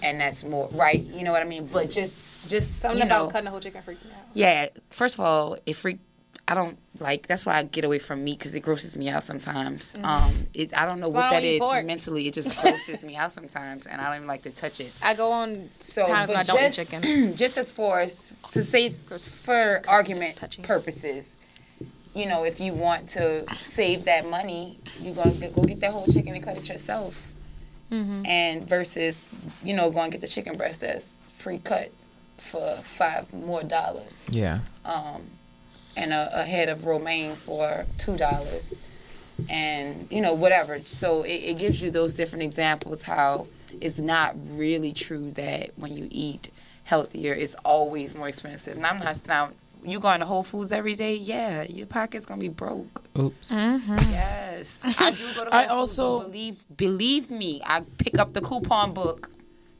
and 0.00 0.20
that's 0.20 0.44
more 0.44 0.68
right. 0.74 1.00
You 1.00 1.24
know 1.24 1.32
what 1.32 1.42
I 1.42 1.44
mean? 1.44 1.66
But 1.66 1.90
just 1.90 2.16
just 2.46 2.78
Something 2.80 3.00
you 3.00 3.04
know, 3.06 3.22
about 3.24 3.32
cutting 3.32 3.44
the 3.46 3.50
whole 3.50 3.58
chicken 3.58 3.82
freaks 3.82 4.04
me 4.04 4.12
out. 4.12 4.26
yeah. 4.32 4.68
First 4.90 5.14
of 5.14 5.20
all, 5.20 5.58
it 5.66 5.74
freak. 5.74 5.98
I 6.48 6.54
don't 6.54 6.76
like. 6.98 7.28
That's 7.28 7.46
why 7.46 7.56
I 7.56 7.62
get 7.62 7.84
away 7.84 7.98
from 7.98 8.24
meat 8.24 8.38
because 8.38 8.54
it 8.54 8.60
grosses 8.60 8.96
me 8.96 9.08
out 9.08 9.22
sometimes. 9.24 9.94
Um, 10.02 10.44
it. 10.54 10.76
I 10.76 10.84
don't 10.86 10.98
know 11.00 11.08
why 11.08 11.20
what 11.20 11.24
I 11.24 11.30
that 11.30 11.40
don't 11.40 11.44
eat 11.48 11.54
is 11.54 11.60
pork. 11.60 11.84
mentally. 11.86 12.26
It 12.26 12.34
just 12.34 12.60
grosses 12.62 13.04
me 13.04 13.16
out 13.16 13.32
sometimes, 13.32 13.86
and 13.86 14.00
I 14.00 14.06
don't 14.06 14.16
even 14.16 14.26
like 14.26 14.42
to 14.42 14.50
touch 14.50 14.80
it. 14.80 14.92
I 15.00 15.14
go 15.14 15.30
on 15.30 15.70
So, 15.82 16.04
times 16.04 16.28
when 16.28 16.36
I 16.38 16.42
don't 16.42 16.58
just, 16.58 16.78
eat 16.78 16.88
chicken. 16.88 17.36
just 17.36 17.56
as 17.56 17.70
far 17.70 18.00
as 18.00 18.32
to 18.50 18.62
say 18.64 18.90
for 18.90 19.82
argument 19.86 20.36
touching. 20.36 20.64
purposes, 20.64 21.26
you 22.12 22.26
know, 22.26 22.44
if 22.44 22.60
you 22.60 22.74
want 22.74 23.08
to 23.10 23.46
save 23.62 24.04
that 24.06 24.26
money, 24.28 24.78
you're 25.00 25.14
gonna 25.14 25.32
go 25.48 25.62
get 25.62 25.80
that 25.80 25.92
whole 25.92 26.06
chicken 26.06 26.34
and 26.34 26.42
cut 26.44 26.56
it 26.56 26.68
yourself. 26.68 27.28
Mm-hmm. 27.90 28.24
And 28.24 28.68
versus, 28.68 29.22
you 29.62 29.74
know, 29.74 29.90
going 29.90 30.10
to 30.10 30.16
get 30.16 30.22
the 30.22 30.26
chicken 30.26 30.56
breast 30.56 30.80
that's 30.80 31.10
pre-cut 31.40 31.92
for 32.38 32.78
five 32.84 33.30
more 33.34 33.62
dollars 33.62 34.18
yeah. 34.30 34.60
And 35.96 36.12
a, 36.12 36.40
a 36.40 36.44
head 36.44 36.68
of 36.68 36.86
romaine 36.86 37.36
for 37.36 37.86
two 37.98 38.16
dollars. 38.16 38.74
And 39.48 40.06
you 40.10 40.20
know 40.20 40.34
whatever. 40.34 40.80
So 40.86 41.22
it, 41.22 41.32
it 41.32 41.58
gives 41.58 41.82
you 41.82 41.90
those 41.90 42.14
different 42.14 42.44
examples 42.44 43.02
how 43.02 43.46
it's 43.80 43.98
not 43.98 44.36
really 44.50 44.92
true 44.92 45.30
that 45.32 45.70
when 45.76 45.96
you 45.96 46.06
eat 46.10 46.50
healthier 46.84 47.32
it's 47.32 47.54
always 47.64 48.14
more 48.14 48.28
expensive. 48.28 48.76
And 48.76 48.84
i'm 48.86 48.98
not 48.98 49.26
now 49.26 49.50
you 49.84 49.98
going 49.98 50.20
to 50.20 50.26
whole 50.26 50.42
foods 50.44 50.70
every 50.70 50.94
day? 50.94 51.16
Yeah. 51.16 51.62
Your 51.64 51.86
pocket's 51.86 52.24
gonna 52.26 52.40
be 52.40 52.48
broke. 52.48 53.02
Oops. 53.18 53.50
Mm-hmm. 53.50 53.96
yes. 54.12 54.78
I 54.84 55.10
do 55.10 55.16
go 55.34 55.44
to 55.44 55.50
whole 55.50 55.54
I 55.60 55.66
also- 55.66 56.20
but 56.20 56.26
believe 56.32 56.76
believe 56.76 57.30
me 57.30 57.60
i 57.64 57.80
pick 57.98 58.18
up 58.18 58.32
the 58.34 58.40
coupon 58.42 58.92
book. 58.92 59.30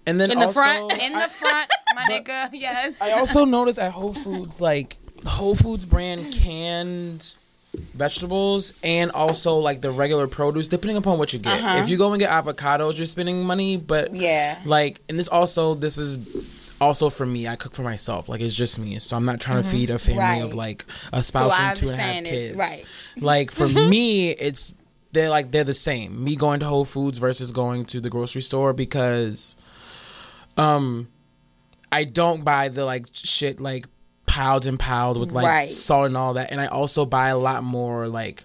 And 0.06 0.20
then 0.20 0.32
In 0.32 0.38
the 0.40 0.46
also, 0.46 0.60
front? 0.60 0.92
in 1.00 1.12
the 1.12 1.28
front 1.28 1.70
my 1.94 2.04
nigga. 2.10 2.48
Yes. 2.52 2.94
I 3.00 3.12
also 3.12 3.44
noticed 3.44 3.78
at 3.78 3.92
Whole 3.92 4.14
Foods, 4.14 4.60
like 4.60 4.96
Whole 5.26 5.54
Foods 5.54 5.84
brand 5.84 6.32
canned 6.32 7.34
vegetables 7.94 8.74
and 8.82 9.10
also 9.12 9.56
like 9.56 9.80
the 9.80 9.90
regular 9.90 10.26
produce, 10.26 10.68
depending 10.68 10.96
upon 10.96 11.18
what 11.18 11.32
you 11.32 11.38
get. 11.38 11.60
If 11.82 11.88
you 11.88 11.96
go 11.96 12.12
and 12.12 12.20
get 12.20 12.30
avocados, 12.30 12.96
you're 12.96 13.06
spending 13.06 13.44
money, 13.44 13.76
but 13.76 14.14
Yeah. 14.14 14.58
like, 14.64 15.00
and 15.08 15.18
this 15.18 15.28
also 15.28 15.74
this 15.74 15.96
is 15.98 16.18
also 16.80 17.08
for 17.08 17.24
me. 17.24 17.46
I 17.48 17.56
cook 17.56 17.74
for 17.74 17.82
myself, 17.82 18.28
like 18.28 18.40
it's 18.40 18.54
just 18.54 18.78
me, 18.78 18.98
so 18.98 19.16
I'm 19.16 19.24
not 19.24 19.40
trying 19.40 19.62
to 19.62 19.68
feed 19.68 19.88
a 19.90 19.98
family 19.98 20.40
of 20.42 20.54
like 20.54 20.84
a 21.12 21.22
spouse 21.22 21.58
I 21.58 21.68
and 21.70 21.76
two 21.78 21.88
and 21.88 21.98
a 21.98 22.02
half 22.02 22.24
kids. 22.24 22.56
right. 22.56 22.84
Like 23.20 23.50
for 23.50 23.68
me, 23.68 24.30
it's 24.32 24.72
they're 25.12 25.30
like 25.30 25.50
they're 25.52 25.64
the 25.64 25.74
same. 25.74 26.22
Me 26.24 26.36
going 26.36 26.60
to 26.60 26.66
Whole 26.66 26.84
Foods 26.84 27.18
versus 27.18 27.52
going 27.52 27.84
to 27.86 28.00
the 28.00 28.10
grocery 28.10 28.42
store 28.42 28.72
because 28.72 29.56
um 30.56 31.08
I 31.90 32.04
don't 32.04 32.44
buy 32.44 32.68
the 32.68 32.84
like 32.84 33.06
shit 33.12 33.60
like 33.60 33.86
piled 34.32 34.64
and 34.64 34.78
piled 34.78 35.18
with 35.18 35.30
like 35.32 35.46
Right. 35.46 35.70
salt 35.70 36.06
and 36.06 36.16
all 36.16 36.34
that, 36.34 36.50
and 36.50 36.58
I 36.60 36.66
also 36.66 37.04
buy 37.04 37.28
a 37.28 37.36
lot 37.36 37.62
more 37.62 38.08
like 38.08 38.44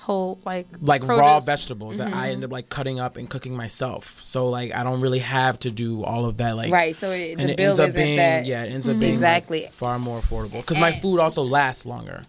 Whole 0.00 0.38
like 0.44 0.66
like 0.82 1.06
raw 1.06 1.38
produce. 1.38 1.46
vegetables 1.46 1.98
that 1.98 2.08
I 2.08 2.10
mm-hmm. 2.10 2.24
end 2.24 2.44
up 2.44 2.50
like 2.52 2.68
cutting 2.68 2.98
up 3.00 3.16
and 3.16 3.28
cooking 3.30 3.56
myself. 3.56 4.20
So 4.22 4.48
like 4.48 4.74
I 4.74 4.82
don't 4.82 5.00
really 5.00 5.20
have 5.20 5.58
to 5.60 5.70
do 5.70 6.04
all 6.04 6.26
of 6.26 6.36
that 6.38 6.56
like 6.56 6.72
right 6.72 6.96
so 6.96 7.10
it, 7.12 7.38
and 7.38 7.48
the 7.48 7.52
it 7.52 7.56
bill 7.56 7.66
ends 7.68 7.78
up 7.78 7.88
isn't 7.90 8.02
being 8.02 8.16
that 8.16 8.44
yeah 8.44 8.64
it 8.64 8.72
ends 8.72 8.88
up 8.88 8.92
mm-hmm. 8.92 9.00
being 9.00 9.14
Exactly. 9.14 9.62
like, 9.62 9.72
far 9.72 9.98
more 9.98 10.20
affordable 10.20 10.60
because 10.60 10.78
my 10.78 10.92
food 10.92 11.18
also 11.18 11.42
lasts 11.42 11.86
longer. 11.86 12.24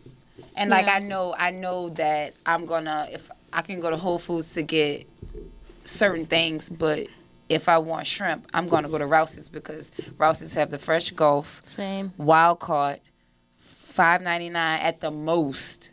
And 0.55 0.69
like 0.69 0.87
I 0.87 0.99
know, 0.99 1.33
I 1.37 1.51
know 1.51 1.89
that 1.89 2.33
I'm 2.45 2.65
gonna 2.65 3.09
if 3.11 3.29
I 3.51 3.61
can 3.63 3.79
go 3.81 3.89
to 3.89 3.97
Whole 3.97 4.19
Foods 4.19 4.53
to 4.53 4.63
get 4.63 5.09
certain 5.85 6.25
things, 6.25 6.69
but 6.69 7.07
if 7.51 7.67
I 7.67 7.77
want 7.77 8.07
shrimp, 8.07 8.47
I'm 8.53 8.67
gonna 8.67 8.87
go 8.89 8.97
to 8.97 9.05
Rouse's 9.05 9.49
because 9.49 9.91
Rouse's 10.17 10.53
have 10.53 10.69
the 10.71 10.79
fresh 10.79 11.11
Gulf, 11.11 11.61
Same. 11.65 12.13
wild 12.17 12.59
caught, 12.59 12.99
five 13.57 14.21
ninety 14.21 14.49
nine 14.49 14.79
at 14.81 15.01
the 15.01 15.11
most. 15.11 15.91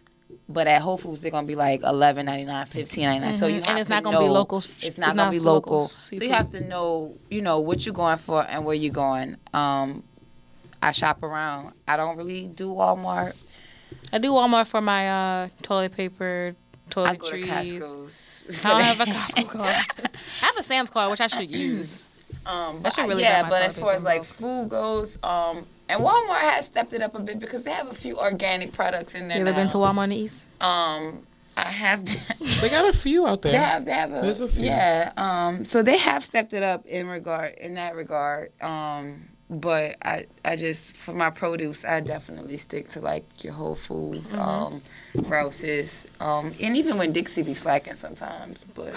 But 0.51 0.67
at 0.67 0.81
Whole 0.81 0.97
Foods, 0.97 1.21
they're 1.21 1.31
gonna 1.31 1.47
be 1.47 1.55
like 1.57 1.83
eleven 1.83 2.27
ninety 2.27 2.45
nine, 2.47 2.67
fifteen 2.67 3.05
ninety 3.05 3.27
nine. 3.27 3.35
So 3.35 3.47
you. 3.47 3.61
And 3.67 3.79
it's 3.79 3.89
to 3.89 3.95
not 3.95 4.03
gonna 4.05 4.19
be 4.21 4.25
local- 4.29 4.59
It's 4.59 4.97
not 4.97 5.15
gonna 5.17 5.31
be 5.31 5.41
local 5.41 5.83
local. 5.83 5.93
So 5.99 6.17
you 6.17 6.31
have 6.31 6.51
to 6.53 6.61
know, 6.61 7.17
you 7.29 7.43
know, 7.43 7.61
what 7.61 7.85
you're 7.85 7.95
going 7.95 8.19
for 8.19 8.47
and 8.49 8.65
where 8.65 8.75
you're 8.75 8.93
going. 8.93 9.37
Um, 9.53 10.05
I 10.83 10.93
shop 10.93 11.23
around. 11.23 11.75
I 11.87 11.97
don't 11.97 12.17
really 12.17 12.47
do 12.47 12.71
Walmart. 12.71 13.35
I 14.13 14.19
do 14.19 14.31
Walmart 14.33 14.69
for 14.69 14.81
my 14.81 15.09
uh, 15.45 15.49
toilet 15.63 15.93
paper, 15.93 16.55
I 16.97 17.17
go 17.17 17.31
to 17.31 17.37
toiletries. 17.37 17.81
Costco's. 17.81 18.35
I 18.65 18.71
don't 18.71 18.81
have 18.83 19.01
a 19.01 19.05
Costco 19.13 19.49
card. 19.49 19.87
I 20.43 20.47
have 20.47 20.57
a 20.57 20.63
Sam's 20.63 20.91
card, 20.91 21.11
which 21.11 21.21
I 21.21 21.27
should 21.27 21.51
use. 21.51 22.03
Um, 22.47 22.81
I 22.85 22.89
should 22.91 23.03
but 23.03 23.09
really 23.09 23.23
yeah, 23.23 23.37
have 23.37 23.45
my 23.47 23.51
but 23.51 23.63
as 23.63 23.79
far 23.79 23.93
as 23.95 24.03
like 24.03 24.25
food 24.25 24.69
goes, 24.71 25.19
um, 25.23 25.67
and 25.89 26.01
Walmart 26.03 26.41
has 26.41 26.67
stepped 26.67 26.93
it 26.93 27.03
up 27.03 27.15
a 27.15 27.21
bit 27.21 27.39
because 27.39 27.65
they 27.65 27.71
have 27.73 27.89
a 27.89 27.95
few 27.95 28.19
organic 28.19 28.73
products 28.73 29.15
in 29.15 29.29
there 29.29 29.39
You 29.39 29.47
ever 29.47 29.55
been 29.55 29.69
to 29.69 29.77
Walmart 29.79 30.05
in 30.05 30.11
the 30.11 30.17
East? 30.17 30.47
Um, 30.61 31.27
I 31.57 31.63
have. 31.71 32.05
Been, 32.05 32.17
They 32.61 32.69
got 32.69 32.89
a 32.89 32.97
few 32.97 33.27
out 33.27 33.43
there. 33.43 33.53
they 33.53 33.59
have. 33.59 33.85
They 33.85 33.93
have 33.93 34.13
a. 34.13 34.21
There's 34.21 34.41
a 34.41 34.49
few. 34.49 34.65
Yeah. 34.65 35.13
Um. 35.17 35.65
So 35.65 35.83
they 35.83 35.99
have 35.99 36.25
stepped 36.25 36.53
it 36.53 36.63
up 36.63 36.87
in 36.87 37.07
regard 37.07 37.55
in 37.55 37.75
that 37.75 37.95
regard. 37.97 38.53
Um. 38.63 39.28
But 39.51 39.97
I, 40.03 40.27
I 40.45 40.57
just 40.57 40.95
for 40.97 41.15
my 41.15 41.31
produce, 41.31 41.85
I 41.85 42.01
definitely 42.01 42.59
stick 42.59 42.89
to 42.91 43.01
like 43.01 43.25
your 43.43 43.55
Whole 43.55 43.75
Foods, 43.75 44.33
Mm-hmm. 44.33 44.41
um, 44.41 44.83
Rouse's, 45.15 46.05
um, 46.21 46.55
and 46.61 46.77
even 46.77 46.99
when 46.99 47.13
Dixie 47.13 47.43
be 47.43 47.55
slacking 47.55 47.97
sometimes. 47.97 48.65
But 48.75 48.95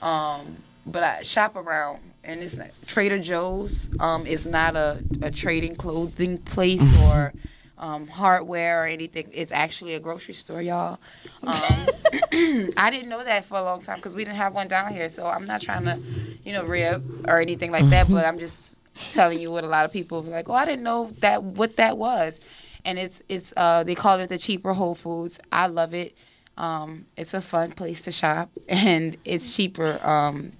um, 0.00 0.58
but 0.86 1.02
I 1.02 1.22
shop 1.22 1.56
around, 1.56 1.98
and 2.22 2.40
it's 2.40 2.56
not 2.56 2.68
Trader 2.86 3.18
Joe's. 3.18 3.88
Um, 3.98 4.26
is 4.26 4.46
not 4.46 4.76
a, 4.76 5.02
a 5.22 5.30
trading 5.32 5.74
clothing 5.74 6.38
place 6.38 6.82
or 7.02 7.32
um, 7.76 8.06
hardware 8.06 8.84
or 8.84 8.86
anything. 8.86 9.28
It's 9.32 9.50
actually 9.52 9.94
a 9.94 10.00
grocery 10.00 10.34
store, 10.34 10.62
y'all. 10.62 11.00
Um, 11.42 11.52
I 12.76 12.90
didn't 12.90 13.08
know 13.08 13.24
that 13.24 13.44
for 13.44 13.58
a 13.58 13.62
long 13.62 13.82
time 13.82 13.96
because 13.96 14.14
we 14.14 14.24
didn't 14.24 14.36
have 14.36 14.54
one 14.54 14.68
down 14.68 14.92
here. 14.92 15.08
So 15.08 15.26
I'm 15.26 15.46
not 15.46 15.62
trying 15.62 15.84
to, 15.84 15.98
you 16.44 16.52
know, 16.52 16.64
rib 16.64 17.24
or 17.26 17.40
anything 17.40 17.72
like 17.72 17.88
that. 17.90 18.08
But 18.08 18.24
I'm 18.24 18.38
just 18.38 18.69
telling 19.12 19.38
you 19.38 19.50
what 19.50 19.64
a 19.64 19.68
lot 19.68 19.84
of 19.84 19.92
people 19.92 20.22
like. 20.22 20.48
Oh, 20.48 20.54
I 20.54 20.64
didn't 20.64 20.82
know 20.82 21.10
that 21.20 21.42
what 21.42 21.76
that 21.76 21.98
was. 21.98 22.40
And 22.84 22.98
it's 22.98 23.22
it's 23.28 23.52
uh 23.56 23.84
they 23.84 23.94
call 23.94 24.20
it 24.20 24.28
the 24.28 24.38
cheaper 24.38 24.72
Whole 24.72 24.94
Foods. 24.94 25.38
I 25.52 25.66
love 25.66 25.94
it. 25.94 26.16
Um, 26.56 27.06
it's 27.16 27.32
a 27.32 27.40
fun 27.40 27.72
place 27.72 28.02
to 28.02 28.12
shop, 28.12 28.50
and 28.68 29.16
it's 29.24 29.54
cheaper. 29.56 29.98
Um, 30.06 30.52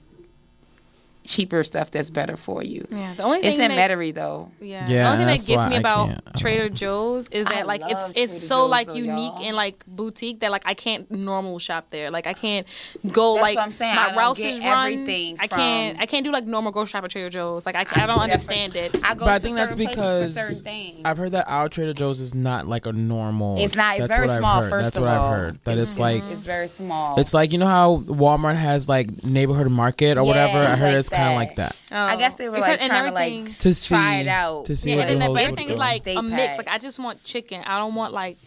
cheaper 1.25 1.63
stuff 1.63 1.91
that's 1.91 2.11
better 2.11 2.37
for 2.37 2.63
you. 2.63 2.87
Yeah, 2.91 3.15
the 3.15 3.23
only 3.25 3.39
It's 3.39 3.57
thing 3.57 3.71
in 3.71 3.77
that- 3.77 3.91
Metairie 3.91 4.15
though. 4.15 4.51
Yeah. 4.61 4.87
Yeah, 4.89 5.03
the 5.03 5.05
only 5.05 5.19
thing 5.19 5.27
that 5.27 5.47
gets 5.65 5.71
me 5.71 5.77
about. 5.77 6.37
Trader 6.39 6.69
Joe's 6.69 7.29
is 7.29 7.47
I 7.47 7.55
that 7.57 7.67
like 7.67 7.83
it's 7.85 8.09
it's 8.15 8.15
Trader 8.15 8.33
so 8.33 8.55
Joe's, 8.63 8.71
like 8.71 8.87
though, 8.89 8.95
unique 8.95 9.33
y'all. 9.35 9.45
and 9.45 9.57
like 9.57 9.85
boutique 9.87 10.41
that 10.41 10.51
like 10.51 10.63
I 10.65 10.75
can't 10.75 11.11
normal 11.11 11.59
shop 11.59 11.91
there. 11.91 12.11
Like 12.11 12.27
I 12.27 12.33
can't 12.33 12.67
go 13.13 13.35
That's 13.35 13.43
like 13.43 13.57
what 13.57 13.63
I'm 13.65 13.73
saying. 13.73 13.95
my 13.95 14.03
I 14.03 14.09
don't 14.09 14.19
Rouse's 14.19 14.45
get 14.45 14.63
run. 14.73 14.93
everything 14.93 15.37
I 15.39 15.47
can't 15.47 15.97
from- 15.97 16.03
I 16.03 16.07
can't 16.07 16.25
do 16.25 16.33
like 16.33 16.45
normal 16.47 16.73
grocery 16.73 16.91
shop 16.91 17.05
at 17.05 17.11
Trader 17.11 17.31
Joe's. 17.31 17.67
Like 17.67 17.77
I, 17.77 17.81
I, 17.81 18.05
I 18.05 18.07
don't 18.07 18.17
do 18.17 18.23
understand 18.23 18.77
it. 18.77 18.97
I 19.05 19.15
go 19.15 19.27
But 19.27 19.29
I 19.35 19.39
think 19.39 19.57
that's 19.57 19.73
certain 19.75 19.87
places 19.93 20.59
for 20.61 20.65
because. 20.65 21.01
I've 21.05 21.19
heard 21.19 21.33
that 21.33 21.49
our 21.49 21.69
Trader 21.69 21.93
Joe's 21.93 22.21
is 22.21 22.35
not 22.35 22.67
like 22.67 22.87
a 22.87 22.93
normal. 22.93 23.59
It's 23.59 23.75
not- 23.75 23.99
it's 23.99 24.07
that's 24.09 24.17
very 24.17 24.29
what 24.29 24.39
small, 24.39 24.57
I've 24.59 24.63
heard. 24.65 24.71
first 24.71 24.85
That's 24.85 24.97
of 24.97 25.03
what 25.05 25.11
all. 25.17 25.33
I've 25.33 25.37
heard. 25.39 25.59
That 25.65 25.79
it's 25.79 25.95
mm-hmm. 25.95 26.03
like 26.03 26.23
It's 26.33 26.41
very 26.41 26.69
small. 26.69 27.19
it's 27.21 27.35
like 27.35 27.53
you 27.53 27.59
know 27.59 27.67
how 27.67 27.99
Walmart 28.07 28.57
has 28.57 28.89
like 28.89 29.23
neighborhood 29.25 29.71
market 29.71 30.17
or 30.19 30.25
whatever. 30.25 30.59
I 30.59 30.77
heard 30.77 30.95
it's 30.95 31.09
kind 31.11 31.29
of 31.31 31.35
like 31.37 31.57
that. 31.57 31.77
Oh. 31.93 31.97
I 31.97 32.17
guess 32.17 32.35
they 32.35 32.49
were 32.49 32.57
Because- 32.57 32.69
like 32.81 32.83
and 32.83 32.91
trying 32.91 33.07
to 33.07 33.13
like 33.47 33.59
To 33.59 33.75
see 33.75 33.89
try 33.95 34.17
it 34.17 34.29
out. 34.29 34.65
to 34.67 34.77
see 34.77 34.91
Yeah, 34.91 34.97
what 34.97 35.09
and 35.09 35.17
the 35.17 35.19
then 35.21 35.29
host 35.29 35.29
but 35.29 35.33
would 35.33 35.41
everything 35.61 35.71
is 35.71 35.79
like 35.79 36.07
a 36.07 36.23
mix. 36.23 36.59
Like 36.59 36.69
I 36.69 36.79
just 36.79 36.99
want 36.99 37.23
chicken. 37.25 37.63
I 37.65 37.79
don't 37.79 37.95
want 37.95 38.13
like 38.13 38.39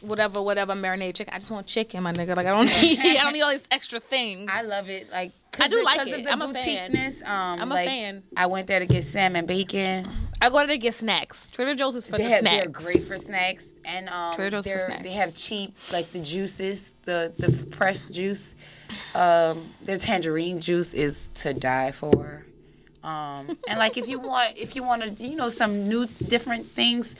whatever 0.00 0.42
whatever 0.42 0.74
marinade 0.74 1.14
chicken. 1.14 1.32
I 1.34 1.38
just 1.38 1.50
want 1.50 1.66
chicken, 1.66 2.02
my 2.02 2.12
nigga. 2.12 2.36
Like 2.36 2.46
I 2.46 2.50
don't 2.50 2.66
need 2.82 2.98
I 3.00 3.22
don't 3.22 3.32
need 3.32 3.42
all 3.42 3.50
these 3.52 3.62
extra 3.70 4.00
things. 4.00 4.50
I 4.52 4.62
love 4.62 4.88
it. 4.88 5.10
Like 5.10 5.32
I 5.58 5.68
do 5.68 5.78
of- 5.78 5.84
like 5.84 5.98
'cause 5.98 6.08
it. 6.08 6.18
Of 6.20 6.24
the 6.24 6.32
I'm 6.32 6.42
a 6.42 6.52
fan. 6.52 6.94
Um, 7.24 7.60
I'm 7.60 7.72
a 7.72 7.76
fan. 7.76 8.22
I 8.36 8.46
went 8.46 8.66
there 8.66 8.78
to 8.78 8.86
get 8.86 9.04
salmon 9.04 9.46
bacon. 9.46 10.08
I 10.40 10.50
go 10.50 10.58
there 10.58 10.66
to 10.66 10.78
get 10.78 10.92
snacks. 10.92 11.48
Trader 11.48 11.74
Joe's 11.74 11.96
is 11.96 12.06
for 12.06 12.18
They 12.18 12.24
the 12.24 12.28
have, 12.30 12.38
snacks. 12.40 12.56
they're 12.84 12.92
great 12.92 13.02
for 13.04 13.16
snacks, 13.16 13.64
and 13.86 14.06
um, 14.10 14.34
Trader 14.34 14.50
Joe's 14.60 14.70
for 14.70 14.78
snacks. 14.78 15.02
they 15.02 15.12
have 15.12 15.34
cheap 15.34 15.74
like 15.90 16.12
the 16.12 16.20
juices, 16.20 16.92
the 17.06 17.32
the 17.38 17.50
pressed 17.68 18.12
juice. 18.12 18.54
Um, 19.14 19.70
their 19.82 19.98
tangerine 19.98 20.60
juice 20.60 20.92
is 20.94 21.28
to 21.36 21.54
die 21.54 21.92
for. 21.92 22.44
Um, 23.02 23.56
and 23.68 23.78
like 23.78 23.96
if 23.96 24.08
you 24.08 24.18
want, 24.18 24.56
if 24.56 24.74
you 24.74 24.82
want 24.82 25.02
to, 25.18 25.24
you 25.24 25.36
know, 25.36 25.48
some 25.50 25.88
new 25.88 26.06
different 26.28 26.66
things, 26.66 27.14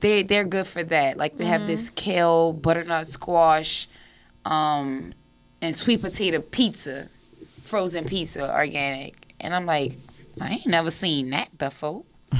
they 0.00 0.22
they're 0.22 0.44
good 0.44 0.66
for 0.66 0.82
that. 0.84 1.16
Like 1.18 1.36
they 1.38 1.44
have 1.44 1.62
Mm-hmm. 1.62 1.68
this 1.70 1.90
kale, 1.90 2.52
butternut 2.52 3.06
squash, 3.08 3.88
um, 4.44 5.12
and 5.60 5.74
sweet 5.76 6.00
potato 6.00 6.40
pizza, 6.40 7.08
frozen 7.64 8.04
pizza, 8.06 8.54
organic. 8.54 9.34
And 9.40 9.54
I'm 9.54 9.66
like, 9.66 9.96
I 10.40 10.48
ain't 10.54 10.66
never 10.66 10.90
seen 10.90 11.30
that 11.30 11.56
before. 11.58 12.04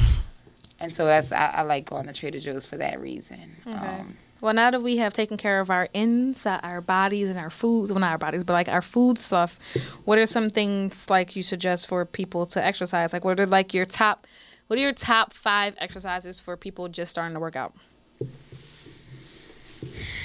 And 0.79 0.95
so 0.95 1.07
that's 1.07 1.33
I, 1.33 1.47
I 1.47 1.63
like 1.63 1.87
going 1.89 2.07
to 2.07 2.13
Trader 2.13 2.39
Joe's 2.39 2.67
for 2.67 2.77
that 2.77 3.01
reason. 3.01 3.57
Um, 3.65 4.15
Well, 4.41 4.53
now 4.55 4.71
that 4.71 4.83
we 4.83 4.99
have 4.99 5.13
taken 5.15 5.37
care 5.37 5.61
of 5.61 5.71
our 5.71 5.89
inside, 5.95 6.61
our 6.63 6.81
bodies 6.81 7.29
and 7.31 7.39
our 7.39 7.51
foods, 7.51 7.91
well, 7.91 8.01
not 8.01 8.13
our 8.13 8.19
bodies, 8.19 8.45
but 8.45 8.53
like 8.53 8.69
our 8.69 8.83
food 8.83 9.19
stuff, 9.19 9.59
what 10.05 10.19
are 10.19 10.27
some 10.27 10.51
things 10.51 11.09
like 11.09 11.35
you 11.37 11.43
suggest 11.43 11.87
for 11.87 12.05
people 12.05 12.45
to 12.47 12.63
exercise? 12.65 13.13
Like, 13.13 13.25
what 13.25 13.41
are 13.41 13.47
like 13.47 13.73
your 13.73 13.87
top, 13.87 14.27
what 14.67 14.79
are 14.79 14.83
your 14.83 14.93
top 14.93 15.33
five 15.33 15.75
exercises 15.79 16.41
for 16.41 16.57
people 16.57 16.89
just 16.89 17.11
starting 17.11 17.35
to 17.35 17.41
work 17.41 17.57
out? 17.57 17.75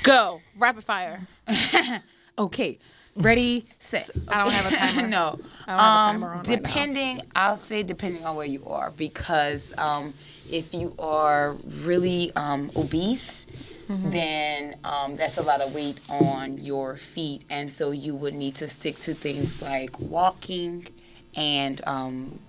Go 0.03 0.41
rapid 0.57 0.83
fire. 0.83 1.21
okay, 2.37 2.79
ready, 3.15 3.65
set. 3.79 4.09
I 4.27 4.43
don't 4.43 4.51
have 4.51 4.73
a 4.73 4.75
timer. 4.75 5.07
no, 5.09 5.39
I 5.67 5.71
don't 5.71 5.79
have 5.79 5.79
a 5.79 5.81
Um, 5.81 6.13
timer 6.21 6.27
on 6.31 6.37
right 6.37 6.47
now. 6.47 6.55
depending, 6.55 7.21
I'll 7.35 7.57
say 7.57 7.83
depending 7.83 8.25
on 8.25 8.35
where 8.35 8.45
you 8.47 8.65
are, 8.65 8.91
because 8.91 9.73
um, 9.77 10.13
if 10.49 10.73
you 10.73 10.93
are 10.99 11.53
really 11.83 12.31
um, 12.35 12.71
obese, 12.75 13.45
Mm-hmm. 13.91 14.09
then 14.11 14.75
um, 14.83 15.15
that's 15.17 15.37
a 15.37 15.41
lot 15.43 15.59
of 15.61 15.73
weight 15.75 15.97
on 16.09 16.57
your 16.57 16.95
feet, 16.97 17.41
and 17.49 17.69
so 17.69 17.91
you 17.91 18.15
would 18.15 18.33
need 18.33 18.55
to 18.55 18.67
stick 18.67 18.97
to 18.99 19.13
things 19.13 19.61
like 19.61 19.99
walking 19.99 20.87
and 21.35 21.81
um, 21.85 22.39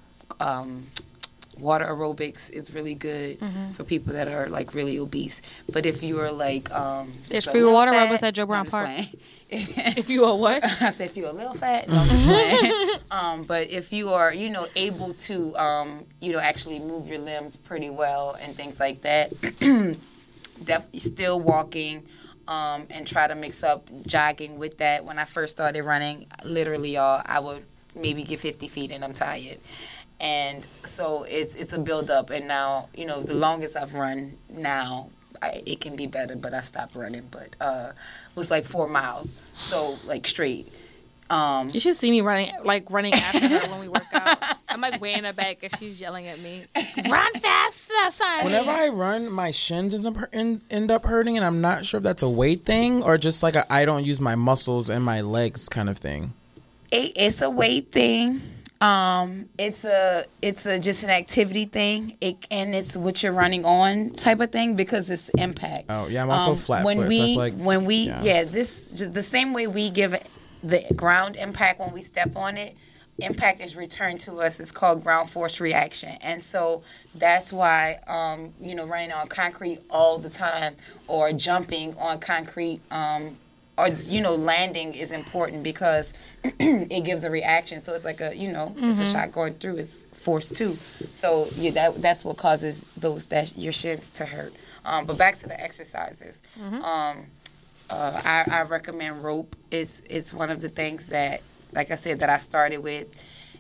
um, 0.41 0.87
water 1.59 1.85
aerobics 1.87 2.49
is 2.51 2.73
really 2.73 2.95
good 2.95 3.39
Mm-hmm. 3.41 3.73
for 3.73 3.85
people 3.85 4.13
that 4.15 4.29
are 4.29 4.49
like 4.49 4.73
really 4.75 4.99
obese. 4.99 5.43
But 5.71 5.85
if 5.87 6.03
you 6.03 6.21
are 6.21 6.33
like 6.33 6.71
um, 6.73 7.13
It's 7.31 7.47
free 7.47 7.65
water 7.65 7.93
fat- 7.93 8.09
aerobics 8.09 8.23
at 8.23 8.35
Joe 8.35 8.47
Brown 8.47 8.67
Park. 8.67 8.89
If 9.55 10.09
you 10.09 10.25
are 10.25 10.35
what? 10.37 10.65
I 10.81 10.91
said 10.91 11.11
if 11.11 11.17
you're 11.17 11.29
a 11.29 11.33
little 11.33 11.53
fat, 11.53 11.87
no, 11.87 11.99
I'm 11.99 12.09
just 12.09 12.25
playing. 12.25 12.89
um, 13.11 13.45
but 13.45 13.69
if 13.69 13.93
you 13.93 14.09
are, 14.09 14.33
you 14.33 14.49
know, 14.49 14.67
able 14.77 15.13
to, 15.29 15.55
um, 15.59 16.07
you 16.23 16.33
know, 16.33 16.39
actually 16.39 16.79
move 16.79 17.07
your 17.07 17.19
limbs 17.19 17.59
pretty 17.59 17.91
well 17.91 18.33
and 18.41 18.57
things 18.57 18.81
like 18.81 19.03
that, 19.03 19.31
definitely 20.65 21.01
still 21.01 21.41
walking. 21.41 22.07
Um, 22.49 22.89
and 22.91 23.07
try 23.07 23.29
to 23.29 23.37
mix 23.37 23.63
up 23.63 23.89
jogging 24.05 24.59
with 24.59 24.79
that. 24.79 25.05
When 25.05 25.17
I 25.17 25.25
first 25.25 25.53
started 25.53 25.85
running, 25.85 26.27
literally, 26.45 26.95
y'all, 26.95 27.23
I 27.25 27.39
would 27.39 27.65
maybe 27.95 28.25
get 28.25 28.41
50 28.41 28.67
feet 28.69 28.91
and 28.91 29.05
I'm 29.05 29.13
tired. 29.13 29.59
And 30.21 30.67
so 30.85 31.25
it's 31.25 31.55
it's 31.55 31.73
a 31.73 31.79
build 31.79 32.11
up. 32.11 32.31
And 32.31 32.47
now, 32.49 32.89
you 32.95 33.07
know, 33.07 33.23
the 33.23 33.35
longest 33.35 33.77
I've 33.77 33.95
run 33.95 34.37
now, 34.49 35.11
I, 35.41 35.63
it 35.67 35.81
can 35.81 35.97
be 35.97 36.07
better, 36.07 36.37
but 36.37 36.55
I 36.55 36.63
stopped 36.63 36.95
running. 36.95 37.27
But 37.31 37.57
uh, 37.61 37.93
was 38.35 38.51
like 38.51 38.65
four 38.65 38.89
miles, 38.89 39.35
so 39.57 39.99
like 40.05 40.27
straight. 40.27 40.73
Um, 41.33 41.69
You 41.73 41.81
should 41.81 41.97
see 41.97 42.11
me 42.11 42.21
running, 42.21 42.53
like 42.65 42.91
running 42.91 43.15
after 43.15 43.49
her 43.49 43.71
when 43.71 43.81
we 43.81 43.89
work 43.89 44.05
out. 44.13 44.39
I'm 44.69 44.81
like 44.81 45.01
way 45.01 45.15
in 45.15 45.25
the 45.25 45.33
back 45.33 45.59
and 45.63 45.73
she's 45.79 46.01
yelling 46.01 46.27
at 46.29 46.39
me, 46.41 46.65
"Run 47.09 47.33
faster, 47.35 47.95
son!" 48.11 48.45
Whenever 48.45 48.71
I 48.71 48.89
run, 48.89 49.31
my 49.31 49.51
shins 49.51 49.95
end 49.95 50.17
up, 50.17 50.29
end, 50.33 50.63
end 50.71 50.91
up 50.91 51.05
hurting, 51.05 51.37
and 51.37 51.45
I'm 51.45 51.61
not 51.61 51.85
sure 51.87 51.99
if 51.99 52.05
that's 52.05 52.23
a 52.23 52.29
weight 52.29 52.65
thing 52.65 53.03
or 53.03 53.17
just 53.19 53.43
like 53.43 53.57
I 53.57 53.65
I 53.71 53.85
don't 53.85 54.05
use 54.05 54.21
my 54.21 54.35
muscles 54.35 54.89
and 54.91 55.05
my 55.05 55.21
legs 55.21 55.69
kind 55.69 55.89
of 55.91 55.99
thing. 55.99 56.33
it, 56.91 57.13
it's 57.17 57.41
a 57.43 57.51
weight 57.51 57.93
thing. 57.93 58.41
Um, 58.81 59.49
it's 59.59 59.85
a 59.85 60.25
it's 60.43 60.67
a 60.67 60.79
just 60.81 61.03
an 61.05 61.11
activity 61.11 61.67
thing. 61.67 62.17
It 62.21 62.37
and 62.51 62.75
it's 62.75 62.97
what 62.97 63.23
you're 63.23 63.33
running 63.33 63.65
on 63.65 64.11
type 64.11 64.41
of 64.41 64.51
thing 64.51 64.75
because 64.75 65.09
it's 65.09 65.29
impact. 65.39 65.85
Oh, 65.89 66.09
yeah, 66.09 66.23
I'm 66.23 66.31
also 66.31 66.53
Um, 66.53 66.57
flat 66.57 66.85
when 66.85 66.97
foot, 66.99 67.09
we 67.09 67.17
so 67.17 67.23
I 67.25 67.35
like- 67.45 67.55
when 67.55 67.85
we 67.85 67.97
yeah. 68.09 68.23
yeah. 68.23 68.45
this 68.45 68.91
just 68.91 69.15
the 69.15 69.23
same 69.23 69.53
way 69.53 69.67
we 69.67 69.89
give 69.91 70.13
it 70.15 70.27
the 70.63 70.85
ground 70.95 71.37
impact 71.37 71.81
when 71.81 71.93
we 71.93 72.03
step 72.03 72.37
on 72.37 72.57
it. 72.57 72.77
Impact 73.19 73.61
is 73.61 73.77
returned 73.77 74.21
to 74.21 74.37
us. 74.41 74.59
It's 74.59 74.73
called 74.73 75.05
ground 75.05 75.31
force 75.31 75.61
reaction, 75.61 76.17
and 76.23 76.43
so 76.43 76.83
that's 77.15 77.53
why 77.53 78.01
um, 78.07 78.53
you 78.61 78.75
know 78.75 78.87
running 78.87 79.13
on 79.13 79.29
concrete 79.29 79.81
all 79.91 80.19
the 80.19 80.31
time 80.31 80.75
or 81.09 81.31
jumping 81.33 81.95
on 81.99 82.19
concrete 82.21 82.81
um, 82.91 83.37
or 83.77 83.89
you 83.89 84.23
know 84.23 84.35
landing 84.35 84.95
is 84.95 85.11
important 85.11 85.63
because 85.63 86.15
it 86.45 87.05
gives 87.05 87.25
a 87.25 87.31
reaction. 87.31 87.83
So 87.83 87.93
it's 87.93 88.05
like 88.05 88.21
a 88.23 88.35
you 88.35 88.51
know 88.51 88.75
it's 88.79 88.99
a 88.99 89.07
shot 89.13 89.31
going 89.33 89.55
through. 89.55 89.77
It's 89.77 90.05
force 90.05 90.49
too. 90.49 90.79
So 91.13 91.49
you 91.55 91.71
that 91.73 92.01
that's 92.01 92.25
what 92.25 92.39
causes 92.39 92.83
those 92.97 93.27
that 93.27 93.57
your 93.59 93.75
shins 93.75 94.09
to 94.11 94.25
hurt. 94.25 94.55
Um, 94.85 95.05
but 95.05 95.19
back 95.19 95.37
to 95.41 95.49
the 95.49 95.61
exercises. 95.61 96.41
Um, 96.83 97.27
uh, 97.93 98.21
I, 98.25 98.45
I 98.51 98.63
recommend 98.63 99.23
rope. 99.23 99.55
It's 99.71 100.01
it's 100.09 100.33
one 100.33 100.49
of 100.51 100.61
the 100.61 100.71
things 100.71 101.09
that, 101.09 101.43
like 101.73 101.91
I 101.91 101.97
said, 101.97 102.21
that 102.21 102.31
I 102.31 102.39
started 102.39 102.79
with, 102.79 103.09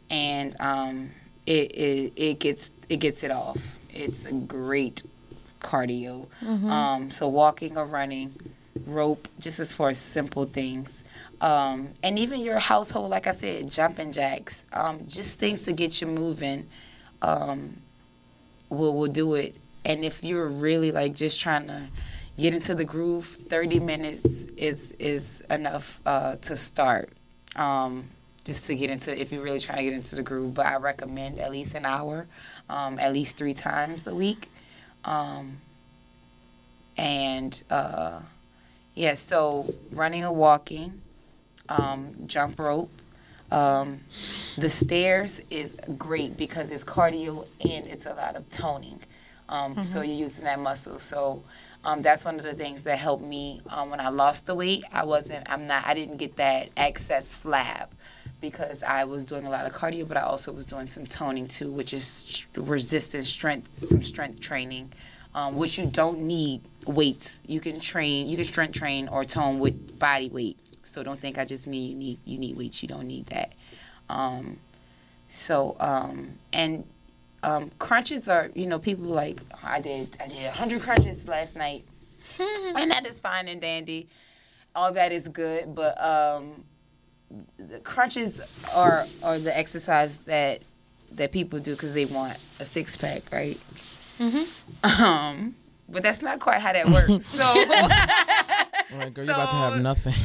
and 0.08 0.56
um, 0.58 1.10
it, 1.46 1.70
it 1.72 2.12
it 2.16 2.38
gets 2.38 2.70
it 2.88 2.96
gets 2.96 3.22
it 3.24 3.30
off. 3.30 3.58
It's 3.90 4.24
a 4.24 4.32
great 4.32 5.02
cardio. 5.60 6.26
Um, 6.70 7.10
so 7.10 7.28
walking 7.28 7.76
or 7.76 7.84
running, 7.84 8.34
rope, 8.86 9.28
just 9.38 9.60
as 9.60 9.72
far 9.72 9.90
as 9.90 9.98
simple 9.98 10.46
things. 10.46 11.04
Um, 11.42 11.88
and 12.02 12.18
even 12.18 12.40
your 12.40 12.58
household, 12.58 13.10
like 13.10 13.26
I 13.26 13.32
said, 13.32 13.70
jumping 13.70 14.12
jacks, 14.12 14.64
um, 14.72 15.00
just 15.08 15.38
things 15.40 15.62
to 15.62 15.72
get 15.72 16.00
you 16.00 16.06
moving, 16.06 16.68
um, 17.20 17.76
will 18.70 18.94
will 18.96 19.12
do 19.12 19.34
it. 19.34 19.56
And 19.84 20.04
if 20.04 20.24
you're 20.24 20.48
really 20.48 20.90
like 20.90 21.14
just 21.14 21.38
trying 21.38 21.66
to 21.66 21.88
get 22.42 22.54
into 22.54 22.74
the 22.74 22.84
groove, 22.84 23.26
30 23.26 23.80
minutes 23.80 24.24
is 24.56 24.90
is 24.98 25.42
enough 25.48 26.00
uh, 26.04 26.36
to 26.36 26.56
start. 26.56 27.10
Um, 27.56 28.10
just 28.44 28.66
to 28.66 28.74
get 28.74 28.90
into, 28.90 29.18
if 29.18 29.30
you're 29.30 29.44
really 29.44 29.60
trying 29.60 29.78
to 29.78 29.84
get 29.84 29.92
into 29.92 30.16
the 30.16 30.22
groove, 30.22 30.54
but 30.54 30.66
I 30.66 30.76
recommend 30.76 31.38
at 31.38 31.52
least 31.52 31.74
an 31.76 31.86
hour, 31.86 32.26
um, 32.68 32.98
at 32.98 33.12
least 33.12 33.36
three 33.36 33.54
times 33.54 34.08
a 34.08 34.14
week. 34.14 34.50
Um, 35.04 35.58
and 36.96 37.62
uh, 37.70 38.18
yeah, 38.96 39.14
so 39.14 39.72
running 39.92 40.24
or 40.24 40.32
walking, 40.32 41.00
um, 41.68 42.14
jump 42.26 42.58
rope. 42.58 42.90
Um, 43.52 44.00
the 44.58 44.70
stairs 44.70 45.40
is 45.50 45.70
great 45.96 46.36
because 46.36 46.72
it's 46.72 46.82
cardio 46.84 47.46
and 47.60 47.86
it's 47.86 48.06
a 48.06 48.14
lot 48.14 48.34
of 48.34 48.50
toning. 48.50 48.98
Um, 49.48 49.86
So 49.86 50.00
you're 50.00 50.16
using 50.16 50.44
that 50.46 50.58
muscle. 50.58 50.98
So 50.98 51.44
um, 51.84 52.02
that's 52.02 52.24
one 52.24 52.38
of 52.38 52.44
the 52.44 52.54
things 52.54 52.84
that 52.84 52.98
helped 52.98 53.24
me 53.24 53.60
um, 53.68 53.90
when 53.90 54.00
I 54.00 54.08
lost 54.08 54.46
the 54.46 54.54
weight. 54.54 54.84
I 54.92 55.04
wasn't, 55.04 55.50
I'm 55.50 55.66
not, 55.66 55.86
I 55.86 55.94
didn't 55.94 56.16
get 56.18 56.36
that 56.36 56.70
excess 56.76 57.36
flab 57.36 57.88
because 58.40 58.82
I 58.82 59.04
was 59.04 59.24
doing 59.24 59.46
a 59.46 59.50
lot 59.50 59.66
of 59.66 59.72
cardio, 59.72 60.06
but 60.06 60.16
I 60.16 60.22
also 60.22 60.52
was 60.52 60.66
doing 60.66 60.86
some 60.86 61.06
toning 61.06 61.48
too, 61.48 61.70
which 61.70 61.92
is 61.94 62.46
resistance 62.56 63.28
strength, 63.28 63.88
some 63.88 64.02
strength 64.02 64.40
training, 64.40 64.92
um, 65.34 65.56
which 65.56 65.78
you 65.78 65.86
don't 65.86 66.20
need 66.20 66.62
weights. 66.86 67.40
You 67.46 67.60
can 67.60 67.80
train, 67.80 68.28
you 68.28 68.36
can 68.36 68.46
strength 68.46 68.74
train 68.74 69.08
or 69.08 69.24
tone 69.24 69.58
with 69.58 69.98
body 69.98 70.28
weight. 70.30 70.58
So 70.84 71.02
don't 71.02 71.18
think 71.18 71.38
I 71.38 71.44
just 71.44 71.66
mean 71.66 71.90
you 71.90 71.96
need 71.96 72.18
you 72.24 72.38
need 72.38 72.56
weights. 72.56 72.82
You 72.82 72.88
don't 72.88 73.06
need 73.06 73.26
that. 73.26 73.52
Um, 74.08 74.58
So 75.28 75.76
um, 75.80 76.34
and 76.52 76.84
um, 77.42 77.70
crunches 77.78 78.28
are 78.28 78.50
you 78.54 78.66
know 78.66 78.78
people 78.78 79.06
like 79.06 79.40
I 79.62 79.80
did 79.80 80.16
I 80.20 80.28
did 80.28 80.44
100 80.44 80.82
crunches 80.82 81.28
last 81.28 81.56
night, 81.56 81.84
and 82.38 82.90
that 82.90 83.06
is 83.06 83.20
fine 83.20 83.48
and 83.48 83.60
dandy. 83.60 84.08
All 84.74 84.92
that 84.92 85.12
is 85.12 85.28
good, 85.28 85.74
but 85.74 86.02
um, 86.02 86.64
the 87.58 87.80
crunches 87.80 88.40
are 88.74 89.06
are 89.22 89.38
the 89.38 89.56
exercise 89.56 90.18
that 90.18 90.62
that 91.12 91.32
people 91.32 91.58
do 91.58 91.72
because 91.72 91.92
they 91.92 92.06
want 92.06 92.38
a 92.58 92.64
six 92.64 92.96
pack, 92.96 93.22
right? 93.32 93.60
Mm-hmm. 94.18 95.02
Um, 95.02 95.56
but 95.88 96.02
that's 96.02 96.22
not 96.22 96.40
quite 96.40 96.60
how 96.60 96.72
that 96.72 96.88
works. 96.88 97.26
So. 97.26 97.42
Like, 98.94 99.14
girl, 99.14 99.24
you 99.24 99.30
about 99.32 99.50
to 99.50 99.56
have 99.56 99.72
So- 99.74 99.80
nothing. 99.80 100.12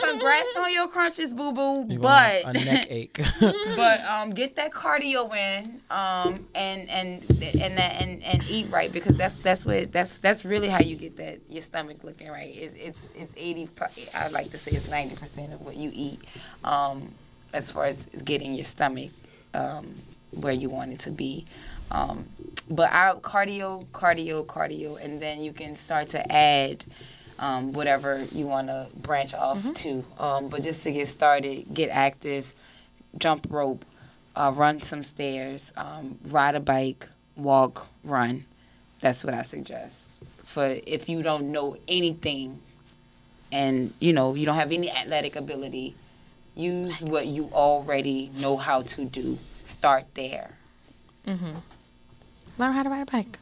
Congrats 0.00 0.56
on 0.56 0.72
your 0.72 0.88
crunches, 0.88 1.32
boo 1.34 1.52
boo. 1.52 1.84
But 1.98 2.44
a 2.44 2.52
neck 2.52 2.86
ache. 2.90 3.18
but 3.40 4.00
um, 4.02 4.30
get 4.30 4.56
that 4.56 4.72
cardio 4.72 5.32
in, 5.34 5.80
um, 5.90 6.46
and 6.54 6.88
and 6.88 7.22
and 7.30 7.78
that 7.78 8.00
and, 8.02 8.22
and 8.22 8.44
eat 8.48 8.70
right 8.70 8.90
because 8.92 9.16
that's 9.16 9.34
that's 9.36 9.64
what 9.66 9.92
that's 9.92 10.18
that's 10.18 10.44
really 10.44 10.68
how 10.68 10.80
you 10.80 10.96
get 10.96 11.16
that 11.16 11.38
your 11.48 11.62
stomach 11.62 12.04
looking 12.04 12.28
right. 12.28 12.54
It's 12.54 12.74
it's 12.76 13.12
it's 13.16 13.34
eighty. 13.36 13.68
I 14.14 14.28
like 14.28 14.50
to 14.52 14.58
say 14.58 14.72
it's 14.72 14.88
ninety 14.88 15.16
percent 15.16 15.52
of 15.52 15.60
what 15.62 15.76
you 15.76 15.90
eat, 15.92 16.20
um, 16.64 17.10
as 17.52 17.70
far 17.70 17.84
as 17.84 17.96
getting 18.24 18.54
your 18.54 18.64
stomach 18.64 19.10
um, 19.54 19.94
where 20.32 20.52
you 20.52 20.68
want 20.70 20.92
it 20.92 21.00
to 21.00 21.10
be. 21.10 21.46
Um, 21.90 22.26
but 22.70 22.90
our 22.92 23.16
cardio, 23.20 23.84
cardio, 23.88 24.44
cardio, 24.46 25.02
and 25.04 25.20
then 25.20 25.42
you 25.42 25.52
can 25.52 25.76
start 25.76 26.08
to 26.10 26.32
add 26.32 26.84
um, 27.38 27.72
whatever 27.72 28.22
you 28.32 28.46
want 28.46 28.68
to 28.68 28.88
branch 28.96 29.34
off 29.34 29.72
to. 29.74 30.04
Um, 30.18 30.48
but 30.48 30.62
just 30.62 30.82
to 30.84 30.92
get 30.92 31.08
started, 31.08 31.72
get 31.72 31.88
active, 31.90 32.54
jump 33.18 33.46
rope, 33.50 33.84
uh, 34.36 34.52
run 34.54 34.80
some 34.82 35.04
stairs, 35.04 35.72
um, 35.76 36.18
ride 36.26 36.54
a 36.54 36.60
bike, 36.60 37.08
walk, 37.36 37.86
run. 38.04 38.44
That's 39.00 39.24
what 39.24 39.34
I 39.34 39.42
suggest. 39.42 40.22
For 40.44 40.76
if 40.86 41.08
you 41.08 41.22
don't 41.22 41.52
know 41.52 41.76
anything 41.88 42.60
and 43.52 43.92
you 44.00 44.12
know 44.12 44.34
you 44.34 44.46
don't 44.46 44.56
have 44.56 44.72
any 44.72 44.90
athletic 44.90 45.36
ability, 45.36 45.94
use 46.54 47.00
what 47.00 47.26
you 47.26 47.50
already 47.52 48.30
know 48.38 48.56
how 48.56 48.82
to 48.82 49.04
do. 49.04 49.38
Start 49.64 50.04
there. 50.14 50.52
Learn 52.58 52.72
how 52.72 52.82
to 52.82 52.88
ride 52.90 53.02
a 53.02 53.10
bike. 53.10 53.38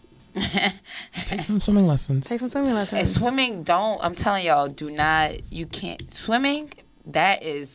Take 1.26 1.42
some 1.42 1.60
swimming 1.60 1.86
lessons. 1.86 2.28
Take 2.28 2.40
some 2.40 2.48
swimming 2.50 2.70
And 2.70 2.78
lessons. 2.78 3.14
swimming, 3.14 3.62
don't. 3.62 3.98
I'm 4.02 4.14
telling 4.14 4.46
y'all, 4.46 4.68
do 4.68 4.90
not. 4.90 5.52
You 5.52 5.66
can't 5.66 6.12
swimming. 6.12 6.72
That 7.06 7.42
is 7.42 7.70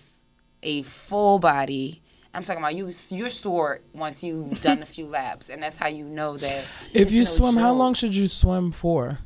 a 0.63 0.81
full 0.83 1.39
body. 1.39 2.01
I'm 2.33 2.43
talking 2.43 2.61
about 2.61 2.75
you. 2.75 2.91
You're 3.09 3.29
sore 3.29 3.79
once 3.93 4.23
you've 4.23 4.61
done 4.61 4.81
a 4.81 4.85
few 4.85 5.05
laps, 5.07 5.49
and 5.49 5.61
that's 5.61 5.77
how 5.77 5.87
you 5.87 6.03
know 6.05 6.37
that. 6.37 6.65
If 6.93 7.11
you 7.11 7.21
no 7.21 7.25
swim, 7.25 7.57
how 7.57 7.73
long 7.73 7.93
should 7.93 8.15
you 8.15 8.27
swim 8.27 8.71
for? 8.71 9.19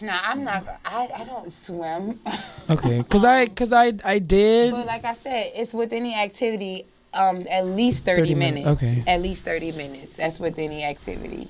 Nah, 0.00 0.20
I'm 0.22 0.44
not. 0.44 0.64
I, 0.84 1.08
I 1.14 1.24
don't 1.24 1.50
swim. 1.52 2.20
Okay, 2.70 3.02
cause 3.04 3.24
I, 3.24 3.46
cause 3.46 3.72
I, 3.72 3.94
I 4.04 4.18
did. 4.18 4.72
But 4.72 4.84
like 4.84 5.02
I 5.06 5.14
said, 5.14 5.52
it's 5.56 5.72
with 5.72 5.90
any 5.94 6.14
activity, 6.14 6.84
um, 7.14 7.46
at 7.48 7.64
least 7.64 8.04
30, 8.04 8.20
30 8.20 8.34
minutes, 8.34 8.64
minutes. 8.66 8.82
okay. 8.82 9.04
At 9.10 9.22
least 9.22 9.44
30 9.44 9.72
minutes. 9.72 10.12
That's 10.12 10.38
with 10.38 10.58
any 10.58 10.84
activity. 10.84 11.48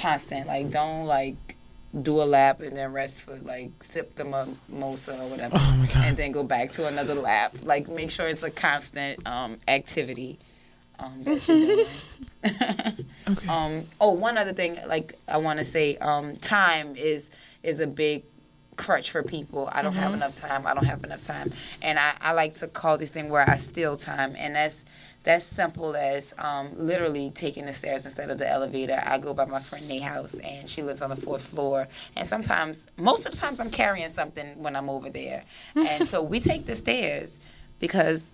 Constant. 0.00 0.46
Like, 0.46 0.70
don't, 0.70 1.06
like, 1.06 1.36
do 2.02 2.22
a 2.22 2.24
lap 2.24 2.60
and 2.60 2.76
then 2.76 2.92
rest 2.92 3.22
for, 3.22 3.36
like, 3.36 3.82
sip 3.82 4.14
the 4.14 4.24
mimosa 4.24 5.20
or 5.20 5.28
whatever. 5.28 5.56
Oh. 5.58 6.02
And 6.04 6.16
then 6.16 6.32
go 6.32 6.42
back 6.42 6.72
to 6.72 6.86
another 6.86 7.14
lap. 7.14 7.54
Like, 7.62 7.88
make 7.88 8.10
sure 8.10 8.28
it's 8.28 8.42
a 8.42 8.50
constant 8.50 9.26
um, 9.26 9.58
activity 9.66 10.38
um, 10.98 11.22
that 11.24 11.48
you're 11.48 11.66
doing. 11.66 11.86
Okay. 13.28 13.48
Um, 13.48 13.84
oh, 14.00 14.12
one 14.12 14.38
other 14.38 14.54
thing, 14.54 14.78
like 14.86 15.14
I 15.26 15.36
want 15.36 15.58
to 15.58 15.64
say, 15.64 15.98
um, 15.98 16.36
time 16.36 16.96
is 16.96 17.28
is 17.62 17.80
a 17.80 17.86
big 17.86 18.24
crutch 18.76 19.10
for 19.10 19.22
people. 19.22 19.68
I 19.70 19.82
don't 19.82 19.92
have 19.92 20.14
enough 20.14 20.38
time. 20.38 20.66
I 20.66 20.72
don't 20.72 20.86
have 20.86 21.04
enough 21.04 21.24
time, 21.24 21.52
and 21.82 21.98
I, 21.98 22.14
I 22.20 22.32
like 22.32 22.54
to 22.54 22.68
call 22.68 22.96
this 22.96 23.10
thing 23.10 23.28
where 23.28 23.48
I 23.48 23.56
steal 23.56 23.98
time, 23.98 24.34
and 24.38 24.54
that's 24.54 24.84
that's 25.28 25.44
simple 25.44 25.94
as 25.94 26.32
um, 26.38 26.70
literally 26.74 27.30
taking 27.34 27.66
the 27.66 27.74
stairs 27.74 28.06
instead 28.06 28.30
of 28.30 28.38
the 28.38 28.50
elevator. 28.50 28.98
I 29.04 29.18
go 29.18 29.34
by 29.34 29.44
my 29.44 29.60
friend 29.60 29.86
Nate 29.86 30.00
house, 30.00 30.32
and 30.32 30.66
she 30.66 30.82
lives 30.82 31.02
on 31.02 31.10
the 31.10 31.16
fourth 31.16 31.48
floor, 31.48 31.86
and 32.16 32.26
sometimes, 32.26 32.86
most 32.96 33.26
of 33.26 33.32
the 33.32 33.38
times, 33.38 33.60
I'm 33.60 33.70
carrying 33.70 34.08
something 34.08 34.62
when 34.62 34.74
I'm 34.74 34.88
over 34.88 35.10
there, 35.10 35.44
and 35.76 36.06
so 36.06 36.22
we 36.22 36.40
take 36.40 36.64
the 36.64 36.74
stairs 36.74 37.38
because 37.78 38.24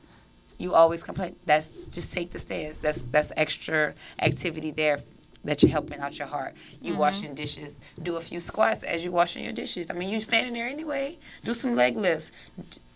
you 0.57 0.73
always 0.73 1.03
complain. 1.03 1.35
That's 1.47 1.73
just 1.91 2.13
take 2.13 2.31
the 2.31 2.39
stairs. 2.39 2.79
That's 2.79 3.03
that's 3.03 3.33
extra 3.37 3.95
activity 4.21 4.71
there 4.71 5.01
that 5.43 5.65
you're 5.65 5.73
helping 5.73 5.99
out 5.99 6.17
your 6.17 6.29
heart. 6.29 6.55
You 6.81 6.95
washing 6.95 7.35
dishes, 7.35 7.81
do 8.01 8.15
a 8.15 8.21
few 8.21 8.39
squats 8.39 8.85
as 8.85 9.05
you 9.05 9.11
washing 9.11 9.43
your 9.43 9.53
dishes. 9.53 9.89
I 9.91 9.95
mean, 9.95 10.11
you 10.11 10.21
standing 10.21 10.55
there 10.55 10.69
anyway. 10.69 11.19
Do 11.43 11.55
some 11.55 11.75
leg 11.75 11.97
lifts. 11.97 12.31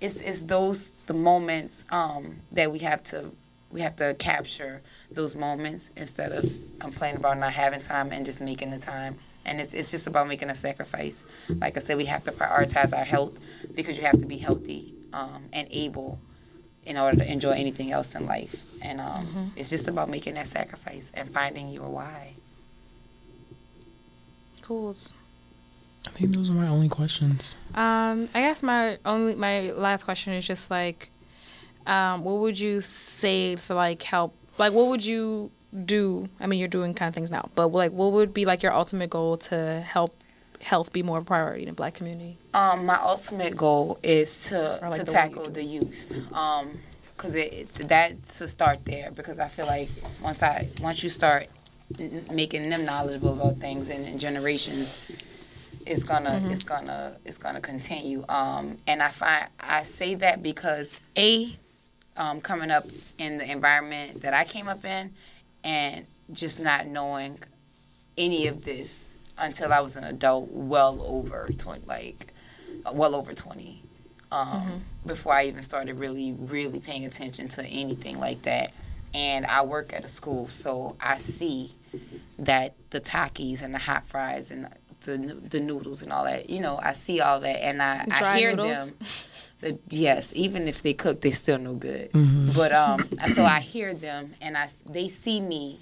It's 0.00 0.20
it's 0.20 0.44
those 0.44 0.90
the 1.06 1.14
moments 1.14 1.84
um, 1.90 2.36
that 2.52 2.70
we 2.70 2.78
have 2.78 3.02
to 3.02 3.32
we 3.70 3.80
have 3.82 3.96
to 3.96 4.14
capture 4.18 4.82
those 5.10 5.34
moments 5.34 5.90
instead 5.96 6.32
of 6.32 6.44
complaining 6.78 7.18
about 7.18 7.38
not 7.38 7.52
having 7.52 7.80
time 7.80 8.12
and 8.12 8.24
just 8.24 8.40
making 8.40 8.70
the 8.70 8.78
time. 8.78 9.18
And 9.44 9.60
it's 9.60 9.72
it's 9.72 9.90
just 9.90 10.06
about 10.06 10.28
making 10.28 10.50
a 10.50 10.54
sacrifice. 10.54 11.24
Like 11.48 11.76
I 11.76 11.80
said, 11.80 11.96
we 11.96 12.04
have 12.06 12.24
to 12.24 12.32
prioritize 12.32 12.96
our 12.96 13.04
health 13.04 13.38
because 13.74 13.96
you 13.96 14.04
have 14.04 14.20
to 14.20 14.26
be 14.26 14.38
healthy 14.38 14.94
um, 15.12 15.44
and 15.52 15.68
able 15.70 16.18
in 16.84 16.96
order 16.96 17.18
to 17.18 17.30
enjoy 17.30 17.52
anything 17.52 17.92
else 17.92 18.14
in 18.14 18.26
life. 18.26 18.64
And 18.82 19.00
um, 19.00 19.52
it's 19.56 19.70
just 19.70 19.88
about 19.88 20.08
making 20.08 20.34
that 20.34 20.48
sacrifice 20.48 21.12
and 21.14 21.30
finding 21.30 21.68
your 21.68 21.88
why. 21.88 22.34
Cool. 24.62 24.96
I 26.06 26.10
think 26.10 26.34
those 26.34 26.48
are 26.50 26.54
my 26.54 26.68
only 26.68 26.88
questions. 26.88 27.56
Um, 27.74 28.28
I 28.34 28.40
guess 28.40 28.62
my 28.62 28.98
only 29.04 29.34
my 29.34 29.72
last 29.72 30.04
question 30.04 30.32
is 30.32 30.46
just 30.46 30.70
like, 30.70 31.10
um, 31.88 32.22
what 32.22 32.38
would 32.38 32.60
you 32.60 32.80
say 32.80 33.56
to 33.56 33.74
like 33.74 34.02
help? 34.02 34.34
Like, 34.58 34.72
what 34.72 34.88
would 34.88 35.04
you 35.04 35.50
do? 35.84 36.28
I 36.38 36.46
mean, 36.46 36.58
you're 36.58 36.68
doing 36.68 36.94
kind 36.94 37.08
of 37.08 37.14
things 37.14 37.30
now, 37.30 37.48
but 37.54 37.68
like, 37.68 37.92
what 37.92 38.12
would 38.12 38.34
be 38.34 38.44
like 38.44 38.62
your 38.62 38.72
ultimate 38.72 39.10
goal 39.10 39.38
to 39.38 39.80
help 39.80 40.14
health 40.60 40.92
be 40.92 41.02
more 41.02 41.18
a 41.18 41.24
priority 41.24 41.62
in 41.62 41.68
the 41.68 41.74
Black 41.74 41.94
community? 41.94 42.36
Um, 42.52 42.86
my 42.86 42.96
ultimate 42.96 43.56
goal 43.56 43.98
is 44.02 44.44
to 44.44 44.78
like, 44.82 45.04
to 45.04 45.04
tackle 45.04 45.50
the 45.50 45.62
youth. 45.62 46.12
Um, 46.32 46.78
cause 47.16 47.34
it, 47.34 47.72
that's 47.74 48.38
to 48.38 48.46
start 48.46 48.84
there 48.84 49.10
because 49.10 49.38
I 49.38 49.48
feel 49.48 49.66
like 49.66 49.88
once 50.22 50.42
I 50.42 50.68
once 50.80 51.02
you 51.02 51.10
start 51.10 51.48
n- 51.98 52.24
making 52.32 52.70
them 52.70 52.84
knowledgeable 52.84 53.34
about 53.34 53.56
things 53.56 53.88
and, 53.90 54.04
and 54.04 54.20
generations, 54.20 54.98
it's 55.86 56.04
gonna 56.04 56.42
it's 56.50 56.64
gonna 56.64 57.16
it's 57.24 57.38
gonna 57.38 57.60
continue. 57.60 58.24
Um, 58.28 58.76
and 58.86 59.02
I 59.02 59.10
find 59.10 59.48
I 59.58 59.84
say 59.84 60.14
that 60.16 60.42
because 60.42 61.00
a 61.16 61.56
um, 62.18 62.40
coming 62.40 62.70
up 62.70 62.86
in 63.16 63.38
the 63.38 63.50
environment 63.50 64.22
that 64.22 64.34
I 64.34 64.44
came 64.44 64.68
up 64.68 64.84
in, 64.84 65.14
and 65.64 66.04
just 66.32 66.60
not 66.60 66.86
knowing 66.86 67.38
any 68.18 68.48
of 68.48 68.64
this 68.64 69.18
until 69.38 69.72
I 69.72 69.80
was 69.80 69.96
an 69.96 70.04
adult, 70.04 70.50
well 70.50 71.00
over 71.06 71.48
twenty, 71.56 71.86
like 71.86 72.34
uh, 72.84 72.92
well 72.92 73.14
over 73.14 73.32
twenty, 73.32 73.82
um, 74.32 74.82
before 75.06 75.32
I 75.32 75.46
even 75.46 75.62
started 75.62 75.98
really, 75.98 76.32
really 76.32 76.80
paying 76.80 77.06
attention 77.06 77.48
to 77.50 77.64
anything 77.64 78.18
like 78.18 78.42
that. 78.42 78.72
And 79.14 79.46
I 79.46 79.64
work 79.64 79.94
at 79.94 80.04
a 80.04 80.08
school, 80.08 80.48
so 80.48 80.96
I 81.00 81.16
see 81.18 81.72
that 82.38 82.74
the 82.90 83.00
Takis 83.00 83.62
and 83.62 83.72
the 83.72 83.78
hot 83.78 84.04
fries 84.04 84.50
and 84.50 84.68
the 85.02 85.16
the 85.16 85.60
noodles 85.60 86.02
and 86.02 86.12
all 86.12 86.24
that, 86.24 86.50
you 86.50 86.60
know, 86.60 86.78
I 86.82 86.92
see 86.92 87.20
all 87.20 87.40
that, 87.40 87.64
and 87.64 87.80
I, 87.80 88.06
I 88.10 88.38
hear 88.38 88.50
noodles? 88.50 88.92
them. 88.92 88.98
The, 89.60 89.78
yes, 89.90 90.32
even 90.36 90.68
if 90.68 90.82
they 90.82 90.94
cook, 90.94 91.20
they 91.20 91.32
still 91.32 91.58
no 91.58 91.74
good. 91.74 92.10
But 92.54 92.72
um, 92.72 93.08
so 93.34 93.44
I 93.44 93.60
hear 93.60 93.92
them, 93.94 94.34
and 94.40 94.56
I 94.56 94.68
they 94.88 95.08
see 95.08 95.40
me 95.40 95.80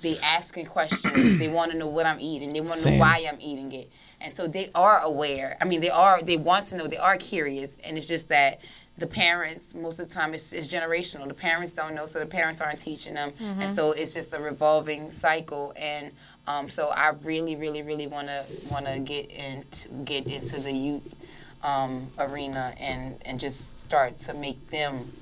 they 0.00 0.18
asking 0.20 0.66
questions. 0.66 1.38
they 1.38 1.48
want 1.48 1.72
to 1.72 1.78
know 1.78 1.86
what 1.86 2.06
I'm 2.06 2.20
eating. 2.20 2.52
They 2.52 2.60
want 2.60 2.80
to 2.80 2.90
know 2.90 2.98
why 2.98 3.26
I'm 3.30 3.40
eating 3.40 3.72
it. 3.72 3.90
And 4.20 4.32
so 4.32 4.48
they 4.48 4.70
are 4.74 5.00
aware. 5.00 5.56
I 5.60 5.64
mean, 5.64 5.80
they 5.80 5.90
are. 5.90 6.22
They 6.22 6.36
want 6.36 6.66
to 6.68 6.76
know. 6.76 6.86
They 6.86 6.96
are 6.96 7.16
curious. 7.16 7.76
And 7.84 7.96
it's 7.96 8.06
just 8.06 8.28
that 8.28 8.60
the 8.98 9.06
parents, 9.06 9.74
most 9.74 9.98
of 9.98 10.08
the 10.08 10.14
time, 10.14 10.34
it's, 10.34 10.52
it's 10.52 10.72
generational. 10.72 11.26
The 11.26 11.34
parents 11.34 11.72
don't 11.72 11.94
know, 11.94 12.04
so 12.06 12.18
the 12.18 12.26
parents 12.26 12.60
aren't 12.60 12.78
teaching 12.78 13.14
them. 13.14 13.32
And 13.40 13.70
so 13.70 13.92
it's 13.92 14.12
just 14.12 14.34
a 14.34 14.40
revolving 14.40 15.10
cycle. 15.10 15.72
And 15.76 16.12
um, 16.46 16.68
so 16.68 16.88
I 16.88 17.10
really, 17.22 17.56
really, 17.56 17.82
really 17.82 18.06
want 18.06 18.28
to 18.28 18.44
want 18.70 18.86
to 18.86 18.98
get 18.98 19.30
into 19.30 19.88
get 20.04 20.26
into 20.26 20.60
the 20.60 20.72
youth 20.72 21.14
um, 21.62 22.08
arena 22.18 22.74
and 22.78 23.16
and 23.24 23.40
just 23.40 23.80
start 23.86 24.18
to 24.18 24.34
make 24.34 24.70
them. 24.70 25.12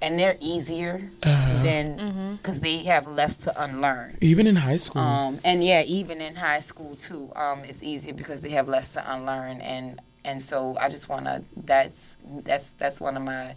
And 0.00 0.18
they're 0.18 0.36
easier 0.40 1.12
than 1.22 2.36
because 2.42 2.58
they 2.58 2.78
have 2.78 3.06
less 3.06 3.36
to 3.38 3.62
unlearn. 3.62 4.18
Even 4.20 4.48
in 4.48 4.56
high 4.56 4.76
school. 4.76 5.00
Um, 5.00 5.38
and 5.44 5.62
yeah, 5.62 5.82
even 5.84 6.20
in 6.20 6.34
high 6.34 6.58
school 6.58 6.96
too, 6.96 7.30
um, 7.36 7.60
it's 7.60 7.84
easier 7.84 8.12
because 8.12 8.40
they 8.40 8.50
have 8.50 8.66
less 8.66 8.88
to 8.90 9.12
unlearn, 9.14 9.60
and 9.60 10.00
and 10.24 10.42
so 10.42 10.76
I 10.80 10.88
just 10.88 11.08
wanna. 11.08 11.44
That's 11.56 12.16
that's 12.42 12.72
that's 12.72 13.00
one 13.00 13.16
of 13.16 13.22
my 13.22 13.54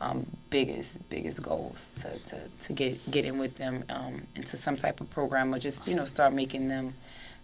um, 0.00 0.26
biggest 0.50 1.08
biggest 1.08 1.42
goals 1.42 1.90
to, 2.00 2.18
to, 2.18 2.36
to 2.60 2.72
get 2.72 3.10
get 3.10 3.24
in 3.24 3.38
with 3.38 3.56
them 3.56 3.84
um, 3.88 4.22
into 4.34 4.56
some 4.56 4.76
type 4.76 5.00
of 5.00 5.10
program 5.10 5.54
or 5.54 5.58
just 5.58 5.86
you 5.86 5.94
know 5.94 6.04
start 6.04 6.32
making 6.32 6.68
them 6.68 6.94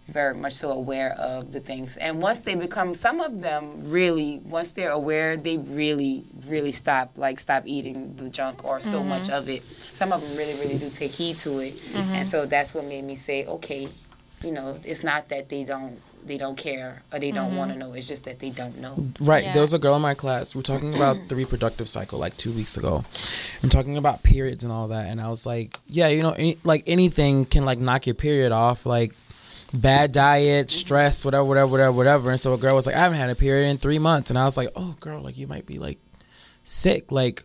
very 0.07 0.35
much 0.35 0.53
so 0.53 0.71
aware 0.71 1.13
of 1.13 1.51
the 1.51 1.59
things. 1.59 1.97
And 1.97 2.21
once 2.21 2.41
they 2.41 2.55
become, 2.55 2.95
some 2.95 3.21
of 3.21 3.41
them 3.41 3.89
really, 3.89 4.41
once 4.43 4.71
they're 4.71 4.91
aware, 4.91 5.37
they 5.37 5.57
really, 5.57 6.25
really 6.47 6.71
stop, 6.71 7.11
like 7.15 7.39
stop 7.39 7.63
eating 7.65 8.15
the 8.15 8.29
junk 8.29 8.65
or 8.65 8.81
so 8.81 8.99
mm-hmm. 8.99 9.09
much 9.09 9.29
of 9.29 9.47
it. 9.49 9.63
Some 9.93 10.11
of 10.11 10.21
them 10.21 10.37
really, 10.37 10.53
really 10.59 10.77
do 10.77 10.89
take 10.89 11.11
heed 11.11 11.37
to 11.39 11.59
it. 11.59 11.75
Mm-hmm. 11.75 12.13
And 12.13 12.27
so 12.27 12.45
that's 12.45 12.73
what 12.73 12.85
made 12.85 13.03
me 13.03 13.15
say, 13.15 13.45
okay, 13.45 13.87
you 14.43 14.51
know, 14.51 14.79
it's 14.83 15.03
not 15.03 15.29
that 15.29 15.49
they 15.49 15.63
don't, 15.63 15.99
they 16.25 16.37
don't 16.37 16.57
care 16.57 17.01
or 17.11 17.19
they 17.19 17.31
don't 17.31 17.49
mm-hmm. 17.49 17.57
want 17.57 17.71
to 17.71 17.77
know. 17.77 17.93
It's 17.93 18.07
just 18.07 18.25
that 18.25 18.39
they 18.39 18.49
don't 18.49 18.77
know. 18.79 19.07
Right. 19.19 19.45
Yeah. 19.45 19.53
There 19.53 19.61
was 19.61 19.73
a 19.73 19.79
girl 19.79 19.95
in 19.95 20.01
my 20.01 20.13
class. 20.13 20.55
We're 20.55 20.61
talking 20.61 20.93
about 20.93 21.17
the 21.29 21.35
reproductive 21.35 21.89
cycle 21.89 22.19
like 22.19 22.37
two 22.37 22.51
weeks 22.51 22.75
ago. 22.75 23.05
I'm 23.63 23.69
talking 23.69 23.97
about 23.97 24.23
periods 24.23 24.63
and 24.63 24.73
all 24.73 24.89
that. 24.89 25.07
And 25.07 25.21
I 25.21 25.29
was 25.29 25.45
like, 25.45 25.79
yeah, 25.87 26.07
you 26.09 26.21
know, 26.21 26.31
any, 26.31 26.57
like 26.63 26.83
anything 26.87 27.45
can 27.45 27.65
like 27.65 27.79
knock 27.79 28.07
your 28.07 28.15
period 28.15 28.51
off. 28.51 28.85
Like 28.85 29.15
bad 29.73 30.11
diet, 30.11 30.71
stress, 30.71 31.23
whatever, 31.23 31.45
whatever, 31.45 31.71
whatever, 31.71 31.91
whatever. 31.91 32.31
And 32.31 32.39
so 32.39 32.53
a 32.53 32.57
girl 32.57 32.75
was 32.75 32.85
like, 32.85 32.95
I 32.95 32.99
haven't 32.99 33.17
had 33.17 33.29
a 33.29 33.35
period 33.35 33.69
in 33.69 33.77
three 33.77 33.99
months. 33.99 34.29
And 34.29 34.37
I 34.37 34.45
was 34.45 34.57
like, 34.57 34.69
oh, 34.75 34.95
girl, 34.99 35.21
like 35.21 35.37
you 35.37 35.47
might 35.47 35.65
be 35.65 35.79
like 35.79 35.97
sick. 36.63 37.11
Like, 37.11 37.43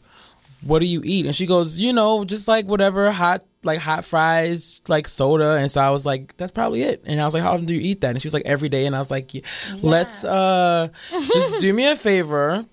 what 0.62 0.80
do 0.80 0.86
you 0.86 1.02
eat? 1.04 1.26
And 1.26 1.34
she 1.34 1.46
goes, 1.46 1.78
you 1.78 1.92
know, 1.92 2.24
just 2.24 2.48
like 2.48 2.66
whatever, 2.66 3.10
hot, 3.12 3.44
like 3.62 3.78
hot 3.78 4.04
fries, 4.04 4.80
like 4.88 5.06
soda. 5.08 5.54
And 5.54 5.70
so 5.70 5.80
I 5.80 5.90
was 5.90 6.04
like, 6.04 6.36
that's 6.36 6.52
probably 6.52 6.82
it. 6.82 7.02
And 7.06 7.20
I 7.20 7.24
was 7.24 7.34
like, 7.34 7.42
how 7.42 7.52
often 7.52 7.66
do 7.66 7.74
you 7.74 7.80
eat 7.80 8.00
that? 8.00 8.10
And 8.10 8.20
she 8.20 8.26
was 8.26 8.34
like, 8.34 8.46
every 8.46 8.68
day. 8.68 8.86
And 8.86 8.96
I 8.96 8.98
was 8.98 9.10
like, 9.10 9.32
yeah. 9.34 9.42
let's 9.82 10.24
uh 10.24 10.88
just 11.10 11.60
do 11.60 11.72
me 11.72 11.86
a 11.86 11.96
favor. 11.96 12.64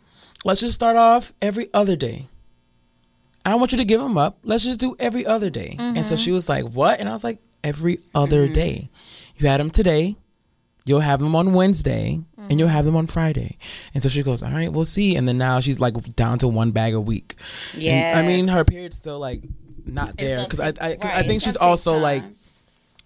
Let's 0.46 0.62
just 0.62 0.74
start 0.74 0.98
off 0.98 1.34
every 1.42 1.70
other 1.74 1.96
day. 1.96 2.28
I 3.46 3.52
don't 3.52 3.60
want 3.60 3.74
you 3.74 3.78
to 3.78 3.86
give 3.86 4.02
them 4.02 4.18
up. 4.18 4.40
Let's 4.44 4.64
just 4.64 4.80
do 4.80 4.96
every 5.00 5.26
other 5.26 5.50
day. 5.50 5.76
And 5.78 6.06
so 6.06 6.16
she 6.16 6.32
was 6.32 6.48
like, 6.48 6.66
what? 6.66 7.00
And 7.00 7.10
I 7.10 7.12
was 7.14 7.24
like, 7.24 7.40
every 7.64 8.00
other 8.16 8.48
day. 8.48 8.90
You 9.38 9.48
had 9.48 9.60
them 9.60 9.70
today. 9.72 10.16
You'll 10.86 11.00
have 11.00 11.20
them 11.22 11.34
on 11.36 11.54
Wednesday 11.54 12.20
and 12.50 12.60
you'll 12.60 12.68
have 12.68 12.84
them 12.84 12.96
on 12.98 13.08
Friday. 13.08 13.58
And 13.94 14.04
so 14.04 14.10
she 14.10 14.22
goes, 14.22 14.44
all 14.44 14.52
right, 14.52 14.72
we'll 14.72 14.84
see. 14.84 15.16
And 15.16 15.28
then 15.28 15.38
now 15.38 15.62
she's 15.62 15.80
like 15.80 15.94
down 16.16 16.40
to 16.40 16.48
one 16.48 16.72
bag 16.72 16.94
a 16.94 17.00
week. 17.00 17.36
Yeah. 17.74 18.16
I 18.18 18.22
mean, 18.28 18.50
her 18.50 18.66
period's 18.66 18.98
still 18.98 19.18
like 19.18 19.44
not 19.86 20.18
there 20.18 20.44
because 20.44 20.60
I, 20.60 20.68
I, 20.68 20.72
'cause 20.72 20.80
I 20.82 21.16
right, 21.18 21.26
think 21.26 21.36
it's 21.38 21.46
she's 21.46 21.58
gonna 21.58 21.70
also 21.70 21.98
like, 21.98 22.24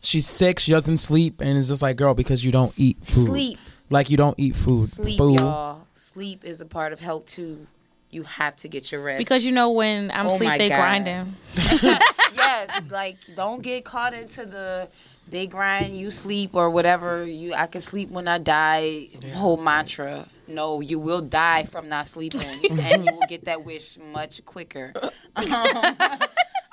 she's 0.02 0.28
sick. 0.28 0.58
She 0.60 0.72
doesn't 0.72 0.98
sleep. 0.98 1.40
And 1.40 1.56
it's 1.58 1.68
just 1.68 1.84
like, 1.84 1.98
girl, 1.98 2.16
because 2.16 2.44
you 2.44 2.52
don't 2.52 2.74
eat 2.78 2.98
food. 3.04 3.28
Sleep. 3.28 3.60
Like 3.92 4.10
you 4.10 4.18
don't 4.18 4.36
eat 4.40 4.56
food. 4.56 4.92
Sleep, 4.94 5.18
Fool. 5.20 5.36
y'all. 5.36 5.86
Sleep 5.96 6.44
is 6.44 6.60
a 6.60 6.66
part 6.66 6.94
of 6.94 7.00
health 7.00 7.28
too. 7.28 7.68
You 8.10 8.24
have 8.24 8.56
to 8.58 8.68
get 8.68 8.92
your 8.92 9.04
rest. 9.04 9.20
Because 9.20 9.44
you 9.46 9.52
know 9.52 9.70
when 9.70 10.10
I'm 10.12 10.26
Oh 10.28 10.34
asleep, 10.34 10.58
they 10.58 10.70
God. 10.70 10.78
grinding. 10.78 11.36
yes, 11.84 12.82
like 12.90 13.18
don't 13.36 13.62
get 13.62 13.86
caught 13.86 14.14
into 14.14 14.46
the 14.46 14.90
they 15.30 15.48
grind, 15.48 15.98
you 15.98 16.12
sleep 16.12 16.52
or 16.54 16.70
whatever. 16.70 17.26
You 17.26 17.54
I 17.54 17.68
can 17.68 17.82
sleep 17.82 18.10
when 18.10 18.28
I 18.28 18.38
die 18.38 19.10
whole 19.34 19.58
mantra. 19.58 20.28
No, 20.48 20.80
you 20.80 21.00
will 21.00 21.22
die 21.22 21.64
from 21.66 21.90
not 21.90 22.08
sleeping, 22.08 22.42
and 22.70 23.06
you 23.06 23.14
will 23.14 23.28
get 23.28 23.46
that 23.46 23.66
wish 23.66 23.98
much 23.98 24.44
quicker. 24.46 24.94
Um, 25.36 25.98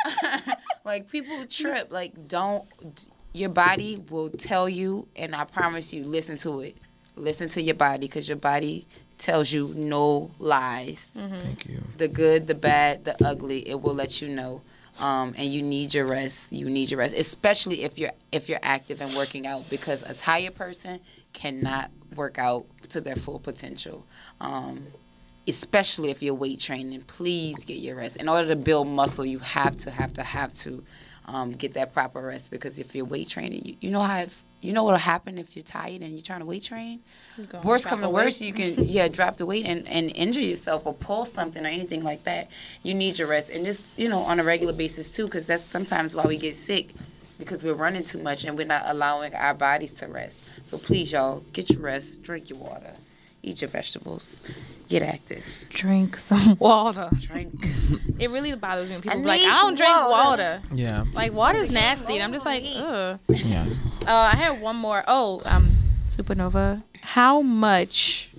like 0.85 1.11
people 1.11 1.47
trip. 1.47 1.93
Like 1.93 2.29
don't. 2.29 2.65
Your 3.33 3.49
body 3.49 4.01
will 4.11 4.31
tell 4.31 4.69
you, 4.69 5.09
and 5.17 5.35
I 5.35 5.45
promise 5.45 5.93
you, 5.93 6.05
listen 6.05 6.37
to 6.39 6.61
it. 6.61 6.77
Listen 7.17 7.49
to 7.49 7.63
your 7.63 7.75
body, 7.75 8.07
because 8.07 8.29
your 8.29 8.37
body 8.37 8.87
tells 9.19 9.53
you 9.53 9.73
no 9.77 10.31
lies 10.39 11.11
Thank 11.15 11.67
you. 11.67 11.83
the 11.97 12.09
good, 12.09 12.47
the 12.47 12.55
bad, 12.55 13.05
the 13.05 13.17
ugly. 13.25 13.69
It 13.69 13.81
will 13.81 13.95
let 13.95 14.21
you 14.23 14.29
know. 14.29 14.63
Um, 15.01 15.35
and 15.37 15.53
you 15.53 15.61
need 15.61 15.93
your 15.93 16.07
rest. 16.07 16.41
You 16.51 16.71
need 16.71 16.91
your 16.91 16.99
rest, 16.99 17.15
especially 17.17 17.83
if 17.83 17.99
you're 17.99 18.13
if 18.31 18.49
you're 18.49 18.61
active 18.63 19.01
and 19.01 19.15
working 19.17 19.47
out, 19.47 19.69
because 19.69 20.03
a 20.03 20.15
tired 20.15 20.55
person 20.55 21.01
cannot 21.33 21.91
work 22.15 22.39
out 22.39 22.67
to 22.91 23.01
their 23.01 23.17
full 23.17 23.41
potential. 23.41 24.07
Um, 24.41 24.87
especially 25.47 26.11
if 26.11 26.23
you're 26.23 26.35
weight 26.35 26.61
training, 26.61 27.03
please 27.03 27.65
get 27.65 27.79
your 27.79 27.97
rest. 27.97 28.17
In 28.17 28.29
order 28.29 28.49
to 28.49 28.57
build 28.57 28.89
muscle, 28.89 29.27
you 29.27 29.41
have 29.41 29.77
to 29.79 29.91
have 29.91 30.13
to 30.15 30.23
have 30.23 30.53
to 30.55 30.85
um, 31.27 31.53
get 31.53 31.75
that 31.75 31.93
proper 31.93 32.23
rest. 32.23 32.51
Because 32.51 32.79
if 32.79 32.95
you're 32.95 33.05
weight 33.05 33.29
training, 33.29 33.65
you, 33.65 33.77
you 33.81 33.91
know 33.91 34.01
how 34.01 34.19
if, 34.19 34.43
you 34.61 34.73
know 34.73 34.85
what'll 34.85 34.99
happen 34.99 35.39
if 35.39 35.57
you're 35.57 35.65
tired 35.65 36.03
and 36.03 36.13
you're 36.13 36.23
trying 36.23 36.41
to 36.41 36.47
weight 36.47 36.63
train. 36.63 37.01
Worst 37.65 37.85
drop 37.85 37.91
come 37.91 37.99
to 38.01 38.07
the 38.07 38.11
worst, 38.11 38.41
you 38.41 38.53
can 38.53 38.85
yeah 38.89 39.09
drop 39.09 39.37
the 39.37 39.47
weight 39.47 39.67
and, 39.67 39.87
and 39.89 40.11
injure 40.17 40.41
yourself 40.41 40.87
or 40.87 40.95
pull 40.95 41.25
something 41.25 41.65
or 41.65 41.69
anything 41.69 42.03
like 42.05 42.25
that. 42.25 42.49
You 42.83 42.95
need 42.95 43.19
your 43.19 43.29
rest 43.29 43.51
and 43.51 43.65
just 43.65 43.99
you 43.99 44.09
know 44.09 44.21
on 44.21 44.39
a 44.41 44.45
regular 44.45 44.73
basis 44.73 45.09
too, 45.11 45.25
because 45.27 45.47
that's 45.47 45.65
sometimes 45.65 46.15
why 46.15 46.25
we 46.27 46.37
get 46.37 46.57
sick 46.57 46.91
because 47.39 47.65
we're 47.65 47.75
running 47.75 48.05
too 48.05 48.19
much 48.19 48.45
and 48.45 48.57
we're 48.57 48.67
not 48.67 48.83
allowing 48.87 49.35
our 49.35 49.55
bodies 49.55 49.93
to 49.95 50.07
rest. 50.07 50.39
So 50.67 50.79
please, 50.79 51.11
y'all, 51.13 51.43
get 51.53 51.69
your 51.71 51.81
rest, 51.81 52.23
drink 52.23 52.49
your 52.49 52.59
water, 52.61 52.93
eat 53.43 53.61
your 53.61 53.69
vegetables, 53.69 54.41
get 54.89 55.03
active, 55.03 55.45
Drink 55.71 56.17
some 56.17 56.57
water. 56.61 57.11
drink. 57.21 57.53
It 58.21 58.31
really 58.31 58.55
bothers 58.55 58.89
me 58.89 58.95
when 58.95 59.03
people 59.03 59.19
I 59.19 59.23
be 59.23 59.27
like, 59.27 59.41
I 59.43 59.61
don't 59.63 59.75
drink 59.75 59.91
water." 59.95 60.11
water. 60.11 60.63
Yeah. 60.73 61.05
Like 61.13 61.33
water's 61.33 61.71
nasty. 61.73 62.15
And 62.15 62.23
I'm 62.23 62.33
just 62.33 62.47
like, 62.47 62.63
ugh. 62.67 63.19
Yeah. 63.29 63.67
Uh, 64.07 64.31
I 64.33 64.37
had 64.37 64.61
one 64.61 64.77
more. 64.77 65.03
Oh, 65.09 65.43
um, 65.45 65.73
Supernova. 66.17 66.83
How 67.01 67.43
much 67.43 68.31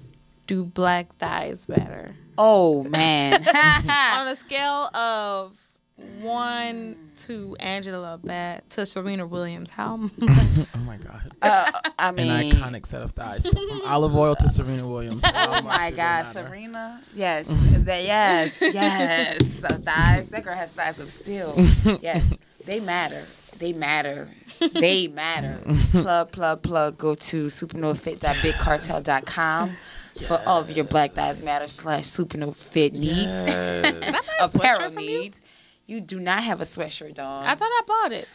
do 0.47 0.63
black 0.63 1.15
thighs 1.17 1.67
matter? 1.67 2.15
Oh 2.37 2.83
man, 2.83 3.33
On 3.89 4.27
a 4.27 4.35
scale 4.35 4.89
of 4.95 5.53
one 6.21 6.97
to 7.15 7.55
Angela 7.59 8.19
Bat 8.21 8.69
to 8.71 8.85
Serena 8.85 9.25
Williams, 9.25 9.69
how 9.69 9.95
much? 10.17 10.67
Oh 10.75 10.79
my 10.79 10.97
God. 10.97 11.31
uh, 11.41 11.71
I 11.97 12.09
An 12.09 12.15
iconic 12.17 12.85
set 12.85 13.01
of 13.01 13.11
thighs. 13.13 13.43
So 13.43 13.51
from 13.51 13.81
olive 13.85 14.13
oil 14.15 14.35
to 14.35 14.49
Serena 14.49 14.87
Williams. 14.87 15.23
Oh 15.25 15.61
my 15.61 15.91
God, 15.91 16.33
Serena. 16.33 17.01
Yes, 17.13 17.47
that, 17.49 18.03
yes, 18.03 18.57
yes. 18.61 19.53
So 19.53 19.67
thighs. 19.69 20.27
That 20.29 20.43
girl 20.43 20.55
has 20.55 20.71
thighs 20.71 20.99
of 20.99 21.09
steel. 21.09 21.53
Yes, 22.01 22.23
they 22.65 22.79
matter. 22.81 23.23
They 23.57 23.73
matter. 23.73 24.29
They 24.73 25.07
matter. 25.07 25.59
plug, 25.91 26.31
plug, 26.31 26.61
plug. 26.63 26.97
Go 26.97 27.13
to 27.15 27.47
supernovafit.bigcartel.com 27.47 29.71
for 30.27 30.41
all 30.45 30.61
of 30.61 30.71
your 30.71 30.85
Black 30.85 31.15
Lives 31.17 31.43
Matter 31.43 31.67
slash 31.67 32.05
Supernova 32.05 32.55
Fit 32.55 32.93
needs, 32.93 33.33
apparel 34.41 34.91
from 34.91 35.03
you? 35.03 35.19
needs. 35.19 35.41
You 35.87 36.01
do 36.01 36.19
not 36.19 36.43
have 36.43 36.61
a 36.61 36.63
sweatshirt, 36.63 37.13
dog. 37.15 37.45
I 37.45 37.53
thought 37.55 37.69
I 37.69 37.81
bought 37.85 38.11
it. 38.13 38.27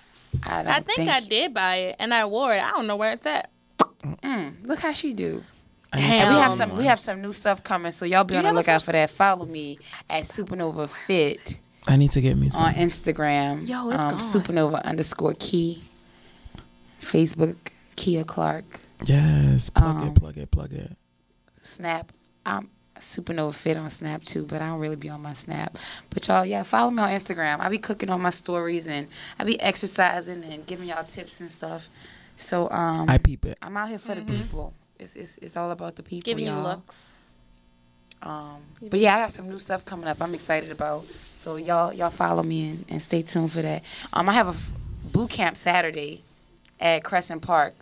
I, 0.44 0.62
don't 0.62 0.72
I 0.72 0.80
think, 0.80 1.10
I 1.10 1.20
did 1.20 1.52
buy 1.52 1.76
it 1.76 1.96
and 1.98 2.14
I 2.14 2.24
wore 2.26 2.54
it. 2.54 2.60
I 2.60 2.70
don't 2.70 2.86
know 2.86 2.96
where 2.96 3.12
it's 3.12 3.26
at. 3.26 3.50
Mm, 4.22 4.66
look 4.66 4.78
how 4.78 4.92
she 4.92 5.12
do. 5.12 5.42
Damn. 5.92 6.02
And 6.02 6.34
we 6.34 6.40
have 6.40 6.54
some 6.54 6.76
we 6.76 6.84
have 6.84 7.00
some 7.00 7.20
new 7.20 7.32
stuff 7.32 7.64
coming, 7.64 7.90
so 7.90 8.04
y'all 8.04 8.22
be 8.22 8.36
on 8.36 8.44
the 8.44 8.52
lookout 8.52 8.82
for 8.82 8.92
that. 8.92 9.10
Follow 9.10 9.44
me 9.44 9.78
at 10.08 10.24
Supernova 10.24 10.88
Fit 10.88 11.56
I 11.88 11.96
need 11.96 12.10
to 12.12 12.20
get 12.20 12.36
me 12.36 12.50
some. 12.50 12.64
on 12.66 12.74
Instagram. 12.74 13.66
Yo, 13.68 13.88
it's 13.90 13.98
um, 13.98 14.10
gone. 14.10 14.20
Supernova 14.20 14.82
underscore 14.84 15.34
Key. 15.38 15.82
Facebook 17.00 17.56
Kia 17.96 18.24
Clark. 18.24 18.64
yes. 19.04 19.70
Plug 19.70 19.96
Um, 19.96 20.08
it, 20.08 20.14
plug 20.14 20.36
it, 20.38 20.50
plug 20.50 20.72
it. 20.72 20.96
Snap. 21.62 22.12
I'm 22.44 22.68
Supernova 22.98 23.54
Fit 23.54 23.76
on 23.76 23.90
Snap 23.90 24.22
too, 24.24 24.44
but 24.44 24.60
I 24.60 24.66
don't 24.68 24.78
really 24.80 24.96
be 24.96 25.08
on 25.08 25.22
my 25.22 25.34
Snap. 25.34 25.78
But 26.10 26.28
y'all, 26.28 26.44
yeah, 26.44 26.62
follow 26.62 26.90
me 26.90 27.02
on 27.02 27.10
Instagram. 27.10 27.60
I 27.60 27.68
be 27.68 27.78
cooking 27.78 28.10
on 28.10 28.20
my 28.20 28.30
stories 28.30 28.86
and 28.86 29.08
I 29.38 29.44
be 29.44 29.58
exercising 29.60 30.44
and 30.44 30.66
giving 30.66 30.88
y'all 30.88 31.04
tips 31.04 31.40
and 31.40 31.50
stuff. 31.50 31.88
So 32.36 32.70
um, 32.70 33.08
I 33.08 33.18
peep 33.18 33.44
it. 33.46 33.58
I'm 33.62 33.76
out 33.76 33.88
here 33.88 33.98
for 33.98 34.14
the 34.14 34.22
people. 34.22 34.72
It's, 34.98 35.16
it's 35.16 35.38
it's 35.38 35.56
all 35.56 35.70
about 35.70 35.96
the 35.96 36.02
people. 36.02 36.24
Giving 36.24 36.44
you 36.44 36.50
y'all. 36.52 36.62
looks. 36.62 37.12
Um, 38.22 38.58
but 38.82 39.00
yeah, 39.00 39.16
I 39.16 39.18
got 39.20 39.32
some 39.32 39.48
new 39.48 39.58
stuff 39.58 39.84
coming 39.84 40.06
up. 40.06 40.20
I'm 40.20 40.34
excited 40.34 40.70
about. 40.70 41.04
So 41.40 41.56
y'all 41.56 41.90
y'all 41.94 42.10
follow 42.10 42.42
me 42.42 42.68
and, 42.68 42.84
and 42.90 43.02
stay 43.02 43.22
tuned 43.22 43.50
for 43.52 43.62
that. 43.62 43.82
Um, 44.12 44.28
I 44.28 44.34
have 44.34 44.48
a 44.48 44.50
f- 44.50 44.70
boot 45.10 45.30
camp 45.30 45.56
Saturday 45.56 46.22
at 46.78 47.02
Crescent 47.02 47.40
Park. 47.40 47.72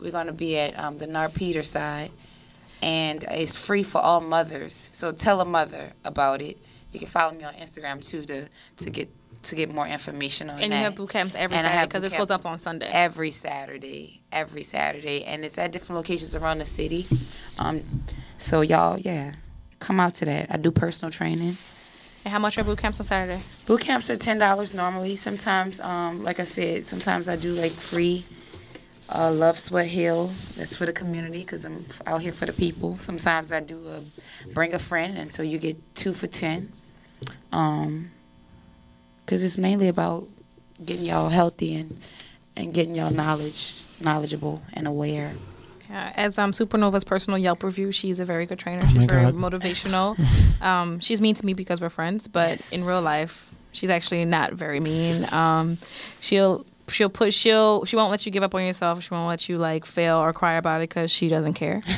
We're 0.00 0.12
gonna 0.12 0.32
be 0.32 0.56
at 0.56 0.78
um, 0.78 0.98
the 0.98 1.08
Nar 1.08 1.28
Peter 1.28 1.64
side, 1.64 2.12
and 2.80 3.24
it's 3.24 3.56
free 3.56 3.82
for 3.82 3.98
all 3.98 4.20
mothers. 4.20 4.90
So 4.92 5.10
tell 5.10 5.40
a 5.40 5.44
mother 5.44 5.92
about 6.04 6.40
it. 6.40 6.58
You 6.92 7.00
can 7.00 7.08
follow 7.08 7.32
me 7.34 7.42
on 7.42 7.54
Instagram 7.54 8.06
too 8.06 8.24
to 8.26 8.46
to 8.84 8.90
get 8.90 9.08
to 9.42 9.56
get 9.56 9.68
more 9.74 9.86
information 9.88 10.48
on 10.48 10.60
And 10.60 10.70
that. 10.70 10.76
And 10.76 10.80
you 10.80 10.84
have 10.84 10.94
boot 10.94 11.10
camps 11.10 11.34
every 11.34 11.56
And 11.56 11.64
Saturday 11.64 11.86
because 11.86 12.02
this 12.02 12.12
goes 12.14 12.30
up 12.30 12.46
on 12.46 12.56
Sunday. 12.58 12.88
every 12.92 13.32
Saturday, 13.32 14.20
every 14.30 14.62
Saturday, 14.62 15.24
and 15.24 15.44
it's 15.44 15.58
at 15.58 15.72
different 15.72 15.96
locations 15.96 16.36
around 16.36 16.58
the 16.58 16.66
city. 16.66 17.06
Um, 17.58 17.82
so 18.38 18.60
y'all, 18.60 18.96
yeah, 18.96 19.34
come 19.80 19.98
out 19.98 20.14
to 20.16 20.24
that. 20.26 20.46
I 20.50 20.56
do 20.56 20.70
personal 20.70 21.10
training. 21.10 21.56
And 22.28 22.32
how 22.34 22.38
much 22.38 22.58
are 22.58 22.64
boot 22.64 22.76
camps 22.76 23.00
on 23.00 23.06
Saturday? 23.06 23.42
Boot 23.64 23.80
camps 23.80 24.10
are 24.10 24.16
ten 24.16 24.38
dollars 24.38 24.74
normally. 24.74 25.16
Sometimes, 25.16 25.80
um, 25.80 26.22
like 26.22 26.38
I 26.38 26.44
said, 26.44 26.86
sometimes 26.86 27.26
I 27.26 27.36
do 27.36 27.54
like 27.54 27.72
free. 27.72 28.26
Uh, 29.08 29.32
Love 29.32 29.58
Sweat 29.58 29.86
Hill. 29.86 30.30
That's 30.54 30.76
for 30.76 30.84
the 30.84 30.92
community 30.92 31.38
because 31.38 31.64
I'm 31.64 31.86
out 32.04 32.20
here 32.20 32.32
for 32.32 32.44
the 32.44 32.52
people. 32.52 32.98
Sometimes 32.98 33.50
I 33.50 33.60
do 33.60 33.88
a 33.88 34.02
bring 34.52 34.74
a 34.74 34.78
friend, 34.78 35.16
and 35.16 35.32
so 35.32 35.42
you 35.42 35.58
get 35.58 35.78
two 35.94 36.12
for 36.12 36.26
ten. 36.26 36.70
Um, 37.50 38.10
cause 39.24 39.42
it's 39.42 39.56
mainly 39.56 39.88
about 39.88 40.28
getting 40.84 41.06
y'all 41.06 41.30
healthy 41.30 41.76
and 41.76 41.98
and 42.54 42.74
getting 42.74 42.94
y'all 42.94 43.10
knowledge 43.10 43.80
knowledgeable 44.00 44.60
and 44.74 44.86
aware. 44.86 45.32
Yeah, 45.90 46.12
as 46.16 46.38
um, 46.38 46.52
Supernova's 46.52 47.04
personal 47.04 47.38
Yelp 47.38 47.62
review, 47.62 47.92
she's 47.92 48.20
a 48.20 48.24
very 48.24 48.46
good 48.46 48.58
trainer. 48.58 48.82
Oh 48.84 48.92
she's 48.92 49.04
very 49.04 49.22
God. 49.22 49.34
motivational. 49.34 50.18
um, 50.62 51.00
she's 51.00 51.20
mean 51.20 51.34
to 51.34 51.46
me 51.46 51.54
because 51.54 51.80
we're 51.80 51.88
friends, 51.88 52.28
but 52.28 52.60
in 52.70 52.84
real 52.84 53.00
life, 53.00 53.46
she's 53.72 53.90
actually 53.90 54.24
not 54.24 54.52
very 54.52 54.80
mean. 54.80 55.32
Um, 55.32 55.78
she'll 56.20 56.66
she'll 56.88 57.10
put 57.10 57.32
she'll 57.32 57.84
she 57.84 57.96
won't 57.96 58.10
let 58.10 58.26
you 58.26 58.32
give 58.32 58.42
up 58.42 58.54
on 58.54 58.64
yourself. 58.64 59.02
She 59.02 59.12
won't 59.12 59.28
let 59.28 59.48
you 59.48 59.58
like 59.58 59.86
fail 59.86 60.18
or 60.18 60.32
cry 60.32 60.54
about 60.54 60.80
it 60.80 60.88
because 60.88 61.10
she 61.10 61.28
doesn't 61.28 61.54
care. 61.54 61.82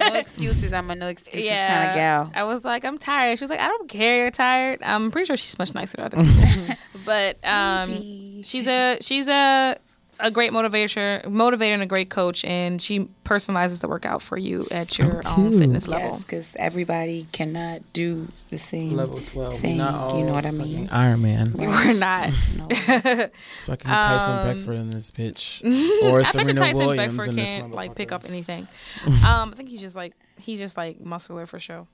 No 0.00 0.16
excuses. 0.16 0.72
I'm 0.72 0.90
a 0.90 0.94
no 0.94 1.08
excuses 1.08 1.44
yeah. 1.44 1.68
kind 1.68 1.90
of 1.90 1.94
gal. 1.94 2.32
I 2.34 2.44
was 2.44 2.64
like, 2.64 2.84
I'm 2.84 2.98
tired. 2.98 3.38
She 3.38 3.44
was 3.44 3.50
like, 3.50 3.60
I 3.60 3.68
don't 3.68 3.88
care. 3.88 4.22
You're 4.22 4.30
tired. 4.30 4.80
I'm 4.82 5.10
pretty 5.10 5.26
sure 5.26 5.36
she's 5.36 5.58
much 5.58 5.74
nicer 5.74 5.98
to 5.98 6.04
other 6.04 6.16
people. 6.24 6.76
but 7.04 7.44
um, 7.46 8.42
she's 8.42 8.66
a 8.66 8.98
she's 9.00 9.28
a 9.28 9.76
a 10.20 10.30
great 10.30 10.52
motivator, 10.52 11.24
motivator, 11.24 11.72
and 11.74 11.82
a 11.82 11.86
great 11.86 12.10
coach, 12.10 12.44
and 12.44 12.80
she 12.80 13.08
personalizes 13.24 13.80
the 13.80 13.88
workout 13.88 14.22
for 14.22 14.36
you 14.38 14.66
at 14.70 14.98
your 14.98 15.22
own 15.26 15.58
fitness 15.58 15.88
level. 15.88 16.10
Yes, 16.10 16.22
because 16.24 16.56
everybody 16.56 17.26
cannot 17.32 17.82
do 17.92 18.28
the 18.50 18.58
same 18.58 18.94
Level 18.96 19.18
twelve. 19.18 19.58
thing. 19.60 19.78
Not 19.78 20.16
you 20.16 20.24
know 20.24 20.32
what 20.32 20.46
I 20.46 20.50
mean? 20.50 20.88
Iron 20.90 21.22
Man. 21.22 21.52
We're 21.58 21.92
not. 21.92 22.30
No. 22.56 22.66
Fucking 23.64 23.90
Tyson 23.90 24.34
Um, 24.34 24.46
Beckford 24.56 24.78
in 24.78 24.90
this 24.90 25.10
bitch, 25.10 25.62
or 26.10 26.20
I 26.20 26.22
think 26.24 26.32
Serena 26.32 26.54
Tyson 26.60 26.78
Williams 26.86 27.14
Beckford 27.16 27.28
in 27.28 27.36
this 27.36 27.50
can't 27.52 27.72
like 27.72 27.94
pick 27.94 28.12
up 28.12 28.24
anything. 28.28 28.68
um, 29.06 29.50
I 29.50 29.52
think 29.56 29.68
he's 29.68 29.80
just 29.80 29.96
like 29.96 30.14
he's 30.38 30.58
just 30.58 30.76
like 30.76 31.00
muscular 31.00 31.46
for 31.46 31.58
show. 31.58 31.86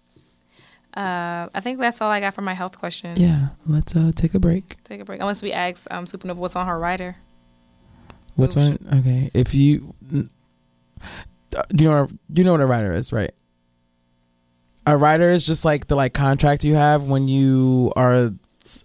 Uh, 0.96 1.48
I 1.54 1.60
think 1.60 1.78
that's 1.78 2.00
all 2.00 2.10
I 2.10 2.20
got 2.20 2.34
for 2.34 2.40
my 2.40 2.54
health 2.54 2.78
questions. 2.78 3.20
Yeah, 3.20 3.48
let's 3.66 3.94
uh 3.94 4.12
take 4.14 4.34
a 4.34 4.38
break. 4.38 4.82
Take 4.84 5.00
a 5.00 5.04
break. 5.04 5.20
Unless 5.20 5.42
we 5.42 5.52
ask 5.52 5.86
um, 5.90 6.06
Supernova 6.06 6.36
what's 6.36 6.56
on 6.56 6.66
her 6.66 6.78
rider. 6.78 7.16
What's 8.36 8.56
Oh, 8.56 8.60
on? 8.60 8.78
Okay, 9.00 9.30
if 9.34 9.54
you 9.54 9.94
uh, 11.56 11.62
do 11.70 11.84
you 11.84 11.90
know 11.90 12.08
you 12.32 12.44
know 12.44 12.52
what 12.52 12.60
a 12.60 12.66
writer 12.66 12.92
is, 12.94 13.12
right? 13.12 13.32
A 14.86 14.96
writer 14.96 15.28
is 15.28 15.46
just 15.46 15.64
like 15.64 15.88
the 15.88 15.96
like 15.96 16.14
contract 16.14 16.62
you 16.64 16.74
have 16.74 17.04
when 17.04 17.26
you 17.28 17.92
are 17.96 18.30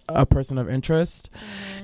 a 0.08 0.26
person 0.26 0.58
of 0.58 0.68
interest, 0.68 1.30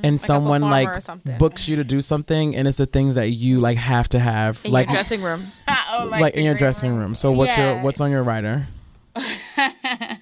and 0.02 0.16
Like 0.16 0.20
someone 0.20 0.62
like 0.62 1.38
books 1.38 1.68
you 1.68 1.76
to 1.76 1.84
do 1.84 2.02
something, 2.02 2.56
and 2.56 2.66
it's 2.66 2.78
the 2.78 2.86
things 2.86 3.14
that 3.16 3.30
you 3.30 3.60
like 3.60 3.76
have 3.76 4.08
to 4.10 4.18
have, 4.18 4.60
in 4.64 4.72
like 4.72 4.86
your 4.88 4.94
dressing 4.94 5.22
room. 5.22 5.52
like, 6.10 6.34
in 6.34 6.44
your 6.44 6.54
dressing 6.54 6.96
room. 6.96 7.14
So 7.14 7.32
what's 7.32 7.56
your 7.56 7.80
what's 7.80 8.00
on 8.00 8.10
your 8.10 8.22
writer? 8.22 8.66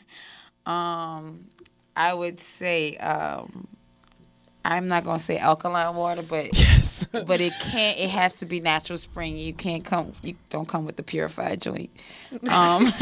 Um, 0.67 1.47
I 1.95 2.13
would 2.13 2.41
say 2.41 2.97
um, 2.97 3.69
I'm 4.73 4.89
not 4.89 5.05
gonna 5.05 5.19
say 5.19 5.39
alkaline 5.39 5.95
water, 5.95 6.23
but 6.23 6.59
Yes. 6.59 7.07
but 7.13 7.41
it 7.41 7.53
can't. 7.61 7.99
It 7.99 8.11
has 8.11 8.35
to 8.35 8.47
be 8.47 8.61
natural 8.61 8.99
spring. 8.99 9.37
You 9.37 9.55
can't 9.55 9.85
come. 9.85 10.13
You 10.23 10.35
don't 10.51 10.69
come 10.69 10.85
with 10.85 10.97
the 10.97 11.03
purified 11.03 11.61
joint. 11.61 11.91
Um, 12.49 12.93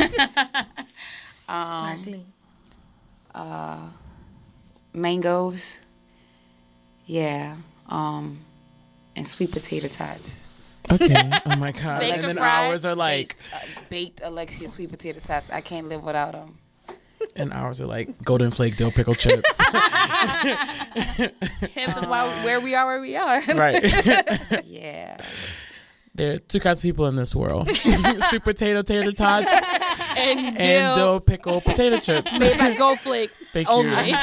um, 1.48 2.24
uh, 3.34 3.88
mangoes. 4.92 5.80
Yeah. 7.06 7.56
Um, 7.88 8.40
and 9.16 9.26
sweet 9.28 9.52
potato 9.52 9.88
tots. 9.88 10.44
okay. 10.90 11.30
Oh 11.46 11.56
my 11.56 11.72
god. 11.72 12.02
And 12.02 12.22
then 12.22 12.36
fried? 12.36 12.66
hours 12.66 12.84
are 12.84 12.94
like, 12.94 13.36
baked, 13.36 13.46
uh, 13.54 13.80
baked 13.90 14.20
Alexia 14.22 14.68
sweet 14.68 14.90
potato 14.90 15.20
tots. 15.20 15.50
I 15.50 15.60
can't 15.60 15.88
live 15.88 16.02
without 16.02 16.32
them. 16.32 16.58
And 17.36 17.52
ours 17.52 17.80
are 17.80 17.86
like 17.86 18.22
golden 18.24 18.50
flake 18.50 18.76
dill 18.76 18.90
pickle 18.92 19.14
chips. 19.14 19.58
Hence 21.74 21.96
of 21.96 22.08
why 22.08 22.44
where 22.44 22.60
we 22.60 22.74
are, 22.74 22.86
where 22.86 23.00
we 23.00 23.16
are. 23.16 23.42
right. 23.54 23.82
Yeah. 24.66 25.18
there 26.14 26.34
are 26.34 26.38
two 26.38 26.60
kinds 26.60 26.80
of 26.80 26.82
people 26.82 27.06
in 27.06 27.16
this 27.16 27.34
world: 27.34 27.68
sweet 28.28 28.44
potato 28.44 28.82
tater 28.82 29.12
tots 29.12 29.50
and 30.16 30.40
and 30.58 30.58
dill 30.58 30.94
dill 30.94 31.20
pickle 31.20 31.60
potato 31.60 31.98
chips. 31.98 32.38
made 32.38 32.58
by 32.58 32.74
Gold 32.74 33.00
Flake 33.00 33.30
Thank 33.52 33.68
only. 33.68 34.10
you. 34.10 34.16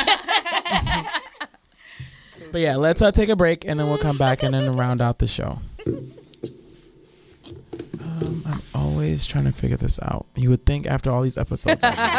But 2.51 2.59
yeah, 2.61 2.75
let's 2.75 3.01
uh, 3.01 3.11
take 3.11 3.29
a 3.29 3.35
break 3.35 3.63
and 3.65 3.79
then 3.79 3.87
we'll 3.87 3.97
come 3.97 4.17
back 4.17 4.43
and 4.43 4.53
then 4.53 4.75
round 4.75 5.01
out 5.01 5.19
the 5.19 5.27
show. 5.27 5.59
Um, 8.21 8.43
I'm 8.45 8.61
always 8.75 9.25
trying 9.25 9.45
to 9.45 9.51
figure 9.51 9.77
this 9.77 9.99
out. 10.01 10.27
You 10.35 10.49
would 10.51 10.65
think 10.65 10.85
after 10.85 11.11
all 11.11 11.21
these 11.21 11.37
episodes. 11.37 11.83
Oh, 11.83 11.87
uh, 11.87 12.11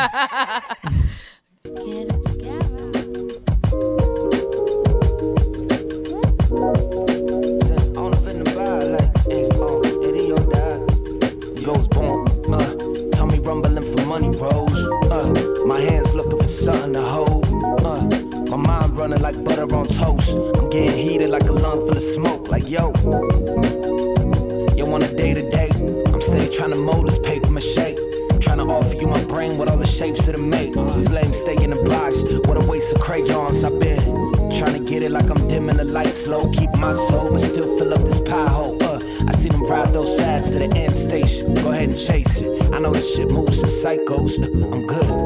money 14.13 14.37
rolls. 14.37 14.75
Uh, 15.11 15.33
my 15.67 15.81
hands 15.81 16.15
looking 16.15 16.39
for 16.39 16.49
something 16.49 16.93
to 16.93 17.03
hold. 17.03 17.47
Uh, 17.85 18.03
my 18.51 18.57
mind 18.57 18.97
running 18.97 19.21
like 19.21 19.43
butter 19.45 19.73
on 19.75 19.85
toast. 19.85 20.31
I'm 20.59 20.69
getting 20.69 20.99
heated 20.99 21.31
like 21.31 21.45
a 21.45 21.53
lung 21.53 21.87
full 21.87 21.97
of 21.97 22.03
smoke. 22.03 22.49
Like, 22.51 22.69
yo, 22.69 22.93
crayons. 33.27 33.65
I've 33.65 33.79
been 33.79 34.01
trying 34.51 34.75
to 34.75 34.81
get 34.81 35.05
it 35.05 35.11
like 35.11 35.31
I'm 35.31 35.49
dimming 35.49 35.77
the 35.77 35.85
lights 35.85 36.27
low. 36.27 36.51
Keep 36.51 36.71
my 36.77 36.93
soul, 36.93 37.31
but 37.31 37.41
still 37.41 37.77
fill 37.79 37.93
up 37.93 38.01
this 38.05 38.21
pie 38.21 38.49
hole. 38.49 38.83
Uh, 38.83 39.01
I 39.27 39.33
see 39.37 39.49
them 39.49 39.65
ride 39.65 39.89
those 39.89 40.19
fads 40.21 40.51
to 40.51 40.59
the 40.59 40.77
end 40.77 40.93
station. 40.93 41.55
Go 41.55 41.71
ahead 41.71 41.91
and 41.91 41.99
chase 41.99 42.37
it. 42.39 42.75
I 42.75 42.79
know 42.79 42.93
this 42.93 43.15
shit 43.15 43.31
moves 43.31 43.61
to 43.61 43.67
psychos. 43.67 44.37
I'm 44.73 44.87
good. 44.87 45.22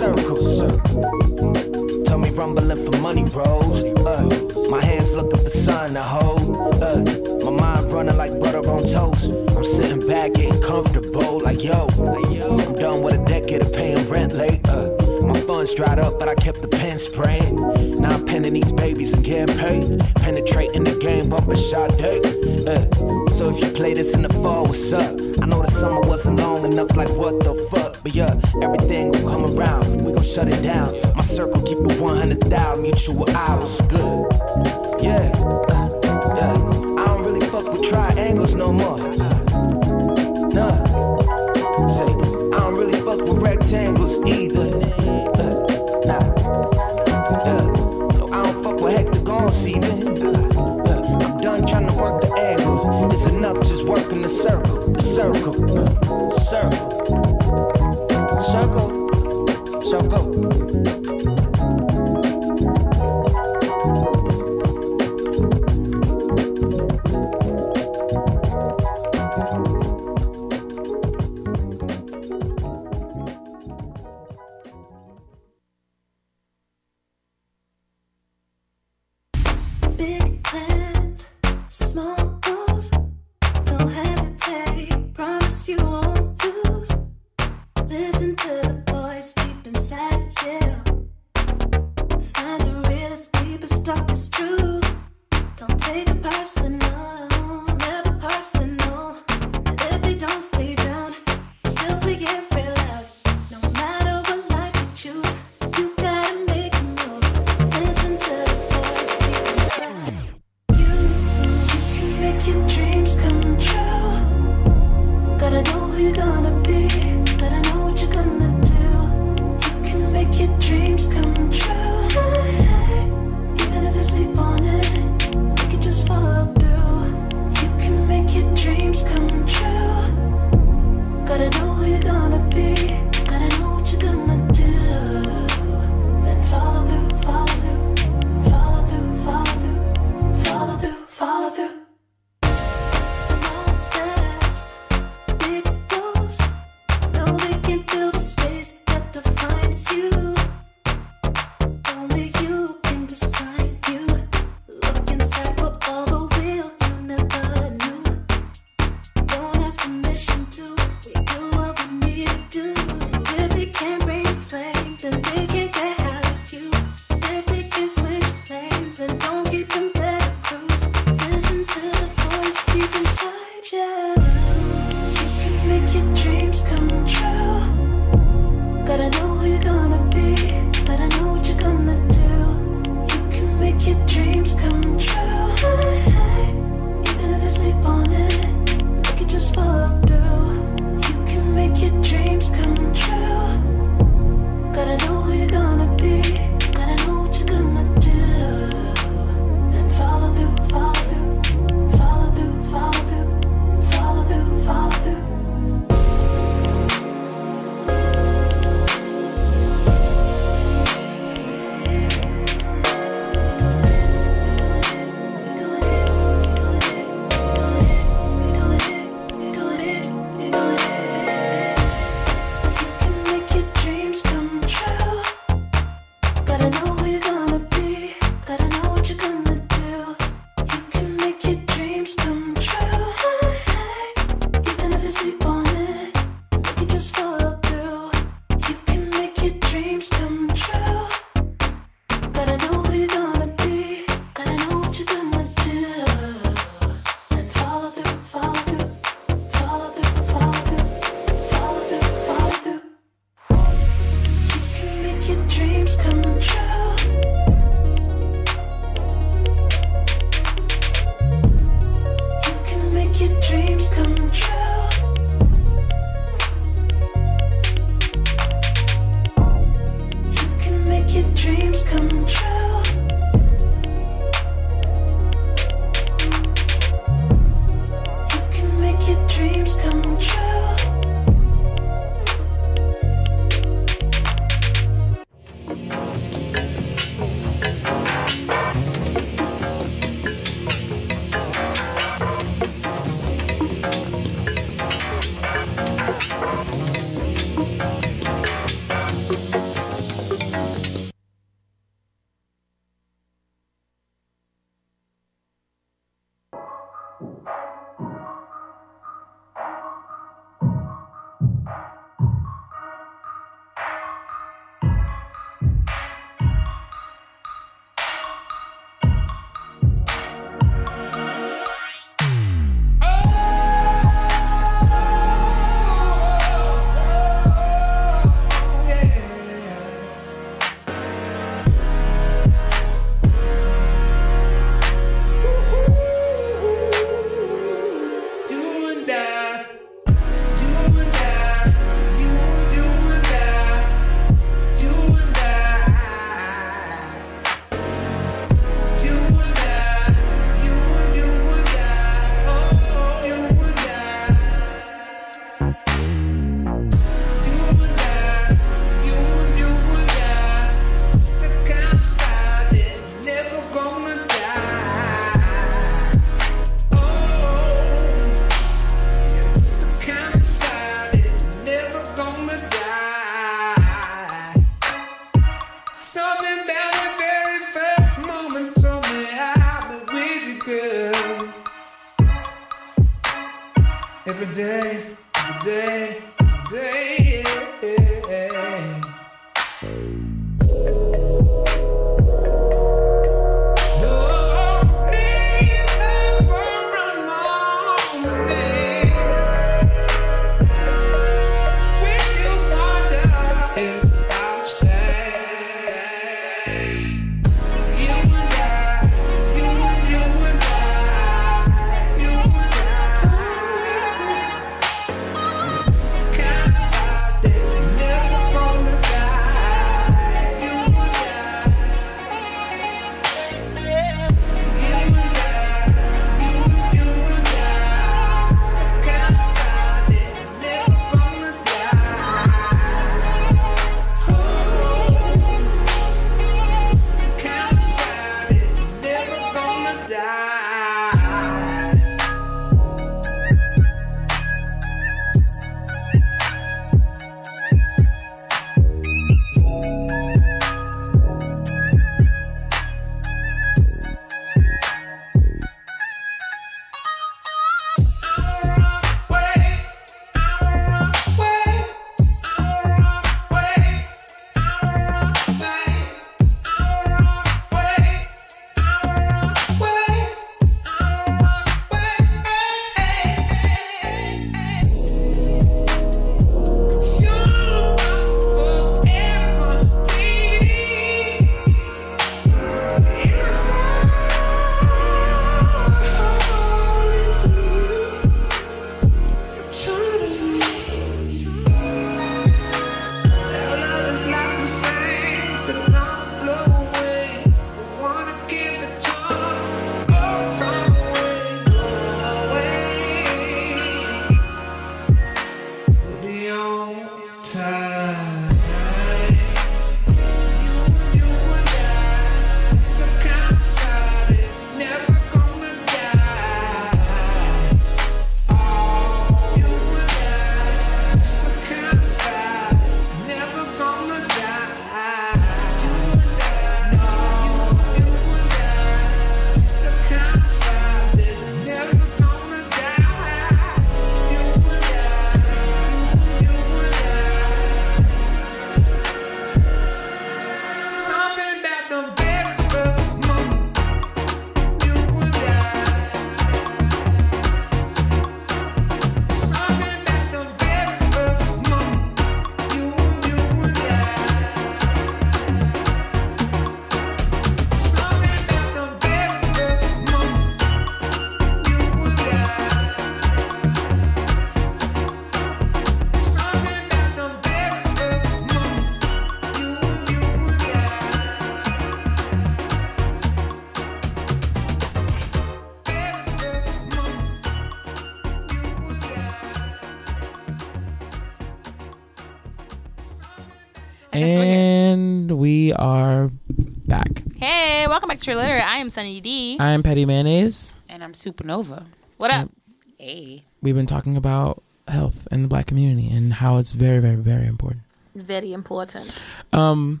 Am 588.88 588.92
Sunny 588.92 589.20
D. 589.20 589.58
I'm 589.60 589.82
Petty 589.82 590.06
Mayonnaise. 590.06 590.80
And 590.88 591.04
I'm 591.04 591.12
Supernova. 591.12 591.84
What 592.16 592.30
up? 592.30 592.50
Hey. 592.96 593.44
We've 593.60 593.74
been 593.74 593.84
talking 593.84 594.16
about 594.16 594.62
health 594.86 595.28
in 595.30 595.42
the 595.42 595.48
black 595.48 595.66
community 595.66 596.08
and 596.08 596.32
how 596.32 596.56
it's 596.56 596.72
very, 596.72 596.98
very, 596.98 597.16
very 597.16 597.46
important. 597.46 597.82
Very 598.14 598.54
important. 598.54 599.12
Um, 599.52 600.00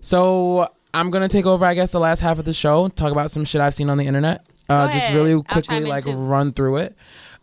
so 0.00 0.68
I'm 0.92 1.12
gonna 1.12 1.28
take 1.28 1.46
over, 1.46 1.64
I 1.64 1.74
guess, 1.74 1.92
the 1.92 2.00
last 2.00 2.18
half 2.18 2.40
of 2.40 2.44
the 2.44 2.52
show, 2.52 2.88
talk 2.88 3.12
about 3.12 3.30
some 3.30 3.44
shit 3.44 3.60
I've 3.60 3.72
seen 3.72 3.88
on 3.88 3.98
the 3.98 4.04
internet. 4.04 4.44
Uh, 4.68 4.90
just 4.90 5.12
really 5.12 5.40
quickly, 5.40 5.84
like 5.84 6.02
too. 6.02 6.16
run 6.16 6.52
through 6.52 6.78
it. 6.78 6.96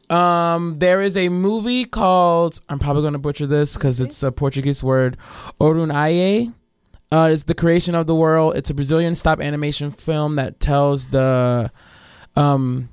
Um, 0.10 0.78
there 0.80 1.02
is 1.02 1.16
a 1.16 1.30
movie 1.30 1.86
called 1.86 2.60
I'm 2.68 2.80
probably 2.80 3.04
gonna 3.04 3.18
butcher 3.18 3.48
this 3.48 3.76
because 3.76 4.02
it's 4.02 4.24
a 4.24 4.32
Portuguese 4.34 4.84
word, 4.84 5.16
Orun 5.62 5.94
Aiye. 5.94 6.54
Uh, 7.12 7.30
it's 7.32 7.44
the 7.44 7.54
creation 7.54 7.94
of 7.96 8.08
the 8.08 8.16
world. 8.16 8.56
It's 8.56 8.70
a 8.70 8.74
Brazilian 8.74 9.16
stop 9.16 9.40
animation 9.42 9.92
film 9.92 10.38
that 10.38 10.60
tells 10.60 11.08
the, 11.08 11.72
um, 12.36 12.90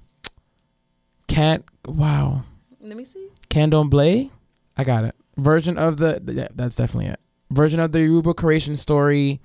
can't 1.28 1.64
wow 1.86 2.42
Let 2.80 2.96
me 2.96 3.04
see. 3.04 3.28
Candomblé. 3.50 4.30
I 4.76 4.84
got 4.84 5.04
it. 5.04 5.14
Version 5.36 5.78
of 5.78 5.98
the 5.98 6.20
yeah, 6.26 6.48
that's 6.54 6.76
definitely 6.76 7.12
it. 7.12 7.20
Version 7.50 7.80
of 7.80 7.92
the 7.92 8.00
Yoruba 8.00 8.34
creation 8.34 8.74
story. 8.74 9.40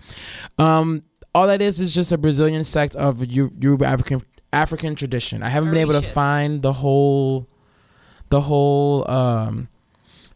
Um, 0.57 1.03
all 1.35 1.47
that 1.47 1.61
is 1.61 1.79
is 1.79 1.93
just 1.93 2.11
a 2.11 2.17
Brazilian 2.17 2.63
sect 2.63 2.95
of 2.95 3.25
Yo- 3.25 3.51
Yoruba 3.59 3.85
African 3.85 4.23
African 4.51 4.95
tradition. 4.95 5.43
I 5.43 5.49
haven't 5.49 5.69
been 5.71 5.79
able 5.79 5.93
to 5.93 6.01
find 6.01 6.61
the 6.61 6.73
whole 6.73 7.47
the 8.29 8.41
whole 8.41 9.09
um 9.09 9.67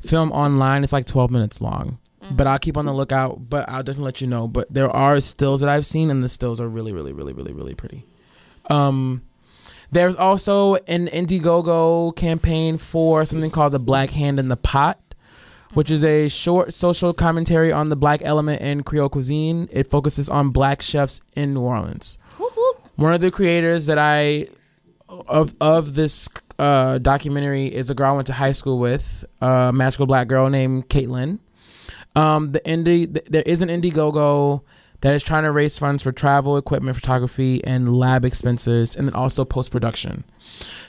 film 0.01 0.31
online. 0.31 0.83
It's 0.83 0.93
like 0.93 1.05
12 1.05 1.31
minutes 1.31 1.61
long. 1.61 1.97
But 2.31 2.47
I'll 2.47 2.59
keep 2.59 2.77
on 2.77 2.85
the 2.85 2.93
lookout, 2.93 3.49
but 3.49 3.67
I'll 3.69 3.83
definitely 3.83 4.05
let 4.05 4.21
you 4.21 4.27
know. 4.27 4.47
But 4.47 4.71
there 4.73 4.89
are 4.89 5.19
stills 5.19 5.61
that 5.61 5.69
I've 5.69 5.85
seen 5.85 6.09
and 6.11 6.23
the 6.23 6.29
stills 6.29 6.59
are 6.59 6.67
really 6.67 6.93
really 6.93 7.13
really 7.13 7.33
really 7.33 7.53
really 7.53 7.75
pretty. 7.75 8.05
Um 8.69 9.21
there's 9.91 10.15
also 10.15 10.75
an 10.75 11.07
Indiegogo 11.07 12.15
campaign 12.15 12.77
for 12.77 13.25
something 13.25 13.51
called 13.51 13.71
the 13.71 13.79
Black 13.79 14.09
Hand 14.09 14.37
in 14.37 14.49
the 14.49 14.57
Pot, 14.57 14.99
which 15.73 15.89
is 15.89 16.03
a 16.03 16.27
short 16.27 16.73
social 16.73 17.13
commentary 17.13 17.71
on 17.71 17.87
the 17.87 17.95
black 17.95 18.21
element 18.21 18.61
in 18.61 18.83
Creole 18.83 19.07
cuisine. 19.07 19.69
It 19.71 19.89
focuses 19.89 20.27
on 20.27 20.49
black 20.49 20.81
chefs 20.81 21.21
in 21.35 21.53
New 21.53 21.61
Orleans. 21.61 22.17
One 22.97 23.13
of 23.13 23.21
the 23.21 23.31
creators 23.31 23.85
that 23.85 23.97
I 23.97 24.47
of 25.07 25.55
of 25.61 25.93
this 25.93 26.27
uh, 26.59 26.97
documentary 26.97 27.67
is 27.67 27.89
a 27.89 27.95
girl 27.95 28.11
I 28.11 28.15
went 28.15 28.27
to 28.27 28.33
high 28.33 28.51
school 28.51 28.79
with, 28.79 29.23
a 29.39 29.71
magical 29.71 30.05
black 30.05 30.27
girl 30.27 30.49
named 30.49 30.89
Caitlin. 30.89 31.39
Um, 32.15 32.51
the 32.51 32.61
indie 32.61 33.13
th- 33.13 33.25
there 33.29 33.43
is 33.45 33.61
an 33.61 33.69
Indiegogo 33.69 34.61
that 35.01 35.13
is 35.13 35.21
trying 35.21 35.43
to 35.43 35.51
raise 35.51 35.77
funds 35.77 36.01
for 36.01 36.11
travel, 36.11 36.57
equipment, 36.57 36.95
photography, 36.95 37.63
and 37.63 37.95
lab 37.95 38.25
expenses, 38.25 38.95
and 38.95 39.07
then 39.07 39.13
also 39.13 39.45
post 39.45 39.69
production. 39.69 40.23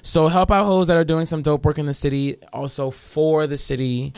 So 0.00 0.28
help 0.28 0.50
out 0.50 0.64
hoes 0.64 0.86
that 0.88 0.96
are 0.96 1.04
doing 1.04 1.26
some 1.26 1.42
dope 1.42 1.64
work 1.66 1.78
in 1.78 1.84
the 1.84 1.92
city, 1.92 2.36
also 2.52 2.90
for 2.90 3.46
the 3.46 3.58
city. 3.58 4.14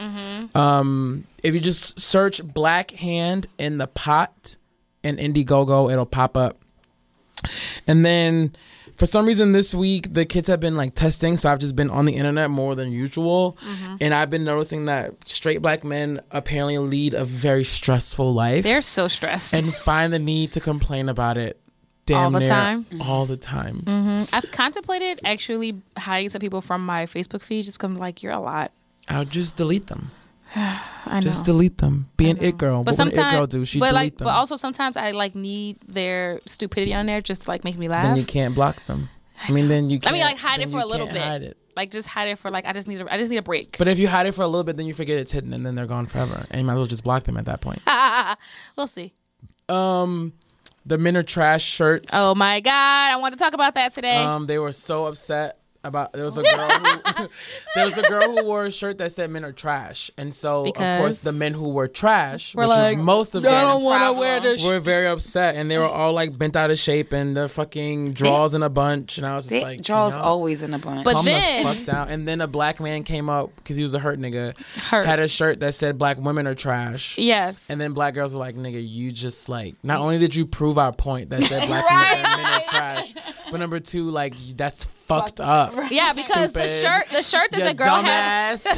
Um, 0.55 1.25
if 1.43 1.55
you 1.55 1.61
just 1.61 1.99
search 1.99 2.45
Black 2.45 2.93
Hand 2.93 3.49
in 3.59 3.79
the 3.79 3.89
Pot 3.89 4.57
and 5.03 5.19
Indiegogo, 5.19 5.91
it'll 5.91 6.07
pop 6.07 6.37
up. 6.37 6.59
And 7.89 8.05
then 8.05 8.55
for 9.01 9.07
some 9.07 9.25
reason 9.25 9.53
this 9.53 9.75
week 9.75 10.13
the 10.13 10.27
kids 10.27 10.47
have 10.49 10.61
been 10.61 10.77
like 10.77 10.95
testing, 10.95 11.39
so 11.39 11.49
I've 11.51 11.59
just 11.59 11.75
been 11.75 11.89
on 11.89 12.05
the 12.05 12.15
internet 12.17 12.51
more 12.51 12.75
than 12.75 12.93
usual. 12.93 13.57
Mm-hmm. 13.65 13.97
And 14.03 14.13
I've 14.13 14.29
been 14.29 14.45
noticing 14.45 14.85
that 14.85 15.27
straight 15.27 15.63
black 15.63 15.85
men 15.85 16.21
apparently 16.31 16.77
lead 16.77 17.15
a 17.15 17.25
very 17.25 17.65
stressful 17.65 18.35
life 18.35 18.63
They're 18.63 18.83
so 18.83 19.09
stressed. 19.09 19.55
and 19.55 19.75
find 19.75 20.13
the 20.13 20.19
need 20.19 20.53
to 20.53 20.61
complain 20.61 21.09
about 21.09 21.39
it 21.39 21.59
damn 22.05 22.27
All 22.27 22.31
the 22.33 22.39
near 22.41 22.49
time? 22.49 22.87
all 23.01 23.25
the 23.25 23.39
time. 23.39 23.81
Mm-hmm. 23.87 24.35
I've 24.37 24.51
contemplated 24.53 25.21
actually 25.25 25.81
hiding 25.97 26.29
some 26.29 26.41
people 26.41 26.61
from 26.61 26.85
my 26.85 27.07
Facebook 27.07 27.43
feed 27.43 27.65
just 27.65 27.79
because 27.81 27.99
like, 27.99 28.23
you're 28.23 28.35
a 28.35 28.41
lot. 28.41 28.71
I'll 29.09 29.25
just 29.25 29.57
delete 29.57 29.87
them. 29.87 30.11
I 30.57 31.15
know. 31.15 31.21
Just 31.21 31.45
delete 31.45 31.79
them. 31.79 32.09
Be 32.17 32.31
an 32.31 32.39
it 32.41 32.59
girl. 32.59 32.83
but 32.83 32.97
what 32.97 33.07
would 33.07 33.17
an 33.17 33.27
it 33.27 33.31
girl 33.31 33.47
do? 33.47 33.65
She 33.65 33.79
but 33.79 33.91
delete 33.91 33.95
like, 33.95 34.17
them. 34.19 34.25
but 34.27 34.35
also 34.35 34.57
sometimes 34.57 34.97
I 34.97 35.11
like 35.11 35.35
need 35.35 35.79
their 35.87 36.41
stupidity 36.47 36.95
on 36.95 37.07
there 37.07 37.21
just 37.21 37.43
to 37.43 37.51
like 37.51 37.65
make 37.65 37.79
me 37.79 37.89
laugh. 37.89 38.05
then 38.05 38.17
you 38.17 38.25
can't 38.25 38.55
block 38.55 38.85
them. 38.87 39.09
I 39.43 39.53
mean, 39.53 39.69
then 39.69 39.89
you. 39.89 40.01
Can't, 40.01 40.13
I 40.13 40.13
mean, 40.13 40.25
like 40.25 40.37
hide 40.37 40.61
it 40.61 40.71
for 40.71 40.81
a 40.81 40.85
little 40.85 41.07
bit. 41.07 41.17
Hide 41.17 41.43
it. 41.43 41.57
Like 41.77 41.91
just 41.91 42.09
hide 42.09 42.29
it 42.29 42.39
for 42.39 42.51
like 42.51 42.67
I 42.67 42.73
just 42.73 42.89
need 42.89 43.01
a, 43.01 43.13
I 43.13 43.17
just 43.17 43.31
need 43.31 43.39
a 43.39 43.43
break. 43.43 43.79
But 43.79 43.89
if 43.89 43.99
you 43.99 44.09
hide 44.09 44.27
it 44.27 44.33
for 44.33 44.43
a 44.43 44.47
little 44.47 44.65
bit, 44.65 44.77
then 44.77 44.87
you 44.87 44.95
forget 44.95 45.19
it's 45.19 45.33
hidden, 45.33 45.53
and 45.53 45.65
then 45.65 45.77
they're 45.77 45.87
gone 45.87 46.07
forever. 46.07 46.47
And 46.51 46.61
you 46.61 46.67
might 46.67 46.75
as 46.75 46.79
well 46.79 46.87
just 46.87 47.05
block 47.05 47.25
them 47.25 47.37
at 47.37 47.47
that 47.47 47.61
point. 47.61 47.81
we'll 48.77 48.87
see. 48.87 49.15
Um, 49.69 50.33
the 50.85 50.99
men 50.99 51.17
are 51.17 51.23
trash 51.23 51.63
shirts. 51.63 52.11
Oh 52.13 52.35
my 52.35 52.61
god, 52.61 53.13
I 53.13 53.17
want 53.17 53.33
to 53.33 53.39
talk 53.39 53.55
about 53.55 53.77
that 53.77 53.95
today. 53.95 54.17
Um, 54.17 54.47
they 54.47 54.59
were 54.59 54.73
so 54.73 55.05
upset 55.05 55.60
about. 55.85 56.13
There 56.13 56.25
was 56.25 56.37
a 56.39 56.43
girl. 56.43 56.69
who, 56.71 57.29
there 57.75 57.85
was 57.87 57.97
a 57.99 58.03
girl 58.03 58.37
who 58.37 58.45
wore 58.45 58.67
a 58.67 58.71
shirt 58.71 58.99
that 58.99 59.13
said 59.13 59.31
"men 59.31 59.45
are 59.45 59.53
trash," 59.53 60.11
and 60.17 60.33
so 60.33 60.67
of 60.67 60.75
course 60.75 61.21
the 61.21 61.33
men 61.33 61.55
who 61.55 61.71
were 61.71 61.89
trash, 61.89 62.55
We're 62.55 62.63
which 62.65 62.69
like, 62.69 62.97
was 62.97 63.05
most 63.05 63.35
of 63.35 63.43
them, 63.43 63.53
don't 63.53 63.83
want 63.83 64.05
to 64.15 64.19
wear 64.21 64.41
this. 64.41 64.63
were 64.63 64.81
very 64.81 65.07
upset, 65.07 65.55
and 65.57 65.71
they 65.71 65.79
were 65.79 65.85
all 65.85 66.13
like 66.13 66.37
bent 66.37 66.57
out 66.57 66.71
of 66.71 66.79
shape 66.79 67.13
and 67.13 67.37
the 67.37 67.49
fucking 67.49 68.13
draws 68.13 68.55
in 68.55 68.63
a 68.63 68.71
bunch, 68.71 69.19
and 69.19 69.27
I 69.27 69.35
was 69.35 69.45
just 69.45 69.51
They 69.51 69.63
like, 69.63 69.83
draws 69.83 70.13
y'all 70.15 70.23
always 70.23 70.63
in 70.63 70.75
a 70.75 70.79
bunch. 70.79 71.05
But 71.05 71.23
then- 71.23 71.65
the 71.67 71.75
fuck 71.75 71.85
down. 71.85 72.09
And 72.09 72.27
then 72.29 72.41
a 72.41 72.47
black 72.47 72.81
man 72.81 73.03
came 73.05 73.29
up 73.29 73.55
because 73.57 73.77
he 73.77 73.83
was 73.83 73.95
a 73.95 73.99
hurt 73.99 74.19
nigga, 74.19 74.59
Hurt. 74.77 75.07
had 75.07 75.19
a 75.19 75.29
shirt 75.29 75.61
that 75.61 75.75
said 75.75 75.99
"Black 75.99 76.19
women 76.19 76.47
are 76.47 76.55
trash." 76.55 77.17
yes. 77.19 77.67
And 77.69 77.81
then 77.81 77.93
black 77.93 78.15
girls 78.15 78.35
were 78.35 78.41
like, 78.41 78.57
nigga, 78.57 78.87
you 78.87 79.13
just 79.13 79.49
like, 79.49 79.75
not 79.83 80.01
only 80.01 80.19
did 80.19 80.35
you 80.35 80.45
prove 80.47 80.77
our 80.79 80.93
point 80.93 81.31
that 81.31 81.43
said 81.45 81.67
black 81.69 81.85
men, 81.91 82.23
men 82.23 82.47
are 82.63 82.65
trash, 82.69 83.15
but 83.51 83.59
number 83.61 83.81
two, 83.81 84.11
like, 84.11 84.35
that's 84.57 84.85
fucked 85.11 85.41
up. 85.41 85.91
yeah, 85.91 86.13
because 86.15 86.53
the 86.53 86.69
shirt, 86.69 87.09
the 87.11 87.23
shirt 87.23 87.51
that 87.53 87.59
You 87.59 87.65
the 87.65 87.75
girl 87.75 87.97
had, 88.03 88.57
because 88.63 88.77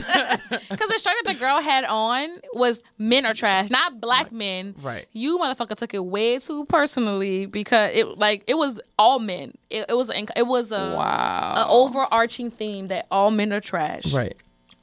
the 0.68 0.98
shirt 0.98 1.14
that 1.24 1.32
the 1.32 1.34
girl 1.34 1.60
had 1.60 1.84
on 1.84 2.28
was 2.54 2.82
men 2.98 3.26
are 3.26 3.34
trash, 3.34 3.70
not 3.70 4.00
black 4.00 4.32
men. 4.32 4.74
Right. 4.80 5.06
You 5.12 5.38
motherfucker 5.38 5.76
took 5.76 5.94
it 5.94 6.04
way 6.04 6.38
too 6.38 6.64
personally 6.66 7.46
because 7.46 7.92
it 7.94 8.18
like 8.18 8.44
it 8.46 8.54
was 8.54 8.80
all 8.98 9.18
men. 9.18 9.52
It, 9.70 9.86
it 9.88 9.94
was 9.94 10.10
an- 10.10 10.28
it 10.36 10.46
was 10.46 10.72
a 10.72 10.94
wow. 10.96 11.54
a 11.56 11.70
overarching 11.70 12.50
theme 12.50 12.88
that 12.88 13.06
all 13.10 13.30
men 13.30 13.52
are 13.52 13.60
trash. 13.60 14.12
right. 14.12 14.36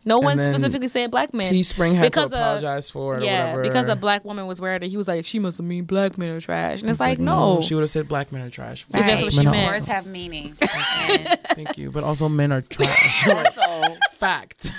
No 0.09 0.19
one 0.19 0.37
specifically 0.37 0.87
said 0.87 1.11
black 1.11 1.33
men. 1.33 1.45
Teespring 1.45 1.93
had 1.95 2.01
Because 2.03 2.31
to 2.31 2.37
of- 2.37 2.41
apologize 2.41 2.89
for 2.89 3.15
it 3.15 3.21
or 3.21 3.25
yeah, 3.25 3.45
whatever. 3.53 3.61
because 3.63 3.87
a 3.87 3.95
black 3.95 4.25
woman 4.25 4.47
was 4.47 4.59
wearing 4.59 4.83
it. 4.83 4.89
He 4.89 4.97
was 4.97 5.07
like, 5.07 5.25
she 5.25 5.39
must 5.39 5.57
have 5.57 5.65
mean 5.65 5.85
black 5.85 6.17
men 6.17 6.29
are 6.31 6.41
trash, 6.41 6.81
and 6.81 6.89
it's, 6.89 6.97
It's 6.97 6.99
like, 6.99 7.19
no. 7.19 7.61
She 7.61 7.75
would 7.75 7.81
have 7.81 7.89
said 7.89 8.07
black 8.07 8.31
men 8.31 8.41
are 8.41 8.49
trash. 8.49 8.81
If 8.83 8.89
that's 8.89 9.05
Black 9.05 9.21
what 9.21 9.31
she 9.33 9.37
men 9.37 9.47
are 9.47 9.51
meant. 9.51 9.71
Words 9.71 9.85
have 9.85 10.05
meaning. 10.07 10.57
And 10.61 11.39
Thank 11.55 11.77
you. 11.77 11.91
But 11.91 12.03
also 12.03 12.27
men 12.27 12.51
are 12.51 12.61
trash. 12.61 13.27
also, 13.27 13.95
Fact. 14.17 14.71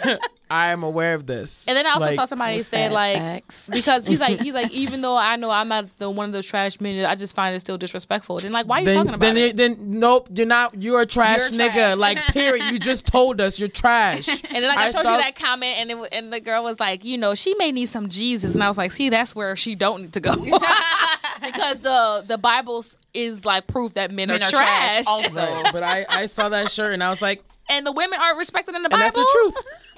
I 0.52 0.70
am 0.73 0.82
aware 0.82 1.15
of 1.15 1.27
this. 1.27 1.69
And 1.69 1.77
then 1.77 1.86
I 1.86 1.90
also 1.90 2.07
Like, 2.07 2.16
saw 2.16 2.24
somebody 2.24 2.59
say 2.65 2.89
like 2.90 3.16
Facts. 3.19 3.69
because 3.70 4.05
he's 4.05 4.19
like 4.19 4.40
he's 4.40 4.52
like 4.52 4.73
even 4.73 5.01
though 5.01 5.16
I 5.16 5.36
know 5.36 5.48
I'm 5.48 5.69
not 5.69 5.97
the 5.98 6.11
one 6.11 6.27
of 6.28 6.32
those 6.32 6.44
trash 6.44 6.81
men, 6.81 7.05
I 7.05 7.15
just 7.15 7.36
find 7.36 7.55
it 7.55 7.61
still 7.61 7.78
disrespectful. 7.78 8.39
Then 8.39 8.51
like 8.51 8.66
why 8.66 8.78
are 8.78 8.81
you 8.81 8.86
then, 8.86 8.97
talking 8.97 9.15
about 9.15 9.20
then, 9.20 9.36
it? 9.36 9.57
then 9.57 9.77
nope, 10.01 10.28
you're 10.35 10.47
not. 10.47 10.74
You're 10.82 11.02
a 11.02 11.07
trash 11.07 11.52
You're 11.52 11.61
nigga. 11.61 11.73
trash. 11.73 11.97
Like 11.98 12.19
period. 12.32 12.65
You 12.73 12.81
just 12.81 13.07
told 13.07 13.40
us 13.40 13.61
you're 13.61 13.69
trash. 13.69 14.27
And 14.28 14.40
then 14.65 14.65
like 14.69 14.78
I, 14.78 14.90
showed 14.90 15.02
saw- 15.05 15.12
you 15.19 15.19
that 15.20 15.36
comment, 15.36 15.76
and 15.78 15.90
it, 15.90 16.09
and 16.12 16.32
the 16.32 16.40
girl 16.40 16.62
was 16.64 16.80
like, 16.80 17.05
you 17.05 17.16
know, 17.18 17.34
she 17.34 17.55
may 17.55 17.72
need 17.72 17.88
some 17.88 18.09
Jesus, 18.09 18.55
and 18.55 18.62
I 18.62 18.68
was 18.68 18.78
like, 18.78 18.92
see, 18.92 19.09
that's 19.09 19.34
where 19.34 19.55
she 19.56 19.74
don't 19.74 20.02
need 20.02 20.12
to 20.14 20.20
go 20.20 20.34
because 21.42 21.80
the 21.80 22.24
the 22.26 22.38
Bible 22.38 22.84
is 23.14 23.44
like 23.44 23.66
proof 23.66 23.94
that 23.94 24.10
men, 24.10 24.28
Men 24.28 24.42
are, 24.42 24.47
are 24.47 24.51
trash, 24.51 24.92
trash 24.92 25.05
also. 25.09 25.36
Right, 25.36 25.72
but 25.72 25.82
I, 25.82 26.06
I 26.09 26.26
saw 26.26 26.48
that 26.48 26.70
shirt 26.70 26.94
and 26.94 27.02
I 27.02 27.10
was 27.10 27.22
like, 27.22 27.42
and 27.68 27.86
the 27.86 27.92
women 27.92 28.18
aren't 28.20 28.38
respected 28.38 28.74
in 28.74 28.82
the 28.82 28.88
Bible. 28.88 29.02
and 29.05 29.14
that's 29.14 29.16
the 29.16 29.30
truth. 29.32 29.55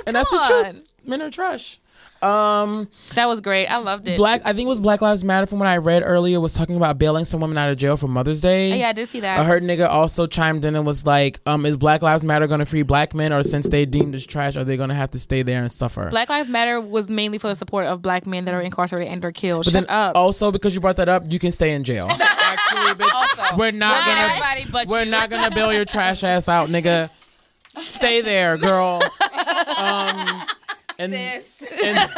And 0.06 0.16
that's 0.16 0.30
the 0.30 0.38
truth. 0.38 0.88
Men 1.04 1.22
are 1.22 1.30
trash. 1.30 1.78
Um, 2.22 2.88
That 3.14 3.26
was 3.28 3.40
great. 3.40 3.66
I 3.66 3.78
loved 3.78 4.06
it. 4.06 4.16
Black. 4.16 4.42
I 4.44 4.52
think 4.52 4.66
it 4.66 4.68
was 4.68 4.80
Black 4.80 5.00
Lives 5.00 5.24
Matter 5.24 5.46
from 5.46 5.58
what 5.58 5.68
I 5.68 5.78
read 5.78 6.02
earlier 6.04 6.40
was 6.40 6.54
talking 6.54 6.76
about 6.76 6.98
bailing 6.98 7.24
some 7.24 7.40
women 7.40 7.58
out 7.58 7.68
of 7.70 7.76
jail 7.76 7.96
for 7.96 8.06
Mother's 8.08 8.40
Day. 8.40 8.72
Oh, 8.72 8.76
yeah, 8.76 8.88
I 8.90 8.92
did 8.92 9.08
see 9.08 9.20
that. 9.20 9.38
I 9.40 9.44
heard 9.44 9.62
nigga 9.62 9.88
also 9.88 10.26
chimed 10.26 10.64
in 10.64 10.76
and 10.76 10.86
was 10.86 11.04
like, 11.04 11.40
um, 11.46 11.66
is 11.66 11.76
Black 11.76 12.00
Lives 12.02 12.22
Matter 12.24 12.46
going 12.46 12.60
to 12.60 12.66
free 12.66 12.82
black 12.82 13.12
men 13.14 13.32
or 13.32 13.42
since 13.42 13.68
they 13.68 13.84
deemed 13.86 14.14
as 14.14 14.24
trash, 14.24 14.56
are 14.56 14.64
they 14.64 14.76
going 14.76 14.88
to 14.90 14.94
have 14.94 15.10
to 15.12 15.18
stay 15.18 15.42
there 15.42 15.60
and 15.60 15.70
suffer? 15.70 16.10
Black 16.10 16.28
Lives 16.28 16.48
Matter 16.48 16.80
was 16.80 17.10
mainly 17.10 17.38
for 17.38 17.48
the 17.48 17.56
support 17.56 17.86
of 17.86 18.02
black 18.02 18.26
men 18.26 18.44
that 18.44 18.54
are 18.54 18.60
incarcerated 18.62 19.12
and 19.12 19.24
are 19.24 19.32
killed. 19.32 19.64
but 19.64 19.72
Shut 19.72 19.86
then 19.86 19.90
up. 19.90 20.16
also 20.16 20.52
because 20.52 20.74
you 20.74 20.80
brought 20.80 20.96
that 20.96 21.08
up, 21.08 21.24
you 21.30 21.38
can 21.38 21.50
stay 21.52 21.74
in 21.74 21.82
jail. 21.84 22.06
Actually, 22.52 23.04
bitch, 23.04 23.10
Also, 23.14 23.56
we're 23.56 23.70
not 23.72 24.06
not 24.06 24.38
gonna 24.38 24.70
but 24.70 24.86
we're 24.88 25.02
you. 25.04 25.10
not 25.10 25.30
gonna 25.30 25.50
bail 25.54 25.72
your 25.72 25.84
trash 25.84 26.22
ass 26.22 26.48
out, 26.48 26.68
nigga. 26.68 27.10
Stay 27.80 28.20
there, 28.20 28.56
girl. 28.58 29.02
Um, 29.74 30.42
and, 30.98 31.14
and 31.14 32.10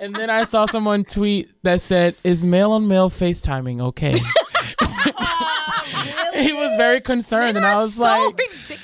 and 0.00 0.14
then 0.14 0.30
I 0.30 0.44
saw 0.44 0.66
someone 0.66 1.04
tweet 1.04 1.50
that 1.62 1.80
said, 1.80 2.14
"Is 2.24 2.44
male 2.46 2.72
on 2.72 2.86
male 2.88 3.10
FaceTiming 3.10 3.80
okay?" 3.82 4.12
he 6.42 6.52
was 6.52 6.74
very 6.76 7.00
concerned, 7.00 7.56
and 7.56 7.66
I 7.66 7.74
was 7.82 7.94
So 7.94 8.02
like, 8.02 8.20
ridiculous. 8.38 8.82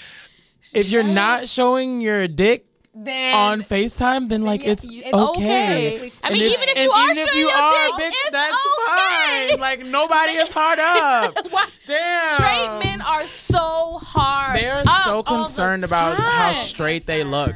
"If 0.74 0.90
you're 0.90 1.02
not 1.02 1.48
showing 1.48 2.00
your 2.00 2.26
dick 2.28 2.66
then 2.96 3.34
on 3.34 3.62
FaceTime, 3.62 4.28
then 4.28 4.42
like 4.42 4.64
it's, 4.64 4.86
it's 4.88 5.12
okay." 5.12 5.96
okay. 5.98 6.12
I 6.22 6.30
mean, 6.32 6.42
even 6.42 6.68
if 6.68 6.78
you 6.78 6.90
are 6.90 7.04
even 7.10 7.16
if 7.18 7.28
showing 7.28 7.38
you 7.38 7.48
your 7.48 7.56
are, 7.56 7.72
dick, 7.72 7.92
bitch, 8.06 8.08
it's 8.10 8.30
that's 8.30 8.56
okay. 8.56 9.48
fine. 9.50 9.60
Like 9.60 9.80
nobody 9.84 10.32
is 10.32 10.52
hard 10.52 10.78
up. 10.80 11.34
Damn. 11.86 12.34
Straight 12.34 12.78
men 12.84 13.00
are 13.02 13.26
so 13.26 13.98
hard. 14.02 14.58
They 14.60 14.68
are 14.68 14.84
so 15.04 15.22
concerned 15.22 15.84
about 15.84 16.18
how 16.18 16.52
straight 16.54 17.06
they 17.06 17.22
look. 17.24 17.54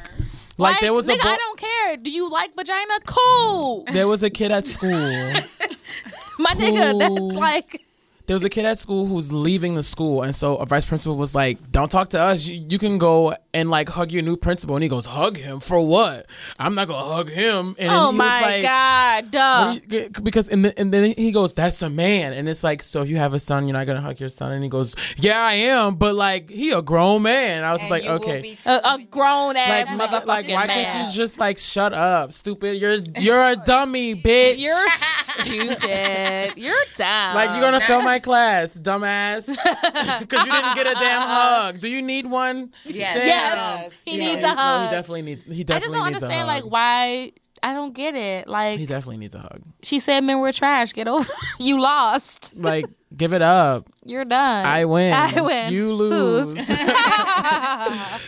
Like, 0.59 0.81
there 0.81 0.93
was 0.93 1.07
nigga, 1.09 1.21
a 1.21 1.23
boy, 1.23 1.29
I 1.31 1.37
don't 1.37 1.59
care. 1.59 1.97
Do 1.97 2.11
you 2.11 2.29
like 2.29 2.55
vagina? 2.57 2.95
Cool, 3.07 3.85
there 3.93 4.09
was 4.09 4.23
a 4.23 4.31
kid 4.31 4.51
at 4.53 4.67
school. 4.75 4.91
my 4.91 6.53
nigga. 6.55 6.99
That's 6.99 7.15
like 7.39 7.85
there 8.29 8.35
was 8.35 8.45
a 8.45 8.51
kid 8.51 8.67
at 8.67 8.79
school 8.79 9.07
who's 9.07 9.33
leaving 9.33 9.75
the 9.75 9.83
school, 9.83 10.23
and 10.23 10.35
so 10.35 10.57
a 10.57 10.67
vice 10.67 10.85
principal 10.85 11.17
was 11.17 11.35
like, 11.35 11.73
"Don't 11.73 11.91
talk 11.91 12.11
to 12.11 12.21
us. 12.21 12.47
You, 12.47 12.63
you 12.69 12.79
can 12.79 12.99
go 12.99 13.35
and 13.55 13.71
like 13.71 13.89
hug 13.89 14.13
your 14.13 14.23
new 14.23 14.37
principal." 14.37 14.77
And 14.77 14.83
he 14.83 14.89
goes, 14.89 15.07
"Hug 15.07 15.39
him 15.39 15.61
for 15.61 15.81
what? 15.85 16.27
I'm 16.59 16.75
not 16.75 16.89
gonna 16.89 17.09
hug 17.15 17.31
him." 17.31 17.75
And 17.79 17.91
oh 17.91 18.01
he 18.01 18.07
was 18.09 18.15
my 18.19 18.41
like, 18.43 18.63
god, 18.63 19.31
duh. 19.31 19.79
You- 19.89 20.11
because 20.23 20.49
and, 20.51 20.63
the, 20.67 20.79
and 20.79 20.93
then 20.93 21.15
he 21.17 21.33
goes, 21.33 21.55
"That's 21.55 21.81
a 21.81 21.89
man," 21.89 22.35
and 22.35 22.49
it's 22.51 22.63
like, 22.63 22.83
so 22.83 23.01
if 23.01 23.09
you 23.09 23.17
have 23.17 23.33
a 23.33 23.39
son, 23.39 23.67
you're 23.67 23.73
not 23.73 23.87
gonna 23.87 24.03
hug 24.03 24.21
your 24.21 24.29
son, 24.29 24.53
and 24.53 24.63
he 24.63 24.69
goes, 24.69 24.95
"Yeah, 25.17 25.41
I 25.41 25.55
am, 25.55 25.95
but 25.95 26.15
like 26.15 26.51
he 26.51 26.71
a 26.73 26.83
grown 26.83 27.23
man." 27.23 27.65
I 27.65 27.73
was 27.73 27.81
just 27.81 27.91
like, 27.91 28.05
okay, 28.05 28.59
a, 28.67 28.81
a 28.85 28.99
grown 29.11 29.57
ass 29.57 29.87
like 29.87 29.97
mother, 29.97 30.21
motherfucking 30.21 30.27
like 30.27 30.49
why 30.49 30.67
man. 30.67 30.91
can't 30.91 31.07
you 31.07 31.17
just 31.17 31.39
like 31.39 31.57
shut 31.57 31.95
up, 31.95 32.35
stupid? 32.35 32.77
You're 32.77 32.97
you're 33.19 33.49
a 33.49 33.57
dummy, 33.57 34.15
bitch. 34.23 34.59
You're 34.59 34.87
stupid. 35.23 36.53
You're 36.57 36.75
dumb. 36.99 37.35
like 37.35 37.51
you're 37.53 37.61
gonna 37.61 37.81
fail 37.81 38.03
my 38.03 38.18
class, 38.21 38.77
dumbass, 38.77 39.47
because 40.21 40.47
you 40.47 40.53
didn't 40.53 40.75
get 40.75 40.87
a 40.87 40.95
damn 40.95 41.23
hug. 41.23 41.81
Do 41.81 41.89
you 41.89 42.03
need 42.03 42.27
one? 42.27 42.73
Yes. 42.85 43.15
Damn. 43.15 43.27
Yes, 43.27 43.91
he 44.05 44.19
No, 44.19 44.25
needs 44.25 44.43
no, 44.43 44.53
a 44.53 44.55
hug. 44.55 44.89
he 44.91 44.97
definitely 44.97 45.23
need. 45.23 45.39
He 45.47 45.65
definitely. 45.65 45.75
I 45.75 45.81
just 45.81 45.95
don't 45.95 46.07
understand 46.07 46.49
like 46.49 46.65
why. 46.65 47.33
I 47.61 47.73
don't 47.73 47.93
get 47.93 48.15
it. 48.15 48.47
Like 48.47 48.79
He 48.79 48.87
definitely 48.87 49.17
needs 49.17 49.35
a 49.35 49.41
hug. 49.41 49.63
she 49.83 49.99
said, 49.99 50.23
men 50.23 50.39
were 50.39 50.53
trash. 50.53 50.93
Get 50.93 51.09
over. 51.09 51.29
you 51.59 51.81
lost. 51.81 52.55
Like, 52.57 52.87
give 53.17 53.33
it 53.33 53.43
up. 53.43 53.89
You're 54.05 54.25
done. 54.25 54.65
I 54.65 54.85
win. 54.85 55.13
I 55.13 55.41
win. 55.41 55.73
You 55.73 55.93
lose. 55.93 56.71
uh, 56.71 58.19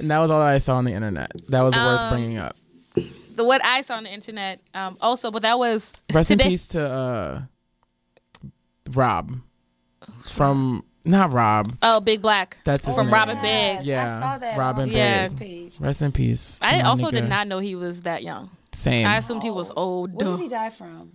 and 0.00 0.10
that 0.10 0.18
was 0.18 0.30
all 0.30 0.40
I 0.40 0.58
saw 0.58 0.76
on 0.76 0.84
the 0.84 0.92
internet. 0.92 1.32
That 1.48 1.62
was 1.62 1.74
worth 1.76 2.00
Um, 2.00 2.10
bringing 2.12 2.38
up. 2.38 2.56
the 3.34 3.44
what 3.44 3.64
I 3.64 3.80
saw 3.82 3.96
on 3.96 4.04
the 4.04 4.12
internet. 4.12 4.60
Um, 4.74 4.96
also, 5.00 5.30
but 5.30 5.42
that 5.42 5.58
was 5.58 6.00
Rest 6.12 6.28
today. 6.28 6.44
in 6.44 6.50
peace 6.50 6.68
to 6.68 6.86
uh, 6.88 7.42
Rob 8.96 9.32
from 10.24 10.84
not 11.04 11.32
Rob. 11.32 11.72
Oh, 11.82 12.00
Big 12.00 12.20
Black. 12.20 12.58
That's 12.64 12.86
his 12.86 12.96
from 12.96 13.06
name. 13.06 13.14
Rob 13.14 13.28
& 13.28 13.42
Big. 13.42 13.86
Yeah, 13.86 14.16
I 14.16 14.20
saw 14.20 14.38
that 14.38 14.58
Rob 14.58 14.76
& 14.76 14.78
Big. 14.78 14.92
Yeah. 14.92 15.28
page. 15.28 15.80
Rest 15.80 16.02
in 16.02 16.12
peace. 16.12 16.60
I 16.62 16.82
also 16.82 17.06
nigga. 17.06 17.12
did 17.12 17.28
not 17.28 17.48
know 17.48 17.58
he 17.58 17.74
was 17.74 18.02
that 18.02 18.22
young. 18.22 18.50
Same. 18.72 19.06
I 19.06 19.16
assumed 19.18 19.42
he 19.42 19.50
was 19.50 19.70
old. 19.76 20.12
What 20.12 20.38
did 20.38 20.40
he 20.40 20.48
die 20.48 20.70
from? 20.70 21.12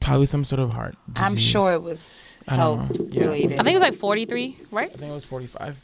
Probably 0.00 0.26
some 0.26 0.44
sort 0.44 0.60
of 0.60 0.72
heart. 0.72 0.96
I'm 1.16 1.36
sure 1.36 1.72
it 1.72 1.82
was 1.82 2.32
I 2.46 2.56
health 2.56 2.88
don't 2.88 3.00
know. 3.00 3.06
Yeah, 3.10 3.22
related. 3.28 3.52
I 3.52 3.62
think 3.62 3.68
it 3.68 3.74
was 3.74 3.82
like 3.82 3.94
43, 3.94 4.56
right? 4.70 4.90
I 4.92 4.96
think 4.96 5.10
it 5.10 5.14
was 5.14 5.24
45. 5.24 5.76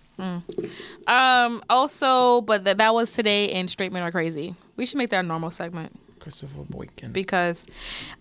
Um. 1.06 1.62
Also, 1.70 2.40
but 2.43 2.65
that 2.65 2.78
that 2.78 2.93
was 2.94 3.12
today 3.12 3.47
in 3.47 3.69
Straight 3.69 3.93
Men 3.93 4.02
Are 4.02 4.10
Crazy. 4.10 4.56
We 4.77 4.85
should 4.86 4.98
make 4.98 5.10
that 5.10 5.20
a 5.20 5.23
normal 5.23 5.51
segment 5.51 5.98
Christopher 6.19 6.65
Boykin. 6.69 7.12
because, 7.12 7.66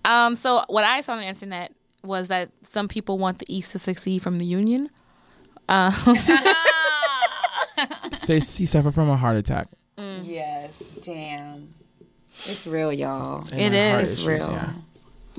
um. 0.06 0.36
So 0.36 0.64
what 0.68 0.84
I 0.84 1.02
saw 1.02 1.14
on 1.14 1.20
the 1.20 1.26
internet 1.26 1.74
was 2.04 2.28
that 2.30 2.50
some 2.64 2.88
people 2.88 3.18
want 3.18 3.40
the 3.40 3.46
East 3.54 3.72
to 3.74 3.80
succeed 3.80 4.22
from 4.22 4.38
the 4.38 4.46
Union. 4.46 4.90
Say 8.14 8.36
he 8.40 8.66
suffered 8.66 8.94
from 8.94 9.10
a 9.10 9.18
heart 9.18 9.38
attack. 9.38 9.68
yes, 9.98 10.72
damn. 11.02 11.74
It's 12.46 12.66
real, 12.68 12.92
y'all. 12.94 13.48
and, 13.52 13.60
It 13.60 13.72
like, 13.74 13.92
heart 13.92 14.04
is 14.04 14.12
It's 14.14 14.20
issues, 14.22 14.28
real. 14.28 14.52
yeah. 14.52 14.74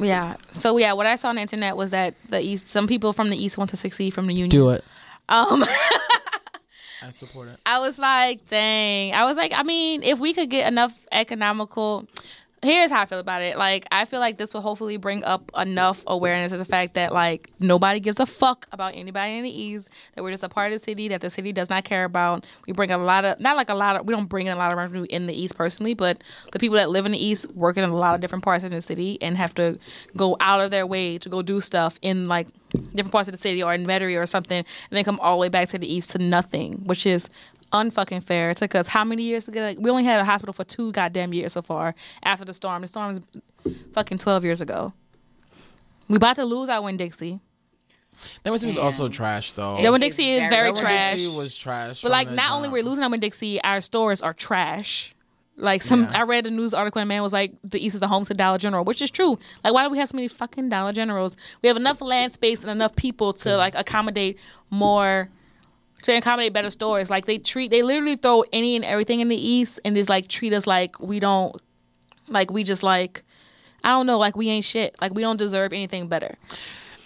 Yeah. 0.01 0.37
So 0.53 0.77
yeah, 0.77 0.93
what 0.93 1.07
I 1.07 1.17
saw 1.17 1.29
on 1.31 1.37
the 1.37 1.41
internet 1.43 1.77
was 1.77 1.91
that 1.91 2.15
the 2.29 2.41
East, 2.41 2.69
some 2.69 2.87
people 2.87 3.13
from 3.13 3.31
the 3.31 3.37
East 3.37 3.59
want 3.59 3.71
to 3.71 3.77
succeed 3.77 4.15
from 4.15 4.27
the 4.27 4.35
Union. 4.35 4.49
Do 4.51 4.71
it. 4.71 4.85
Um. 5.29 5.65
I 7.03 7.11
support 7.11 7.49
it. 7.49 7.59
I 7.65 7.79
was 7.81 7.99
like, 7.99 8.47
dang. 8.49 9.15
I 9.15 9.25
was 9.25 9.37
like, 9.37 9.53
I 9.55 9.63
mean, 9.63 10.03
if 10.03 10.19
we 10.19 10.35
could 10.35 10.51
get 10.51 10.67
enough 10.69 10.93
economical. 11.13 12.07
Here's 12.61 12.91
how 12.91 13.03
I 13.03 13.07
feel 13.07 13.21
about 13.21 13.43
it. 13.43 13.57
Like, 13.57 13.87
I 13.93 14.05
feel 14.05 14.19
like 14.19 14.37
this 14.37 14.53
will 14.53 14.63
hopefully 14.63 14.97
bring 14.97 15.23
up 15.23 15.53
enough 15.57 16.03
awareness 16.09 16.51
of 16.51 16.59
the 16.59 16.65
fact 16.65 16.95
that, 16.95 17.13
like, 17.13 17.53
nobody 17.61 18.01
gives 18.01 18.19
a 18.19 18.27
fuck 18.27 18.67
about 18.73 18.97
anybody 18.97 19.39
in 19.39 19.45
the 19.45 19.51
East, 19.51 19.89
that 20.15 20.25
we're 20.25 20.33
just 20.33 20.43
a 20.43 20.49
part 20.49 20.73
of 20.73 20.81
the 20.81 20.85
city 20.85 21.07
that 21.09 21.21
the 21.21 21.31
city 21.31 21.53
does 21.53 21.71
not 21.71 21.85
care 21.85 22.05
about. 22.05 22.45
We 22.67 22.73
bring 22.73 22.91
a 22.91 22.99
lot 22.99 23.25
of, 23.25 23.39
not 23.39 23.57
like 23.57 23.69
a 23.69 23.75
lot 23.75 23.95
of, 23.95 24.07
we 24.07 24.13
don't 24.13 24.27
bring 24.27 24.49
in 24.49 24.53
a 24.53 24.57
lot 24.57 24.73
of 24.73 24.79
revenue 24.79 25.07
in 25.09 25.29
the 25.29 25.35
East 25.35 25.57
personally, 25.57 25.95
but 25.95 26.25
the 26.51 26.59
people 26.59 26.77
that 26.77 26.91
live 26.91 27.07
in 27.07 27.13
the 27.13 27.25
East 27.25 27.49
work 27.53 27.77
in 27.77 27.85
a 27.85 27.95
lot 27.95 28.17
of 28.17 28.21
different 28.21 28.43
parts 28.43 28.65
of 28.65 28.73
the 28.73 28.83
city 28.83 29.19
and 29.23 29.37
have 29.37 29.55
to 29.55 29.79
go 30.17 30.37
out 30.41 30.61
of 30.61 30.73
their 30.73 30.87
way 30.87 31.17
to 31.19 31.29
go 31.29 31.43
do 31.43 31.61
stuff 31.61 31.97
in, 32.03 32.27
like, 32.27 32.49
different 32.93 33.13
parts 33.13 33.29
of 33.29 33.33
the 33.33 33.39
city 33.39 33.63
or 33.63 33.73
in 33.73 33.87
Metairie 33.87 34.21
or 34.21 34.27
something, 34.27 34.59
and 34.59 34.67
then 34.91 35.05
come 35.05 35.21
all 35.21 35.37
the 35.37 35.41
way 35.41 35.49
back 35.49 35.69
to 35.69 35.79
the 35.79 35.93
East 35.93 36.11
to 36.11 36.19
nothing, 36.19 36.73
which 36.85 37.07
is 37.07 37.31
unfucking 37.73 38.23
fair. 38.25 38.51
It 38.51 38.57
took 38.59 38.75
us 38.75 38.89
how 38.89 39.05
many 39.05 39.23
years 39.23 39.45
to 39.47 39.51
get? 39.51 39.63
Like, 39.63 39.79
we 39.79 39.91
only 39.91 40.05
had 40.05 40.21
a 40.21 40.25
hospital 40.25 40.53
for 40.53 40.65
two 40.65 40.93
goddamn 40.93 41.33
years 41.35 41.53
so 41.53 41.63
far 41.63 41.95
after 42.23 42.45
the 42.45 42.53
storm. 42.53 42.83
The 42.83 42.89
storm 42.89 43.09
was 43.09 43.21
fucking 43.93 44.19
twelve 44.19 44.45
years 44.45 44.61
ago. 44.61 44.93
We 46.09 46.17
about 46.17 46.37
to 46.37 46.45
lose 46.45 46.69
our 46.69 46.81
Winn-Dixie. 46.83 47.41
That 48.43 48.51
was, 48.51 48.65
was 48.67 48.77
also 48.77 49.09
trash 49.09 49.53
though. 49.53 49.79
That 49.81 49.93
Winn-Dixie 49.93 50.29
is 50.33 50.39
very- 50.41 50.51
very 50.51 50.73
That 50.73 50.81
trash. 50.81 51.13
Dixie 51.13 51.29
was 51.29 51.57
trash. 51.57 52.03
But 52.03 52.11
like, 52.11 52.29
the 52.29 52.35
not 52.35 52.53
only 52.53 52.69
we're 52.69 52.83
losing 52.83 53.05
our 53.05 53.11
Winn-Dixie, 53.11 53.63
our 53.63 53.81
stores 53.81 54.21
are 54.23 54.33
trash. 54.35 55.15
Like 55.61 55.83
some, 55.83 56.03
Yeah. 56.05 56.21
I 56.21 56.23
read 56.23 56.47
a 56.47 56.51
news 56.53 56.73
article 56.73 57.01
and 57.01 57.09
a 57.09 57.13
man 57.13 57.21
was 57.23 57.33
like, 57.33 57.53
"The 57.65 57.85
East 57.85 57.95
is 57.95 58.01
the 58.01 58.07
home 58.09 58.25
to 58.27 58.35
Dollar 58.35 58.59
General," 58.59 58.85
which 58.85 59.03
is 59.03 59.11
true. 59.11 59.39
Like, 59.65 59.73
why 59.75 59.83
do 59.83 59.91
we 59.91 59.99
have 59.99 60.09
so 60.09 60.15
many 60.17 60.29
fucking 60.29 60.69
Dollar 60.69 60.93
Generals? 60.93 61.37
We 61.63 61.67
have 61.69 61.77
enough 61.77 62.01
land 62.01 62.33
space 62.33 62.61
and 62.63 62.71
enough 62.71 62.95
people 62.95 63.33
to 63.35 63.57
like 63.57 63.75
accommodate 63.75 64.39
more, 64.71 65.29
to 66.03 66.17
accommodate 66.17 66.53
better 66.53 66.71
stores. 66.71 67.11
Like 67.11 67.27
they 67.27 67.39
treat, 67.39 67.71
they 67.71 67.83
literally 67.83 68.17
throw 68.17 68.45
any 68.53 68.77
and 68.77 68.85
everything 68.85 69.21
in 69.21 69.29
the 69.29 69.37
East 69.37 69.81
and 69.85 69.97
just 69.97 70.09
like 70.09 70.29
treat 70.29 70.53
us 70.53 70.67
like 70.67 70.99
we 71.01 71.21
don't, 71.21 71.55
like 72.29 72.51
we 72.51 72.65
just 72.65 72.83
like, 72.83 73.23
I 73.85 73.91
don't 73.91 74.07
know, 74.07 74.19
like 74.19 74.37
we 74.37 74.49
ain't 74.49 74.65
shit. 74.65 74.97
Like 75.01 75.15
we 75.15 75.23
don't 75.23 75.37
deserve 75.37 75.73
anything 75.73 76.09
better. 76.09 76.37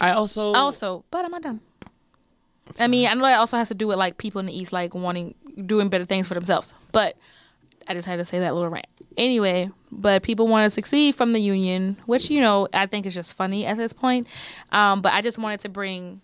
I 0.00 0.12
also 0.12 0.52
Also, 0.52 1.04
but 1.10 1.24
am 1.24 1.34
I 1.34 1.40
done? 1.40 1.60
I 2.80 2.88
mean, 2.88 3.06
I 3.08 3.14
know 3.14 3.22
that 3.24 3.38
also 3.38 3.56
has 3.56 3.68
to 3.68 3.74
do 3.74 3.86
with 3.86 3.98
like 3.98 4.18
people 4.18 4.38
in 4.40 4.46
the 4.46 4.56
East 4.56 4.72
like 4.72 4.94
wanting 4.94 5.34
doing 5.66 5.88
better 5.88 6.04
things 6.06 6.26
for 6.26 6.34
themselves. 6.34 6.74
But 6.90 7.16
I 7.86 7.94
just 7.94 8.06
had 8.08 8.16
to 8.16 8.24
say 8.24 8.38
that 8.40 8.54
little 8.54 8.70
rant. 8.70 8.86
Anyway, 9.16 9.70
but 9.90 10.22
people 10.22 10.48
want 10.48 10.64
to 10.64 10.70
succeed 10.70 11.14
from 11.14 11.32
the 11.32 11.40
union, 11.40 11.98
which 12.06 12.30
you 12.30 12.40
know 12.40 12.68
I 12.72 12.86
think 12.86 13.04
is 13.06 13.14
just 13.14 13.34
funny 13.34 13.66
at 13.66 13.76
this 13.76 13.92
point. 13.92 14.26
Um, 14.70 15.02
but 15.02 15.12
I 15.12 15.20
just 15.20 15.38
wanted 15.38 15.60
to 15.60 15.68
bring 15.68 16.20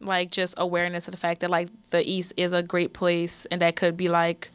like 0.00 0.30
just 0.30 0.54
awareness 0.56 1.06
of 1.08 1.12
the 1.12 1.18
fact 1.18 1.40
that 1.40 1.50
like 1.50 1.68
the 1.90 2.08
East 2.08 2.32
is 2.36 2.52
a 2.52 2.62
great 2.62 2.92
place 2.92 3.46
and 3.50 3.60
that 3.60 3.76
could 3.76 3.96
be 3.96 4.08
like 4.08 4.50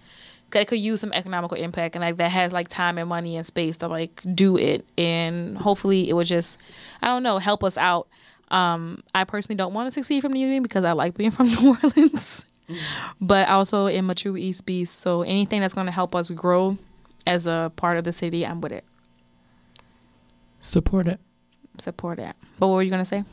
that 0.51 0.67
could 0.67 0.79
use 0.79 1.01
some 1.01 1.11
economical 1.13 1.57
impact 1.57 1.95
and 1.95 2.01
like 2.01 2.17
that 2.17 2.31
has 2.31 2.51
like 2.53 2.67
time 2.69 2.97
and 2.97 3.09
money 3.09 3.35
and 3.35 3.45
space 3.45 3.77
to 3.77 3.87
like 3.87 4.21
do 4.33 4.57
it 4.57 4.85
and 4.97 5.57
hopefully 5.57 6.09
it 6.09 6.13
would 6.13 6.27
just 6.27 6.57
I 7.01 7.07
don't 7.07 7.23
know 7.23 7.37
help 7.39 7.63
us 7.63 7.77
out. 7.77 8.07
Um, 8.51 9.03
I 9.13 9.23
personally 9.23 9.57
don't 9.57 9.73
want 9.73 9.87
to 9.87 9.91
succeed 9.91 10.21
from 10.21 10.31
the 10.31 10.39
union 10.39 10.63
because 10.63 10.83
I 10.85 10.91
like 10.93 11.15
being 11.15 11.31
from 11.31 11.47
New 11.55 11.77
Orleans, 11.83 12.45
but 13.19 13.47
I 13.49 13.53
also 13.53 13.87
am 13.87 14.09
a 14.09 14.15
true 14.15 14.37
East 14.37 14.65
beast. 14.65 14.99
So 14.99 15.23
anything 15.23 15.61
that's 15.61 15.73
going 15.73 15.87
to 15.87 15.91
help 15.91 16.15
us 16.15 16.29
grow 16.29 16.77
as 17.25 17.47
a 17.47 17.71
part 17.75 17.97
of 17.97 18.03
the 18.03 18.13
city, 18.13 18.45
I'm 18.45 18.61
with 18.61 18.71
it. 18.71 18.83
support 20.59 21.07
it. 21.07 21.19
Support 21.79 22.19
it. 22.19 22.35
But 22.59 22.67
what 22.67 22.75
were 22.75 22.83
you 22.83 22.91
gonna 22.91 23.03
say? 23.05 23.23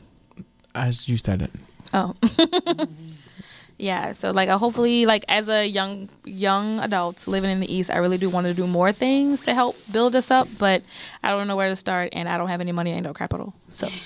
As 0.75 1.07
you 1.07 1.17
said 1.17 1.41
it. 1.43 1.51
Oh. 1.93 2.15
yeah, 3.77 4.11
so 4.13 4.31
like 4.31 4.49
I 4.49 4.57
hopefully 4.57 5.05
like 5.05 5.25
as 5.27 5.47
a 5.49 5.65
young 5.65 6.09
young 6.25 6.79
adult 6.79 7.27
living 7.27 7.49
in 7.51 7.59
the 7.59 7.73
east, 7.73 7.89
I 7.89 7.97
really 7.97 8.17
do 8.17 8.29
want 8.29 8.47
to 8.47 8.53
do 8.53 8.65
more 8.67 8.91
things 8.91 9.41
to 9.45 9.53
help 9.53 9.75
build 9.91 10.15
us 10.15 10.31
up, 10.31 10.47
but 10.57 10.83
I 11.23 11.29
don't 11.31 11.47
know 11.47 11.55
where 11.55 11.69
to 11.69 11.75
start 11.75 12.09
and 12.13 12.27
I 12.29 12.37
don't 12.37 12.49
have 12.49 12.61
any 12.61 12.71
money 12.71 12.91
and 12.91 13.03
no 13.03 13.13
capital. 13.13 13.53
So 13.69 13.87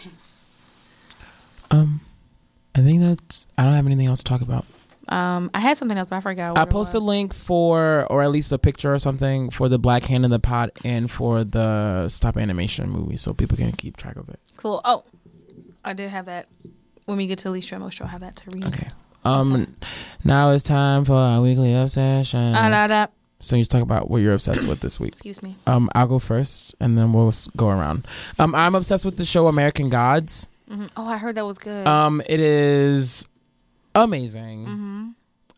Um, 1.72 2.00
I 2.76 2.80
think 2.82 3.02
that's. 3.02 3.48
I 3.58 3.66
don't 3.66 3.74
have 3.74 3.86
anything 3.86 4.08
else 4.08 4.20
to 4.20 4.24
talk 4.24 4.42
about. 4.42 4.66
um 5.10 5.50
I 5.54 5.60
had 5.60 5.78
something 5.78 5.98
else 5.98 6.08
but 6.10 6.18
I 6.18 6.22
forgot 6.22 6.52
what 6.52 6.60
I'll 6.60 6.66
post 6.68 6.94
a 6.94 7.00
link 7.00 7.34
for, 7.34 8.08
or 8.10 8.24
at 8.24 8.32
least 8.32 8.52
a 8.54 8.58
picture 8.58 8.94
or 8.94 9.00
something 9.00 9.50
for 9.50 9.68
the 9.68 9.78
Black 9.80 10.04
Hand 10.04 10.24
in 10.26 10.32
the 10.32 10.40
Pot 10.40 10.70
and 10.86 11.12
for 11.12 11.44
the 11.44 12.08
Stop 12.08 12.38
Animation 12.38 12.90
movie, 12.90 13.18
so 13.18 13.34
people 13.34 13.58
can 13.58 13.72
keep 13.74 13.98
track 13.98 14.16
of 14.16 14.30
it. 14.30 14.40
Cool. 14.58 14.82
Oh. 14.86 15.04
I 15.86 15.94
did 15.94 16.10
have 16.10 16.26
that 16.26 16.48
when 17.08 17.18
we 17.18 17.26
get 17.26 17.40
to 17.40 17.62
show, 17.62 17.78
I'll 17.78 18.08
have 18.08 18.22
that 18.22 18.36
to 18.36 18.52
read. 18.52 18.66
Okay. 18.66 18.88
Um, 19.24 19.76
now 20.24 20.52
it's 20.52 20.64
time 20.64 21.04
for 21.06 21.14
our 21.16 21.42
weekly 21.42 21.74
obsession. 21.74 22.54
Ah, 22.56 22.70
da, 22.70 22.88
da. 22.88 23.08
So 23.40 23.56
you 23.56 23.62
just 23.62 23.72
talk 23.72 23.82
about 23.82 24.10
what 24.10 24.22
you're 24.22 24.34
obsessed 24.34 24.68
with 24.68 24.82
this 24.82 25.00
week. 25.00 25.14
Excuse 25.14 25.42
me. 25.42 25.56
Um, 25.66 25.90
I'll 25.96 26.08
go 26.08 26.20
first, 26.20 26.76
and 26.80 26.98
then 26.98 27.14
we'll 27.14 27.34
go 27.56 27.70
around. 27.70 28.08
Um, 28.40 28.54
I'm 28.56 28.76
obsessed 28.76 29.06
with 29.06 29.18
the 29.18 29.26
show 29.26 29.48
American 29.48 29.90
Gods. 29.90 30.50
Mhm. 30.70 30.90
Oh, 30.98 31.08
I 31.08 31.18
heard 31.18 31.36
that 31.36 31.46
was 31.46 31.58
good. 31.58 31.88
Um, 31.88 32.22
it 32.28 32.40
is 32.40 33.26
amazing. 33.96 34.66
Mm-hmm. 34.66 35.08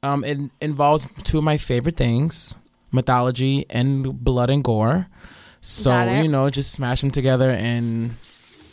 Um, 0.03 0.23
it 0.23 0.37
involves 0.61 1.07
two 1.23 1.39
of 1.39 1.43
my 1.43 1.57
favorite 1.57 1.97
things: 1.97 2.57
mythology 2.91 3.65
and 3.69 4.23
blood 4.23 4.49
and 4.49 4.63
gore. 4.63 5.07
So 5.61 6.03
you 6.21 6.27
know, 6.27 6.49
just 6.49 6.71
smash 6.71 7.01
them 7.01 7.11
together, 7.11 7.49
and 7.49 8.15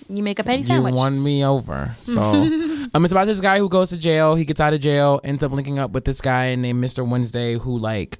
you 0.08 0.22
make 0.22 0.38
a 0.38 0.44
petty 0.44 0.62
you 0.62 0.68
sandwich. 0.68 0.94
won 0.94 1.22
me 1.22 1.44
over. 1.44 1.96
So, 2.00 2.20
um, 2.96 3.04
it's 3.04 3.12
about 3.12 3.26
this 3.26 3.42
guy 3.42 3.58
who 3.58 3.68
goes 3.68 3.90
to 3.90 3.98
jail. 3.98 4.36
He 4.36 4.46
gets 4.46 4.58
out 4.58 4.72
of 4.72 4.80
jail, 4.80 5.20
ends 5.22 5.44
up 5.44 5.52
linking 5.52 5.78
up 5.78 5.90
with 5.90 6.06
this 6.06 6.22
guy 6.22 6.54
named 6.54 6.80
Mister 6.80 7.04
Wednesday, 7.04 7.58
who 7.58 7.78
like 7.78 8.16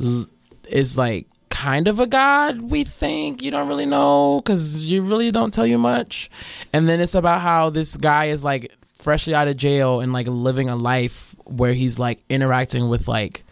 l- 0.00 0.26
is 0.68 0.98
like 0.98 1.28
kind 1.48 1.86
of 1.86 2.00
a 2.00 2.08
god. 2.08 2.60
We 2.62 2.82
think 2.82 3.40
you 3.40 3.52
don't 3.52 3.68
really 3.68 3.86
know 3.86 4.40
because 4.40 4.84
you 4.86 5.02
really 5.02 5.30
don't 5.30 5.54
tell 5.54 5.66
you 5.66 5.78
much. 5.78 6.28
And 6.72 6.88
then 6.88 7.00
it's 7.00 7.14
about 7.14 7.40
how 7.40 7.70
this 7.70 7.96
guy 7.96 8.24
is 8.24 8.44
like 8.44 8.72
freshly 8.94 9.32
out 9.32 9.46
of 9.46 9.56
jail 9.56 10.00
and 10.00 10.12
like 10.12 10.26
living 10.26 10.68
a 10.68 10.74
life 10.74 11.36
where 11.44 11.72
he's 11.74 12.00
like 12.00 12.18
interacting 12.28 12.88
with 12.88 13.06
like 13.06 13.44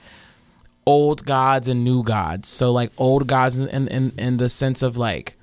old 0.86 1.24
gods 1.24 1.68
and 1.68 1.84
new 1.84 2.02
gods. 2.02 2.48
So 2.48 2.72
like 2.72 2.90
old 2.98 3.28
gods 3.28 3.60
in 3.60 3.86
in 3.86 4.12
in 4.18 4.38
the 4.38 4.48
sense 4.48 4.82
of 4.82 4.96
like 4.96 5.36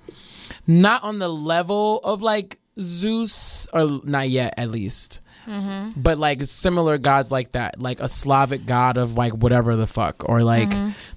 not 0.68 1.02
on 1.04 1.20
the 1.20 1.30
level 1.30 2.02
of 2.04 2.22
like 2.22 2.58
Zeus 2.80 3.68
or 3.74 4.00
not 4.04 4.30
yet 4.30 4.54
at 4.58 4.72
least. 4.72 5.22
But 5.96 6.18
like 6.18 6.46
similar 6.46 6.98
gods 6.98 7.32
like 7.32 7.54
that, 7.54 7.82
like 7.82 8.00
a 8.00 8.08
Slavic 8.08 8.66
god 8.66 8.98
of 8.98 9.18
like 9.18 9.34
whatever 9.34 9.76
the 9.76 9.88
fuck, 9.88 10.24
or 10.30 10.44
like 10.44 10.72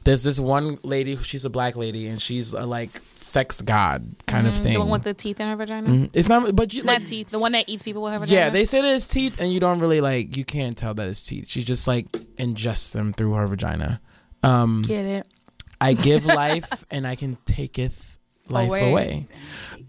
there's 0.04 0.22
this 0.22 0.40
one 0.40 0.78
lady, 0.82 1.14
who 1.14 1.22
she's 1.22 1.44
a 1.44 1.50
black 1.50 1.76
lady, 1.76 2.06
and 2.08 2.20
she's 2.20 2.52
a 2.52 2.66
like 2.66 2.90
sex 3.14 3.60
god 3.60 4.16
kind 4.26 4.46
of 4.46 4.54
thing. 4.54 4.64
Mm-hmm. 4.64 4.72
The 4.74 4.80
one 4.80 4.90
with 4.90 5.04
the 5.04 5.14
teeth 5.14 5.40
in 5.40 5.48
her 5.48 5.56
vagina. 5.56 5.88
Mhm. 5.88 6.10
It's 6.14 6.28
not, 6.28 6.56
but 6.56 6.72
you 6.74 6.82
Not 6.82 7.00
like, 7.00 7.06
teeth. 7.06 7.30
The 7.30 7.38
one 7.38 7.52
that 7.52 7.68
eats 7.68 7.82
people 7.82 8.02
with 8.02 8.12
her 8.14 8.18
vagina. 8.18 8.40
yeah, 8.40 8.50
they 8.50 8.64
say 8.64 8.80
that 8.80 8.94
it's 8.94 9.06
teeth, 9.06 9.40
and 9.40 9.52
you 9.52 9.60
don't 9.60 9.78
really 9.78 10.00
like, 10.00 10.36
you 10.36 10.44
can't 10.44 10.76
tell 10.76 10.94
that 10.94 11.06
it's 11.08 11.22
teeth. 11.22 11.46
She 11.48 11.62
just 11.62 11.86
like 11.86 12.10
ingests 12.38 12.92
them 12.92 13.12
through 13.12 13.34
her 13.34 13.46
vagina. 13.46 14.00
Um, 14.42 14.82
get 14.82 15.04
it. 15.04 15.28
I 15.80 15.92
give 15.94 16.24
life 16.42 16.84
and 16.90 17.06
I 17.06 17.14
can 17.14 17.36
take 17.44 17.74
taketh 17.74 18.13
life 18.48 18.68
Away. 18.68 18.90
away. 18.90 19.28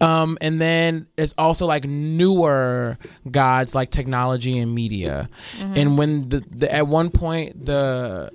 Um, 0.00 0.36
and 0.40 0.60
then 0.60 1.06
it's 1.16 1.34
also 1.38 1.66
like 1.66 1.84
newer 1.84 2.98
gods 3.30 3.74
like 3.74 3.90
technology 3.90 4.58
and 4.58 4.74
media. 4.74 5.28
Mm-hmm. 5.58 5.72
And 5.76 5.98
when 5.98 6.28
the, 6.28 6.44
the 6.50 6.72
at 6.72 6.86
one 6.86 7.10
point 7.10 7.64
the 7.64 8.30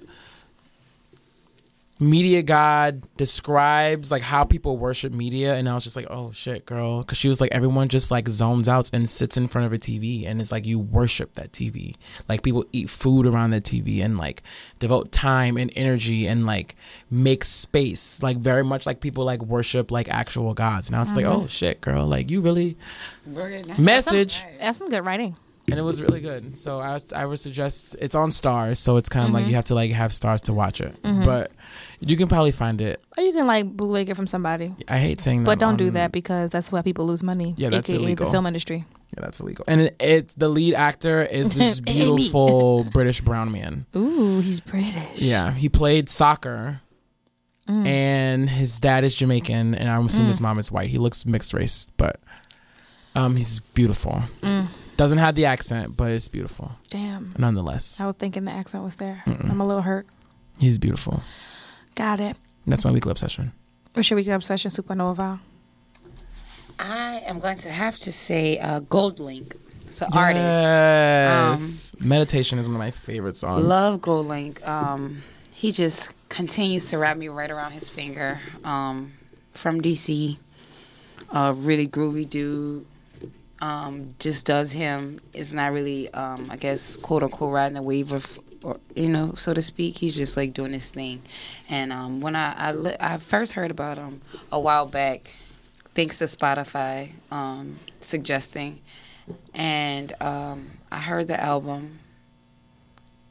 media 2.01 2.41
god 2.41 3.07
describes 3.15 4.11
like 4.11 4.23
how 4.23 4.43
people 4.43 4.77
worship 4.77 5.13
media 5.13 5.55
and 5.55 5.69
i 5.69 5.73
was 5.73 5.83
just 5.83 5.95
like 5.95 6.07
oh 6.09 6.31
shit 6.31 6.65
girl. 6.65 6.99
Because 7.01 7.17
she 7.17 7.29
was 7.29 7.39
like 7.39 7.51
everyone 7.51 7.87
just 7.87 8.11
like 8.11 8.27
zones 8.27 8.67
out 8.67 8.89
and 8.91 9.07
sits 9.07 9.37
in 9.37 9.47
front 9.47 9.67
of 9.67 9.73
a 9.73 9.77
tv 9.77 10.25
and 10.27 10.41
it's 10.41 10.51
like 10.51 10.65
you 10.65 10.79
worship 10.79 11.33
that 11.35 11.51
tv 11.51 11.95
like 12.27 12.41
people 12.41 12.65
eat 12.73 12.89
food 12.89 13.25
around 13.25 13.51
that 13.51 13.63
tv 13.63 14.03
and 14.03 14.17
like 14.17 14.41
devote 14.79 15.11
time 15.11 15.57
and 15.57 15.71
energy 15.75 16.27
and 16.27 16.45
like 16.45 16.75
make 17.09 17.43
space. 17.43 18.21
Like 18.21 18.37
very 18.37 18.63
much 18.63 18.85
like 18.85 18.99
people 18.99 19.23
like 19.23 19.41
worship 19.41 19.91
like 19.91 20.09
actual 20.09 20.53
gods. 20.53 20.89
And 20.89 20.95
i 20.95 20.99
was 20.99 21.15
like 21.15 21.25
mm-hmm. 21.25 21.43
oh 21.43 21.47
shit 21.47 21.79
girl. 21.81 22.05
Like 22.07 22.29
you 22.29 22.41
really 22.41 22.77
message. 23.77 24.43
That's 24.59 24.77
some 24.77 24.89
good 24.89 25.05
writing. 25.05 25.37
And 25.69 25.79
it 25.79 25.83
was 25.83 26.01
really 26.01 26.21
good. 26.21 26.57
So 26.57 26.79
I 26.79 26.99
I 27.15 27.25
would 27.25 27.39
suggest 27.39 27.95
it's 27.99 28.15
on 28.15 28.29
Starz, 28.29 28.77
so 28.77 28.97
it's 28.97 29.09
kind 29.09 29.25
of 29.25 29.31
like 29.31 29.47
you 29.47 29.55
have 29.55 29.65
to 29.65 29.75
like 29.75 29.91
have 29.91 30.11
Starz 30.11 30.41
to 30.43 30.53
watch 30.53 30.81
it, 30.81 30.95
but 31.03 31.51
you 31.99 32.17
can 32.17 32.27
probably 32.27 32.51
find 32.51 32.81
it. 32.81 33.01
Or 33.17 33.23
you 33.23 33.31
can 33.31 33.47
like 33.47 33.65
bootleg 33.65 34.09
it 34.09 34.15
from 34.15 34.27
somebody. 34.27 34.75
I 34.87 34.97
hate 34.97 35.21
saying 35.21 35.43
that, 35.43 35.45
But 35.45 35.59
don't 35.59 35.77
do 35.77 35.91
that 35.91 36.11
because 36.11 36.51
that's 36.51 36.71
why 36.71 36.81
people 36.81 37.05
lose 37.05 37.23
money. 37.23 37.53
Yeah, 37.57 37.69
that's 37.69 37.89
AKA 37.89 38.01
illegal. 38.01 38.25
the 38.25 38.31
film 38.31 38.47
industry. 38.47 38.85
Yeah, 39.15 39.23
that's 39.23 39.39
illegal. 39.39 39.65
And 39.67 39.81
it, 39.81 39.95
it 39.99 40.27
the 40.35 40.49
lead 40.49 40.73
actor 40.73 41.21
is 41.21 41.55
this 41.57 41.79
beautiful 41.79 42.83
British 42.85 43.21
brown 43.21 43.51
man. 43.51 43.85
Ooh, 43.95 44.39
he's 44.39 44.59
British. 44.59 45.21
Yeah, 45.21 45.53
he 45.53 45.69
played 45.69 46.09
soccer. 46.09 46.81
Mm. 47.69 47.87
And 47.87 48.49
his 48.49 48.79
dad 48.79 49.03
is 49.03 49.15
Jamaican, 49.15 49.75
and 49.75 49.87
I'm 49.87 50.07
assuming 50.07 50.27
his 50.27 50.41
mom 50.41 50.59
is 50.59 50.71
white. 50.71 50.89
He 50.89 50.97
looks 50.97 51.25
mixed 51.25 51.53
race, 51.53 51.87
but 51.95 52.19
um, 53.15 53.35
he's 53.35 53.59
beautiful. 53.59 54.23
Mm. 54.41 54.67
Doesn't 55.01 55.17
have 55.17 55.33
the 55.33 55.45
accent, 55.45 55.97
but 55.97 56.11
it's 56.11 56.27
beautiful 56.27 56.73
Damn. 56.91 57.33
nonetheless. 57.35 57.99
I 57.99 58.05
was 58.05 58.13
thinking 58.17 58.45
the 58.45 58.51
accent 58.51 58.83
was 58.83 58.97
there. 58.97 59.23
I'm 59.25 59.59
a 59.59 59.65
little 59.65 59.81
hurt. 59.81 60.05
He's 60.59 60.77
beautiful. 60.77 61.23
Got 61.95 62.19
it. 62.19 62.37
That's 62.67 62.85
my 62.85 62.91
weekly 62.91 63.09
obsession. 63.09 63.51
What's 63.93 64.11
your 64.11 64.17
weekly 64.17 64.33
obsession, 64.33 64.69
Supernova? 64.69 65.39
I 66.77 67.23
am 67.25 67.39
going 67.39 67.57
to 67.57 67.71
have 67.71 67.97
to 67.97 68.11
say 68.11 68.59
uh, 68.59 68.81
GoldLink. 68.81 69.55
It's 69.87 70.03
an 70.03 70.09
artist. 70.13 70.43
Yes. 70.43 71.95
Meditation 71.99 72.59
is 72.59 72.67
one 72.67 72.75
of 72.75 72.79
my 72.79 72.91
favorite 72.91 73.37
songs. 73.37 73.65
Love 73.65 74.01
GoldLink. 74.01 74.63
Um, 74.67 75.23
he 75.51 75.71
just 75.71 76.13
continues 76.29 76.91
to 76.91 76.99
wrap 76.99 77.17
me 77.17 77.27
right 77.27 77.49
around 77.49 77.71
his 77.71 77.89
finger. 77.89 78.39
Um, 78.63 79.13
from 79.53 79.81
DC, 79.81 80.37
a 81.31 81.53
really 81.53 81.87
groovy 81.87 82.29
dude. 82.29 82.85
Um, 83.61 84.15
just 84.17 84.47
does 84.47 84.71
him. 84.71 85.21
It's 85.33 85.53
not 85.53 85.71
really, 85.71 86.11
um, 86.13 86.47
I 86.49 86.57
guess, 86.57 86.97
quote 86.97 87.21
unquote, 87.21 87.53
riding 87.53 87.77
a 87.77 87.81
wave 87.83 88.11
of, 88.11 88.39
or 88.63 88.79
you 88.95 89.07
know, 89.07 89.33
so 89.35 89.53
to 89.53 89.61
speak. 89.61 89.97
He's 89.99 90.15
just 90.15 90.35
like 90.35 90.53
doing 90.53 90.73
his 90.73 90.89
thing. 90.89 91.21
And 91.69 91.93
um, 91.93 92.21
when 92.21 92.35
I 92.35 92.53
I, 92.57 92.71
li- 92.71 92.97
I 92.99 93.17
first 93.17 93.51
heard 93.51 93.69
about 93.69 93.99
him 93.99 94.21
a 94.51 94.59
while 94.59 94.87
back, 94.87 95.29
thanks 95.93 96.17
to 96.17 96.25
Spotify 96.25 97.11
um, 97.31 97.79
suggesting, 97.99 98.81
and 99.53 100.13
um, 100.21 100.71
I 100.91 100.97
heard 100.97 101.27
the 101.27 101.39
album, 101.39 101.99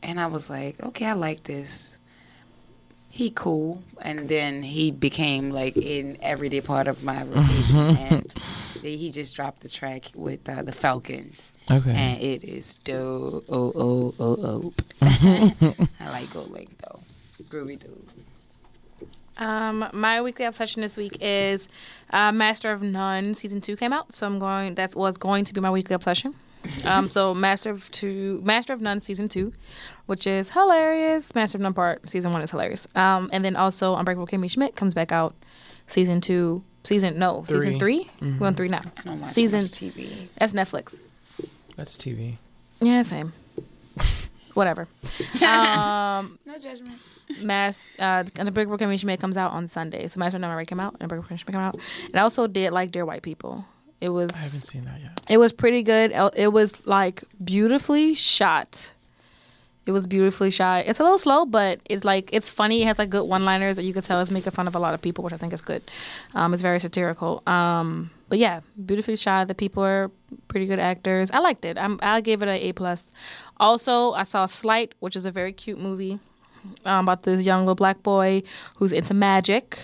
and 0.00 0.20
I 0.20 0.26
was 0.26 0.48
like, 0.48 0.80
okay, 0.80 1.06
I 1.06 1.14
like 1.14 1.42
this. 1.42 1.89
He 3.12 3.30
cool, 3.30 3.82
and 4.00 4.28
then 4.28 4.62
he 4.62 4.90
became 4.92 5.50
like 5.50 5.76
an 5.76 6.16
everyday 6.22 6.60
part 6.60 6.86
of 6.88 7.02
my 7.02 7.22
rotation, 7.24 7.78
and 7.96 8.32
he 8.82 9.10
just 9.10 9.34
dropped 9.36 9.60
the 9.60 9.68
track 9.68 10.12
with 10.14 10.48
uh, 10.48 10.62
the 10.62 10.72
Falcons, 10.72 11.50
Okay. 11.70 11.90
and 11.90 12.22
it 12.22 12.44
is 12.44 12.76
dope. 12.76 13.44
Oh 13.48 13.72
oh 13.74 14.14
oh 14.20 14.36
oh. 14.42 14.72
I 16.00 16.08
like 16.08 16.28
GoldLink 16.28 16.68
though, 16.78 17.00
groovy 17.50 17.78
dude. 17.80 18.08
Um, 19.38 19.88
my 19.92 20.20
weekly 20.22 20.44
obsession 20.44 20.82
this 20.82 20.96
week 20.96 21.16
is 21.20 21.68
uh, 22.10 22.30
Master 22.30 22.70
of 22.72 22.80
None 22.82 23.34
season 23.34 23.60
two 23.60 23.74
came 23.76 23.92
out, 23.92 24.14
so 24.14 24.26
I'm 24.26 24.38
going. 24.38 24.76
That 24.76 24.94
was 24.94 25.16
going 25.16 25.44
to 25.46 25.52
be 25.52 25.60
my 25.60 25.70
weekly 25.70 25.94
obsession. 25.94 26.34
Um, 26.84 27.08
so 27.08 27.34
Master 27.34 27.70
of 27.70 27.90
Two, 27.90 28.40
Master 28.44 28.72
of 28.72 28.80
None 28.80 29.00
season 29.00 29.28
two, 29.28 29.52
which 30.06 30.26
is 30.26 30.50
hilarious. 30.50 31.34
Master 31.34 31.56
of 31.58 31.62
None 31.62 31.74
part 31.74 32.08
season 32.10 32.32
one 32.32 32.42
is 32.42 32.50
hilarious. 32.50 32.86
Um, 32.94 33.30
and 33.32 33.44
then 33.44 33.56
also 33.56 33.94
Unbreakable 33.96 34.26
Kimmy 34.26 34.50
Schmidt 34.50 34.76
comes 34.76 34.94
back 34.94 35.10
out 35.12 35.34
season 35.86 36.20
two. 36.20 36.62
Season 36.84 37.18
no, 37.18 37.44
season 37.46 37.78
Three. 37.78 38.08
3 38.20 38.38
We're 38.38 38.46
on 38.46 38.54
three 38.54 38.68
now. 38.68 38.80
I 38.96 39.02
don't 39.02 39.20
watch 39.20 39.30
Season 39.32 39.60
TV. 39.60 40.28
that's 40.38 40.54
Netflix. 40.54 40.98
That's 41.76 41.96
TV. 41.98 42.36
Yeah, 42.80 43.02
same. 43.02 43.34
Whatever. 44.54 44.88
Um, 45.46 46.38
No 46.46 46.58
judgment. 46.58 46.98
Mass 47.42 47.88
uh 47.98 48.24
Unbreakable 48.36 48.76
Kimmy 48.78 48.98
Schmidt 48.98 49.20
comes 49.20 49.36
out 49.36 49.52
on 49.52 49.68
Sunday. 49.68 50.08
So 50.08 50.18
Master 50.18 50.36
of 50.38 50.40
None 50.40 50.50
already 50.50 50.66
came 50.66 50.80
out. 50.80 50.94
and 50.94 51.02
Unbreakable 51.02 51.28
Kimmy 51.34 51.38
Schmidt 51.38 51.54
came 51.54 51.62
out. 51.62 51.76
And 52.06 52.16
I 52.16 52.22
also 52.22 52.46
did 52.46 52.72
like 52.72 52.90
Dear 52.90 53.04
White 53.04 53.22
People. 53.22 53.64
It 54.00 54.08
was 54.08 54.30
I 54.32 54.38
haven't 54.38 54.64
seen 54.64 54.84
that 54.86 55.00
yet. 55.00 55.20
it 55.28 55.38
was 55.38 55.52
pretty 55.52 55.82
good. 55.82 56.12
It 56.34 56.52
was 56.52 56.86
like 56.86 57.22
beautifully 57.42 58.14
shot. 58.14 58.92
It 59.86 59.92
was 59.92 60.06
beautifully 60.06 60.50
shot. 60.50 60.84
It's 60.86 61.00
a 61.00 61.02
little 61.02 61.18
slow, 61.18 61.44
but 61.46 61.80
it's 61.86 62.04
like 62.04 62.30
it's 62.32 62.48
funny. 62.48 62.82
It 62.82 62.86
has 62.86 62.98
like 62.98 63.10
good 63.10 63.24
one-liners 63.24 63.76
that 63.76 63.82
you 63.82 63.92
can 63.92 64.02
tell 64.02 64.20
it's 64.20 64.30
making 64.30 64.52
fun 64.52 64.68
of 64.68 64.74
a 64.74 64.78
lot 64.78 64.94
of 64.94 65.02
people, 65.02 65.24
which 65.24 65.32
I 65.32 65.36
think 65.36 65.52
is 65.52 65.60
good. 65.62 65.82
Um, 66.34 66.52
it's 66.52 66.62
very 66.62 66.78
satirical. 66.78 67.42
Um, 67.46 68.10
but 68.28 68.38
yeah, 68.38 68.60
beautifully 68.86 69.16
shot. 69.16 69.48
The 69.48 69.54
people 69.54 69.82
are 69.82 70.10
pretty 70.48 70.66
good 70.66 70.78
actors. 70.78 71.30
I 71.30 71.38
liked 71.40 71.64
it. 71.64 71.76
I'm, 71.76 71.98
I 72.02 72.20
gave 72.20 72.42
it 72.42 72.48
an 72.48 72.56
A 72.56 72.72
plus. 72.72 73.04
Also, 73.58 74.12
I 74.12 74.22
saw 74.22 74.46
Sleight, 74.46 74.94
which 75.00 75.16
is 75.16 75.26
a 75.26 75.30
very 75.30 75.52
cute 75.52 75.78
movie 75.78 76.20
um, 76.86 77.06
about 77.08 77.24
this 77.24 77.44
young 77.44 77.60
little 77.62 77.74
black 77.74 78.02
boy 78.02 78.42
who's 78.76 78.92
into 78.92 79.14
magic. 79.14 79.80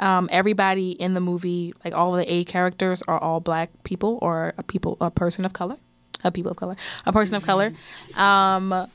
Um, 0.00 0.28
everybody 0.32 0.90
in 0.90 1.14
the 1.14 1.20
movie, 1.20 1.72
like 1.84 1.94
all 1.94 2.14
of 2.14 2.26
the 2.26 2.32
A 2.32 2.44
characters, 2.44 3.02
are 3.06 3.18
all 3.18 3.40
black 3.40 3.70
people 3.84 4.18
or 4.22 4.54
a 4.58 4.62
people, 4.62 4.96
a 5.00 5.10
person 5.10 5.44
of 5.44 5.52
color, 5.52 5.76
a 6.24 6.30
people 6.30 6.50
of 6.50 6.56
color, 6.56 6.76
a 7.06 7.12
person 7.12 7.34
of 7.34 7.44
color. 7.44 7.72
Um, 8.16 8.88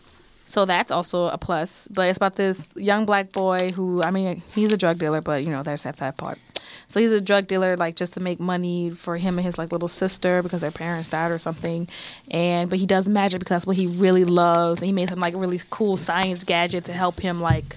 so 0.50 0.66
that's 0.66 0.92
also 0.92 1.28
a 1.28 1.38
plus. 1.38 1.88
But 1.92 2.10
it's 2.10 2.18
about 2.18 2.36
this 2.36 2.66
young 2.76 3.06
black 3.06 3.32
boy 3.32 3.72
who, 3.72 4.02
I 4.02 4.10
mean, 4.10 4.42
he's 4.56 4.72
a 4.72 4.78
drug 4.78 4.98
dealer, 4.98 5.22
but 5.22 5.44
you 5.44 5.52
know, 5.52 5.62
there's 5.62 5.84
that 5.84 5.98
that 5.98 6.18
part. 6.18 6.40
So 6.88 7.00
he's 7.00 7.12
a 7.12 7.22
drug 7.22 7.48
dealer, 7.48 7.78
like 7.78 7.96
just 7.96 8.14
to 8.14 8.20
make 8.20 8.40
money 8.40 8.90
for 8.90 9.18
him 9.18 9.38
and 9.38 9.46
his 9.46 9.60
like 9.60 9.72
little 9.72 9.88
sister 9.88 10.42
because 10.42 10.62
their 10.62 10.72
parents 10.72 11.10
died 11.10 11.32
or 11.32 11.38
something. 11.38 11.88
And 12.32 12.68
but 12.68 12.80
he 12.80 12.88
does 12.88 13.08
magic 13.08 13.40
because 13.40 13.68
what 13.68 13.76
he 13.76 13.86
really 13.86 14.26
loves. 14.26 14.82
And 14.82 14.88
he 14.88 14.92
made 14.92 15.10
some 15.10 15.20
like 15.20 15.36
really 15.36 15.62
cool 15.70 15.98
science 15.98 16.44
gadget 16.44 16.86
to 16.86 16.94
help 16.94 17.20
him 17.20 17.40
like 17.42 17.76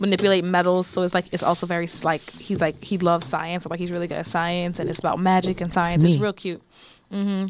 manipulate 0.00 0.44
metals. 0.44 0.86
So 0.86 1.02
it's 1.02 1.14
like 1.14 1.26
it's 1.30 1.42
also 1.42 1.66
very 1.66 1.86
like 2.02 2.28
he's 2.30 2.60
like 2.60 2.82
he 2.82 2.98
loves 2.98 3.26
science. 3.26 3.66
Like 3.66 3.78
he's 3.78 3.92
really 3.92 4.08
good 4.08 4.18
at 4.18 4.26
science, 4.26 4.78
and 4.78 4.90
it's 4.90 4.98
about 4.98 5.20
magic 5.20 5.60
and 5.60 5.72
science. 5.72 6.02
It's 6.02 6.16
me. 6.16 6.20
real 6.20 6.32
cute. 6.32 6.62
hmm 7.10 7.46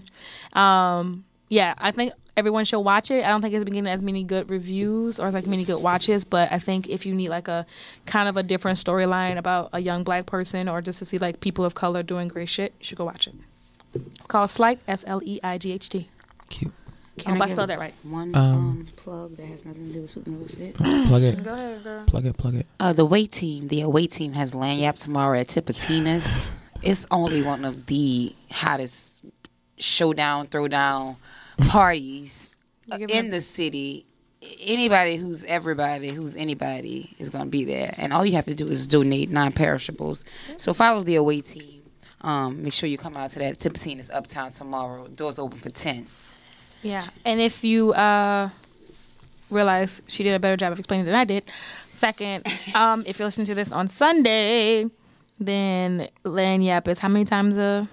Um, 0.52 1.24
yeah, 1.48 1.74
I 1.78 1.90
think 1.90 2.12
everyone 2.36 2.64
should 2.64 2.80
watch 2.80 3.10
it. 3.10 3.24
I 3.24 3.28
don't 3.28 3.42
think 3.42 3.54
it's 3.54 3.64
been 3.64 3.74
getting 3.74 3.90
as 3.90 4.02
many 4.02 4.24
good 4.24 4.48
reviews 4.48 5.18
or 5.18 5.30
like 5.30 5.46
many 5.46 5.64
good 5.64 5.82
watches, 5.82 6.24
but 6.24 6.50
I 6.52 6.58
think 6.58 6.88
if 6.88 7.04
you 7.04 7.14
need 7.14 7.28
like 7.28 7.48
a 7.48 7.66
kind 8.06 8.28
of 8.28 8.36
a 8.36 8.42
different 8.42 8.78
storyline 8.78 9.36
about 9.36 9.70
a 9.72 9.80
young 9.80 10.04
black 10.04 10.26
person 10.26 10.68
or 10.68 10.80
just 10.80 10.98
to 11.00 11.04
see 11.04 11.18
like 11.18 11.40
people 11.40 11.64
of 11.64 11.74
color 11.74 12.02
doing 12.02 12.28
great 12.28 12.48
shit, 12.48 12.72
you 12.78 12.84
should 12.84 12.98
go 12.98 13.04
watch 13.04 13.26
it. 13.26 13.34
It's 13.94 14.26
called 14.28 14.50
Sleight, 14.50 14.78
S 14.86 15.04
L 15.06 15.20
E 15.24 15.40
I 15.42 15.58
G 15.58 15.72
H 15.72 15.88
T. 15.88 16.06
Cute. 16.48 16.72
I 17.26 17.30
hope 17.30 17.42
I 17.42 17.48
spelled 17.48 17.70
that 17.70 17.78
right. 17.78 17.94
One 18.02 18.34
Um, 18.34 18.42
um, 18.42 18.88
plug 18.96 19.36
that 19.36 19.46
has 19.46 19.64
nothing 19.64 19.88
to 19.88 19.92
do 19.92 20.02
with 20.02 20.14
Supernova 20.14 20.56
Fit. 20.56 20.74
Plug 21.08 21.22
it. 21.22 21.44
Go 21.44 21.54
ahead, 21.54 21.82
girl. 21.84 22.04
Plug 22.06 22.26
it. 22.26 22.36
Plug 22.36 22.54
it. 22.54 22.66
Uh, 22.78 22.92
the 22.92 23.02
away 23.02 23.26
team, 23.26 23.68
the 23.68 23.80
away 23.82 24.06
team 24.06 24.32
has 24.32 24.52
Lagniappe 24.52 24.98
tomorrow 24.98 25.38
at 25.38 25.48
Tipitina's. 25.48 26.52
it's 26.82 27.06
only 27.10 27.42
one 27.42 27.64
of 27.64 27.86
the 27.86 28.34
hottest 28.50 29.22
showdown, 29.78 30.46
throwdown 30.48 31.16
parties 31.68 32.48
You 32.86 33.06
me 33.06 33.12
in 33.14 33.30
the 33.30 33.40
city. 33.40 34.06
Anybody 34.62 35.16
who's 35.16 35.44
everybody, 35.44 36.08
who's 36.10 36.34
anybody, 36.34 37.14
is 37.18 37.28
going 37.28 37.44
to 37.44 37.50
be 37.50 37.64
there. 37.64 37.94
And 37.98 38.12
all 38.12 38.24
you 38.24 38.32
have 38.32 38.46
to 38.46 38.54
do 38.54 38.68
is 38.68 38.86
donate 38.86 39.30
non 39.30 39.52
perishables. 39.52 40.24
So 40.56 40.72
follow 40.72 41.02
the 41.02 41.16
away 41.16 41.42
team. 41.42 41.82
Um, 42.22 42.62
make 42.62 42.72
sure 42.72 42.88
you 42.88 42.98
come 42.98 43.16
out 43.16 43.30
to 43.32 43.38
that. 43.40 43.58
Tipitina's 43.58 44.10
uptown 44.10 44.52
tomorrow. 44.52 45.06
Doors 45.08 45.38
open 45.38 45.58
for 45.58 45.70
10. 45.70 46.06
Yeah, 46.82 47.06
and 47.24 47.40
if 47.40 47.64
you 47.64 47.92
uh, 47.92 48.50
realize 49.50 50.02
she 50.06 50.22
did 50.22 50.34
a 50.34 50.38
better 50.38 50.56
job 50.56 50.72
of 50.72 50.78
explaining 50.78 51.06
than 51.06 51.14
I 51.14 51.24
did, 51.24 51.44
second, 51.94 52.46
um, 52.74 53.04
if 53.06 53.18
you're 53.18 53.26
listening 53.26 53.46
to 53.46 53.54
this 53.54 53.72
on 53.72 53.88
Sunday, 53.88 54.86
then 55.38 56.08
Lagniappe 56.24 56.88
is 56.88 56.98
how 56.98 57.08
many 57.08 57.24
times 57.24 57.56
a 57.56 57.88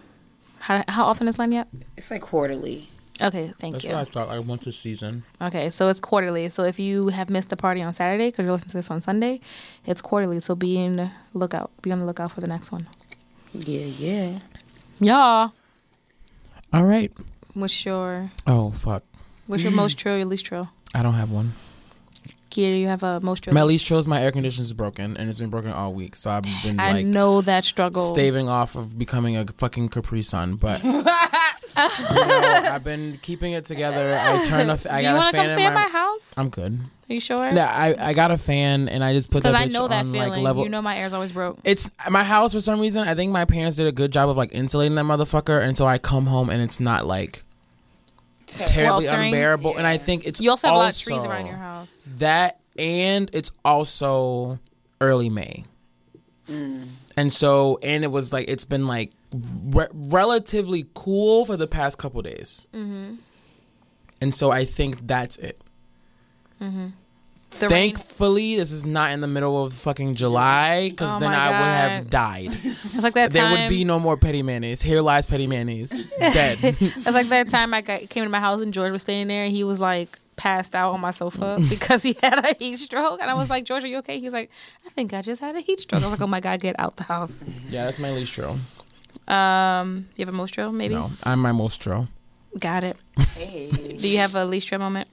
how 0.60 0.84
how 0.88 1.06
often 1.06 1.28
is 1.28 1.38
Lagniappe? 1.38 1.68
It's 1.96 2.12
like 2.12 2.22
quarterly. 2.22 2.90
Okay, 3.22 3.52
thank 3.60 3.74
That's 3.74 3.84
you. 3.84 3.92
That's 3.92 4.14
what 4.14 4.24
I 4.24 4.26
thought. 4.26 4.36
I 4.36 4.40
want 4.40 4.62
this 4.62 4.78
season. 4.78 5.24
Okay, 5.42 5.70
so 5.72 5.88
it's 5.88 6.00
quarterly. 6.00 6.50
So 6.50 6.64
if 6.64 6.80
you 6.80 7.08
have 7.08 7.30
missed 7.30 7.50
the 7.50 7.58
party 7.58 7.82
on 7.82 7.92
Saturday 7.94 8.28
because 8.28 8.46
you're 8.46 8.54
listening 8.54 8.72
to 8.72 8.78
this 8.78 8.92
on 8.92 9.02
Sunday, 9.02 9.40
it's 9.86 10.02
quarterly. 10.02 10.40
So 10.40 10.56
be 10.56 10.78
in 10.78 11.10
lookout. 11.34 11.72
Be 11.82 11.92
on 11.92 12.00
the 12.00 12.06
lookout 12.06 12.32
for 12.32 12.42
the 12.42 12.48
next 12.48 12.72
one. 12.72 12.88
Yeah, 13.54 13.86
yeah. 13.86 14.40
y'all. 15.00 15.54
All 16.72 16.84
right. 16.84 17.12
What's 17.58 17.86
your 17.86 18.30
Oh 18.46 18.70
fuck. 18.72 19.04
What's 19.48 19.64
your 19.64 19.72
most 19.72 19.98
true, 20.02 20.16
your 20.16 20.26
least 20.26 20.46
true? 20.46 20.68
I 20.94 21.02
don't 21.02 21.16
have 21.16 21.32
one. 21.32 21.54
Kia, 22.52 22.76
you 22.76 22.88
have 22.88 23.02
a 23.04 23.20
most? 23.20 23.52
My 23.52 23.64
least 23.64 23.84
shows 23.84 24.08
my 24.08 24.22
air 24.22 24.32
conditioner 24.32 24.62
is 24.62 24.74
broken 24.74 25.18
and 25.18 25.28
it's 25.28 25.40
been 25.40 25.50
broken 25.50 25.72
all 25.72 25.92
week, 25.94 26.16
so 26.16 26.30
I've 26.32 26.44
been 26.64 26.80
I 26.80 26.92
like 26.92 27.06
know 27.06 27.42
that 27.42 27.66
struggle. 27.66 28.04
staving 28.04 28.48
off 28.48 28.76
of 28.76 28.98
becoming 28.98 29.36
a 29.36 29.46
fucking 29.58 29.90
Capri 29.90 30.22
Sun, 30.22 30.56
but 30.56 30.84
you 30.84 30.92
know, 30.92 31.04
I've 31.76 32.84
been 32.84 33.20
keeping 33.22 33.54
it 33.54 33.66
together. 33.66 34.18
I 34.18 34.44
turn 34.44 34.70
off. 34.70 34.86
I 34.88 35.02
do 35.02 35.08
you 35.08 35.14
got 35.14 35.16
a 35.16 35.18
want 35.18 35.32
to 35.32 35.38
come 35.38 35.48
fan 35.48 35.50
stay 35.58 35.62
in 35.62 35.68
at 35.68 35.74
my. 35.74 35.84
my 35.86 35.90
house? 35.90 36.34
I'm 36.38 36.50
good. 36.50 36.80
Are 37.10 37.14
you 37.14 37.20
sure? 37.20 37.38
Yeah, 37.38 37.68
I, 37.70 38.10
I 38.10 38.14
got 38.14 38.32
a 38.32 38.38
fan 38.38 38.90
and 38.90 39.04
I 39.04 39.14
just 39.14 39.30
put 39.32 39.44
that 39.44 39.56
I 39.56 39.66
know 39.66 39.88
that 39.88 40.06
on 40.06 40.12
feeling. 40.12 40.30
like 40.30 40.42
level. 40.42 40.64
You 40.64 40.70
know 40.70 40.82
my 40.82 40.98
air's 40.98 41.14
always 41.14 41.32
broke. 41.32 41.58
it's 41.64 41.90
my 42.10 42.24
house 42.24 42.54
for 42.54 42.62
some 42.62 42.80
reason. 42.80 43.08
I 43.08 43.16
think 43.16 43.32
my 43.32 43.46
parents 43.46 43.78
did 43.78 43.88
a 43.88 43.92
good 43.92 44.12
job 44.12 44.30
of 44.30 44.38
like 44.38 44.54
insulating 44.54 44.96
that 44.96 45.06
motherfucker, 45.06 45.62
and 45.62 45.76
so 45.78 45.86
I 45.86 45.98
come 45.98 46.28
home 46.28 46.50
and 46.50 46.62
it's 46.62 46.80
not 46.80 47.06
like 47.06 47.44
terribly 48.48 49.06
Sweltering. 49.06 49.28
unbearable. 49.34 49.78
And 49.78 49.86
I 49.86 49.98
think 49.98 50.26
it's 50.26 50.40
You 50.42 50.50
also 50.50 50.68
have 50.68 50.76
a 50.76 50.80
lot 50.80 50.92
of 50.92 50.98
trees 51.00 51.24
around 51.26 51.46
your 51.48 51.56
house. 51.58 52.04
That 52.18 52.60
and 52.78 53.30
it's 53.34 53.52
also 53.66 54.60
early 55.02 55.30
May, 55.30 55.66
and 56.48 57.32
so 57.32 57.80
and 57.84 58.04
it 58.04 58.08
was 58.08 58.32
like 58.34 58.48
it's 58.50 58.66
been 58.66 58.88
like 58.88 59.12
re- 59.34 59.88
relatively 59.92 60.86
cool 60.94 61.46
for 61.46 61.58
the 61.58 61.68
past 61.68 61.98
couple 61.98 62.22
days, 62.22 62.68
Mm-hmm. 62.74 63.16
and 64.22 64.34
so 64.34 64.52
I 64.52 64.66
think 64.66 65.06
that's 65.08 65.38
it. 65.38 65.60
Mm-hmm. 66.62 66.88
The 67.60 67.70
rain. 67.70 67.96
Thankfully, 67.96 68.56
this 68.56 68.72
is 68.72 68.86
not 68.86 69.12
in 69.12 69.22
the 69.22 69.28
middle 69.28 69.64
of 69.64 69.74
fucking 69.74 70.16
July 70.16 70.90
because 70.90 71.12
Oh 71.12 71.20
then 71.20 71.32
my 71.32 71.38
I 71.38 71.50
would 71.50 71.92
have 71.92 72.10
died. 72.10 72.58
It's 72.94 73.04
like 73.04 73.14
that 73.16 73.32
there 73.32 73.44
time. 73.44 73.52
would 73.52 73.70
be 73.70 73.84
no 73.84 74.00
more 74.00 74.18
petty 74.18 74.42
mayonnaise. 74.42 74.82
Here 74.82 75.02
lies 75.02 75.26
petty 75.26 75.46
mayonnaise. 75.48 76.08
Dead. 76.20 76.58
It's 76.62 77.06
like 77.06 77.30
that 77.30 77.50
time 77.50 77.74
I 77.74 77.82
got, 77.82 78.10
came 78.10 78.24
to 78.24 78.30
my 78.30 78.40
house 78.40 78.62
and 78.62 78.74
George 78.74 78.92
was 78.92 79.04
staying 79.04 79.28
there 79.28 79.44
and 79.44 79.52
he 79.52 79.64
was 79.64 79.80
like 79.80 80.18
passed 80.36 80.76
out 80.76 80.94
on 80.94 81.00
my 81.02 81.12
sofa 81.12 81.58
because 81.70 82.02
he 82.04 82.16
had 82.22 82.44
a 82.44 82.56
heat 82.58 82.78
stroke. 82.78 83.22
And 83.22 83.30
I 83.30 83.34
was 83.36 83.50
like, 83.50 83.66
George, 83.66 83.84
are 83.84 83.88
you 83.88 83.98
okay? 83.98 84.18
He 84.20 84.26
was 84.26 84.34
like, 84.34 84.50
I 84.86 84.90
think 84.90 85.14
I 85.14 85.22
just 85.22 85.42
had 85.42 85.56
a 85.56 85.60
heat 85.62 85.80
stroke. 85.82 86.02
I 86.02 86.06
was 86.08 86.14
like, 86.14 86.22
oh 86.22 86.28
my 86.28 86.40
God, 86.40 86.60
get 86.60 86.76
out 86.80 86.98
the 86.98 87.04
house. 87.04 87.46
yeah, 87.70 87.86
that's 87.86 88.00
my 88.00 88.12
least 88.12 88.34
true. 88.34 88.56
Um, 89.28 90.08
you 90.16 90.26
have 90.26 90.34
a 90.34 90.38
Mostro, 90.38 90.72
maybe? 90.72 90.96
No, 90.96 91.12
I'm 91.24 91.40
my 91.40 91.52
most 91.52 91.82
true. 91.82 92.08
Got 92.58 92.84
it. 92.84 92.98
Hey. 93.36 93.98
Do 94.00 94.08
you 94.08 94.18
have 94.18 94.34
a 94.36 94.46
least 94.46 94.68
trill 94.68 94.80
moment? 94.80 95.08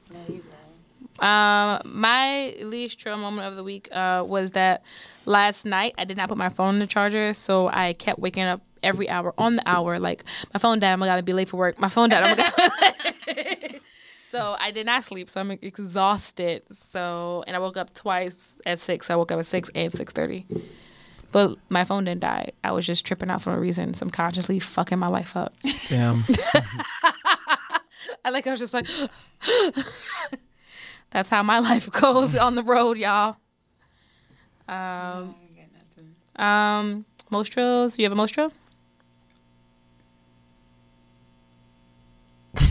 Um, 1.21 1.81
my 1.85 2.57
least 2.61 2.99
trill 2.99 3.17
moment 3.17 3.47
of 3.47 3.57
the 3.57 3.63
week 3.63 3.89
uh, 3.93 4.25
was 4.27 4.51
that 4.53 4.83
last 5.27 5.65
night 5.65 5.95
I 5.97 6.05
did 6.05 6.17
not 6.17 6.29
put 6.29 6.39
my 6.39 6.49
phone 6.49 6.75
in 6.75 6.81
the 6.81 6.87
charger, 6.87 7.33
so 7.35 7.69
I 7.69 7.93
kept 7.93 8.19
waking 8.19 8.43
up 8.43 8.63
every 8.83 9.09
hour 9.09 9.33
on 9.39 9.57
the 9.57 9.69
hour. 9.69 9.99
Like 9.99 10.25
my 10.53 10.59
phone 10.59 10.81
died, 10.81 10.93
I'm 10.93 11.01
gonna 11.01 11.23
be 11.23 11.33
late 11.33 11.49
for 11.49 11.57
work. 11.57 11.79
My 11.79 11.89
phone 11.89 12.09
died, 12.11 12.23
I'm 12.25 12.37
gonna. 12.37 13.81
so 14.23 14.57
I 14.59 14.73
did 14.73 14.87
not 14.87 15.05
sleep, 15.05 15.31
so 15.31 15.41
I'm 15.41 15.53
exhausted. 15.53 16.63
So 16.73 17.45
and 17.47 17.55
I 17.55 17.61
woke 17.61 17.77
up 17.77 17.95
twice 17.95 18.59
at 18.67 18.81
six. 18.81 19.09
I 19.09 19.17
woke 19.17 19.31
up 19.31 19.39
at 19.39 19.47
six 19.47 19.71
and 19.75 19.93
six 19.93 20.13
thirty. 20.13 20.47
But 21.31 21.57
my 21.69 21.85
phone 21.85 22.05
didn't 22.05 22.21
die. 22.21 22.53
I 22.63 22.71
was 22.71 22.87
just 22.87 23.05
tripping 23.05 23.29
out 23.29 23.43
for 23.43 23.51
no 23.51 23.57
reason, 23.57 23.93
subconsciously 23.95 24.61
fucking 24.61 25.01
my 25.01 25.09
life 25.09 25.37
up. 25.37 25.53
Damn. 25.87 26.25
I 28.25 28.31
like 28.31 28.47
I 28.47 28.51
was 28.51 28.61
just 28.61 28.73
like 28.73 28.87
that's 31.15 31.31
how 31.31 31.43
my 31.43 31.59
life 31.71 31.91
goes 31.91 32.37
on 32.37 32.55
the 32.57 32.63
road, 32.63 32.99
y'all. 32.99 33.37
Um, 34.69 35.35
um, 36.37 37.05
Mostros. 37.33 37.97
You 37.99 38.05
have 38.05 38.13
a 38.13 38.17
Mostro? 38.17 38.51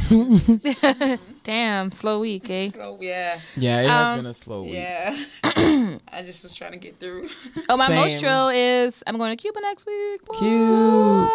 Damn, 1.44 1.92
slow 1.92 2.20
week, 2.22 2.50
eh? 2.50 2.70
So 2.70 2.98
yeah, 3.02 3.40
Yeah, 3.56 3.82
it 3.82 3.90
has 3.90 4.10
Um, 4.10 4.18
been 4.20 4.26
a 4.28 4.34
slow 4.34 4.64
week. 4.64 4.74
yeah. 4.74 5.16
I 5.44 6.22
just 6.24 6.44
was 6.44 6.54
trying 6.54 6.72
to 6.74 6.78
get 6.78 7.00
through. 7.00 7.30
Oh, 7.70 7.78
my 7.78 7.88
Same. 7.88 7.96
Mostro 7.96 8.50
is 8.50 9.04
I'm 9.08 9.18
going 9.18 9.36
to 9.36 9.42
Cuba 9.42 9.60
next 9.62 9.86
week. 9.88 10.22
Cute. 10.40 11.30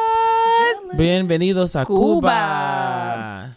Bienvenidos 0.97 1.75
a 1.81 1.85
Cuba. 1.85 1.97
Cuba. 2.21 3.57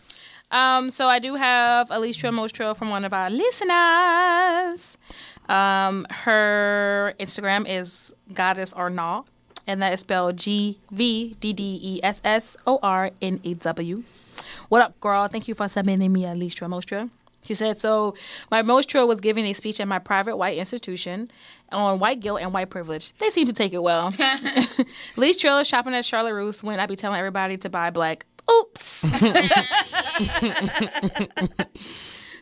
Um, 0.51 0.89
so 0.89 1.07
I 1.07 1.19
do 1.19 1.35
have 1.35 1.89
Alicia 1.89 2.31
Mostro 2.31 2.73
from 2.73 2.89
one 2.89 3.05
of 3.05 3.13
our 3.13 3.29
listeners. 3.29 4.97
Um, 5.47 6.05
her 6.09 7.13
Instagram 7.19 7.65
is 7.67 8.11
Goddess 8.33 8.73
or 8.73 8.83
Arnaud, 8.83 9.25
and 9.65 9.81
that 9.81 9.93
is 9.93 10.01
spelled 10.01 10.37
G 10.37 10.79
V 10.91 11.35
D 11.39 11.53
D 11.53 11.79
E 11.81 11.99
S 12.03 12.21
S 12.23 12.57
O 12.67 12.79
R 12.83 13.11
N 13.21 13.39
A 13.43 13.53
W. 13.55 14.03
What 14.69 14.81
up, 14.81 14.99
girl? 14.99 15.27
Thank 15.27 15.47
you 15.47 15.53
for 15.53 15.67
submitting 15.67 16.11
me 16.11 16.25
Alicia 16.25 16.67
Mostro. 16.67 17.09
She 17.43 17.55
said, 17.55 17.79
so 17.79 18.13
my 18.51 18.61
Mostro 18.61 19.07
was 19.07 19.19
giving 19.19 19.45
a 19.45 19.53
speech 19.53 19.79
at 19.79 19.87
my 19.87 19.97
private 19.97 20.37
white 20.37 20.57
institution 20.57 21.31
on 21.71 21.99
white 21.99 22.19
guilt 22.19 22.39
and 22.39 22.53
white 22.53 22.69
privilege. 22.69 23.13
They 23.17 23.31
seem 23.31 23.47
to 23.47 23.53
take 23.53 23.73
it 23.73 23.81
well. 23.81 24.13
Least 25.15 25.41
Trill 25.41 25.57
is 25.57 25.67
shopping 25.67 25.95
at 25.95 26.05
Charlotte 26.05 26.35
Russe 26.35 26.61
when 26.61 26.79
I 26.79 26.85
be 26.85 26.95
telling 26.95 27.17
everybody 27.17 27.57
to 27.57 27.69
buy 27.69 27.89
black. 27.89 28.27
Oops. 28.49 28.85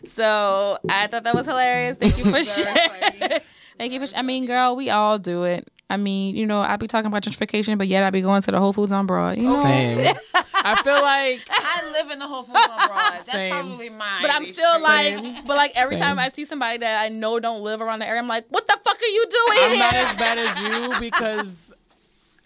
so 0.07 0.77
I 0.89 1.07
thought 1.07 1.23
that 1.23 1.35
was 1.35 1.45
hilarious. 1.45 1.97
Thank 1.97 2.17
you 2.17 2.25
for 2.25 2.43
sharing. 2.43 3.39
Thank 3.77 3.93
you 3.93 3.99
for. 3.99 4.07
Sh- 4.07 4.13
I 4.15 4.21
mean, 4.21 4.45
girl, 4.45 4.75
we 4.75 4.89
all 4.89 5.19
do 5.19 5.43
it. 5.43 5.67
I 5.91 5.97
mean, 5.97 6.35
you 6.35 6.45
know, 6.45 6.61
I'd 6.61 6.79
be 6.79 6.87
talking 6.87 7.07
about 7.07 7.23
gentrification, 7.23 7.77
but 7.77 7.87
yet 7.87 8.03
I'd 8.03 8.13
be 8.13 8.21
going 8.21 8.41
to 8.43 8.51
the 8.51 8.59
Whole 8.59 8.73
Foods 8.73 8.91
on 8.91 9.07
Broad. 9.07 9.37
You 9.37 9.43
know? 9.45 9.61
Same. 9.63 10.15
I 10.53 10.81
feel 10.83 11.01
like 11.01 11.41
I 11.49 11.89
live 11.93 12.11
in 12.11 12.19
the 12.19 12.27
Whole 12.27 12.43
Foods 12.43 12.59
on 12.59 12.87
Broad. 12.87 13.11
That's 13.13 13.31
Same. 13.31 13.51
probably 13.51 13.89
mine. 13.89 14.21
But 14.21 14.29
I'm 14.31 14.45
still 14.45 14.81
like, 14.81 15.45
but 15.47 15.57
like 15.57 15.71
every 15.75 15.95
Same. 15.95 16.03
time 16.03 16.19
I 16.19 16.29
see 16.29 16.45
somebody 16.45 16.77
that 16.79 17.01
I 17.01 17.09
know 17.09 17.39
don't 17.39 17.63
live 17.63 17.81
around 17.81 17.99
the 17.99 18.07
area, 18.07 18.21
I'm 18.21 18.27
like, 18.27 18.45
what 18.49 18.67
the 18.67 18.77
fuck 18.83 19.01
are 19.01 19.05
you 19.07 19.25
doing 19.29 19.59
I'm 19.63 19.69
here? 19.71 19.79
not 19.79 19.93
as 19.95 20.15
bad 20.17 20.37
as 20.37 20.61
you 20.93 20.99
because 20.99 21.73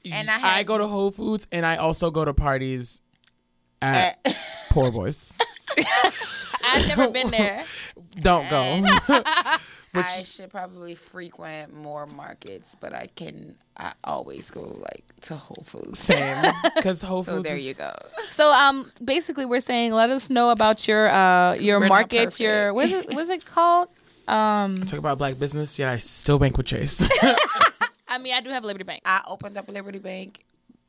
And 0.09 0.29
I 0.29 0.59
I, 0.59 0.63
go 0.63 0.77
to 0.77 0.87
Whole 0.87 1.11
Foods 1.11 1.45
and 1.51 1.65
I 1.65 1.75
also 1.77 2.11
go 2.11 2.23
to 2.23 2.33
parties 2.33 3.01
at 3.83 4.37
Poor 4.69 4.91
Boys. 4.91 5.37
I've 6.65 6.87
never 6.87 7.09
been 7.09 7.29
there. 7.31 7.63
Don't 8.15 8.49
go. 8.49 8.85
I 9.95 10.23
should 10.23 10.49
probably 10.49 10.95
frequent 10.95 11.71
more 11.73 12.07
markets, 12.07 12.75
but 12.79 12.93
I 12.93 13.07
can. 13.15 13.55
I 13.77 13.93
always 14.03 14.49
go 14.49 14.61
like 14.61 15.03
to 15.21 15.35
Whole 15.35 15.63
Foods. 15.65 15.99
Same. 15.99 16.51
Because 16.75 17.01
Whole 17.03 17.23
So 17.23 17.33
Foods. 17.33 17.43
there 17.45 17.55
is- 17.57 17.65
you 17.65 17.73
go. 17.75 17.93
So 18.31 18.51
um, 18.51 18.91
basically, 19.03 19.45
we're 19.45 19.59
saying 19.59 19.91
let 19.91 20.09
us 20.09 20.29
know 20.31 20.49
about 20.49 20.87
your 20.87 21.09
uh 21.09 21.53
your 21.55 21.79
we're 21.79 21.87
markets, 21.89 22.39
your 22.39 22.73
what 22.73 22.85
is 22.85 22.93
it 22.93 23.13
what's 23.13 23.29
it 23.29 23.45
called? 23.45 23.89
Um, 24.27 24.75
Talk 24.77 24.99
about 24.99 25.17
black 25.17 25.37
business, 25.37 25.77
yet 25.77 25.89
I 25.89 25.97
still 25.97 26.39
bank 26.39 26.57
with 26.57 26.65
Chase. 26.67 27.07
I 28.07 28.17
mean, 28.19 28.33
I 28.33 28.41
do 28.41 28.49
have 28.51 28.63
Liberty 28.63 28.85
Bank. 28.85 29.01
I 29.05 29.21
opened 29.27 29.57
up 29.57 29.67
Liberty 29.67 29.99
Bank, 29.99 30.43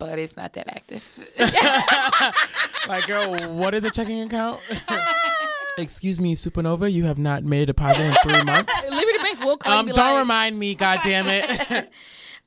but 0.04 0.18
it's 0.18 0.36
not 0.36 0.52
that 0.52 0.68
active. 0.68 1.02
like, 2.88 3.06
girl, 3.06 3.34
what 3.54 3.74
is 3.74 3.84
a 3.84 3.90
checking 3.90 4.20
account? 4.20 4.60
Excuse 5.78 6.20
me, 6.20 6.34
Supernova, 6.34 6.92
you 6.92 7.04
have 7.04 7.18
not 7.18 7.42
made 7.42 7.62
a 7.62 7.66
deposit 7.66 8.02
in 8.04 8.14
three 8.22 8.42
months. 8.44 8.90
Liberty 8.92 9.18
Bank 9.22 9.40
will 9.40 9.56
call 9.56 9.72
Um, 9.80 9.88
you. 9.88 9.94
don't 9.94 10.12
like, 10.14 10.18
remind 10.20 10.58
me, 10.58 10.74
God 10.74 11.00
damn 11.02 11.26
it. 11.26 11.90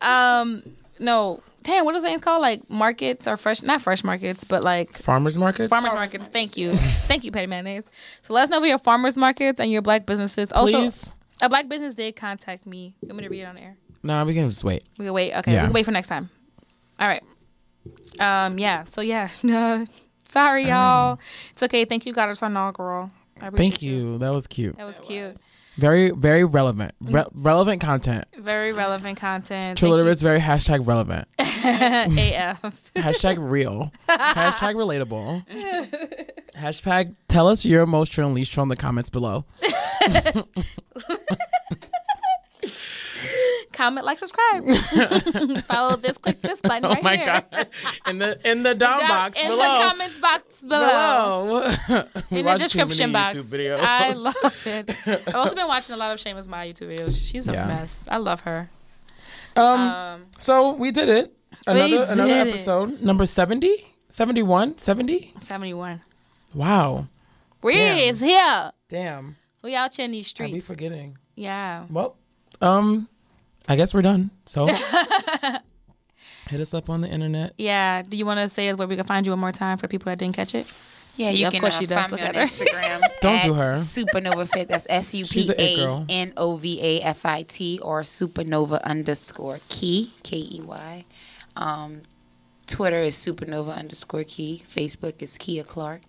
Um, 0.02 0.64
no, 1.00 1.42
damn, 1.64 1.84
what 1.84 1.96
is 1.96 2.04
it 2.04 2.22
called? 2.22 2.42
Like 2.42 2.70
markets 2.70 3.28
or 3.28 3.36
fresh, 3.36 3.62
not 3.64 3.82
fresh 3.82 4.04
markets, 4.04 4.44
but 4.44 4.64
like 4.64 4.96
Farmers 4.98 5.38
markets. 5.38 5.70
farmers 5.70 5.94
markets. 5.94 6.28
Thank 6.28 6.56
you, 6.58 6.78
thank 7.08 7.24
you, 7.24 7.32
Petty 7.32 7.48
Mayonnaise. 7.48 7.84
So 8.22 8.34
let 8.34 8.44
us 8.44 8.50
know 8.50 8.60
for 8.60 8.68
your 8.68 8.78
farmers 8.80 9.18
markets 9.18 9.60
and 9.60 9.72
your 9.72 9.82
black 9.82 10.06
businesses. 10.06 10.52
Also, 10.52 10.72
Please. 10.74 11.12
a 11.42 11.50
black 11.50 11.68
business 11.68 11.96
did 11.96 12.16
contact 12.16 12.66
me. 12.68 12.94
You 13.02 13.08
want 13.08 13.18
me 13.18 13.24
to 13.24 13.30
read 13.30 13.42
it 13.42 13.46
on 13.46 13.60
air? 13.60 13.76
No, 14.04 14.24
we 14.24 14.36
can 14.36 14.48
just 14.48 14.64
wait. 14.64 14.84
We 15.00 15.06
can 15.06 15.14
wait. 15.14 15.34
Okay, 15.34 15.52
Yeah. 15.54 15.64
we 15.64 15.68
can 15.68 15.74
wait 15.74 15.86
for 15.86 15.92
next 15.92 16.08
time. 16.08 16.30
All 17.00 17.08
right. 17.08 17.24
Um. 18.20 18.58
Yeah. 18.60 18.84
So 18.86 19.02
yeah. 19.02 19.30
Uh, 19.44 19.86
sorry, 20.24 20.68
y'all. 20.68 21.20
It's 21.52 21.64
okay. 21.64 21.86
Thank 21.86 22.06
you, 22.06 22.14
Goddess 22.14 22.42
Inaugural. 22.42 23.12
I 23.42 23.50
Thank 23.52 23.82
you. 23.82 24.18
That 24.18 24.30
was 24.30 24.48
cute. 24.48 24.76
That 24.78 24.86
was 24.86 25.00
cute. 25.00 25.38
Very, 25.78 26.10
very 26.10 26.44
relevant. 26.44 26.94
Re- 27.00 27.26
relevant 27.34 27.82
content. 27.82 28.26
Very 28.36 28.74
relevant 28.74 29.20
content. 29.20 29.80
You. 29.80 29.90
Literates, 29.90 30.24
very 30.24 30.40
hashtag 30.40 30.88
relevant. 30.88 31.28
AF. 31.40 32.92
hashtag 32.96 33.38
real. 33.40 33.92
hashtag 34.10 34.74
relatable. 34.74 35.46
hashtag 36.58 37.16
tell 37.28 37.48
us 37.48 37.64
your 37.64 37.86
most 37.86 38.12
true 38.12 38.26
and 38.26 38.34
least 38.34 38.52
true 38.52 38.64
in 38.64 38.70
the 38.70 38.76
comments 38.76 39.12
below. 39.12 39.46
Comment, 43.78 44.04
like, 44.06 44.18
subscribe. 44.18 44.64
Follow 45.68 45.96
this. 45.98 46.18
Click 46.18 46.42
this 46.42 46.60
button 46.62 46.86
Oh 46.86 46.90
right 46.96 47.04
my 47.04 47.16
here. 47.16 47.26
god. 47.52 47.68
In 48.08 48.18
the 48.18 48.40
in 48.52 48.64
the 48.64 48.74
down 48.84 49.00
Down- 49.02 49.08
box 49.10 49.40
in 49.40 49.48
below. 49.50 49.58
the 49.58 49.84
comments 49.90 50.18
box 50.18 50.62
below. 50.62 51.72
below. 51.88 52.04
In 52.32 52.46
the 52.46 52.58
description 52.58 53.12
box. 53.12 53.36
I 53.36 54.14
love 54.14 54.36
it. 54.66 54.96
I've 55.06 55.36
also 55.36 55.54
been 55.54 55.68
watching 55.68 55.94
a 55.94 55.98
lot 55.98 56.12
of 56.12 56.20
Seamus 56.20 56.48
My 56.48 56.66
YouTube 56.68 56.92
videos. 56.96 57.20
She's 57.22 57.48
a 57.48 57.54
Yeah. 57.54 57.68
mess. 57.68 58.08
I 58.10 58.18
love 58.18 58.42
her. 58.42 58.70
um, 59.56 59.64
Um, 59.82 60.26
so 60.40 60.74
we 60.74 60.90
did 60.92 61.10
it. 61.10 61.34
Another 61.68 61.88
We 61.88 61.98
another 61.98 62.28
did 62.28 62.48
it. 62.48 62.50
episode. 62.50 63.02
Number 63.02 63.26
70? 63.26 63.94
71? 64.10 64.78
70? 64.80 65.34
71. 65.40 66.02
Wow. 66.56 67.08
We 67.62 67.74
Damn. 67.74 67.98
is 68.10 68.20
here. 68.22 68.72
Damn. 68.90 69.36
We 69.62 69.76
out 69.76 69.96
here 69.96 70.06
in 70.06 70.12
these 70.12 70.28
I 70.40 70.44
be 70.44 70.48
streets. 70.50 70.68
forgetting. 70.68 71.18
Yeah. 71.36 71.86
Well, 71.90 72.16
um, 72.62 73.08
I 73.68 73.76
guess 73.76 73.94
we're 73.94 74.02
done. 74.02 74.32
So 74.46 74.66
hit 76.50 76.62
us 76.62 76.74
up 76.74 76.90
on 76.90 77.02
the 77.02 77.08
internet. 77.10 77.54
Yeah. 77.58 78.02
Do 78.04 78.18
you 78.18 78.26
want 78.26 78.40
to 78.40 78.50
say 78.50 78.74
where 78.74 78.88
we 78.88 78.96
can 78.96 79.06
find 79.06 79.26
you 79.26 79.32
one 79.32 79.40
more 79.40 79.52
time 79.52 79.78
for 79.78 79.88
people 79.88 80.10
that 80.10 80.18
didn't 80.20 80.36
catch 80.36 80.56
it? 80.56 80.68
Yeah, 81.18 81.32
you 81.32 81.48
of 81.48 81.52
can 81.52 81.62
course 81.62 81.76
uh, 81.78 81.80
she 81.80 81.86
does. 81.88 82.08
find 82.08 82.12
Look 82.12 82.22
me 82.22 82.28
on 82.28 82.36
at 82.36 82.50
her. 82.50 82.66
Instagram. 82.66 83.02
Don't 83.22 83.42
do 83.42 83.56
at 83.56 83.60
her. 83.60 83.74
Supernova 83.82 84.48
Fit. 84.48 84.68
That's 84.68 84.86
S 84.88 85.16
U 85.16 85.26
She's 85.26 85.48
P 85.48 85.54
an 85.54 85.60
it 85.60 85.64
A 85.64 85.76
girl. 85.78 86.06
N 86.08 86.34
O 86.38 86.58
V 86.58 86.80
A 86.82 87.02
F 87.02 87.26
I 87.26 87.42
T 87.42 87.80
or 87.82 88.04
Supernova 88.04 88.82
underscore 88.84 89.60
Key 89.68 90.14
K 90.22 90.38
E 90.38 90.62
Y. 90.64 91.06
Um, 91.56 92.04
Twitter 92.68 93.02
is 93.02 93.16
Supernova 93.16 93.76
underscore 93.76 94.24
Key. 94.26 94.62
Facebook 94.70 95.22
is 95.24 95.38
Kia 95.40 95.64
Clark. 95.64 96.02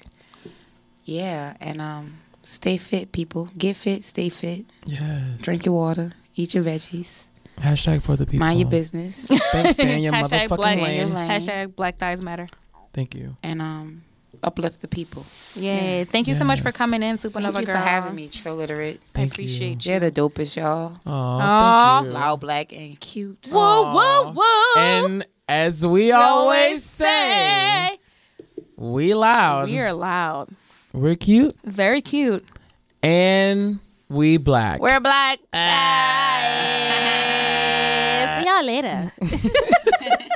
Yeah, 1.05 1.57
and 1.59 1.81
um, 1.81 2.19
stay 2.43 2.77
fit, 2.77 3.11
people. 3.13 3.49
Get 3.57 3.77
fit, 3.77 4.05
stay 4.05 4.29
fit. 4.29 4.67
Yes. 4.85 5.39
Drink 5.43 5.65
your 5.65 5.75
water. 5.75 6.13
Eat 6.35 6.53
your 6.53 6.63
veggies. 6.65 7.23
Hashtag 7.61 8.03
for 8.03 8.17
the 8.17 8.25
people. 8.27 8.41
Mind 8.41 8.61
your 8.61 8.69
business. 8.71 9.27
Thanks, 9.53 9.75
stay 9.75 9.97
in 9.97 10.03
your 10.03 10.13
Hashtag 10.13 10.49
motherfucking 10.49 10.57
black, 10.57 10.79
lane. 10.79 11.15
lane. 11.15 11.31
Hashtag 11.31 11.75
Black 11.77 11.99
Thighs 11.99 12.23
Matter. 12.23 12.47
Thank 12.93 13.15
you. 13.15 13.37
and 13.43 13.61
um, 13.63 14.03
uplift 14.43 14.81
the 14.81 14.89
people. 14.89 15.25
Yay. 15.57 16.05
Thank 16.05 16.27
you 16.29 16.35
so 16.35 16.45
much 16.45 16.61
for 16.61 16.71
coming 16.71 17.03
in, 17.03 17.17
Supernova 17.17 17.53
Thank 17.55 17.61
you 17.61 17.67
Girl. 17.67 17.77
for 17.77 17.83
having 17.83 18.15
me, 18.15 18.29
Trilliterate. 18.29 19.01
I 19.15 19.19
Thank 19.19 19.33
appreciate 19.35 19.85
You're 19.87 20.01
the 20.01 20.11
dopest, 20.13 20.57
y'all. 20.57 20.99
Oh, 21.07 21.39
thank 21.39 22.07
you. 22.07 22.13
Loud, 22.13 22.41
black, 22.41 22.73
and 22.73 22.99
cute. 22.99 23.49
Whoa, 23.51 23.93
whoa, 23.93 24.33
whoa. 24.37 24.81
And 24.81 25.27
as 25.49 25.85
we 25.87 26.13
always 26.13 26.85
say, 26.85 27.99
we 28.77 29.15
loud, 29.15 29.69
we 29.69 29.79
are 29.81 29.93
loud. 29.93 30.49
we're 30.93 31.17
cute, 31.17 31.57
Very 31.65 32.01
cute. 32.03 32.45
and 33.03 33.81
we 34.09 34.39
black. 34.39 34.81
We're 34.81 35.01
black. 35.01 35.39
Ah. 35.53 36.39
See 38.39 38.47
y'all 38.47 38.65
later. 38.65 39.13